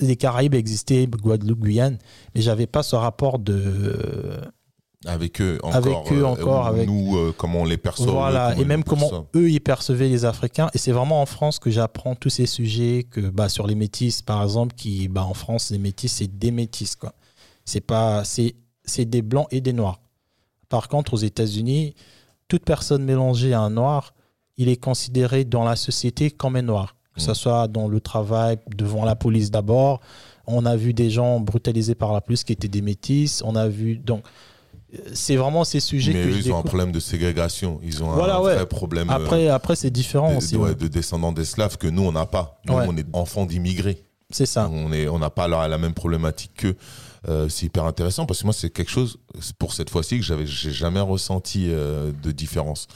les 0.00 0.16
Caraïbes 0.16 0.54
existaient, 0.54 1.06
Guadeloupe, 1.06 1.60
Guyane, 1.60 1.98
mais 2.34 2.40
j'avais 2.42 2.66
pas 2.66 2.82
ce 2.82 2.96
rapport 2.96 3.38
de 3.38 4.38
avec 5.04 5.40
eux 5.40 5.58
encore, 5.62 5.76
avec 5.76 6.12
eux 6.12 6.24
encore 6.24 6.66
avec 6.66 6.88
nous 6.88 7.16
euh, 7.16 7.32
comment 7.36 7.60
on 7.60 7.64
les 7.64 7.76
perçoit 7.76 8.10
voilà 8.10 8.56
et 8.58 8.64
même 8.64 8.82
comment 8.82 9.26
eux 9.36 9.50
ils 9.50 9.60
percevaient 9.60 10.08
les 10.08 10.24
Africains. 10.24 10.68
Et 10.74 10.78
c'est 10.78 10.90
vraiment 10.90 11.22
en 11.22 11.26
France 11.26 11.58
que 11.58 11.70
j'apprends 11.70 12.14
tous 12.14 12.30
ces 12.30 12.46
sujets 12.46 13.06
que 13.08 13.20
bah 13.20 13.48
sur 13.48 13.66
les 13.66 13.74
métis 13.74 14.22
par 14.22 14.42
exemple 14.42 14.74
qui 14.74 15.08
bah 15.08 15.24
en 15.24 15.34
France 15.34 15.70
les 15.70 15.78
métis 15.78 16.12
c'est 16.12 16.38
des 16.38 16.50
métis 16.50 16.96
quoi. 16.96 17.12
C'est 17.64 17.80
pas 17.80 18.24
c'est 18.24 18.56
c'est 18.84 19.04
des 19.04 19.22
blancs 19.22 19.46
et 19.50 19.60
des 19.60 19.72
noirs. 19.72 20.00
Par 20.68 20.88
contre 20.88 21.14
aux 21.14 21.18
États-Unis 21.18 21.94
toute 22.48 22.64
personne 22.64 23.04
mélangée 23.04 23.52
à 23.52 23.60
un 23.60 23.70
noir 23.70 24.14
il 24.56 24.68
est 24.68 24.82
considéré 24.82 25.44
dans 25.44 25.62
la 25.62 25.76
société 25.76 26.30
comme 26.30 26.56
un 26.56 26.62
noir 26.62 26.95
que 27.16 27.22
ce 27.22 27.30
mmh. 27.30 27.34
soit 27.34 27.68
dans 27.68 27.88
le 27.88 28.00
travail 28.00 28.58
devant 28.76 29.04
la 29.04 29.16
police 29.16 29.50
d'abord. 29.50 30.00
On 30.46 30.64
a 30.64 30.76
vu 30.76 30.92
des 30.94 31.10
gens 31.10 31.40
brutalisés 31.40 31.96
par 31.96 32.12
la 32.12 32.20
police 32.20 32.44
qui 32.44 32.52
étaient 32.52 32.68
des 32.68 32.82
métis. 32.82 33.42
On 33.44 33.56
a 33.56 33.66
vu 33.66 33.96
donc 33.96 34.22
c'est 35.12 35.36
vraiment 35.36 35.64
ces 35.64 35.80
sujets 35.80 36.12
mais 36.12 36.22
que 36.24 36.28
eux, 36.28 36.38
ils 36.38 36.52
ont 36.52 36.58
un 36.58 36.62
problème 36.62 36.92
de 36.92 37.00
ségrégation. 37.00 37.80
Ils 37.82 38.02
ont 38.04 38.12
un 38.12 38.38
vrai 38.38 38.66
problème 38.66 39.10
après 39.10 39.48
euh, 39.48 39.54
après 39.54 39.74
c'est 39.76 39.90
différent 39.90 40.32
de, 40.32 40.36
aussi 40.36 40.56
de 40.56 40.88
descendants 40.88 41.32
d'esclaves 41.32 41.76
que 41.76 41.88
nous 41.88 42.02
on 42.02 42.12
n'a 42.12 42.26
pas. 42.26 42.60
Nous 42.66 42.74
on 42.74 42.96
est 42.96 43.06
enfants 43.12 43.46
d'immigrés. 43.46 44.04
C'est 44.30 44.46
ça. 44.46 44.68
On 44.72 44.92
est 44.92 45.08
on 45.08 45.18
n'a 45.18 45.30
pas 45.30 45.48
la, 45.48 45.68
la 45.68 45.78
même 45.78 45.94
problématique 45.94 46.52
que 46.54 46.76
euh, 47.28 47.48
c'est 47.48 47.66
hyper 47.66 47.84
intéressant 47.84 48.26
parce 48.26 48.40
que 48.40 48.44
moi 48.46 48.52
c'est 48.52 48.70
quelque 48.70 48.90
chose 48.90 49.18
pour 49.58 49.72
cette 49.72 49.90
fois-ci 49.90 50.18
que 50.18 50.24
j'avais 50.24 50.46
j'ai 50.46 50.70
jamais 50.70 51.00
ressenti 51.00 51.66
euh, 51.68 52.12
de 52.22 52.30
différence 52.30 52.86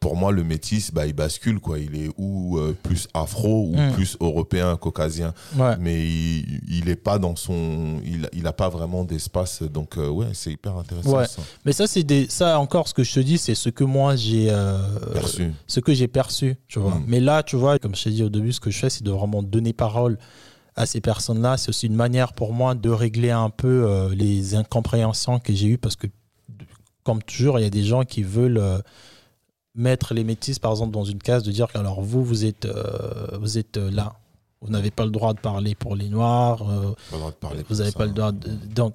pour 0.00 0.16
moi, 0.16 0.32
le 0.32 0.42
métis, 0.42 0.92
bah, 0.92 1.06
il 1.06 1.12
bascule. 1.12 1.60
Quoi. 1.60 1.78
Il 1.78 1.94
est 1.96 2.10
ou 2.16 2.58
euh, 2.58 2.76
plus 2.82 3.08
afro 3.14 3.66
ou 3.68 3.76
hmm. 3.76 3.92
plus 3.92 4.16
européen, 4.20 4.76
caucasien. 4.76 5.32
Mais 5.78 6.06
il 6.06 6.84
n'est 6.86 6.96
pas 6.96 7.18
dans 7.18 7.36
son. 7.36 8.00
Il 8.04 8.42
n'a 8.42 8.52
pas 8.52 8.68
vraiment 8.68 9.04
d'espace. 9.04 9.62
Donc, 9.62 9.96
euh, 9.96 10.08
ouais, 10.08 10.28
c'est 10.32 10.52
hyper 10.52 10.76
intéressant. 10.76 11.24
Ça. 11.24 11.42
Mais 11.64 11.72
ça, 11.72 11.86
c'est 11.86 12.02
des... 12.02 12.26
ça, 12.28 12.58
encore, 12.58 12.88
ce 12.88 12.94
que 12.94 13.04
je 13.04 13.14
te 13.14 13.20
dis, 13.20 13.38
c'est 13.38 13.54
ce 13.54 13.68
que 13.68 13.84
moi, 13.84 14.16
j'ai. 14.16 14.48
Euh, 14.50 14.78
perçu. 15.12 15.52
Ce 15.66 15.80
que 15.80 15.94
j'ai 15.94 16.08
perçu. 16.08 16.56
Tu 16.68 16.78
vois. 16.78 16.94
Hmm. 16.94 17.04
Mais 17.06 17.20
là, 17.20 17.42
tu 17.42 17.56
vois, 17.56 17.78
comme 17.78 17.94
je 17.94 18.04
t'ai 18.04 18.10
dit 18.10 18.22
au 18.22 18.28
début, 18.28 18.52
ce 18.52 18.60
que 18.60 18.70
je 18.70 18.78
fais, 18.78 18.90
c'est 18.90 19.04
de 19.04 19.10
vraiment 19.10 19.42
donner 19.42 19.72
parole 19.72 20.18
à 20.74 20.86
ces 20.86 21.00
personnes-là. 21.00 21.56
C'est 21.56 21.68
aussi 21.68 21.86
une 21.86 21.94
manière 21.94 22.32
pour 22.32 22.52
moi 22.52 22.74
de 22.74 22.90
régler 22.90 23.30
un 23.30 23.50
peu 23.50 24.10
les 24.12 24.54
incompréhensions 24.54 25.38
que 25.38 25.54
j'ai 25.54 25.68
eues 25.68 25.78
parce 25.78 25.96
que, 25.96 26.06
comme 27.02 27.22
toujours, 27.22 27.58
il 27.58 27.62
y 27.62 27.66
a 27.66 27.70
des 27.70 27.84
gens 27.84 28.04
qui 28.04 28.22
veulent 28.22 28.82
mettre 29.76 30.14
les 30.14 30.24
métis, 30.24 30.58
par 30.58 30.72
exemple, 30.72 30.92
dans 30.92 31.04
une 31.04 31.18
case, 31.18 31.42
de 31.42 31.52
dire 31.52 31.68
que 31.68 31.78
alors 31.78 32.00
vous, 32.02 32.24
vous 32.24 32.44
êtes, 32.44 32.64
euh, 32.64 33.38
vous 33.40 33.58
êtes 33.58 33.76
euh, 33.76 33.90
là. 33.90 34.14
Vous 34.62 34.72
n'avez 34.72 34.90
pas 34.90 35.04
le 35.04 35.10
droit 35.10 35.34
de 35.34 35.38
parler 35.38 35.74
pour 35.74 35.94
les 35.94 36.08
Noirs. 36.08 36.62
Euh, 36.68 36.94
vous 37.68 37.76
n'avez 37.76 37.92
pas 37.92 38.06
le 38.06 38.12
droit 38.12 38.32
de. 38.32 38.48
Donc, 38.74 38.94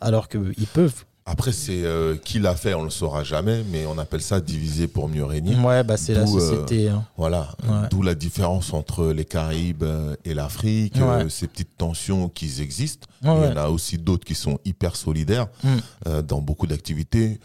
alors 0.00 0.28
qu'ils 0.28 0.66
peuvent. 0.72 1.04
Après, 1.26 1.52
c'est 1.52 1.84
qui 2.24 2.38
l'a 2.38 2.56
fait, 2.56 2.74
on 2.74 2.80
ne 2.80 2.84
le 2.84 2.90
saura 2.90 3.22
jamais, 3.22 3.62
mais 3.70 3.86
on 3.86 3.98
appelle 3.98 4.22
ça 4.22 4.40
diviser 4.40 4.88
pour 4.88 5.08
mieux 5.08 5.24
régner. 5.24 5.54
Ouais, 5.56 5.84
bah, 5.84 5.96
c'est 5.96 6.14
la 6.14 6.26
société. 6.26 6.88
Hein. 6.88 7.04
Voilà. 7.16 7.48
D'où 7.90 8.02
la 8.02 8.14
différence 8.14 8.72
entre 8.72 9.06
les 9.06 9.24
Caraïbes 9.24 9.84
et 10.24 10.32
l'Afrique, 10.32 10.94
ces 11.28 11.46
petites 11.46 11.76
tensions 11.76 12.28
qui 12.28 12.62
existent. 12.62 13.06
Il 13.22 13.28
y 13.28 13.30
en 13.30 13.56
a 13.56 13.68
aussi 13.68 13.98
d'autres 13.98 14.24
qui 14.24 14.34
sont 14.34 14.58
hyper 14.64 14.96
solidaires 14.96 15.48
mm. 15.62 16.22
dans 16.22 16.40
beaucoup 16.40 16.66
d'activités. 16.66 17.38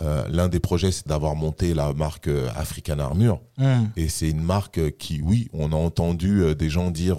Euh, 0.00 0.24
l'un 0.30 0.48
des 0.48 0.60
projets, 0.60 0.90
c'est 0.90 1.06
d'avoir 1.06 1.34
monté 1.34 1.74
la 1.74 1.92
marque 1.92 2.28
euh, 2.28 2.48
African 2.56 2.98
Armure. 2.98 3.40
Hmm. 3.58 3.86
Et 3.96 4.08
c'est 4.08 4.30
une 4.30 4.42
marque 4.42 4.96
qui, 4.96 5.20
oui, 5.22 5.48
on 5.52 5.72
a 5.72 5.76
entendu 5.76 6.42
euh, 6.42 6.54
des 6.54 6.70
gens 6.70 6.90
dire 6.90 7.18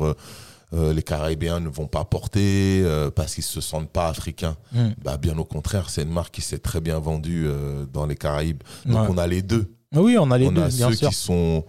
les 0.76 1.04
Caraïbéens 1.04 1.60
ne 1.60 1.70
vont 1.70 1.86
pas 1.86 2.04
porter 2.04 2.84
parce 3.16 3.36
qu'ils 3.36 3.44
se 3.44 3.62
sentent 3.62 3.92
pas 3.92 4.08
africains. 4.08 4.58
Hmm. 4.72 4.90
Bah, 5.04 5.18
bien 5.18 5.38
au 5.38 5.44
contraire, 5.44 5.92
c'est 5.92 6.02
une 6.02 6.12
marque 6.12 6.34
qui 6.34 6.42
s'est 6.42 6.58
très 6.58 6.82
bien 6.82 6.98
vendue 6.98 7.48
dans 7.94 8.08
les 8.08 8.16
Caraïbes. 8.16 8.64
Donc 8.88 9.08
on 9.08 9.20
a 9.20 9.28
les 9.28 9.44
deux. 9.44 9.72
Oui, 9.96 10.18
on 10.20 10.32
a 10.32 10.38
les 10.40 10.50
deux. 10.50 10.62
On 10.62 10.64
a 10.64 10.72
ceux 10.72 10.96
qui 10.96 11.14
sont 11.14 11.64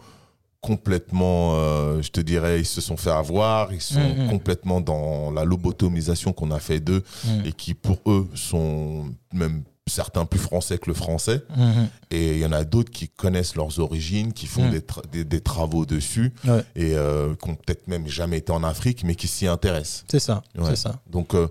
complètement, 0.63 1.55
je 2.01 2.09
te 2.09 2.23
dirais, 2.23 2.61
ils 2.61 2.65
se 2.65 2.81
sont 2.81 2.97
fait 2.97 3.11
avoir, 3.11 3.75
ils 3.75 3.83
sont 3.83 4.01
hmm, 4.01 4.31
complètement 4.31 4.81
dans 4.81 5.31
la 5.31 5.45
lobotomisation 5.45 6.33
qu'on 6.33 6.51
a 6.51 6.59
fait 6.59 6.81
d'eux 6.81 7.03
et 7.45 7.53
qui 7.53 7.75
pour 7.75 7.99
eux 8.07 8.27
sont 8.35 9.05
même 9.35 9.65
certains 9.87 10.24
plus 10.24 10.41
français 10.41 10.78
que 10.78 10.89
le 10.89 10.95
français. 10.95 11.43
Mhm. 11.57 11.89
Et 12.11 12.32
il 12.32 12.39
y 12.39 12.47
en 12.47 12.53
a 12.53 12.64
d'autres 12.64 12.91
qui 12.91 13.09
connaissent 13.09 13.55
leurs 13.55 13.78
origines, 13.80 14.32
qui 14.32 14.47
font 14.47 14.64
mhm. 14.64 14.80
des, 15.12 15.24
des, 15.24 15.41
travaux 15.41 15.85
dessus 15.85 16.32
et 16.74 16.95
euh, 16.95 17.35
qui 17.35 17.51
ont 17.51 17.55
peut-être 17.55 17.87
même 17.87 18.09
jamais 18.09 18.39
été 18.39 18.53
en 18.53 18.64
Afrique, 18.64 19.05
mais 19.05 19.14
qui 19.14 19.28
s'y 19.28 19.47
intéressent. 19.47 20.05
C'est 20.11 20.20
ça. 20.20 20.43
c'est 20.64 20.76
ça. 20.76 21.01
Donc, 21.11 21.35
euh, 21.35 21.49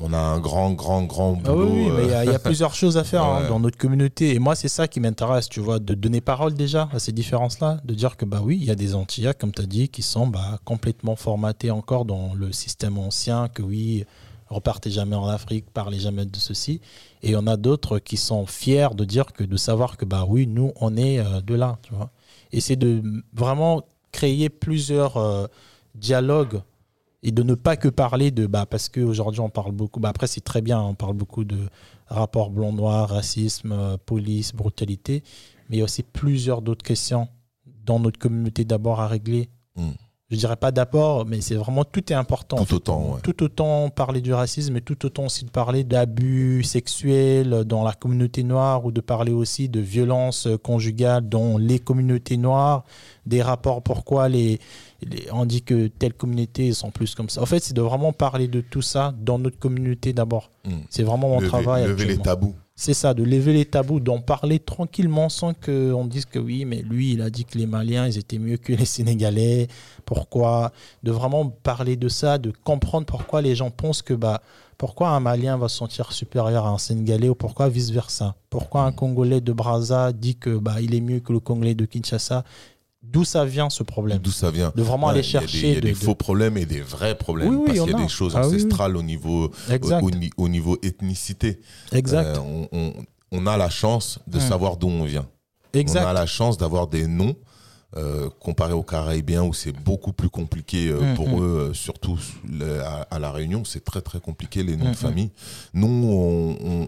on 0.00 0.12
a 0.12 0.18
un 0.18 0.38
grand, 0.38 0.70
grand, 0.72 1.02
grand 1.02 1.38
ah 1.44 1.52
boulot. 1.52 1.70
oui, 1.70 1.90
mais 1.96 2.04
il 2.04 2.10
y, 2.10 2.14
a 2.14 2.20
euh, 2.20 2.38
plusieurs 2.38 2.74
choses 2.74 2.96
à 2.96 3.04
faire 3.04 3.24
hein, 3.24 3.48
dans 3.48 3.60
notre 3.60 3.76
communauté. 3.76 4.34
Et 4.34 4.38
moi, 4.38 4.54
c'est 4.54 4.68
ça 4.68 4.88
qui 4.88 5.00
m'intéresse, 5.00 5.48
tu 5.48 5.60
vois, 5.60 5.78
de 5.78 5.94
donner 5.94 6.20
parole 6.20 6.54
déjà 6.54 6.88
à 6.92 6.98
ces 6.98 7.12
différences-là, 7.12 7.80
de 7.84 7.94
dire 7.94 8.16
que, 8.16 8.24
bah 8.24 8.40
oui, 8.42 8.56
il 8.60 8.64
y 8.64 8.70
a 8.70 8.76
des 8.76 8.94
Antillais, 8.94 9.34
comme 9.34 9.52
tu 9.52 9.62
as 9.62 9.66
dit, 9.66 9.88
qui 9.88 10.02
sont 10.02 10.26
bah, 10.26 10.58
complètement 10.64 11.16
formatés 11.16 11.70
encore 11.70 12.04
dans 12.04 12.32
le 12.34 12.52
système 12.52 12.96
ancien, 12.96 13.48
que 13.48 13.62
oui, 13.62 14.04
repartez 14.48 14.90
jamais 14.90 15.16
en 15.16 15.26
Afrique, 15.26 15.70
parlez 15.72 15.98
jamais 15.98 16.24
de 16.24 16.36
ceci. 16.36 16.80
Et 17.22 17.36
on 17.36 17.46
a 17.46 17.56
d'autres 17.56 17.98
qui 17.98 18.16
sont 18.16 18.46
fiers 18.46 18.88
de 18.94 19.04
dire 19.04 19.32
que 19.32 19.44
de 19.44 19.56
savoir 19.56 19.96
que 19.96 20.04
bah 20.04 20.24
oui, 20.28 20.46
nous 20.46 20.72
on 20.80 20.96
est 20.96 21.18
euh, 21.18 21.40
de 21.40 21.54
là, 21.54 21.78
tu 21.82 21.94
vois. 21.94 22.10
Et 22.52 22.60
c'est 22.60 22.76
de 22.76 23.02
vraiment 23.32 23.82
créer 24.12 24.48
plusieurs 24.48 25.16
euh, 25.16 25.46
dialogues 25.94 26.62
et 27.22 27.30
de 27.30 27.42
ne 27.42 27.54
pas 27.54 27.76
que 27.76 27.88
parler 27.88 28.30
de 28.30 28.46
bah 28.46 28.64
parce 28.64 28.88
qu'aujourd'hui 28.88 29.40
on 29.40 29.50
parle 29.50 29.72
beaucoup 29.72 29.98
bah 29.98 30.08
après 30.08 30.28
c'est 30.28 30.40
très 30.40 30.62
bien 30.62 30.80
on 30.80 30.94
parle 30.94 31.14
beaucoup 31.14 31.42
de 31.44 31.68
rapport 32.06 32.50
blanc 32.50 32.72
noir 32.72 33.08
racisme 33.08 33.72
euh, 33.72 33.96
police 33.96 34.54
brutalité 34.54 35.24
mais 35.68 35.76
il 35.76 35.78
y 35.80 35.82
a 35.82 35.84
aussi 35.84 36.04
plusieurs 36.04 36.62
d'autres 36.62 36.84
questions 36.84 37.26
dans 37.84 37.98
notre 37.98 38.20
communauté 38.20 38.64
d'abord 38.64 39.00
à 39.00 39.08
régler 39.08 39.48
hmm 39.74 39.90
je 40.30 40.36
dirais 40.36 40.56
pas 40.56 40.72
d'apport, 40.72 41.24
mais 41.24 41.40
c'est 41.40 41.54
vraiment 41.54 41.84
tout 41.84 42.12
est 42.12 42.16
important. 42.16 42.62
Tout 42.64 42.74
autant, 42.74 43.18
Tout 43.22 43.42
autant 43.42 43.88
parler 43.88 44.20
du 44.20 44.34
racisme, 44.34 44.74
mais 44.74 44.82
tout 44.82 45.06
autant 45.06 45.24
aussi 45.24 45.46
de 45.46 45.50
parler 45.50 45.84
d'abus 45.84 46.62
sexuels 46.64 47.64
dans 47.64 47.82
la 47.82 47.94
communauté 47.94 48.42
noire 48.42 48.84
ou 48.84 48.92
de 48.92 49.00
parler 49.00 49.32
aussi 49.32 49.70
de 49.70 49.80
violences 49.80 50.46
conjugales 50.62 51.26
dans 51.26 51.56
les 51.56 51.78
communautés 51.78 52.36
noires, 52.36 52.84
des 53.24 53.40
rapports 53.40 53.82
pourquoi 53.82 54.28
les, 54.28 54.60
on 55.32 55.46
dit 55.46 55.62
que 55.62 55.86
telle 55.86 56.12
communauté 56.12 56.74
sont 56.74 56.90
plus 56.90 57.14
comme 57.14 57.30
ça. 57.30 57.40
En 57.40 57.46
fait, 57.46 57.60
c'est 57.60 57.74
de 57.74 57.82
vraiment 57.82 58.12
parler 58.12 58.48
de 58.48 58.60
tout 58.60 58.82
ça 58.82 59.14
dans 59.18 59.38
notre 59.38 59.58
communauté 59.58 60.12
d'abord. 60.12 60.50
Hmm. 60.66 60.80
C'est 60.90 61.04
vraiment 61.04 61.28
mon 61.28 61.40
travail. 61.40 61.86
Lever 61.86 62.04
les 62.04 62.18
tabous. 62.18 62.54
C'est 62.80 62.94
ça, 62.94 63.12
de 63.12 63.24
lever 63.24 63.54
les 63.54 63.64
tabous, 63.64 63.98
d'en 63.98 64.20
parler 64.20 64.60
tranquillement 64.60 65.28
sans 65.28 65.52
qu'on 65.52 66.06
dise 66.06 66.26
que 66.26 66.38
oui, 66.38 66.64
mais 66.64 66.80
lui, 66.80 67.14
il 67.14 67.22
a 67.22 67.28
dit 67.28 67.44
que 67.44 67.58
les 67.58 67.66
Maliens, 67.66 68.06
ils 68.06 68.18
étaient 68.18 68.38
mieux 68.38 68.56
que 68.56 68.72
les 68.72 68.84
Sénégalais. 68.84 69.66
Pourquoi? 70.04 70.70
De 71.02 71.10
vraiment 71.10 71.48
parler 71.48 71.96
de 71.96 72.08
ça, 72.08 72.38
de 72.38 72.52
comprendre 72.62 73.04
pourquoi 73.04 73.42
les 73.42 73.56
gens 73.56 73.72
pensent 73.72 74.00
que 74.00 74.14
bah, 74.14 74.42
pourquoi 74.76 75.08
un 75.08 75.18
Malien 75.18 75.56
va 75.56 75.68
se 75.68 75.76
sentir 75.76 76.12
supérieur 76.12 76.66
à 76.66 76.70
un 76.70 76.78
Sénégalais 76.78 77.28
ou 77.28 77.34
pourquoi 77.34 77.68
vice-versa? 77.68 78.36
Pourquoi 78.48 78.82
un 78.82 78.92
Congolais 78.92 79.40
de 79.40 79.52
Brazza 79.52 80.12
dit 80.12 80.36
que 80.36 80.56
bah, 80.56 80.80
il 80.80 80.94
est 80.94 81.00
mieux 81.00 81.18
que 81.18 81.32
le 81.32 81.40
Congolais 81.40 81.74
de 81.74 81.84
Kinshasa 81.84 82.44
D'où 83.02 83.24
ça 83.24 83.44
vient 83.44 83.70
ce 83.70 83.82
problème 83.82 84.18
D'où 84.18 84.30
ça 84.32 84.50
vient 84.50 84.72
De 84.74 84.82
vraiment 84.82 85.08
aller 85.08 85.22
chercher. 85.22 85.68
Il 85.68 85.74
y 85.74 85.78
a 85.78 85.80
des, 85.80 85.94
faux 85.94 86.16
problèmes 86.16 86.56
et 86.56 86.66
des 86.66 86.80
vrais 86.80 87.16
problèmes. 87.16 87.48
Oui, 87.48 87.66
parce 87.66 87.78
qu'il 87.78 87.90
y 87.92 87.94
a 87.94 87.98
des 88.02 88.08
choses 88.08 88.34
ah 88.36 88.46
ancestrales 88.46 88.96
au, 88.96 89.02
niveau, 89.02 89.50
au, 90.36 90.48
niveau 90.48 90.78
ethnicité. 90.82 91.60
Exact. 91.92 92.36
Euh, 92.36 92.90
on, 93.30 93.46
a 93.46 93.56
la 93.56 93.70
chance 93.70 94.18
de 94.26 94.38
hmm. 94.38 94.40
savoir 94.40 94.76
d'où 94.76 94.88
on 94.88 95.04
vient. 95.04 95.26
Exact. 95.74 96.04
On 96.04 96.08
a 96.08 96.12
la 96.12 96.26
chance 96.26 96.58
d'avoir 96.58 96.88
des 96.88 97.06
noms. 97.06 97.36
Euh, 97.96 98.28
comparé 98.38 98.74
aux 98.74 98.82
Caraïbiens 98.82 99.44
où 99.44 99.54
c'est 99.54 99.72
beaucoup 99.72 100.12
plus 100.12 100.28
compliqué 100.28 100.88
euh, 100.88 101.00
hmm, 101.00 101.14
pour 101.14 101.28
hmm. 101.28 101.42
eux, 101.42 101.70
surtout 101.72 102.18
à, 103.10 103.18
La 103.18 103.32
Réunion, 103.32 103.64
c'est 103.64 103.82
très 103.82 104.02
très 104.02 104.20
compliqué 104.20 104.62
les 104.62 104.76
noms 104.76 104.90
de 104.90 104.96
famille. 104.96 105.30
Nous, 105.72 105.88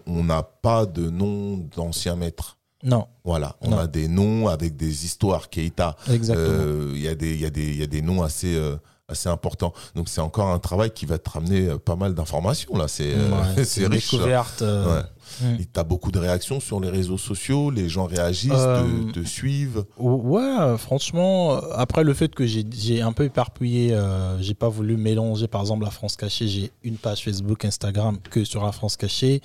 on 0.05 0.23
n'a 0.23 0.43
pas 0.43 0.85
de 0.85 1.09
nom 1.09 1.57
d'anciens 1.75 2.15
maîtres. 2.15 2.59
Non. 2.83 3.07
Voilà, 3.23 3.55
on 3.61 3.77
a 3.77 3.87
des 3.87 4.07
noms 4.07 4.47
avec 4.47 4.75
des 4.75 5.05
histoires. 5.05 5.49
Keita, 5.49 5.95
euh, 6.09 6.91
il 6.95 7.01
y, 7.01 7.07
a 7.07 7.15
des, 7.15 7.35
y, 7.35 7.51
des, 7.51 7.75
y 7.75 7.83
a 7.83 7.87
des 7.87 8.01
noms 8.01 8.23
assez, 8.23 8.55
euh, 8.55 8.77
assez 9.07 9.29
importants. 9.29 9.73
Donc 9.93 10.09
c'est 10.09 10.21
encore 10.21 10.47
un 10.47 10.57
travail 10.57 10.89
qui 10.89 11.05
va 11.05 11.19
te 11.19 11.29
ramener 11.29 11.67
euh, 11.67 11.77
pas 11.77 11.95
mal 11.95 12.15
d'informations. 12.15 12.75
là. 12.75 12.87
C'est 12.87 13.13
ouais, 13.13 13.87
riche. 13.87 14.11
Découverte. 14.11 14.61
Ouais. 14.61 15.03
Tu 15.39 15.79
as 15.79 15.83
beaucoup 15.83 16.11
de 16.11 16.19
réactions 16.19 16.59
sur 16.59 16.79
les 16.79 16.89
réseaux 16.89 17.17
sociaux, 17.17 17.69
les 17.69 17.87
gens 17.87 18.05
réagissent, 18.05 18.51
te, 18.51 19.11
te, 19.11 19.23
suivent. 19.23 19.85
Ouais, 19.97 20.75
franchement, 20.77 21.55
après 21.73 22.03
le 22.03 22.13
fait 22.13 22.33
que 22.35 22.45
j'ai 22.45 23.01
un 23.01 23.13
peu 23.13 23.23
éparpillé, 23.23 23.97
j'ai 24.41 24.55
pas 24.55 24.67
voulu 24.67 24.97
mélanger 24.97 25.47
par 25.47 25.61
exemple 25.61 25.85
la 25.85 25.91
France 25.91 26.17
cachée, 26.17 26.49
j'ai 26.49 26.71
une 26.83 26.97
page 26.97 27.23
Facebook, 27.23 27.63
Instagram 27.63 28.17
que 28.29 28.43
sur 28.43 28.65
la 28.65 28.73
France 28.73 28.97
cachée 28.97 29.41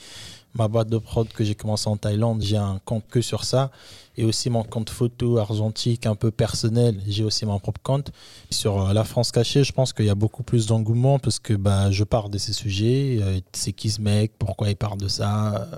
ma 0.57 0.69
boîte 0.69 0.89
de 0.89 0.99
prod 0.99 1.29
que 1.29 1.45
j'ai 1.45 1.55
commencé 1.55 1.89
en 1.89 1.97
Thaïlande, 1.97 2.43
j'ai 2.43 2.57
un 2.57 2.81
compte 2.85 3.05
que 3.09 3.21
sur 3.21 3.45
ça. 3.45 3.71
Et 4.19 4.25
aussi 4.25 4.49
mon 4.49 4.63
compte 4.63 4.89
photo 4.89 5.37
argentique 5.37 6.07
un 6.07 6.15
peu 6.15 6.31
personnel, 6.31 7.01
j'ai 7.07 7.23
aussi 7.23 7.45
mon 7.45 7.59
propre 7.59 7.81
compte. 7.83 8.13
Sur 8.51 8.81
euh, 8.81 8.93
la 8.95 9.05
France 9.05 9.31
cachée, 9.31 9.63
je 9.63 9.73
pense 9.73 9.93
qu'il 9.93 10.07
y 10.07 10.11
a 10.11 10.15
beaucoup 10.15 10.43
plus 10.43 10.67
d'engouement 10.67 11.19
parce 11.19 11.39
que 11.39 11.53
bah, 11.53 11.91
je 11.91 12.03
parle 12.03 12.31
de 12.31 12.39
ces 12.39 12.55
sujets. 12.55 13.19
Euh, 13.21 13.41
c'est 13.53 13.73
qui 13.73 13.91
ce 13.91 14.01
mec 14.01 14.33
Pourquoi 14.39 14.71
il 14.71 14.77
parle 14.77 14.99
de 14.99 15.09
ça 15.09 15.69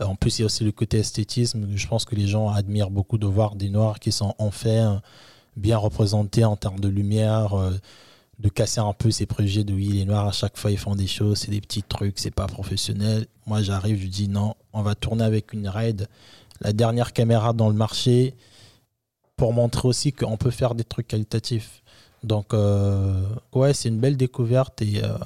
euh, 0.00 0.04
En 0.04 0.16
plus, 0.16 0.38
il 0.38 0.42
y 0.42 0.44
a 0.44 0.46
aussi 0.46 0.64
le 0.64 0.72
côté 0.72 0.98
esthétisme. 0.98 1.68
Je 1.74 1.86
pense 1.86 2.04
que 2.04 2.16
les 2.16 2.26
gens 2.26 2.48
admirent 2.48 2.90
beaucoup 2.90 3.18
de 3.18 3.26
voir 3.26 3.54
des 3.54 3.70
noirs 3.70 4.00
qui 4.00 4.10
sont 4.10 4.34
en 4.38 4.50
fait 4.50 4.82
bien 5.56 5.78
représentés 5.78 6.44
en 6.44 6.56
termes 6.56 6.80
de 6.80 6.88
lumière 6.88 7.54
de 8.38 8.48
casser 8.48 8.80
un 8.80 8.92
peu 8.92 9.10
ces 9.10 9.26
préjugés 9.26 9.64
de 9.64 9.72
oui, 9.72 9.88
les 9.88 10.04
noirs 10.04 10.26
à 10.26 10.32
chaque 10.32 10.58
fois 10.58 10.70
ils 10.70 10.78
font 10.78 10.94
des 10.94 11.06
choses, 11.06 11.38
c'est 11.38 11.50
des 11.50 11.60
petits 11.60 11.82
trucs, 11.82 12.18
c'est 12.18 12.34
pas 12.34 12.46
professionnel. 12.46 13.26
Moi 13.46 13.62
j'arrive, 13.62 14.00
je 14.00 14.08
dis 14.08 14.28
non, 14.28 14.54
on 14.72 14.82
va 14.82 14.94
tourner 14.94 15.24
avec 15.24 15.52
une 15.52 15.68
RAID, 15.68 16.08
la 16.60 16.72
dernière 16.72 17.12
caméra 17.12 17.52
dans 17.52 17.68
le 17.68 17.74
marché, 17.74 18.34
pour 19.36 19.52
montrer 19.52 19.88
aussi 19.88 20.12
qu'on 20.12 20.36
peut 20.36 20.50
faire 20.50 20.74
des 20.74 20.84
trucs 20.84 21.08
qualitatifs. 21.08 21.82
Donc 22.24 22.52
euh, 22.52 23.22
ouais, 23.54 23.72
c'est 23.72 23.88
une 23.88 24.00
belle 24.00 24.16
découverte 24.16 24.82
et 24.82 25.02
euh, 25.02 25.16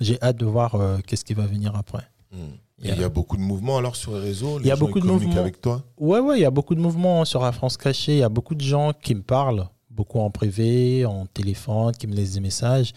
j'ai 0.00 0.20
hâte 0.22 0.36
de 0.36 0.46
voir 0.46 0.74
euh, 0.74 0.98
qu'est-ce 1.06 1.24
qui 1.24 1.34
va 1.34 1.46
venir 1.46 1.74
après. 1.76 2.06
Hmm. 2.32 2.56
Il 2.82 2.98
y 2.98 3.04
a 3.04 3.08
beaucoup 3.08 3.36
de 3.36 3.42
mouvements 3.42 3.78
alors 3.78 3.96
sur 3.96 4.12
les 4.14 4.20
réseaux. 4.20 4.58
il 4.60 4.66
y 4.66 4.70
a 4.70 4.76
beaucoup 4.76 5.00
de 5.00 5.06
mouvements 5.06 5.36
avec 5.36 5.60
toi? 5.60 5.82
Ouais 5.96 6.18
ouais, 6.18 6.38
il 6.38 6.42
y 6.42 6.44
a 6.44 6.50
beaucoup 6.50 6.74
de 6.74 6.80
mouvements 6.80 7.24
sur 7.24 7.40
la 7.40 7.52
France 7.52 7.76
cachée. 7.76 8.14
Il 8.14 8.18
y 8.18 8.24
a 8.24 8.28
beaucoup 8.28 8.56
de 8.56 8.60
gens 8.60 8.92
qui 8.92 9.14
me 9.14 9.22
parlent 9.22 9.68
beaucoup 9.94 10.20
en 10.20 10.30
privé, 10.30 11.04
en 11.04 11.26
téléphone, 11.26 11.92
qui 11.94 12.06
me 12.06 12.14
laissent 12.14 12.34
des 12.34 12.40
messages. 12.40 12.92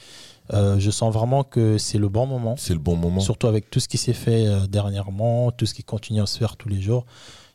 Euh, 0.53 0.79
je 0.79 0.91
sens 0.91 1.13
vraiment 1.13 1.43
que 1.43 1.77
c'est 1.77 1.97
le 1.97 2.09
bon 2.09 2.25
moment. 2.25 2.55
C'est 2.57 2.73
le 2.73 2.79
bon 2.79 2.95
moment. 2.95 3.19
Surtout 3.19 3.47
avec 3.47 3.69
tout 3.69 3.79
ce 3.79 3.87
qui 3.87 3.97
s'est 3.97 4.13
fait 4.13 4.47
euh, 4.47 4.67
dernièrement, 4.67 5.51
tout 5.51 5.65
ce 5.65 5.73
qui 5.73 5.83
continue 5.83 6.21
à 6.21 6.25
se 6.25 6.37
faire 6.37 6.55
tous 6.55 6.69
les 6.69 6.81
jours. 6.81 7.05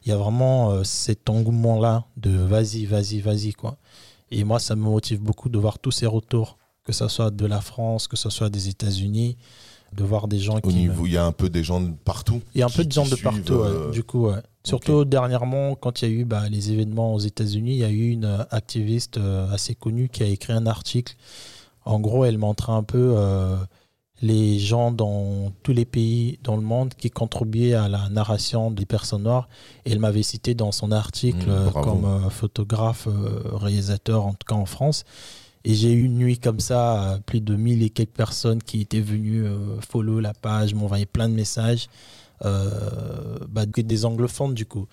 Il 0.05 0.11
y 0.11 0.13
a 0.13 0.17
vraiment 0.17 0.71
euh, 0.71 0.85
cet 0.85 1.31
engouement-là 1.31 2.05
de 2.17 2.31
vas-y, 2.31 2.85
vas-y, 2.85 3.21
vas-y. 3.21 3.53
quoi. 3.53 3.77
Et 4.31 4.45
moi, 4.45 4.59
ça 4.59 4.77
me 4.77 4.83
motive 4.83 5.21
beaucoup 5.21 5.49
de 5.49 5.59
voir 5.59 5.79
tous 5.79 5.91
ces 5.91 6.07
retours, 6.07 6.59
que 6.85 6.93
ce 6.93 7.09
soit 7.09 7.31
de 7.31 7.47
la 7.47 7.61
France, 7.61 8.09
que 8.09 8.17
ce 8.17 8.31
soit 8.31 8.51
des 8.51 8.69
États-Unis, 8.69 9.37
de 9.93 10.05
voir 10.05 10.29
des 10.29 10.39
gens 10.39 10.57
Au 10.57 10.61
qui. 10.61 10.75
Niveau, 10.75 11.07
Il 11.07 11.13
y 11.13 11.17
a 11.17 11.25
un 11.25 11.33
peu 11.33 11.49
des 11.49 11.65
gens 11.65 11.81
de 11.81 11.93
partout. 12.05 12.41
Il 12.55 12.61
y 12.61 12.63
a 12.63 12.67
un 12.67 12.71
peu 12.71 12.85
de 12.85 12.93
gens 12.93 13.07
de 13.07 13.17
partout, 13.17 13.91
du 13.93 14.03
coup, 14.03 14.27
ouais. 14.29 14.41
Surtout 14.65 15.05
dernièrement, 15.05 15.75
quand 15.75 16.03
il 16.03 16.09
y 16.09 16.13
a 16.13 16.15
eu 16.21 16.25
bah, 16.25 16.49
les 16.49 16.71
événements 16.73 17.15
aux 17.15 17.19
États-Unis, 17.19 17.73
il 17.73 17.79
y 17.79 17.85
a 17.85 17.91
eu 17.91 18.11
une 18.11 18.25
euh, 18.25 18.45
activiste 18.51 19.19
euh, 19.19 19.53
assez 19.53 19.75
connue 19.75 20.09
qui 20.09 20.23
a 20.23 20.27
écrit 20.27 20.53
un 20.53 20.67
article. 20.67 21.17
En 21.85 21.99
gros, 21.99 22.25
elle 22.25 22.39
montrait 22.39 22.73
un 22.73 22.85
peu 22.85 23.15
euh, 23.17 23.57
les 24.21 24.61
gens 24.61 24.93
dans 24.93 25.53
tous 25.65 25.73
les 25.73 25.85
pays 25.85 26.39
dans 26.45 26.55
le 26.55 26.63
monde 26.63 26.95
qui 26.95 27.11
contribuaient 27.11 27.75
à 27.75 27.89
la 27.89 28.09
narration 28.09 28.71
des 28.71 28.87
personnes 28.87 29.25
noires. 29.25 29.49
Et 29.85 29.91
elle 29.91 29.99
m'avait 29.99 30.23
cité 30.23 30.55
dans 30.55 30.71
son 30.71 30.93
article 30.93 31.51
mmh, 31.51 31.73
comme 31.73 32.31
photographe, 32.31 33.09
réalisateur, 33.53 34.27
en 34.27 34.35
tout 34.35 34.47
cas 34.47 34.55
en 34.55 34.67
France. 34.67 35.05
Et 35.65 35.75
j'ai 35.75 35.93
eu 35.93 36.05
une 36.05 36.19
nuit 36.19 36.39
comme 36.39 36.61
ça, 36.61 37.19
plus 37.27 37.41
de 37.41 37.57
mille 37.57 37.83
et 37.83 37.91
quelques 37.91 38.11
personnes 38.11 38.63
qui 38.63 38.81
étaient 38.81 39.01
venues 39.01 39.45
follow 39.81 40.21
la 40.21 40.35
page, 40.35 40.73
m'envoyer 40.75 41.07
plein 41.07 41.29
de 41.29 41.35
messages. 41.35 41.89
Euh, 42.45 43.39
bah, 43.49 43.67
des 43.67 44.05
anglophones 44.05 44.55
du 44.55 44.67
coup. 44.67 44.89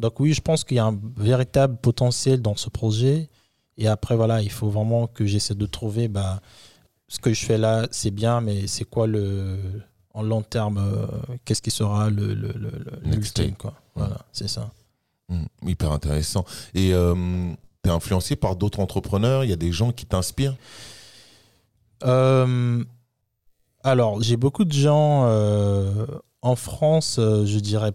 Donc 0.00 0.18
oui, 0.18 0.32
je 0.32 0.40
pense 0.40 0.64
qu'il 0.64 0.78
y 0.78 0.80
a 0.80 0.86
un 0.86 0.98
véritable 1.16 1.76
potentiel 1.76 2.42
dans 2.42 2.56
ce 2.56 2.70
projet. 2.70 3.28
Et 3.76 3.86
après, 3.86 4.16
voilà, 4.16 4.42
il 4.42 4.50
faut 4.50 4.68
vraiment 4.68 5.06
que 5.06 5.24
j'essaie 5.24 5.54
de 5.54 5.66
trouver 5.66 6.08
bah, 6.08 6.40
ce 7.06 7.20
que 7.20 7.32
je 7.32 7.44
fais 7.44 7.56
là, 7.56 7.86
c'est 7.92 8.10
bien, 8.10 8.40
mais 8.40 8.66
c'est 8.66 8.84
quoi 8.84 9.06
le. 9.06 9.58
En 10.14 10.22
long 10.22 10.42
terme, 10.42 10.78
euh, 10.78 11.06
qu'est-ce 11.44 11.62
qui 11.62 11.70
sera 11.70 12.10
le, 12.10 12.34
le, 12.34 12.48
le, 12.48 13.52
quoi. 13.56 13.74
Voilà, 13.94 14.18
c'est 14.32 14.48
ça. 14.48 14.72
Mmh, 15.28 15.44
hyper 15.68 15.92
intéressant. 15.92 16.44
Et 16.74 16.92
euh, 16.92 17.14
tu 17.84 17.90
es 17.90 17.92
influencé 17.92 18.34
par 18.34 18.56
d'autres 18.56 18.80
entrepreneurs? 18.80 19.44
Il 19.44 19.50
y 19.50 19.52
a 19.52 19.56
des 19.56 19.70
gens 19.70 19.92
qui 19.92 20.06
t'inspirent? 20.06 20.56
Alors, 23.84 24.20
j'ai 24.20 24.36
beaucoup 24.36 24.64
de 24.64 24.72
gens 24.72 25.28
en 26.42 26.56
France, 26.56 27.16
euh, 27.18 27.46
je 27.46 27.58
dirais 27.58 27.92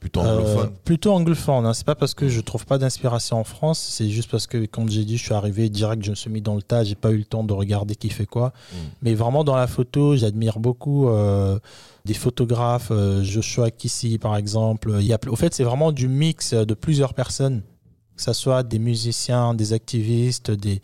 Plutôt 0.00 0.18
anglophone. 0.18 0.66
Euh, 0.66 0.78
plutôt 0.84 1.12
anglophone. 1.12 1.64
Hein. 1.64 1.74
C'est 1.74 1.86
pas 1.86 1.94
parce 1.94 2.14
que 2.14 2.28
je 2.28 2.40
trouve 2.40 2.66
pas 2.66 2.76
d'inspiration 2.76 3.38
en 3.38 3.44
France, 3.44 3.78
c'est 3.78 4.10
juste 4.10 4.28
parce 4.28 4.48
que 4.48 4.66
quand 4.66 4.90
j'ai 4.90 5.04
dit 5.04 5.16
je 5.16 5.22
suis 5.22 5.32
arrivé 5.32 5.68
direct, 5.68 6.04
je 6.04 6.10
me 6.10 6.16
suis 6.16 6.28
mis 6.28 6.40
dans 6.40 6.56
le 6.56 6.62
tas, 6.62 6.82
j'ai 6.82 6.96
pas 6.96 7.12
eu 7.12 7.18
le 7.18 7.24
temps 7.24 7.44
de 7.44 7.52
regarder 7.52 7.94
qui 7.94 8.10
fait 8.10 8.26
quoi. 8.26 8.48
Hmm. 8.72 8.76
Mais 9.02 9.14
vraiment 9.14 9.44
dans 9.44 9.54
la 9.54 9.68
photo, 9.68 10.16
j'admire 10.16 10.58
beaucoup 10.58 11.08
euh, 11.08 11.56
des 12.04 12.14
photographes, 12.14 12.90
Joshua 13.22 13.70
Kissy 13.70 14.18
par 14.18 14.36
exemple. 14.36 14.96
Il 14.98 15.06
y 15.06 15.12
a, 15.12 15.20
au 15.28 15.36
fait, 15.36 15.54
c'est 15.54 15.62
vraiment 15.62 15.92
du 15.92 16.08
mix 16.08 16.52
de 16.52 16.74
plusieurs 16.74 17.14
personnes, 17.14 17.62
que 18.16 18.22
ce 18.22 18.32
soit 18.32 18.64
des 18.64 18.80
musiciens, 18.80 19.54
des 19.54 19.72
activistes, 19.72 20.50
des, 20.50 20.82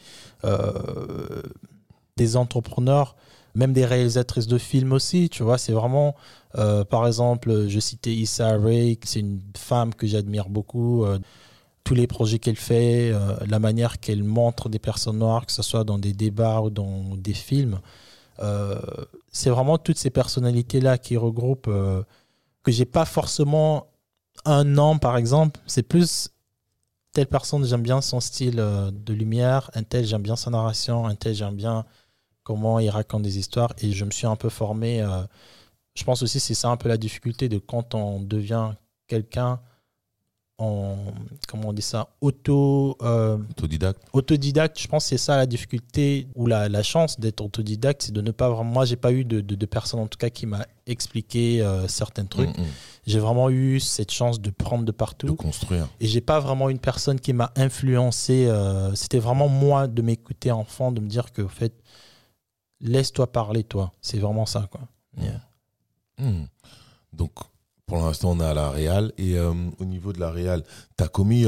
des 2.17 2.37
entrepreneurs 2.37 3.17
même 3.59 3.73
des 3.73 3.85
réalisatrices 3.85 4.47
de 4.47 4.57
films 4.57 4.93
aussi, 4.93 5.29
tu 5.29 5.43
vois, 5.43 5.59
c'est 5.59 5.73
vraiment, 5.73 6.15
euh, 6.55 6.85
par 6.85 7.07
exemple, 7.09 7.67
je 7.69 7.81
citais 7.81 8.15
Issa 8.15 8.57
Rae, 8.57 8.95
c'est 9.05 9.19
une 9.19 9.43
femme 9.57 9.93
que 9.95 10.07
j'admire 10.07 10.49
beaucoup, 10.49 11.05
euh, 11.05 11.19
tous 11.83 11.95
les 11.95 12.07
projets 12.07 12.39
qu'elle 12.39 12.57
fait, 12.57 13.11
euh, 13.13 13.35
la 13.49 13.59
manière 13.59 13.99
qu'elle 13.99 14.23
montre 14.23 14.69
des 14.69 14.79
personnes 14.79 15.19
noires, 15.19 15.45
que 15.45 15.51
ce 15.51 15.63
soit 15.63 15.83
dans 15.83 15.99
des 15.99 16.13
débats 16.13 16.61
ou 16.61 16.71
dans 16.71 17.17
des 17.17 17.35
films, 17.35 17.81
c'est 19.33 19.51
vraiment 19.51 19.79
toutes 19.79 19.99
ces 19.99 20.11
personnalités-là 20.11 20.97
qui 20.97 21.17
regroupent, 21.17 21.69
que 22.63 22.71
j'ai 22.71 22.85
pas 22.85 23.05
forcément 23.05 23.89
un 24.45 24.63
nom, 24.63 24.99
par 24.99 25.17
exemple, 25.17 25.59
c'est 25.67 25.83
plus 25.83 26.31
telle 27.13 27.27
personne, 27.27 27.65
j'aime 27.65 27.83
bien 27.83 28.01
son 28.01 28.21
style 28.21 28.63
de 28.93 29.13
lumière, 29.13 29.73
un 29.75 29.83
tel, 29.83 30.07
j'aime 30.07 30.23
bien 30.23 30.37
sa 30.37 30.51
narration, 30.51 31.05
un 31.09 31.17
tel, 31.17 31.35
j'aime 31.35 31.57
bien 31.57 31.85
comment 32.49 32.79
il 32.79 32.89
raconte 32.89 33.21
des 33.23 33.39
histoires. 33.39 33.75
Et 33.83 33.93
je 33.93 34.07
me 34.07 34.11
suis 34.11 34.27
un 34.27 34.35
peu 34.35 34.49
formé. 34.49 35.03
Euh, 35.03 35.23
je 35.95 36.03
pense 36.03 36.23
aussi 36.23 36.41
c'est 36.41 36.55
ça 36.55 36.71
un 36.71 36.79
peu 36.79 36.89
la 36.89 36.97
difficulté 36.97 37.51
de 37.51 37.59
quand 37.59 37.95
on 37.95 38.21
devient 38.21 38.71
quelqu'un 39.07 39.61
en 40.57 40.97
comment 41.47 41.69
on 41.69 41.73
dit 41.73 41.83
ça 41.83 42.09
auto 42.21 42.97
euh, 43.03 43.37
autodidacte 43.51 44.03
autodidacte 44.13 44.81
je 44.81 44.89
pense 44.89 45.05
que 45.05 45.09
c'est 45.11 45.19
ça 45.19 45.37
la 45.37 45.47
difficulté 45.47 46.27
ou 46.35 46.47
la, 46.47 46.69
la 46.69 46.83
chance 46.83 47.21
d'être 47.21 47.41
autodidacte 47.41 48.03
c'est 48.03 48.13
de 48.13 48.21
ne 48.23 48.33
pas 48.33 48.49
vraiment 48.49 48.73
moi 48.73 48.85
j'ai 48.85 48.97
pas 48.97 49.13
eu 49.13 49.25
de, 49.25 49.41
de, 49.41 49.67
personne 49.67 50.01
en 50.01 50.09
tout 50.09 50.19
cas 50.19 50.31
qui 50.31 50.47
m'a 50.47 50.67
expliqué 50.87 51.63
euh, 51.63 51.87
certains 51.87 52.25
trucs 52.25 52.57
mm, 52.57 52.63
mm. 52.63 52.67
j'ai 53.07 53.19
vraiment 53.21 53.51
eu 53.51 53.79
cette 53.79 54.11
chance 54.11 54.41
de 54.41 54.51
prendre 54.51 54.85
de 54.85 54.93
partout 54.93 55.29
de 55.29 55.33
construire 55.33 55.89
et 56.01 56.07
j'ai 56.07 56.21
pas 56.21 56.41
vraiment 56.41 56.69
une 56.71 56.81
personne 56.81 57.21
qui 57.21 57.33
m'a 57.33 57.53
influencé 57.55 58.51
c'était 58.95 59.21
vraiment 59.21 59.49
moi 59.49 59.87
de 59.87 60.03
m'écouter 60.03 60.51
enfant 60.51 60.91
de 60.93 61.01
me 61.01 61.09
dire 61.09 61.33
que 61.33 61.43
en 61.43 61.49
fait 61.49 61.73
laisse-toi 62.81 63.31
parler, 63.33 63.65
toi. 63.65 63.93
C'est 64.01 64.19
vraiment 64.19 64.47
ça, 64.47 64.69
quoi. 64.71 64.81
Hmm. 66.19 66.45
Donc, 67.13 67.33
pour 67.87 67.99
l'instant, 67.99 68.33
on 68.33 68.41
est 68.41 68.45
à 68.45 68.55
la 68.55 68.71
Real. 68.71 69.13
Et 69.19 69.39
au 69.41 69.85
niveau 69.85 70.13
de 70.13 70.21
la 70.21 70.31
Real, 70.31 70.63
tu 70.97 71.05
as 71.05 71.09
commis. 71.09 71.43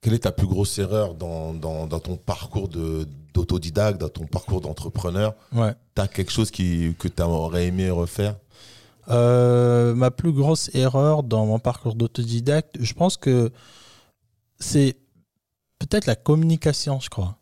quelle 0.00 0.14
est 0.14 0.20
ta 0.20 0.32
plus 0.32 0.46
grosse 0.46 0.78
erreur 0.78 1.14
dans, 1.14 1.54
dans, 1.54 1.86
dans 1.86 2.00
ton 2.00 2.16
parcours 2.16 2.68
d'autodidacte, 2.68 4.00
dans 4.00 4.08
ton 4.08 4.26
parcours 4.26 4.60
d'entrepreneur? 4.60 5.34
Ouais. 5.52 5.74
Tu 5.94 6.02
as 6.02 6.08
quelque 6.08 6.32
chose 6.32 6.50
qui, 6.50 6.94
que 6.98 7.08
tu 7.08 7.22
aurais 7.22 7.66
aimé 7.66 7.90
refaire? 7.90 8.36
Ma 9.08 10.10
plus 10.10 10.32
grosse 10.32 10.70
erreur 10.74 11.22
dans 11.22 11.46
mon 11.46 11.58
parcours 11.58 11.94
d'autodidacte, 11.94 12.76
je 12.78 12.92
pense 12.92 13.16
que 13.16 13.50
c'est 14.60 14.96
peut-être 15.78 16.06
la 16.06 16.16
communication, 16.16 17.00
je 17.00 17.08
crois. 17.08 17.37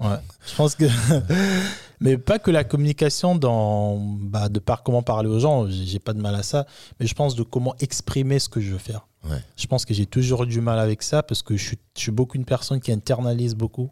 Ouais, 0.00 0.16
je 0.46 0.54
pense 0.54 0.74
que. 0.74 0.84
mais 2.00 2.16
pas 2.16 2.38
que 2.38 2.50
la 2.50 2.64
communication 2.64 3.36
dans, 3.36 3.98
bah, 3.98 4.48
de 4.48 4.58
par 4.58 4.82
comment 4.82 5.02
parler 5.02 5.28
aux 5.28 5.38
gens, 5.38 5.66
j'ai 5.68 5.98
pas 5.98 6.14
de 6.14 6.20
mal 6.20 6.34
à 6.34 6.42
ça, 6.42 6.66
mais 6.98 7.06
je 7.06 7.14
pense 7.14 7.34
de 7.34 7.42
comment 7.42 7.74
exprimer 7.80 8.38
ce 8.38 8.48
que 8.48 8.60
je 8.60 8.72
veux 8.72 8.78
faire. 8.78 9.06
Ouais. 9.28 9.42
Je 9.56 9.66
pense 9.66 9.84
que 9.84 9.92
j'ai 9.92 10.06
toujours 10.06 10.44
eu 10.44 10.46
du 10.46 10.62
mal 10.62 10.78
avec 10.78 11.02
ça 11.02 11.22
parce 11.22 11.42
que 11.42 11.56
je 11.56 11.64
suis, 11.64 11.78
je 11.94 12.00
suis 12.00 12.10
beaucoup 12.10 12.38
une 12.38 12.46
personne 12.46 12.80
qui 12.80 12.90
internalise 12.90 13.54
beaucoup. 13.54 13.90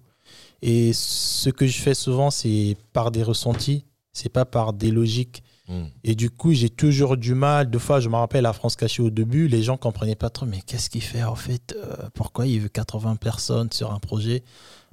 Et 0.63 0.93
ce 0.95 1.51
que 1.51 1.67
je 1.67 1.79
fais 1.79 1.95
souvent, 1.95 2.31
c'est 2.31 2.77
par 2.93 3.11
des 3.11 3.23
ressentis, 3.23 3.85
c'est 4.13 4.31
pas 4.31 4.45
par 4.45 4.73
des 4.73 4.91
logiques. 4.91 5.43
Hmm. 5.69 5.85
Et 6.03 6.15
du 6.15 6.31
coup, 6.31 6.53
j'ai 6.53 6.71
toujours 6.71 7.19
du 7.19 7.35
mal. 7.35 7.71
Deux 7.71 7.79
fois, 7.79 8.01
je 8.01 8.09
me 8.09 8.17
rappelle 8.17 8.47
à 8.47 8.55
France 8.55 8.75
Cachée 8.75 9.03
au 9.03 9.11
début, 9.11 9.49
les 9.49 9.63
gens 9.63 9.77
comprenaient 9.77 10.15
pas 10.15 10.31
trop, 10.31 10.47
mais 10.47 10.63
qu'est-ce 10.63 10.89
qu'il 10.89 11.03
fait 11.03 11.23
en 11.23 11.35
fait? 11.35 11.77
Euh, 11.77 12.09
Pourquoi 12.15 12.47
il 12.47 12.61
veut 12.61 12.69
80 12.69 13.17
personnes 13.17 13.71
sur 13.71 13.93
un 13.93 13.99
projet? 13.99 14.43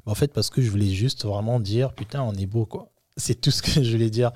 En 0.05 0.15
fait, 0.15 0.31
parce 0.33 0.49
que 0.49 0.61
je 0.61 0.69
voulais 0.69 0.91
juste 0.91 1.25
vraiment 1.25 1.59
dire, 1.59 1.93
putain, 1.93 2.21
on 2.21 2.33
est 2.33 2.45
beau, 2.45 2.65
quoi. 2.65 2.89
C'est 3.17 3.39
tout 3.39 3.51
ce 3.51 3.61
que 3.61 3.71
je 3.83 3.91
voulais 3.91 4.09
dire. 4.09 4.31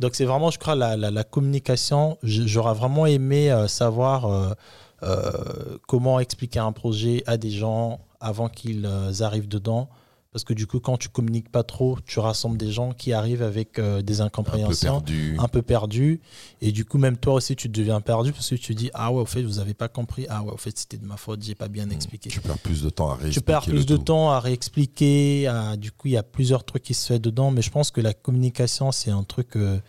Donc, 0.00 0.14
c'est 0.14 0.24
vraiment, 0.24 0.50
je 0.50 0.58
crois, 0.58 0.74
la, 0.74 1.24
communication. 1.24 2.18
J'aurais 2.22 2.74
vraiment 2.74 3.06
aimé 3.06 3.50
euh, 3.50 3.68
savoir 3.68 4.54
euh, 5.02 5.78
comment 5.86 6.20
expliquer 6.20 6.58
un 6.58 6.72
projet 6.72 7.22
à 7.26 7.36
des 7.36 7.50
gens 7.50 8.00
avant 8.20 8.48
qu'ils 8.48 8.86
arrivent 9.20 9.48
dedans 9.48 9.88
parce 10.36 10.44
que 10.44 10.52
du 10.52 10.66
coup, 10.66 10.80
quand 10.80 10.98
tu 10.98 11.08
communiques 11.08 11.48
pas 11.48 11.62
trop, 11.62 11.96
tu 12.04 12.18
rassembles 12.18 12.58
des 12.58 12.70
gens 12.70 12.92
qui 12.92 13.14
arrivent 13.14 13.42
avec 13.42 13.78
euh, 13.78 14.02
des 14.02 14.20
incompréhensions, 14.20 15.02
un 15.38 15.48
peu, 15.48 15.62
perdus. 15.62 16.20
Et 16.60 16.72
du 16.72 16.84
coup, 16.84 16.98
même 16.98 17.16
toi 17.16 17.32
aussi, 17.32 17.56
tu 17.56 17.70
deviens 17.70 18.02
perdu 18.02 18.32
parce 18.32 18.50
que 18.50 18.56
tu 18.56 18.74
te 18.74 18.78
dis 18.78 18.90
Ah 18.92 19.10
ouais, 19.10 19.22
au 19.22 19.24
fait, 19.24 19.42
vous 19.42 19.60
avez 19.60 19.72
pas 19.72 19.88
compris. 19.88 20.26
Ah 20.28 20.42
ouais, 20.42 20.52
au 20.52 20.58
fait, 20.58 20.76
c'était 20.76 20.98
de 20.98 21.06
ma 21.06 21.16
faute, 21.16 21.42
j'ai 21.42 21.54
pas 21.54 21.68
bien 21.68 21.86
hmm. 21.86 21.92
expliqué. 21.92 22.28
Tu 22.28 22.42
perds 22.42 22.58
plus 22.58 22.82
de 22.82 22.90
temps 22.90 23.08
à 23.08 23.14
réexpliquer. 23.14 23.40
Tu 23.40 23.46
perds 23.46 23.62
plus 23.62 23.86
de 23.86 23.96
temps 23.96 24.30
à 24.30 24.38
réexpliquer. 24.38 25.50
du 25.78 25.90
coup, 25.90 26.08
il 26.08 26.12
y 26.12 26.18
a 26.18 26.22
plusieurs 26.22 26.64
trucs 26.64 26.82
qui 26.82 26.92
se 26.92 27.14
font 27.14 27.18
dedans. 27.18 27.50
Mais 27.50 27.62
je 27.62 27.70
pense 27.70 27.90
que 27.90 28.02
la 28.02 28.12
communication, 28.12 28.92
c'est 28.92 29.10
un 29.10 29.22
truc 29.22 29.48
que 29.48 29.80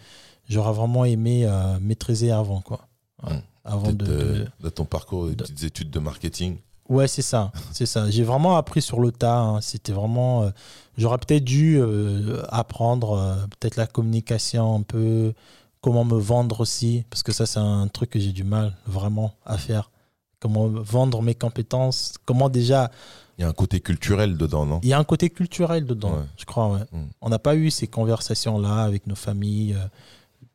j'aurais 0.47 0.71
vraiment 0.71 1.03
aimé 1.03 1.45
euh, 1.45 1.77
maîtriser 1.81 2.31
avant. 2.31 2.61
Quoi. 2.61 2.87
Hmm. 3.21 3.39
Avant 3.65 3.91
de, 3.91 4.45
de, 4.61 4.69
ton 4.69 4.85
parcours, 4.85 5.27
des 5.27 5.65
études 5.65 5.89
de 5.89 5.99
marketing 5.99 6.59
Ouais, 6.89 7.07
c'est 7.07 7.21
ça, 7.21 7.51
c'est 7.71 7.85
ça. 7.85 8.09
J'ai 8.09 8.23
vraiment 8.23 8.55
appris 8.55 8.81
sur 8.81 8.99
le 8.99 9.11
tas. 9.11 9.39
Hein. 9.39 9.61
C'était 9.61 9.91
vraiment. 9.91 10.43
Euh, 10.43 10.49
j'aurais 10.97 11.17
peut-être 11.17 11.43
dû 11.43 11.77
euh, 11.79 12.43
apprendre 12.49 13.13
euh, 13.13 13.35
peut-être 13.59 13.75
la 13.75 13.87
communication 13.87 14.75
un 14.75 14.81
peu, 14.83 15.33
comment 15.81 16.05
me 16.05 16.17
vendre 16.17 16.61
aussi, 16.61 17.03
parce 17.09 17.23
que 17.23 17.33
ça 17.33 17.45
c'est 17.45 17.59
un 17.59 17.87
truc 17.87 18.11
que 18.11 18.19
j'ai 18.19 18.31
du 18.31 18.43
mal 18.43 18.73
vraiment 18.85 19.33
à 19.45 19.57
faire. 19.57 19.91
Comment 20.39 20.67
vendre 20.67 21.21
mes 21.21 21.35
compétences, 21.35 22.13
comment 22.25 22.47
déjà. 22.47 22.91
Il 23.37 23.41
y 23.41 23.43
a 23.43 23.49
un 23.49 23.53
côté 23.53 23.81
culturel 23.81 24.37
dedans, 24.37 24.65
non? 24.65 24.79
Il 24.81 24.89
y 24.89 24.93
a 24.93 24.99
un 24.99 25.03
côté 25.03 25.29
culturel 25.29 25.85
dedans, 25.85 26.25
je 26.37 26.45
crois. 26.45 26.69
Ouais. 26.69 26.79
Mm. 26.91 27.07
On 27.21 27.29
n'a 27.29 27.39
pas 27.39 27.55
eu 27.55 27.69
ces 27.69 27.87
conversations-là 27.87 28.83
avec 28.83 29.07
nos 29.07 29.15
familles, 29.15 29.75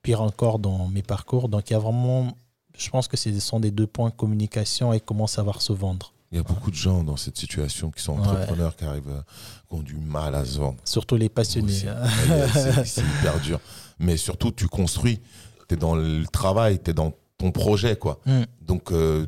pire 0.03 0.23
encore 0.23 0.59
dans 0.59 0.89
mes 0.89 1.03
parcours. 1.03 1.49
Donc 1.49 1.69
il 1.71 1.75
y 1.75 1.77
a 1.77 1.79
vraiment, 1.79 2.29
je 2.77 2.89
pense 2.91 3.07
que 3.07 3.17
ce 3.17 3.39
sont 3.39 3.61
des 3.61 3.71
deux 3.71 3.87
points 3.87 4.11
communication 4.11 4.93
et 4.93 5.01
comment 5.01 5.27
savoir 5.27 5.61
se 5.63 5.73
vendre. 5.73 6.13
Il 6.33 6.37
y 6.37 6.39
a 6.41 6.45
beaucoup 6.45 6.71
de 6.71 6.77
gens 6.77 7.05
dans 7.05 7.19
cette 7.19 7.37
situation 7.37 7.91
qui 7.91 8.03
sont 8.03 8.15
entrepreneurs, 8.19 8.75
qui 8.75 8.85
arrivent, 8.87 9.07
euh, 9.07 9.21
qui 9.69 9.75
ont 9.75 9.83
du 9.83 9.97
mal 9.97 10.35
à 10.35 10.47
se 10.47 10.59
vendre. 10.59 10.79
Surtout 10.83 11.17
les 11.17 11.29
passionnés. 11.29 11.75
C'est 12.87 13.03
hyper 13.03 13.39
dur. 13.41 13.61
Mais 13.99 14.17
surtout, 14.17 14.51
tu 14.51 14.67
construis. 14.67 15.21
Tu 15.69 15.75
es 15.75 15.77
dans 15.77 15.95
le 15.95 16.25
travail, 16.33 16.81
tu 16.83 16.91
es 16.91 16.95
dans 16.95 17.13
ton 17.37 17.53
projet. 17.53 17.97
quoi. 17.97 18.19
Mm. 18.25 18.43
Donc, 18.63 18.93
euh, 18.93 19.27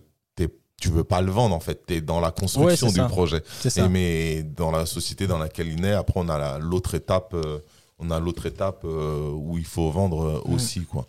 tu 0.80 0.88
veux 0.90 1.04
pas 1.04 1.20
le 1.22 1.30
vendre, 1.30 1.54
en 1.54 1.60
fait. 1.60 1.84
Tu 1.86 1.94
es 1.94 2.00
dans 2.00 2.20
la 2.20 2.30
construction 2.30 2.90
du 2.90 3.00
projet. 3.02 3.42
Ça. 3.60 3.88
mais 3.88 4.42
dans 4.42 4.70
la 4.70 4.86
société 4.86 5.26
dans 5.26 5.38
laquelle 5.38 5.68
il 5.68 5.84
est, 5.84 5.92
après, 5.92 6.20
on 6.20 6.28
a 6.30 6.58
l'autre 6.58 6.94
étape, 6.94 7.32
euh, 7.34 7.58
on 7.98 8.10
a 8.10 8.18
l'autre 8.18 8.46
étape 8.46 8.84
où 8.84 9.58
il 9.58 9.66
faut 9.66 9.90
vendre 9.90 10.42
mm. 10.46 10.54
aussi. 10.54 10.80
quoi. 10.80 11.06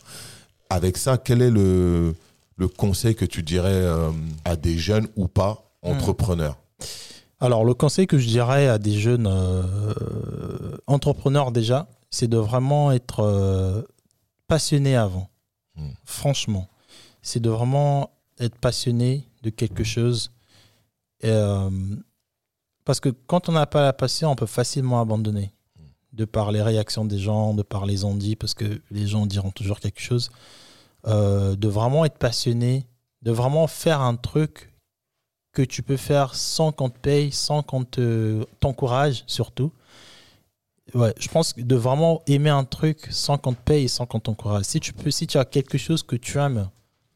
Avec 0.70 0.98
ça, 0.98 1.18
quel 1.18 1.41
est 1.41 1.50
le, 1.50 2.16
le 2.58 2.68
conseil 2.68 3.16
que 3.16 3.26
tu 3.26 3.43
dirais 3.43 3.86
à 4.43 4.58
des 4.58 4.78
jeunes 4.78 5.08
ou 5.16 5.30
pas 5.30 5.66
Hmm. 5.86 5.92
entrepreneur 5.92 6.58
Alors, 7.40 7.64
le 7.64 7.74
conseil 7.74 8.08
que 8.08 8.18
je 8.18 8.28
dirais 8.28 8.68
à 8.68 8.78
des 8.78 8.98
jeunes 8.98 9.28
euh, 9.28 10.78
entrepreneurs 10.88 11.52
déjà, 11.52 11.88
c'est 12.10 12.28
de 12.28 12.38
vraiment 12.38 12.92
être 12.92 13.20
euh, 13.20 13.82
passionné 14.48 14.96
avant. 14.96 15.30
Hmm. 15.76 15.92
Franchement. 16.04 16.68
C'est 17.22 17.40
de 17.40 17.50
vraiment 17.50 18.12
être 18.40 18.58
passionné 18.58 19.28
de 19.44 19.50
quelque 19.50 19.84
chose. 19.84 20.32
Euh, 21.24 21.70
parce 22.84 23.00
que 23.00 23.10
quand 23.10 23.50
on 23.50 23.54
n'a 23.54 23.66
pas 23.66 23.82
la 23.82 23.94
passion, 23.94 24.32
on 24.32 24.36
peut 24.36 24.46
facilement 24.46 25.00
abandonner. 25.00 25.54
Hmm. 25.78 25.84
De 26.14 26.26
par 26.26 26.52
les 26.52 26.62
réactions 26.62 27.06
des 27.06 27.20
gens, 27.20 27.54
de 27.54 27.64
par 27.64 27.86
les 27.86 28.06
ondits, 28.06 28.36
parce 28.36 28.54
que 28.54 28.82
les 28.90 29.08
gens 29.08 29.26
diront 29.26 29.52
toujours 29.52 29.80
quelque 29.80 30.02
chose. 30.02 30.32
de 31.06 31.68
vraiment 31.68 32.06
être 32.06 32.18
passionné, 32.18 32.88
de 33.22 33.32
vraiment 33.32 33.68
faire 33.68 34.02
un 34.02 34.16
truc 34.16 34.74
que 35.56 35.64
tu 35.64 35.82
peux 35.82 35.97
faire 35.97 36.36
sans 36.36 36.72
qu'on 36.72 36.89
te 36.89 36.99
paye, 36.99 37.32
sans 37.32 37.64
qu'on 37.64 37.86
t'encourage 38.60 39.24
surtout. 39.26 39.72
Ouais, 40.93 41.16
je 41.18 41.28
pense 41.30 41.56
de 41.56 41.76
vraiment 41.76 42.22
aimer 42.28 42.51
un 42.51 42.66
truc 42.66 43.08
sans 43.10 43.39
qu'on 43.39 43.53
te 43.53 43.62
paye 43.62 43.86
et 43.86 43.88
sans 43.88 44.06
qu'on 44.06 44.20
t'encourage. 44.20 44.66
Si 44.66 44.80
tu 44.80 44.93
peux, 44.93 45.10
si 45.10 45.26
tu 45.26 45.38
as 45.39 45.45
quelque 45.45 45.80
chose 45.80 46.03
que 46.03 46.16
tu 46.16 46.38
aimes 46.38 46.70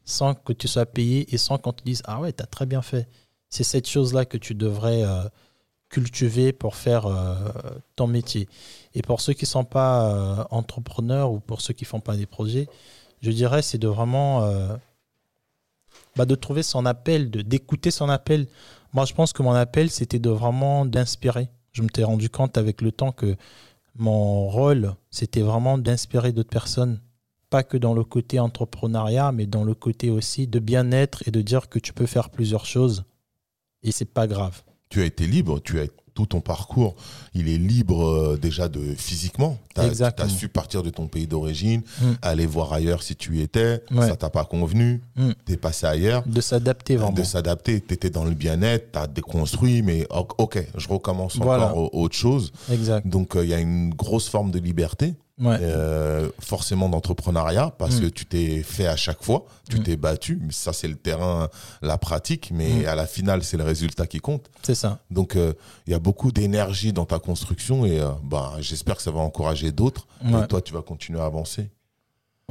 sans 0.04 0.34
que 0.34 0.52
tu 0.52 0.66
sois 0.66 0.86
payé 0.86 1.32
et 1.32 1.38
sans 1.38 1.58
qu'on 1.58 1.72
te 1.72 1.84
dise 1.84 2.02
ah 2.06 2.18
ouais 2.18 2.32
tu 2.32 2.42
as 2.42 2.46
très 2.46 2.66
bien 2.66 2.82
fait, 2.82 3.06
c'est 3.48 3.62
cette 3.62 3.86
chose 3.86 4.12
là 4.12 4.24
que 4.24 4.38
tu 4.38 4.54
devrais 4.54 5.04
euh, 5.04 5.22
cultiver 5.88 6.52
pour 6.52 6.74
faire 6.74 7.06
euh, 7.06 7.36
ton 7.94 8.06
métier. 8.08 8.48
Et 8.94 9.02
pour 9.02 9.20
ceux 9.20 9.34
qui 9.34 9.46
sont 9.46 9.64
pas 9.64 10.14
euh, 10.14 10.44
entrepreneurs 10.50 11.30
ou 11.30 11.38
pour 11.40 11.60
ceux 11.60 11.74
qui 11.74 11.84
font 11.84 12.00
pas 12.00 12.16
des 12.16 12.26
projets, 12.26 12.68
je 13.22 13.30
dirais 13.30 13.62
c'est 13.62 13.78
de 13.78 13.86
vraiment 13.88 14.50
bah, 16.20 16.26
de 16.26 16.34
trouver 16.34 16.62
son 16.62 16.84
appel, 16.84 17.30
d'écouter 17.30 17.90
son 17.90 18.10
appel. 18.10 18.46
Moi, 18.92 19.06
je 19.06 19.14
pense 19.14 19.32
que 19.32 19.42
mon 19.42 19.54
appel, 19.54 19.88
c'était 19.88 20.18
de 20.18 20.28
vraiment 20.28 20.84
d'inspirer. 20.84 21.48
Je 21.72 21.80
me 21.80 21.88
suis 21.94 22.04
rendu 22.04 22.28
compte 22.28 22.58
avec 22.58 22.82
le 22.82 22.92
temps 22.92 23.10
que 23.10 23.36
mon 23.94 24.46
rôle, 24.46 24.92
c'était 25.10 25.40
vraiment 25.40 25.78
d'inspirer 25.78 26.32
d'autres 26.32 26.50
personnes. 26.50 27.00
Pas 27.48 27.62
que 27.62 27.78
dans 27.78 27.94
le 27.94 28.04
côté 28.04 28.38
entrepreneuriat, 28.38 29.32
mais 29.32 29.46
dans 29.46 29.64
le 29.64 29.72
côté 29.72 30.10
aussi 30.10 30.46
de 30.46 30.58
bien-être 30.58 31.26
et 31.26 31.30
de 31.30 31.40
dire 31.40 31.70
que 31.70 31.78
tu 31.78 31.94
peux 31.94 32.04
faire 32.04 32.28
plusieurs 32.28 32.66
choses. 32.66 33.04
Et 33.82 33.90
c'est 33.90 34.12
pas 34.12 34.26
grave. 34.26 34.60
Tu 34.90 35.00
as 35.00 35.06
été 35.06 35.26
libre, 35.26 35.58
tu 35.58 35.80
as 35.80 35.84
tout 36.20 36.26
ton 36.26 36.40
parcours, 36.40 36.94
il 37.34 37.48
est 37.48 37.56
libre 37.56 38.04
euh, 38.04 38.38
déjà 38.40 38.68
de 38.68 38.94
physiquement. 38.94 39.58
Tu 39.74 39.80
as, 39.80 40.28
su 40.28 40.48
partir 40.48 40.82
de 40.82 40.90
ton 40.90 41.06
pays 41.06 41.26
d'origine, 41.26 41.80
mm. 42.00 42.12
aller 42.20 42.46
voir 42.46 42.72
ailleurs 42.72 43.02
si 43.02 43.16
tu 43.16 43.38
y 43.38 43.40
étais, 43.40 43.82
ça 43.96 44.16
t'a 44.16 44.28
pas 44.28 44.44
convenu, 44.44 45.00
mm. 45.16 45.30
tu 45.46 45.52
es 45.52 45.56
passé 45.56 45.86
ailleurs. 45.86 46.22
De 46.26 46.40
s'adapter 46.40 46.96
vraiment. 46.96 47.12
De 47.12 47.22
s'adapter, 47.22 47.80
tu 47.80 47.94
étais 47.94 48.10
dans 48.10 48.24
le 48.24 48.32
bien-être, 48.32 48.92
tu 48.92 48.98
as 48.98 49.06
déconstruit, 49.06 49.82
mais 49.82 50.06
ok, 50.10 50.66
je 50.76 50.88
recommence 50.88 51.40
encore 51.40 51.94
autre 51.94 52.16
chose. 52.16 52.52
Exact. 52.70 53.06
Donc 53.06 53.36
euh, 53.36 53.44
il 53.44 53.50
y 53.50 53.54
a 53.54 53.58
une 53.58 53.94
grosse 53.94 54.28
forme 54.28 54.50
de 54.50 54.58
liberté. 54.58 55.14
Euh, 55.42 56.28
forcément 56.38 56.88
d'entrepreneuriat 56.88 57.72
parce 57.78 57.96
mm. 57.96 58.00
que 58.00 58.06
tu 58.06 58.26
t'es 58.26 58.62
fait 58.62 58.86
à 58.86 58.96
chaque 58.96 59.22
fois, 59.22 59.46
tu 59.68 59.80
mm. 59.80 59.82
t'es 59.82 59.96
battu. 59.96 60.40
Ça, 60.50 60.72
c'est 60.72 60.88
le 60.88 60.96
terrain, 60.96 61.48
la 61.82 61.98
pratique, 61.98 62.50
mais 62.52 62.84
mm. 62.84 62.88
à 62.88 62.94
la 62.94 63.06
finale, 63.06 63.42
c'est 63.42 63.56
le 63.56 63.64
résultat 63.64 64.06
qui 64.06 64.18
compte. 64.18 64.50
C'est 64.62 64.74
ça. 64.74 64.98
Donc, 65.10 65.36
euh, 65.36 65.54
il 65.86 65.92
y 65.92 65.94
a 65.94 65.98
beaucoup 65.98 66.30
d'énergie 66.32 66.92
dans 66.92 67.06
ta 67.06 67.18
construction 67.18 67.86
et 67.86 68.00
euh, 68.00 68.10
bah, 68.22 68.54
j'espère 68.60 68.96
que 68.96 69.02
ça 69.02 69.10
va 69.10 69.20
encourager 69.20 69.72
d'autres. 69.72 70.06
Et 70.24 70.46
toi, 70.46 70.60
tu 70.60 70.74
vas 70.74 70.82
continuer 70.82 71.20
à 71.20 71.24
avancer. 71.24 71.70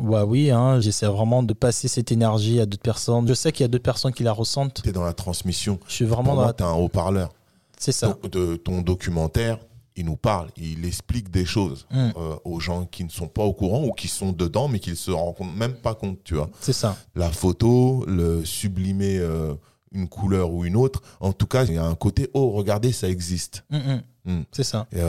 Bah 0.02 0.24
oui, 0.24 0.50
hein, 0.50 0.80
j'essaie 0.80 1.08
vraiment 1.08 1.44
de 1.44 1.54
passer 1.54 1.90
cette 1.90 2.12
énergie 2.12 2.62
à 2.62 2.66
d'autres 2.66 2.82
personnes. 2.82 3.28
Je 3.28 3.34
sais 3.34 3.52
qu'il 3.52 3.64
y 3.64 3.66
a 3.66 3.68
d'autres 3.68 3.84
personnes 3.84 4.14
qui 4.14 4.24
la 4.24 4.32
ressentent. 4.32 4.82
Tu 4.82 4.90
es 4.90 4.92
dans 4.94 5.04
la 5.04 5.14
transmission. 5.14 5.78
Je 5.88 5.94
suis 5.94 6.06
vraiment 6.06 6.36
dans 6.36 6.46
la... 6.46 6.54
Tu 6.54 6.64
un 6.64 6.72
haut-parleur. 6.72 7.34
C'est 7.78 7.92
ça. 7.92 8.18
de 8.30 8.58
ton 8.58 8.82
documentaire, 8.82 9.58
il 10.00 10.06
nous 10.06 10.16
parle, 10.16 10.50
il 10.58 10.86
explique 10.86 11.30
des 11.30 11.46
choses 11.46 11.86
mm. 11.92 12.12
euh, 12.18 12.36
aux 12.46 12.60
gens 12.60 12.86
qui 12.86 13.04
ne 13.04 13.10
sont 13.10 13.28
pas 13.28 13.44
au 13.44 13.54
courant 13.54 13.84
ou 13.84 13.92
qui 13.92 14.08
sont 14.08 14.32
dedans 14.32 14.68
mais 14.68 14.80
qui 14.80 14.90
ne 14.92 14.96
se 14.96 15.12
rendent 15.12 15.36
même 15.56 15.76
pas 15.76 15.94
compte, 15.94 16.24
tu 16.24 16.36
vois. 16.36 16.50
C'est 16.62 16.74
ça. 16.74 16.98
La 17.16 17.30
photo, 17.30 18.06
le 18.08 18.44
sublimer 18.46 19.18
euh, 19.18 19.54
une 19.92 20.08
couleur 20.08 20.52
ou 20.52 20.66
une 20.66 20.76
autre, 20.76 21.02
en 21.20 21.34
tout 21.34 21.48
cas, 21.48 21.66
il 21.66 21.74
y 21.74 21.78
a 21.78 21.86
un 21.86 21.96
côté 21.96 22.30
oh, 22.34 22.52
regardez, 22.52 22.92
ça 22.92 23.10
existe. 23.10 23.64
Mm, 23.70 24.00
mm. 24.26 24.44
C'est 24.52 24.64
ça. 24.64 24.88
Et, 24.92 25.02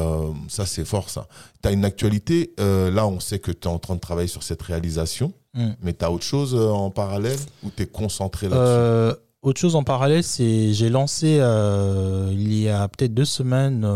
ça 0.48 0.66
c'est 0.66 0.84
fort 0.84 1.08
ça. 1.08 1.26
Tu 1.62 1.68
as 1.68 1.72
une 1.72 1.84
actualité 1.84 2.52
là, 2.58 3.06
on 3.06 3.20
sait 3.20 3.38
que 3.38 3.52
tu 3.52 3.68
es 3.68 3.70
en 3.70 3.78
train 3.78 3.94
de 3.94 4.00
travailler 4.00 4.28
sur 4.28 4.42
cette 4.42 4.62
réalisation. 4.62 5.32
Mais 5.82 5.92
tu 5.92 6.04
as 6.04 6.10
autre 6.10 6.24
chose 6.24 6.54
euh, 6.54 6.68
en 6.68 6.90
parallèle 6.90 7.38
ou 7.62 7.70
tu 7.74 7.82
es 7.82 7.86
concentré 7.86 8.48
là-dessus? 8.48 9.20
Autre 9.42 9.58
chose 9.58 9.74
en 9.74 9.84
parallèle, 9.84 10.22
c'est 10.22 10.74
j'ai 10.74 10.90
lancé 10.90 11.40
il 12.32 12.52
y 12.54 12.68
a 12.68 12.86
peut-être 12.88 13.14
deux 13.14 13.24
semaines 13.24 13.86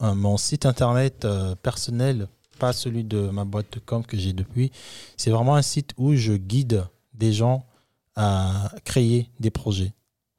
mon 0.00 0.36
site 0.38 0.64
internet 0.64 1.26
personnel, 1.62 2.26
pas 2.58 2.72
celui 2.72 3.04
de 3.04 3.28
ma 3.28 3.44
boîte 3.44 3.74
de 3.74 3.80
com 3.80 4.04
que 4.04 4.16
j'ai 4.16 4.32
depuis. 4.32 4.72
C'est 5.18 5.30
vraiment 5.30 5.56
un 5.56 5.62
site 5.62 5.92
où 5.98 6.14
je 6.14 6.32
guide 6.32 6.86
des 7.12 7.32
gens 7.32 7.66
à 8.16 8.70
créer 8.84 9.28
des 9.40 9.50
projets. 9.50 9.92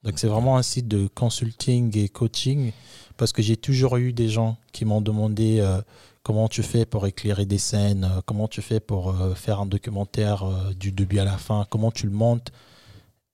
Donc 0.03 0.19
c'est 0.19 0.27
vraiment 0.27 0.57
un 0.57 0.63
site 0.63 0.87
de 0.87 1.07
consulting 1.07 1.95
et 1.97 2.09
coaching 2.09 2.71
parce 3.17 3.31
que 3.31 3.41
j'ai 3.41 3.57
toujours 3.57 3.97
eu 3.97 4.13
des 4.13 4.29
gens 4.29 4.57
qui 4.71 4.85
m'ont 4.85 5.01
demandé 5.01 5.59
euh, 5.59 5.81
comment 6.23 6.47
tu 6.47 6.63
fais 6.63 6.85
pour 6.85 7.07
éclairer 7.07 7.45
des 7.45 7.57
scènes, 7.57 8.05
euh, 8.05 8.21
comment 8.25 8.47
tu 8.47 8.61
fais 8.61 8.79
pour 8.79 9.09
euh, 9.09 9.33
faire 9.33 9.59
un 9.59 9.65
documentaire 9.65 10.45
du 10.79 10.91
début 10.91 11.19
à 11.19 11.25
la 11.25 11.37
fin, 11.37 11.65
comment 11.69 11.91
tu 11.91 12.05
le 12.05 12.13
montes. 12.13 12.51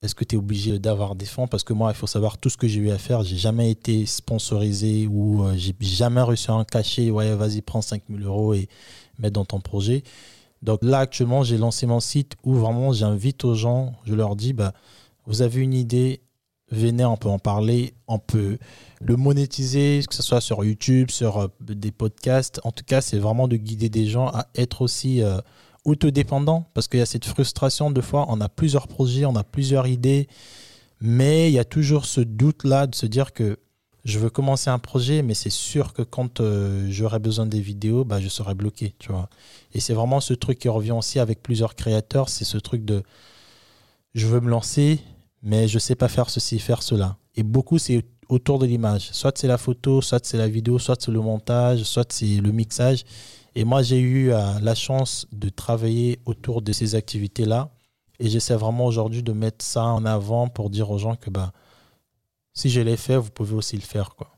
Est-ce 0.04 0.14
que 0.14 0.22
tu 0.22 0.36
es 0.36 0.38
obligé 0.38 0.78
d'avoir 0.78 1.14
des 1.14 1.24
fonds? 1.24 1.48
Parce 1.48 1.64
que 1.64 1.72
moi, 1.72 1.90
il 1.90 1.96
faut 1.96 2.06
savoir 2.06 2.36
tout 2.36 2.50
ce 2.50 2.58
que 2.58 2.68
j'ai 2.68 2.78
eu 2.78 2.90
à 2.90 2.98
faire. 2.98 3.22
J'ai 3.22 3.38
jamais 3.38 3.70
été 3.70 4.04
sponsorisé 4.04 5.06
ou 5.06 5.44
j'ai 5.56 5.74
jamais 5.80 6.20
reçu 6.20 6.50
un 6.50 6.64
cachet. 6.64 7.10
Ouais, 7.10 7.34
vas-y, 7.34 7.62
prends 7.62 7.80
5000 7.80 8.22
euros 8.22 8.52
et 8.52 8.68
mets 9.18 9.30
dans 9.30 9.46
ton 9.46 9.60
projet. 9.60 10.02
Donc 10.64 10.80
là, 10.82 11.00
actuellement, 11.00 11.42
j'ai 11.42 11.58
lancé 11.58 11.86
mon 11.86 12.00
site 12.00 12.34
où 12.42 12.54
vraiment 12.54 12.92
j'invite 12.92 13.44
aux 13.44 13.54
gens, 13.54 13.94
je 14.04 14.14
leur 14.14 14.34
dis, 14.34 14.54
bah, 14.54 14.72
vous 15.26 15.42
avez 15.42 15.60
une 15.60 15.74
idée, 15.74 16.22
venez, 16.70 17.04
on 17.04 17.16
peut 17.18 17.28
en 17.28 17.38
parler, 17.38 17.94
on 18.08 18.18
peut 18.18 18.58
le 19.00 19.16
monétiser, 19.16 20.02
que 20.08 20.14
ce 20.14 20.22
soit 20.22 20.40
sur 20.40 20.64
YouTube, 20.64 21.10
sur 21.10 21.38
euh, 21.38 21.48
des 21.60 21.92
podcasts. 21.92 22.60
En 22.64 22.72
tout 22.72 22.84
cas, 22.84 23.02
c'est 23.02 23.18
vraiment 23.18 23.46
de 23.46 23.56
guider 23.56 23.90
des 23.90 24.06
gens 24.06 24.28
à 24.28 24.46
être 24.54 24.80
aussi 24.80 25.22
euh, 25.22 25.38
autodépendants, 25.84 26.68
parce 26.74 26.88
qu'il 26.88 26.98
y 26.98 27.02
a 27.02 27.06
cette 27.06 27.24
frustration 27.24 27.90
de 27.90 28.00
fois, 28.00 28.26
on 28.28 28.40
a 28.40 28.48
plusieurs 28.48 28.88
projets, 28.88 29.24
on 29.24 29.36
a 29.36 29.44
plusieurs 29.44 29.86
idées, 29.86 30.28
mais 31.00 31.50
il 31.50 31.54
y 31.54 31.58
a 31.58 31.64
toujours 31.64 32.06
ce 32.06 32.20
doute-là 32.20 32.86
de 32.86 32.94
se 32.94 33.06
dire 33.06 33.32
que 33.32 33.58
je 34.04 34.18
veux 34.18 34.30
commencer 34.30 34.68
un 34.68 34.78
projet, 34.78 35.22
mais 35.22 35.34
c'est 35.34 35.50
sûr 35.50 35.94
que 35.94 36.02
quand 36.02 36.40
euh, 36.40 36.86
j'aurai 36.90 37.18
besoin 37.18 37.46
des 37.46 37.60
vidéos, 37.60 38.04
bah, 38.04 38.20
je 38.20 38.28
serai 38.28 38.54
bloqué, 38.54 38.94
tu 38.98 39.10
vois. 39.10 39.30
Et 39.72 39.80
c'est 39.80 39.94
vraiment 39.94 40.20
ce 40.20 40.34
truc 40.34 40.58
qui 40.58 40.68
revient 40.68 40.92
aussi 40.92 41.18
avec 41.18 41.42
plusieurs 41.42 41.74
créateurs, 41.74 42.28
c'est 42.28 42.44
ce 42.44 42.58
truc 42.58 42.84
de 42.84 43.02
je 44.14 44.26
veux 44.26 44.40
me 44.40 44.50
lancer, 44.50 45.00
mais 45.42 45.68
je 45.68 45.78
sais 45.78 45.94
pas 45.94 46.08
faire 46.08 46.30
ceci, 46.30 46.58
faire 46.58 46.82
cela. 46.82 47.16
Et 47.34 47.42
beaucoup, 47.42 47.78
c'est 47.78 48.04
autour 48.28 48.58
de 48.58 48.66
l'image. 48.66 49.10
Soit 49.12 49.36
c'est 49.36 49.48
la 49.48 49.58
photo, 49.58 50.00
soit 50.00 50.24
c'est 50.24 50.38
la 50.38 50.48
vidéo, 50.48 50.78
soit 50.78 51.00
c'est 51.00 51.10
le 51.10 51.20
montage, 51.20 51.82
soit 51.82 52.10
c'est 52.12 52.40
le 52.40 52.52
mixage. 52.52 53.04
Et 53.54 53.64
moi, 53.64 53.82
j'ai 53.82 54.00
eu 54.00 54.32
euh, 54.32 54.58
la 54.60 54.74
chance 54.74 55.26
de 55.32 55.48
travailler 55.48 56.20
autour 56.24 56.62
de 56.62 56.72
ces 56.72 56.94
activités-là. 56.94 57.70
Et 58.18 58.28
j'essaie 58.28 58.54
vraiment 58.54 58.86
aujourd'hui 58.86 59.22
de 59.22 59.32
mettre 59.32 59.64
ça 59.64 59.84
en 59.84 60.04
avant 60.04 60.48
pour 60.48 60.70
dire 60.70 60.90
aux 60.90 60.98
gens 60.98 61.16
que 61.16 61.30
bah, 61.30 61.52
si 62.52 62.70
je 62.70 62.80
l'ai 62.80 62.96
fait, 62.96 63.16
vous 63.16 63.30
pouvez 63.30 63.54
aussi 63.54 63.76
le 63.76 63.82
faire. 63.82 64.14
Quoi. 64.14 64.30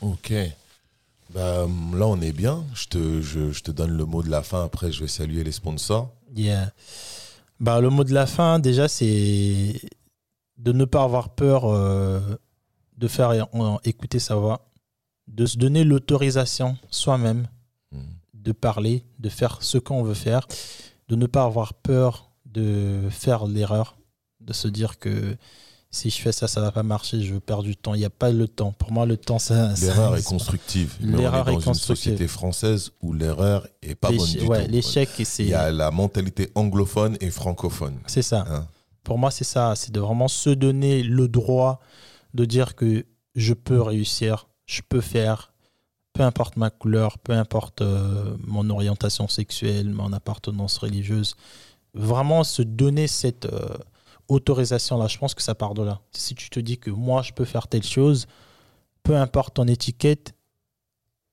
Ok. 0.00 0.32
Bah, 1.30 1.66
là, 1.94 2.06
on 2.06 2.20
est 2.20 2.32
bien. 2.32 2.64
Je 2.74 2.86
te, 2.86 3.20
je, 3.20 3.50
je 3.50 3.62
te 3.62 3.70
donne 3.70 3.96
le 3.96 4.04
mot 4.04 4.22
de 4.22 4.30
la 4.30 4.42
fin. 4.42 4.64
Après, 4.64 4.92
je 4.92 5.00
vais 5.00 5.08
saluer 5.08 5.42
les 5.42 5.52
sponsors. 5.52 6.10
Yeah. 6.34 6.72
Bah, 7.58 7.80
le 7.80 7.90
mot 7.90 8.04
de 8.04 8.12
la 8.12 8.26
fin, 8.26 8.58
déjà, 8.58 8.86
c'est 8.88 9.80
de 10.58 10.72
ne 10.72 10.84
pas 10.84 11.02
avoir 11.02 11.30
peur 11.30 11.64
euh, 11.64 12.20
de 12.96 13.08
faire 13.08 13.32
écouter 13.84 14.18
sa 14.18 14.36
voix, 14.36 14.68
de 15.28 15.46
se 15.46 15.58
donner 15.58 15.84
l'autorisation 15.84 16.76
soi-même 16.90 17.48
hmm. 17.92 18.00
de 18.34 18.52
parler, 18.52 19.04
de 19.18 19.28
faire 19.28 19.58
ce 19.62 19.78
qu'on 19.78 20.02
veut 20.02 20.14
faire, 20.14 20.46
de 21.08 21.16
ne 21.16 21.26
pas 21.26 21.44
avoir 21.44 21.74
peur 21.74 22.26
de 22.56 23.08
faire 23.10 23.46
l'erreur, 23.46 23.98
de 24.40 24.52
se 24.52 24.68
dire 24.68 24.98
que 24.98 25.36
si 25.90 26.10
je 26.10 26.20
fais 26.20 26.32
ça, 26.32 26.48
ça 26.48 26.60
va 26.60 26.72
pas 26.72 26.82
marcher, 26.82 27.22
je 27.22 27.34
vais 27.34 27.40
perdre 27.40 27.62
du 27.62 27.76
temps. 27.76 27.94
Il 27.94 27.98
n'y 27.98 28.04
a 28.04 28.10
pas 28.10 28.30
le 28.30 28.48
temps. 28.48 28.72
Pour 28.72 28.92
moi, 28.92 29.06
le 29.06 29.16
temps, 29.16 29.38
ça. 29.38 29.72
L'erreur 29.80 30.16
est 30.16 30.26
constructive. 30.26 30.96
L'erreur 31.00 31.48
est, 31.48 31.52
dans 31.52 31.60
une 31.60 31.74
société 31.74 32.26
française 32.28 32.92
où 33.02 33.12
l'erreur 33.12 33.66
est 33.82 33.94
pas 33.94 34.10
bonne 34.10 34.26
du 34.26 34.46
ouais, 34.46 34.66
L'échec, 34.68 35.08
c'est. 35.24 35.44
Il 35.44 35.50
y 35.50 35.54
a 35.54 35.70
la 35.70 35.90
mentalité 35.90 36.50
anglophone 36.54 37.16
et 37.20 37.30
francophone. 37.30 37.98
C'est 38.06 38.22
ça. 38.22 38.44
Hein? 38.48 38.66
Pour 39.04 39.18
moi, 39.18 39.30
c'est 39.30 39.44
ça. 39.44 39.74
C'est 39.76 39.92
de 39.92 40.00
vraiment 40.00 40.28
se 40.28 40.50
donner 40.50 41.02
le 41.02 41.28
droit 41.28 41.80
de 42.34 42.44
dire 42.44 42.74
que 42.74 43.06
je 43.34 43.54
peux 43.54 43.80
réussir, 43.80 44.48
je 44.66 44.82
peux 44.88 45.00
faire, 45.00 45.52
peu 46.12 46.22
importe 46.22 46.56
ma 46.56 46.70
couleur, 46.70 47.18
peu 47.18 47.32
importe 47.32 47.80
euh, 47.80 48.36
mon 48.40 48.68
orientation 48.70 49.28
sexuelle, 49.28 49.88
mon 49.88 50.12
appartenance 50.12 50.78
religieuse. 50.78 51.34
Vraiment 51.94 52.44
se 52.44 52.62
donner 52.62 53.06
cette. 53.06 53.46
Euh, 53.46 53.76
autorisation 54.28 54.98
là, 54.98 55.06
je 55.06 55.18
pense 55.18 55.34
que 55.34 55.42
ça 55.42 55.54
part 55.54 55.74
de 55.74 55.82
là. 55.82 56.00
Si 56.12 56.34
tu 56.34 56.50
te 56.50 56.60
dis 56.60 56.78
que 56.78 56.90
moi 56.90 57.22
je 57.22 57.32
peux 57.32 57.44
faire 57.44 57.68
telle 57.68 57.82
chose, 57.82 58.26
peu 59.02 59.16
importe 59.16 59.54
ton 59.54 59.66
étiquette, 59.66 60.34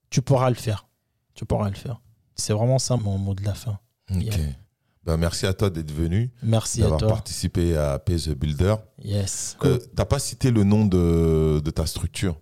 tu 0.10 0.22
pourras 0.22 0.50
le 0.50 0.56
faire. 0.56 0.88
Tu 1.34 1.46
pourras 1.46 1.70
le 1.70 1.76
faire. 1.76 2.02
C'est 2.36 2.54
vraiment 2.54 2.80
ça 2.80 2.98
mon 2.98 3.18
mot 3.18 3.34
de 3.34 3.44
la 3.44 3.54
fin. 3.54 3.80
Ok. 4.12 4.40
Ben, 5.06 5.18
merci 5.18 5.46
à 5.46 5.54
toi 5.54 5.70
d'être 5.70 5.92
venu. 5.92 6.32
Merci 6.42 6.82
à 6.82 6.88
toi. 6.88 6.98
D'avoir 6.98 7.16
participé 7.18 7.76
à 7.76 8.00
Pay 8.00 8.16
the 8.16 8.30
Builder. 8.30 8.76
Yes. 9.04 9.58
Euh, 9.64 9.78
tu 9.78 9.90
n'as 9.98 10.06
pas 10.06 10.20
cité 10.20 10.50
le 10.50 10.64
nom 10.64 10.86
de, 10.86 11.62
de 11.64 11.72
ta 11.72 11.86
structure? 11.86 12.40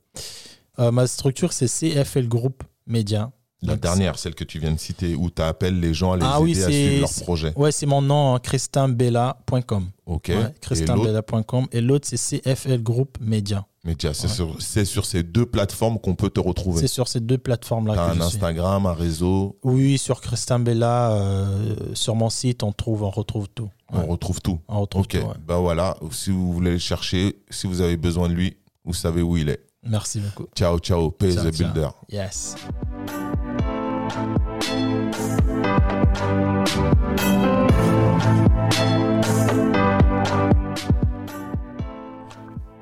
Euh, 0.82 0.92
Ma 0.92 1.08
structure, 1.08 1.54
c'est 1.54 1.68
CFL 1.68 2.28
Group 2.28 2.64
Média. 2.88 3.32
La 3.64 3.76
dernière, 3.76 4.18
celle 4.18 4.34
que 4.34 4.44
tu 4.44 4.58
viens 4.58 4.72
de 4.72 4.80
citer, 4.80 5.14
où 5.14 5.30
tu 5.30 5.42
appelles 5.42 5.80
les 5.80 5.94
gens 5.94 6.14
à 6.14 6.18
les 6.18 6.24
ah 6.26 6.40
aider 6.42 6.64
à 6.64 6.68
suivre 6.68 7.02
leur 7.02 7.14
projet. 7.22 7.54
Ouais, 7.56 7.72
c'est 7.72 7.86
mon 7.86 8.02
nom, 8.02 8.40
christinbella.com. 8.40 9.90
Ok. 10.08 10.30
Ouais, 10.30 10.54
christinbella.com. 10.62 11.68
Et 11.72 11.80
l'autre, 11.80 12.08
c'est 12.10 12.42
CFL 12.42 12.82
Group 12.82 13.20
Media. 13.22 13.68
Média, 13.84 14.14
c'est 14.14 14.28
sur, 14.28 14.62
sur, 14.62 15.06
ces 15.06 15.24
deux 15.24 15.46
plateformes 15.46 16.00
qu'on 16.00 16.16
peut 16.16 16.30
te 16.30 16.40
retrouver. 16.40 16.82
C'est 16.82 16.88
sur 16.88 17.08
ces 17.08 17.20
deux 17.20 17.38
plateformes-là. 17.38 17.96
T'as 17.96 18.12
un 18.12 18.22
Instagram, 18.22 18.86
un 18.86 18.94
réseau 18.94 19.58
Oui, 19.64 19.98
sur 19.98 20.22
Christin 20.22 20.60
Bella, 20.60 21.12
euh, 21.14 21.76
sur 21.94 22.16
mon 22.16 22.30
site, 22.30 22.62
on, 22.62 22.72
trouve, 22.72 23.04
on 23.04 23.10
retrouve 23.10 23.48
tout. 23.50 23.70
On 23.92 24.06
retrouve 24.06 24.40
tout. 24.42 24.60
On 24.68 24.82
retrouve 24.82 25.08
tout. 25.08 25.18
Ok, 25.18 25.38
bah 25.48 25.58
voilà, 25.58 25.98
si 26.12 26.30
vous 26.30 26.54
voulez 26.54 26.72
le 26.72 26.78
chercher, 26.78 27.38
si 27.50 27.66
vous 27.66 27.82
avez 27.82 27.98
besoin 27.98 28.30
de 28.30 28.34
lui, 28.34 28.58
vous 28.86 28.94
savez 28.94 29.22
où 29.22 29.36
il 29.36 29.50
est. 29.50 29.66
Merci 29.84 30.20
beaucoup. 30.20 30.48
Ciao, 30.56 30.80
ciao, 30.80 31.12
Pay 31.12 31.36
the 31.36 31.58
Builder. 31.58 31.90
Yes. 32.10 32.56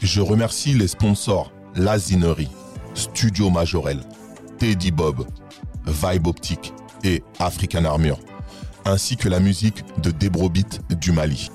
Je 0.02 0.22
remercie 0.22 0.74
les 0.74 0.88
sponsors 0.88 1.52
Lazinerie, 1.76 2.50
Studio 2.96 3.50
Majorel, 3.50 4.00
Teddy 4.58 4.92
Bob, 4.92 5.26
Vibe 5.86 6.28
Optique 6.28 6.74
et 7.04 7.24
African 7.40 7.86
Armure, 7.86 8.20
ainsi 8.86 9.16
que 9.16 9.30
la 9.30 9.40
musique 9.40 9.84
de 10.02 10.12
Debrobit 10.12 10.82
du 11.00 11.12
Mali. 11.12 11.50